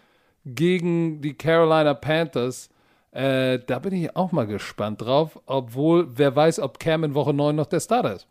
gegen 0.44 1.20
die 1.20 1.34
Carolina 1.34 1.94
Panthers. 1.94 2.70
Äh, 3.12 3.58
da 3.66 3.78
bin 3.78 3.92
ich 3.92 4.14
auch 4.16 4.32
mal 4.32 4.46
gespannt 4.46 5.02
drauf, 5.02 5.38
obwohl 5.46 6.06
wer 6.16 6.34
weiß, 6.36 6.60
ob 6.60 6.78
Cam 6.78 7.04
in 7.04 7.14
Woche 7.14 7.34
9 7.34 7.54
noch 7.56 7.66
der 7.66 7.80
Starter 7.80 8.14
ist. 8.14 8.26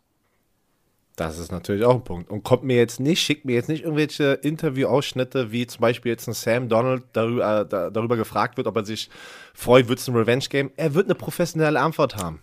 Das 1.16 1.38
ist 1.38 1.52
natürlich 1.52 1.84
auch 1.84 1.96
ein 1.96 2.04
Punkt. 2.04 2.30
Und 2.30 2.44
kommt 2.44 2.62
mir 2.64 2.76
jetzt 2.76 2.98
nicht, 3.00 3.20
schickt 3.20 3.44
mir 3.44 3.52
jetzt 3.54 3.68
nicht 3.68 3.82
irgendwelche 3.84 4.32
Interviewausschnitte, 4.34 5.52
wie 5.52 5.66
zum 5.66 5.82
Beispiel 5.82 6.10
jetzt 6.12 6.26
ein 6.28 6.32
Sam 6.32 6.68
Donald 6.68 7.04
darüber, 7.12 7.60
äh, 7.60 7.66
da, 7.68 7.90
darüber 7.90 8.16
gefragt 8.16 8.56
wird, 8.56 8.66
ob 8.66 8.76
er 8.76 8.84
sich 8.86 9.10
freut, 9.52 9.88
wird 9.88 9.98
es 9.98 10.08
ein 10.08 10.16
Revenge-Game. 10.16 10.70
Er 10.76 10.94
wird 10.94 11.06
eine 11.06 11.14
professionelle 11.14 11.78
Antwort 11.80 12.16
haben. 12.16 12.40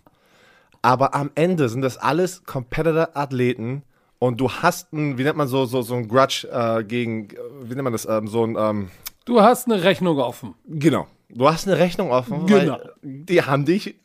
Aber 0.83 1.15
am 1.15 1.31
Ende 1.35 1.69
sind 1.69 1.81
das 1.81 1.97
alles 1.97 2.43
Competitor-Athleten 2.43 3.83
und 4.19 4.39
du 4.39 4.49
hast 4.51 4.93
ein, 4.93 5.17
wie 5.17 5.23
nennt 5.23 5.37
man 5.37 5.47
so, 5.47 5.65
so, 5.65 5.81
so 5.81 5.95
ein 5.95 6.07
Grudge 6.07 6.47
äh, 6.51 6.83
gegen, 6.83 7.29
wie 7.61 7.69
nennt 7.73 7.83
man 7.83 7.93
das, 7.93 8.05
ähm, 8.05 8.27
so 8.27 8.43
ein, 8.45 8.55
ähm, 8.59 8.89
Du 9.25 9.41
hast 9.41 9.65
eine 9.69 9.83
Rechnung 9.83 10.17
offen. 10.19 10.53
genau. 10.67 11.07
Du 11.29 11.45
hast 11.49 11.67
eine 11.67 11.77
Rechnung 11.77 12.11
offen, 12.11 12.45
Genau. 12.45 12.79
die 13.01 13.41
haben 13.41 13.65
dich 13.65 13.95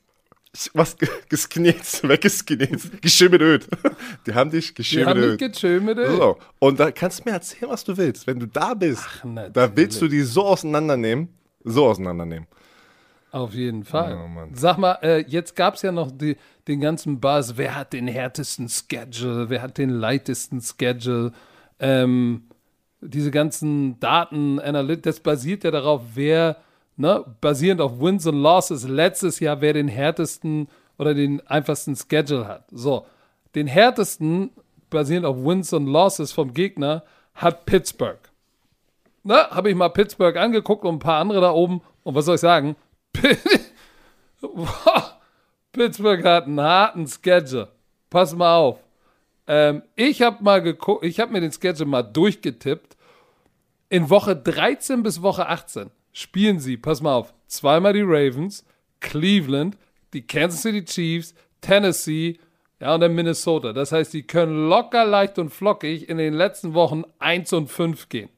was 0.74 0.96
ge- 0.96 1.08
gesknetzt, 1.28 2.06
weggesknetzt, 2.08 3.00
geschimmelt. 3.00 3.68
Die 4.26 4.34
haben 4.34 4.50
dich 4.50 4.68
haben 4.68 4.74
geschimmelt. 4.74 5.38
gechillt 5.38 5.82
mit 5.82 5.98
So, 5.98 6.38
und 6.58 6.78
da 6.78 6.90
kannst 6.90 7.20
du 7.20 7.24
mir 7.30 7.36
erzählen, 7.36 7.70
was 7.70 7.84
du 7.84 7.96
willst. 7.96 8.26
Wenn 8.26 8.38
du 8.38 8.46
da 8.46 8.74
bist, 8.74 9.04
natürlich. 9.24 9.52
da 9.52 9.76
willst 9.76 10.02
du 10.02 10.08
die 10.08 10.22
so 10.22 10.44
auseinandernehmen, 10.44 11.28
so 11.64 11.86
auseinandernehmen. 11.86 12.46
Auf 13.30 13.54
jeden 13.54 13.84
Fall. 13.84 14.14
Oh. 14.14 14.48
Sag 14.52 14.76
mal, 14.76 14.98
äh, 15.02 15.24
jetzt 15.26 15.56
gab 15.56 15.76
es 15.76 15.82
ja 15.82 15.90
noch 15.90 16.10
die, 16.10 16.36
den 16.68 16.80
ganzen 16.80 17.18
Buzz. 17.18 17.54
Wer 17.56 17.74
hat 17.74 17.94
den 17.94 18.06
härtesten 18.06 18.68
Schedule? 18.68 19.48
Wer 19.48 19.62
hat 19.62 19.78
den 19.78 19.88
leichtesten 19.88 20.60
Schedule? 20.60 21.32
Ähm, 21.78 22.42
diese 23.00 23.30
ganzen 23.30 23.98
Daten, 24.00 24.58
das 25.02 25.20
basiert 25.20 25.64
ja 25.64 25.70
darauf, 25.70 26.02
wer, 26.14 26.58
ne, 26.96 27.24
basierend 27.40 27.80
auf 27.80 28.00
Wins 28.00 28.26
und 28.26 28.40
Losses, 28.40 28.86
letztes 28.88 29.40
Jahr, 29.40 29.60
wer 29.60 29.72
den 29.72 29.88
härtesten 29.88 30.68
oder 30.98 31.14
den 31.14 31.46
einfachsten 31.46 31.96
Schedule 31.96 32.46
hat. 32.46 32.64
So, 32.70 33.06
den 33.54 33.66
härtesten, 33.66 34.50
basierend 34.90 35.26
auf 35.26 35.36
Wins 35.44 35.72
und 35.72 35.86
Losses 35.86 36.32
vom 36.32 36.52
Gegner, 36.52 37.04
hat 37.34 37.66
Pittsburgh. 37.66 38.18
Ne, 39.24 39.48
habe 39.50 39.70
ich 39.70 39.76
mal 39.76 39.88
Pittsburgh 39.88 40.36
angeguckt 40.36 40.84
und 40.84 40.96
ein 40.96 41.00
paar 41.00 41.20
andere 41.20 41.40
da 41.40 41.52
oben. 41.52 41.80
Und 42.02 42.14
was 42.14 42.24
soll 42.24 42.34
ich 42.34 42.40
sagen? 42.40 42.76
Pittsburgh 45.72 46.24
hat 46.24 46.46
einen 46.46 46.60
harten 46.60 47.06
Schedule. 47.06 47.68
Pass 48.10 48.34
mal 48.34 48.56
auf. 48.56 48.78
Ähm, 49.46 49.82
ich 49.94 50.22
habe 50.22 50.42
mal 50.42 50.60
geguckt, 50.60 51.04
ich 51.04 51.20
habe 51.20 51.32
mir 51.32 51.40
den 51.40 51.52
Schedule 51.52 51.88
mal 51.88 52.02
durchgetippt. 52.02 52.96
In 53.88 54.10
Woche 54.10 54.34
13 54.34 55.02
bis 55.02 55.22
Woche 55.22 55.46
18 55.48 55.90
spielen 56.12 56.60
sie, 56.60 56.76
pass 56.76 57.00
mal 57.02 57.14
auf, 57.14 57.32
zweimal 57.46 57.92
die 57.92 58.02
Ravens, 58.02 58.64
Cleveland, 59.00 59.76
die 60.12 60.22
Kansas 60.26 60.62
City 60.62 60.84
Chiefs, 60.84 61.34
Tennessee, 61.60 62.38
ja, 62.80 62.94
und 62.94 63.00
dann 63.00 63.14
Minnesota. 63.14 63.72
Das 63.72 63.92
heißt, 63.92 64.12
die 64.12 64.22
können 64.24 64.68
locker, 64.68 65.04
leicht 65.04 65.38
und 65.38 65.50
flockig 65.50 66.08
in 66.08 66.18
den 66.18 66.34
letzten 66.34 66.74
Wochen 66.74 67.04
1 67.18 67.52
und 67.52 67.68
5 67.70 68.08
gehen. 68.08 68.28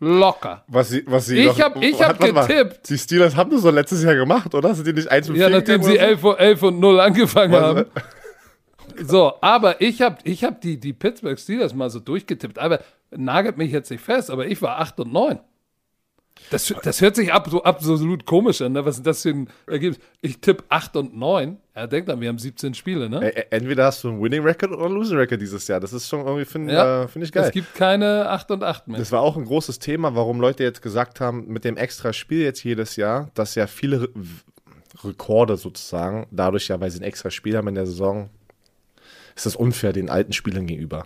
Locker. 0.00 0.64
Was 0.66 0.88
sie, 0.90 1.04
was 1.06 1.26
sie 1.26 1.38
Ich 1.38 1.46
noch- 1.46 1.58
hab- 1.60 2.18
getippt. 2.20 2.88
Die 2.90 2.98
Steelers 2.98 3.36
haben 3.36 3.50
das 3.50 3.62
so 3.62 3.70
letztes 3.70 4.02
Jahr 4.02 4.16
gemacht, 4.16 4.54
oder? 4.54 4.74
Sind 4.74 4.86
die 4.86 4.92
nicht 4.92 5.10
1 5.10 5.30
und 5.30 5.36
Ja, 5.36 5.46
4 5.46 5.56
nachdem 5.58 5.82
sie 5.82 5.92
oder 5.92 6.00
11, 6.00 6.24
und- 6.24 6.38
11 6.40 6.62
und 6.62 6.80
0 6.80 7.00
angefangen 7.00 7.52
Was- 7.52 7.62
haben. 7.62 7.84
So, 9.02 9.32
aber 9.40 9.80
ich 9.80 10.02
habe 10.02 10.18
ich 10.24 10.44
hab 10.44 10.60
die, 10.60 10.78
die 10.78 10.92
Pittsburgh 10.92 11.36
Steelers 11.38 11.74
mal 11.74 11.90
so 11.90 11.98
durchgetippt. 11.98 12.58
Aber 12.60 12.80
nagelt 13.10 13.56
mich 13.56 13.72
jetzt 13.72 13.90
nicht 13.90 14.04
fest, 14.04 14.30
aber 14.30 14.46
ich 14.46 14.60
war 14.62 14.78
8 14.78 15.00
und 15.00 15.12
9. 15.12 15.40
Das, 16.50 16.72
das 16.82 17.00
hört 17.00 17.16
sich 17.16 17.32
ab, 17.32 17.48
so 17.48 17.62
absolut 17.62 18.26
komisch 18.26 18.60
an. 18.60 18.72
Ne? 18.72 18.84
Was 18.84 18.96
ist 18.96 19.06
das 19.06 19.22
für 19.22 19.30
ein 19.30 19.48
Ergebnis? 19.66 19.98
Ich 20.20 20.38
tippe 20.40 20.64
8 20.68 20.96
und 20.96 21.16
9. 21.16 21.56
Ja, 21.74 21.86
denkt 21.86 22.10
an, 22.10 22.20
wir 22.20 22.28
haben 22.28 22.38
17 22.38 22.74
Spiele, 22.74 23.08
ne? 23.08 23.50
Entweder 23.50 23.86
hast 23.86 24.04
du 24.04 24.08
einen 24.08 24.22
Winning 24.22 24.42
Record 24.42 24.72
oder 24.72 24.84
einen 24.86 24.94
Losing 24.94 25.16
Record 25.16 25.40
dieses 25.40 25.66
Jahr. 25.68 25.80
Das 25.80 25.92
ist 25.92 26.08
schon 26.08 26.20
irgendwie, 26.20 26.44
finde 26.44 26.74
Ja. 26.74 27.02
äh, 27.04 27.08
find 27.08 27.24
ich 27.24 27.32
geil. 27.32 27.44
Es 27.44 27.52
gibt 27.52 27.74
keine 27.74 28.28
8 28.28 28.50
und 28.52 28.62
8 28.62 28.88
mehr. 28.88 28.98
Das 28.98 29.10
war 29.10 29.22
auch 29.22 29.36
ein 29.36 29.44
großes 29.44 29.78
Thema, 29.78 30.14
warum 30.14 30.40
Leute 30.40 30.62
jetzt 30.62 30.82
gesagt 30.82 31.20
haben, 31.20 31.46
mit 31.48 31.64
dem 31.64 31.76
extra 31.76 32.12
Spiel 32.12 32.42
jetzt 32.42 32.62
jedes 32.62 32.96
Jahr, 32.96 33.30
dass 33.34 33.54
ja 33.54 33.66
viele 33.66 34.02
Re 34.02 34.08
Rekorde 35.02 35.56
sozusagen, 35.56 36.26
dadurch 36.30 36.68
ja, 36.68 36.80
weil 36.80 36.90
sie 36.90 37.00
ein 37.00 37.04
extra 37.04 37.30
Spiel 37.30 37.56
haben 37.56 37.66
in 37.68 37.74
der 37.74 37.86
Saison, 37.86 38.30
ist 39.34 39.44
das 39.46 39.56
unfair 39.56 39.92
den 39.92 40.08
alten 40.08 40.32
Spielern 40.32 40.66
gegenüber. 40.66 41.04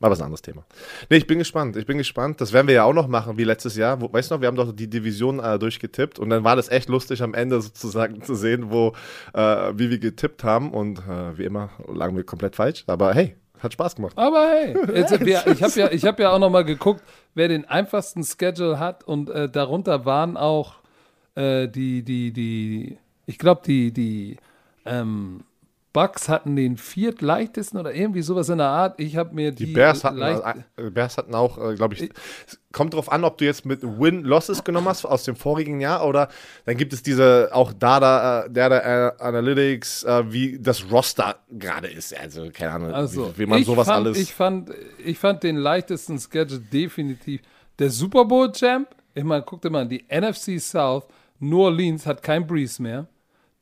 Aber 0.00 0.12
ist 0.12 0.20
ein 0.20 0.26
anderes 0.26 0.42
Thema. 0.42 0.64
Nee, 1.08 1.16
ich 1.16 1.26
bin 1.26 1.38
gespannt. 1.38 1.76
Ich 1.76 1.86
bin 1.86 1.96
gespannt. 1.96 2.40
Das 2.40 2.52
werden 2.52 2.66
wir 2.66 2.74
ja 2.74 2.84
auch 2.84 2.92
noch 2.92 3.08
machen, 3.08 3.38
wie 3.38 3.44
letztes 3.44 3.76
Jahr. 3.76 4.00
Wo, 4.00 4.12
weißt 4.12 4.30
du 4.30 4.34
noch, 4.34 4.40
wir 4.42 4.48
haben 4.48 4.56
doch 4.56 4.72
die 4.72 4.90
Division 4.90 5.40
äh, 5.40 5.58
durchgetippt 5.58 6.18
und 6.18 6.28
dann 6.28 6.44
war 6.44 6.54
das 6.54 6.68
echt 6.68 6.90
lustig 6.90 7.22
am 7.22 7.32
Ende 7.32 7.60
sozusagen 7.62 8.22
zu 8.22 8.34
sehen, 8.34 8.70
wo, 8.70 8.92
äh, 9.32 9.40
wie 9.74 9.88
wir 9.88 9.98
getippt 9.98 10.44
haben. 10.44 10.72
Und 10.72 10.98
äh, 10.98 11.38
wie 11.38 11.44
immer 11.44 11.70
lagen 11.88 12.14
wir 12.14 12.24
komplett 12.24 12.56
falsch. 12.56 12.84
Aber 12.86 13.14
hey, 13.14 13.36
hat 13.58 13.72
Spaß 13.72 13.96
gemacht. 13.96 14.18
Aber 14.18 14.46
hey, 14.48 14.76
jetzt, 14.94 15.18
wir, 15.24 15.46
ich 15.52 15.62
habe 15.62 15.72
ja, 15.80 15.90
ich 15.90 16.04
hab 16.04 16.20
ja 16.20 16.30
auch 16.30 16.38
noch 16.38 16.50
mal 16.50 16.64
geguckt, 16.64 17.02
wer 17.34 17.48
den 17.48 17.64
einfachsten 17.64 18.22
Schedule 18.22 18.78
hat 18.78 19.04
und 19.04 19.30
äh, 19.30 19.48
darunter 19.48 20.04
waren 20.04 20.36
auch 20.36 20.74
äh, 21.36 21.68
die, 21.68 22.02
die, 22.02 22.32
die, 22.32 22.98
ich 23.24 23.38
glaube, 23.38 23.62
die, 23.64 23.92
die 23.92 24.36
ähm, 24.84 25.44
Bucks 25.96 26.28
hatten 26.28 26.56
den 26.56 26.76
viertleichtesten 26.76 27.80
oder 27.80 27.94
irgendwie 27.94 28.20
sowas 28.20 28.50
in 28.50 28.58
der 28.58 28.66
Art. 28.66 29.00
Ich 29.00 29.16
habe 29.16 29.34
mir 29.34 29.50
die, 29.50 29.64
Die 29.64 29.72
Bears 29.72 30.04
hatten, 30.04 30.20
äh, 30.20 30.90
Bears 30.90 31.16
hatten 31.16 31.34
auch, 31.34 31.56
äh, 31.56 31.74
glaube 31.74 31.94
ich, 31.94 32.10
kommt 32.70 32.92
drauf 32.92 33.10
an, 33.10 33.24
ob 33.24 33.38
du 33.38 33.46
jetzt 33.46 33.64
mit 33.64 33.82
Win-Losses 33.82 34.62
genommen 34.62 34.88
hast 34.88 35.06
aus 35.06 35.24
dem 35.24 35.36
vorigen 35.36 35.80
Jahr 35.80 36.06
oder 36.06 36.28
dann 36.66 36.76
gibt 36.76 36.92
es 36.92 37.02
diese 37.02 37.48
auch 37.50 37.72
Data, 37.72 38.44
äh, 38.44 38.50
Data 38.50 38.76
äh, 39.08 39.12
Analytics, 39.22 40.04
äh, 40.04 40.30
wie 40.30 40.58
das 40.58 40.84
Roster 40.92 41.36
gerade 41.50 41.86
ist. 41.88 42.14
Also 42.14 42.50
keine 42.52 42.72
Ahnung, 42.72 42.92
Also, 42.92 43.32
wie, 43.34 43.38
wie 43.38 43.46
man 43.46 43.60
ich 43.60 43.66
sowas 43.66 43.86
fand, 43.86 44.04
alles. 44.04 44.18
Ich 44.18 44.34
fand, 44.34 44.72
ich 45.02 45.18
fand 45.18 45.44
den 45.44 45.56
leichtesten 45.56 46.18
Schedule 46.18 46.60
definitiv 46.60 47.40
der 47.78 47.88
Super 47.88 48.26
Bowl 48.26 48.52
Champ. 48.52 48.88
Ich 49.14 49.24
meine, 49.24 49.44
guck 49.46 49.62
dir 49.62 49.70
mal 49.70 49.80
an, 49.80 49.88
die 49.88 50.04
NFC 50.10 50.60
South, 50.60 51.04
New 51.38 51.62
Orleans 51.62 52.04
hat 52.04 52.22
kein 52.22 52.46
Breeze 52.46 52.82
mehr. 52.82 53.06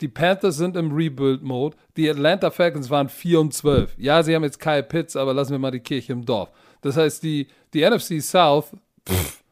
Die 0.05 0.09
Panthers 0.09 0.59
sind 0.59 0.77
im 0.77 0.93
Rebuild-Mode. 0.93 1.79
Die 1.97 2.11
Atlanta 2.11 2.51
Falcons 2.51 2.91
waren 2.91 3.09
4 3.09 3.41
und 3.41 3.55
12. 3.55 3.95
Ja, 3.97 4.23
sie 4.23 4.35
haben 4.35 4.45
jetzt 4.45 4.61
Kyle 4.61 4.83
Pitts, 4.83 5.17
aber 5.17 5.33
lassen 5.33 5.53
wir 5.53 5.59
mal 5.59 5.71
die 5.71 5.81
Kirche 5.81 6.13
im 6.13 6.27
Dorf. 6.27 6.51
Das 6.83 6.99
heißt, 6.99 7.23
die, 7.23 7.47
die 7.73 7.89
NFC 7.89 8.21
South, 8.21 8.67
pff, 9.09 9.43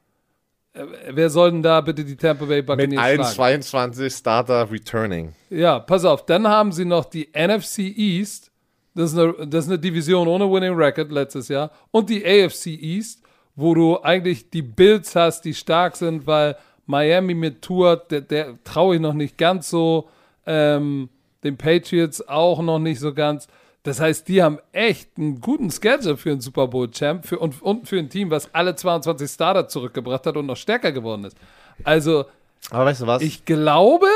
äh, 0.74 0.84
wer 1.08 1.30
soll 1.30 1.52
denn 1.52 1.62
da 1.62 1.80
bitte 1.80 2.04
die 2.04 2.16
Tampa 2.16 2.44
Bay 2.44 2.58
mit 2.58 2.66
Buccaneers 2.66 3.02
allen 3.02 3.24
schlagen? 3.24 3.62
22 3.62 4.12
Starter 4.12 4.70
returning. 4.70 5.32
Ja, 5.48 5.78
pass 5.78 6.04
auf. 6.04 6.26
Dann 6.26 6.46
haben 6.46 6.70
sie 6.70 6.84
noch 6.84 7.06
die 7.06 7.30
NFC 7.34 7.78
East. 7.78 8.50
Das 8.94 9.14
ist, 9.14 9.18
eine, 9.18 9.46
das 9.46 9.64
ist 9.64 9.70
eine 9.70 9.78
Division 9.78 10.28
ohne 10.28 10.52
Winning 10.52 10.74
Record 10.74 11.10
letztes 11.10 11.48
Jahr. 11.48 11.70
Und 11.92 12.10
die 12.10 12.22
AFC 12.26 12.66
East, 12.66 13.22
wo 13.56 13.74
du 13.74 14.02
eigentlich 14.02 14.50
die 14.50 14.60
Bills 14.60 15.16
hast, 15.16 15.46
die 15.46 15.54
stark 15.54 15.96
sind, 15.96 16.26
weil 16.26 16.58
Miami 16.84 17.32
mit 17.32 17.62
Tour, 17.62 17.96
der, 17.96 18.20
der 18.20 18.62
traue 18.64 18.96
ich 18.96 19.00
noch 19.00 19.14
nicht 19.14 19.38
ganz 19.38 19.70
so. 19.70 20.10
Ähm, 20.46 21.08
den 21.44 21.56
Patriots 21.56 22.26
auch 22.28 22.62
noch 22.62 22.78
nicht 22.78 23.00
so 23.00 23.12
ganz. 23.12 23.48
Das 23.82 24.00
heißt, 24.00 24.28
die 24.28 24.42
haben 24.42 24.58
echt 24.70 25.18
einen 25.18 25.40
guten 25.40 25.70
Schedule 25.70 26.16
für 26.16 26.30
einen 26.30 26.40
Super 26.40 26.68
Bowl-Champ 26.68 27.26
für, 27.26 27.38
und, 27.38 27.60
und 27.62 27.88
für 27.88 27.98
ein 27.98 28.08
Team, 28.08 28.30
was 28.30 28.54
alle 28.54 28.76
22 28.76 29.28
Starter 29.28 29.66
zurückgebracht 29.66 30.24
hat 30.26 30.36
und 30.36 30.46
noch 30.46 30.56
stärker 30.56 30.92
geworden 30.92 31.24
ist. 31.24 31.36
Also, 31.82 32.26
Aber 32.70 32.84
weißt 32.84 33.02
du 33.02 33.06
was? 33.08 33.22
ich 33.22 33.44
glaube, 33.44 34.06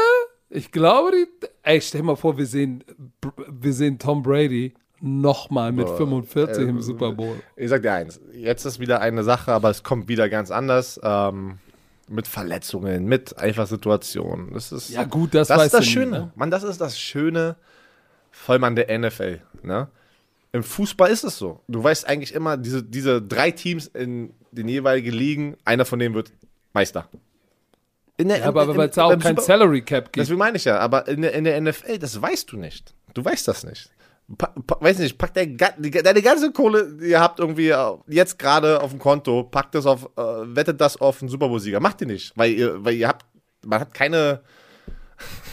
ich 0.50 0.70
glaube, 0.70 1.10
die, 1.12 1.46
ey, 1.64 1.80
stell 1.80 2.02
mal 2.02 2.14
vor, 2.14 2.38
wir 2.38 2.46
sehen, 2.46 2.84
wir 3.48 3.72
sehen 3.72 3.98
Tom 3.98 4.22
Brady 4.22 4.72
nochmal 5.00 5.72
mit 5.72 5.88
45 5.88 6.58
äh, 6.58 6.68
im 6.68 6.80
Super 6.80 7.12
Bowl. 7.12 7.36
Ich 7.56 7.68
sag 7.68 7.82
dir 7.82 7.92
eins, 7.92 8.20
jetzt 8.32 8.64
ist 8.64 8.78
wieder 8.78 9.00
eine 9.00 9.24
Sache, 9.24 9.52
aber 9.52 9.70
es 9.70 9.82
kommt 9.82 10.08
wieder 10.08 10.28
ganz 10.28 10.50
anders. 10.50 11.00
Ähm, 11.02 11.58
mit 12.08 12.26
Verletzungen, 12.28 13.04
mit 13.06 13.36
einfach 13.38 13.66
Situationen. 13.66 14.52
Das 14.54 14.72
ist, 14.72 14.90
Ja, 14.90 15.04
gut, 15.04 15.34
das, 15.34 15.48
das 15.48 15.66
ist 15.66 15.74
das 15.74 15.80
nie, 15.86 15.86
Schöne. 15.92 16.10
ne? 16.10 16.32
Mann, 16.36 16.50
das 16.50 16.62
ist 16.62 16.80
das 16.80 16.98
Schöne 16.98 17.56
voll 18.30 18.58
man 18.58 18.76
der 18.76 18.96
NFL. 18.98 19.40
Ne? 19.62 19.88
Im 20.52 20.62
Fußball 20.62 21.10
ist 21.10 21.24
es 21.24 21.36
so. 21.38 21.60
Du 21.68 21.82
weißt 21.82 22.06
eigentlich 22.08 22.34
immer, 22.34 22.56
diese, 22.56 22.82
diese 22.82 23.20
drei 23.20 23.50
Teams 23.50 23.86
in 23.88 24.32
den 24.52 24.68
jeweiligen 24.68 25.10
Ligen, 25.12 25.56
einer 25.64 25.84
von 25.84 25.98
denen 25.98 26.14
wird 26.14 26.32
Meister. 26.72 27.08
In 28.18 28.28
der, 28.28 28.38
Ja, 28.38 28.46
aber 28.46 28.74
weil 28.76 28.88
es 28.88 28.94
da 28.94 29.04
auch 29.04 29.18
kein 29.18 29.36
Super- 29.36 29.42
Salary 29.42 29.82
Cap 29.82 30.04
gibt. 30.06 30.16
Deswegen 30.16 30.38
meine 30.38 30.56
ich 30.56 30.64
ja, 30.64 30.78
aber 30.78 31.08
in 31.08 31.22
der, 31.22 31.32
in 31.34 31.44
der 31.44 31.60
NFL, 31.60 31.98
das 31.98 32.20
weißt 32.20 32.52
du 32.52 32.56
nicht. 32.56 32.94
Du 33.14 33.24
weißt 33.24 33.48
das 33.48 33.64
nicht. 33.64 33.90
Pa, 34.38 34.52
weiß 34.80 34.98
nicht, 34.98 35.18
pack 35.18 35.34
dein, 35.34 35.56
ga- 35.56 35.74
die, 35.78 35.90
deine 35.90 36.20
ganze 36.20 36.50
Kohle, 36.52 36.92
die 36.96 37.10
ihr 37.10 37.20
habt 37.20 37.38
irgendwie 37.38 37.68
äh, 37.68 37.92
jetzt 38.08 38.38
gerade 38.40 38.80
auf 38.82 38.90
dem 38.90 38.98
Konto, 38.98 39.44
packt 39.44 39.74
das 39.76 39.86
auf, 39.86 40.10
äh, 40.16 40.20
wettet 40.20 40.80
das 40.80 41.00
auf 41.00 41.22
einen 41.22 41.28
Super 41.28 41.48
Bowl-Sieger. 41.48 41.78
Macht 41.78 42.00
ihr 42.00 42.08
nicht, 42.08 42.32
weil 42.36 42.50
ihr, 42.52 42.84
weil 42.84 42.94
ihr 42.94 43.06
habt, 43.06 43.24
man 43.64 43.78
hat 43.80 43.94
keine 43.94 44.40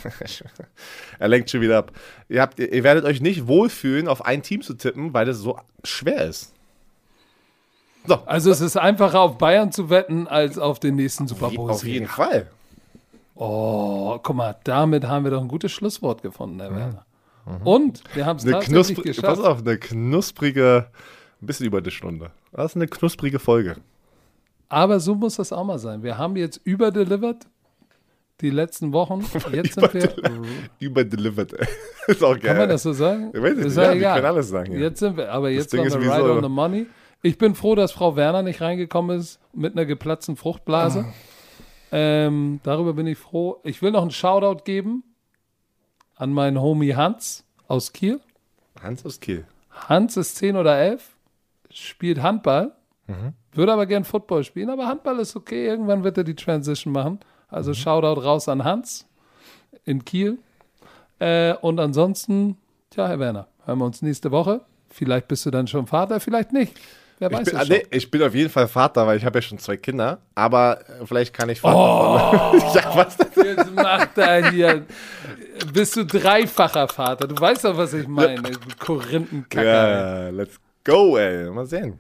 er 1.20 1.28
lenkt 1.28 1.50
schon 1.50 1.62
wieder 1.62 1.78
ab. 1.78 1.92
Ihr, 2.30 2.42
habt, 2.42 2.60
ihr 2.60 2.84
werdet 2.84 3.06
euch 3.06 3.22
nicht 3.22 3.48
wohlfühlen, 3.48 4.08
auf 4.08 4.26
ein 4.26 4.42
Team 4.44 4.62
zu 4.62 4.74
tippen, 4.74 5.14
weil 5.14 5.30
es 5.30 5.38
so 5.38 5.58
schwer 5.84 6.26
ist. 6.26 6.54
So. 8.06 8.16
Also 8.26 8.52
es 8.52 8.60
ist 8.60 8.76
einfacher 8.76 9.22
auf 9.22 9.38
Bayern 9.38 9.72
zu 9.72 9.90
wetten, 9.90 10.28
als 10.28 10.58
auf 10.58 10.80
den 10.80 10.96
nächsten 10.96 11.28
Super 11.28 11.50
Bowl. 11.50 11.70
Auf 11.72 11.86
jeden 11.86 12.08
Fall. 12.08 12.48
Oh, 13.36 14.20
guck 14.22 14.36
mal, 14.36 14.58
damit 14.66 15.06
haben 15.06 15.24
wir 15.24 15.32
doch 15.32 15.42
ein 15.42 15.48
gutes 15.48 15.72
Schlusswort 15.72 16.22
gefunden, 16.22 16.60
Herr 16.60 16.76
Werner. 16.76 17.06
Mhm. 17.46 17.68
Und 17.68 18.04
wir 18.14 18.26
haben 18.26 18.38
es 18.38 18.46
tatsächlich 18.46 19.02
geschafft. 19.04 19.38
Pass 19.38 19.40
auf, 19.40 19.60
eine 19.60 19.78
knusprige, 19.78 20.88
ein 21.42 21.46
bisschen 21.46 21.66
über 21.66 21.82
die 21.82 21.92
Stunde. 21.92 22.32
Das 22.52 22.72
ist 22.72 22.76
eine 22.76 22.88
knusprige 22.88 23.40
Folge. 23.40 23.78
Aber 24.70 25.00
so 25.00 25.16
muss 25.16 25.36
das 25.36 25.52
auch 25.52 25.64
mal 25.64 25.78
sein. 25.78 26.04
Wir 26.04 26.18
haben 26.18 26.36
jetzt 26.36 26.62
überdelivered 26.64 27.46
die 28.42 28.50
letzten 28.50 28.92
Wochen. 28.92 29.24
Jetzt 29.54 29.76
sind 29.76 29.94
wir. 29.94 30.10
Überdelivered. 30.80 31.54
ist 32.08 32.24
auch 32.24 32.34
geil. 32.34 32.42
Kann 32.42 32.58
man 32.58 32.70
das 32.70 32.84
so 32.84 32.92
sagen? 32.92 33.32
Ich 33.34 33.42
weiß 33.42 33.56
nicht, 33.56 33.68
ist 33.68 33.78
ja, 33.78 33.94
ja, 33.94 34.16
kann 34.16 34.26
alles 34.26 34.50
sagen. 34.50 34.74
Ja. 34.74 34.80
Jetzt 34.80 35.00
sind 35.00 35.16
wir, 35.16 35.32
aber 35.32 35.50
jetzt 35.50 35.70
sind 35.70 35.84
wir 35.84 36.10
right 36.10 36.26
so. 36.26 36.34
on 36.34 36.44
the 36.44 36.50
money. 36.50 36.88
Ich 37.22 37.38
bin 37.38 37.56
froh, 37.56 37.76
dass 37.76 37.92
Frau 37.92 38.16
Werner 38.16 38.42
nicht 38.42 38.60
reingekommen 38.60 39.18
ist 39.18 39.40
mit 39.54 39.74
einer 39.74 39.86
geplatzten 39.86 40.36
Fruchtblase. 40.36 41.06
Oh. 41.08 41.14
Ähm, 41.92 42.60
darüber 42.64 42.94
bin 42.94 43.08
ich 43.08 43.18
froh. 43.18 43.62
Ich 43.64 43.82
will 43.82 43.92
noch 43.92 44.02
einen 44.02 44.12
Shoutout 44.12 44.64
geben 44.66 45.04
an 46.16 46.32
meinen 46.32 46.60
Homie 46.62 46.96
Hans 46.96 47.44
aus 47.68 47.94
Kiel. 47.94 48.20
Hans 48.82 49.06
aus 49.06 49.20
Kiel. 49.20 49.46
Hans 49.72 50.18
ist 50.18 50.36
10 50.38 50.56
oder 50.56 50.78
11, 50.78 51.10
spielt 51.70 52.22
Handball, 52.22 52.74
mhm. 53.08 53.34
würde 53.52 53.74
aber 53.74 53.86
gern 53.86 54.04
Football 54.04 54.44
spielen, 54.44 54.70
aber 54.70 54.88
Handball 54.88 55.20
ist 55.20 55.36
okay. 55.36 55.68
Irgendwann 55.68 56.04
wird 56.04 56.18
er 56.18 56.24
die 56.24 56.36
Transition 56.36 56.94
machen. 56.94 57.20
Also 57.48 57.72
mhm. 57.72 57.76
Shoutout 57.76 58.22
raus 58.22 58.48
an 58.48 58.64
Hans 58.64 59.08
in 59.86 60.06
Kiel. 60.06 60.40
Äh, 61.20 61.54
und 61.56 61.80
ansonsten, 61.80 62.58
tja, 62.90 63.08
Herr 63.08 63.20
Werner, 63.20 63.48
hören 63.66 63.80
wir 63.80 63.86
uns 63.86 64.02
nächste 64.02 64.32
Woche. 64.32 64.62
Vielleicht 64.90 65.28
bist 65.28 65.46
du 65.46 65.52
dann 65.52 65.68
schon 65.68 65.88
Vater, 65.88 66.20
vielleicht 66.20 66.54
nicht. 66.54 66.80
Wer 67.30 67.40
weiß 67.40 67.48
ich 67.48 67.54
bin, 67.54 67.68
nee, 67.70 67.86
ich 67.90 68.12
bin 68.12 68.22
auf 68.24 68.36
jeden 68.36 68.50
Fall 68.50 68.68
Vater, 68.68 69.08
weil 69.08 69.18
ich 69.18 69.24
habe 69.24 69.38
ja 69.38 69.42
schon 69.42 69.58
zwei 69.58 69.78
Kinder. 69.78 70.20
Aber 70.36 70.80
äh, 70.82 71.06
vielleicht 71.06 71.34
kann 71.34 71.48
ich 71.50 71.62
Vater. 71.62 72.52
Oh, 72.54 72.58
ja, 72.76 72.96
was 72.96 73.18
jetzt 73.36 73.72
macht 73.74 74.18
er 74.18 74.52
hier. 74.52 74.86
Bist 75.72 75.96
du 75.96 76.06
dreifacher 76.06 76.88
Vater? 76.88 77.28
Du 77.28 77.40
weißt 77.40 77.64
doch, 77.66 77.78
was 77.78 77.94
ich 77.94 78.08
meine. 78.08 78.42
Korinthenkacker. 78.80 80.26
Ja, 80.26 80.30
let's 80.30 80.60
go, 80.84 81.18
ey. 81.18 81.50
Mal 81.50 81.66
sehen. 81.66 82.00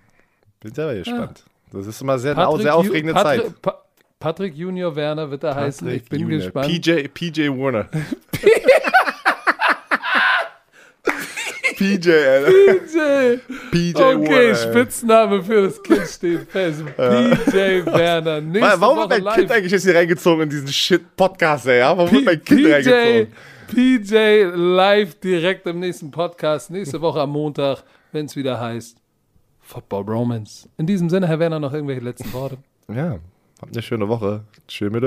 Bin 0.59 0.73
selber 0.73 0.95
gespannt. 0.95 1.43
Ja. 1.45 1.79
Das 1.79 1.87
ist 1.87 2.01
immer 2.01 2.19
sehr, 2.19 2.35
Patrick, 2.35 2.61
sehr 2.61 2.75
aufregende 2.75 3.13
Patrick, 3.13 3.43
Zeit. 3.43 3.61
Pa 3.61 3.79
Patrick 4.19 4.55
Junior 4.55 4.95
Werner 4.95 5.29
wird 5.29 5.43
er 5.43 5.55
heißen. 5.55 5.89
Ich 5.89 6.05
bin 6.05 6.21
Junior. 6.21 6.39
gespannt. 6.39 6.67
PJ, 6.67 7.07
PJ 7.07 7.49
Warner. 7.49 7.89
PJ, 11.83 12.09
Alter. 12.09 12.51
PJ. 12.51 13.39
PJ 13.71 13.97
Okay, 13.97 14.51
Warner, 14.51 14.55
Spitzname 14.55 15.43
für 15.43 15.63
das 15.63 15.83
Kind 15.83 16.07
steht 16.07 16.49
fest. 16.49 16.83
PJ 16.95 17.85
Werner. 17.85 18.39
Nächste 18.39 18.81
Warum 18.81 18.99
wird 18.99 19.09
mein 19.09 19.21
live. 19.23 19.35
Kind 19.35 19.51
eigentlich 19.51 19.71
jetzt 19.71 19.83
hier 19.83 19.95
reingezogen 19.95 20.43
in 20.43 20.49
diesen 20.49 20.67
Shit-Podcast, 20.69 21.67
ey? 21.67 21.79
Ja? 21.79 21.97
Warum 21.97 22.11
wird 22.11 22.25
mein 22.25 22.43
Kind 22.43 22.61
PJ, 22.61 22.71
reingezogen? 22.71 23.33
PJ 23.67 24.15
live 24.55 25.15
direkt 25.15 25.67
im 25.67 25.79
nächsten 25.79 26.09
Podcast. 26.09 26.71
Nächste 26.71 27.01
Woche 27.01 27.19
am 27.19 27.31
Montag, 27.31 27.83
wenn 28.13 28.27
es 28.27 28.35
wieder 28.35 28.59
heißt 28.59 28.97
Football 29.61 30.03
Romance. 30.03 30.69
In 30.77 30.85
diesem 30.85 31.09
Sinne, 31.09 31.27
Herr 31.27 31.39
Werner, 31.39 31.59
noch 31.59 31.73
irgendwelche 31.73 32.01
letzten 32.01 32.31
Worte? 32.31 32.57
Ja, 32.87 33.19
habt 33.61 33.73
eine 33.73 33.81
schöne 33.81 34.07
Woche. 34.07 34.43
Tschüss 34.67 34.91
mit 34.91 35.03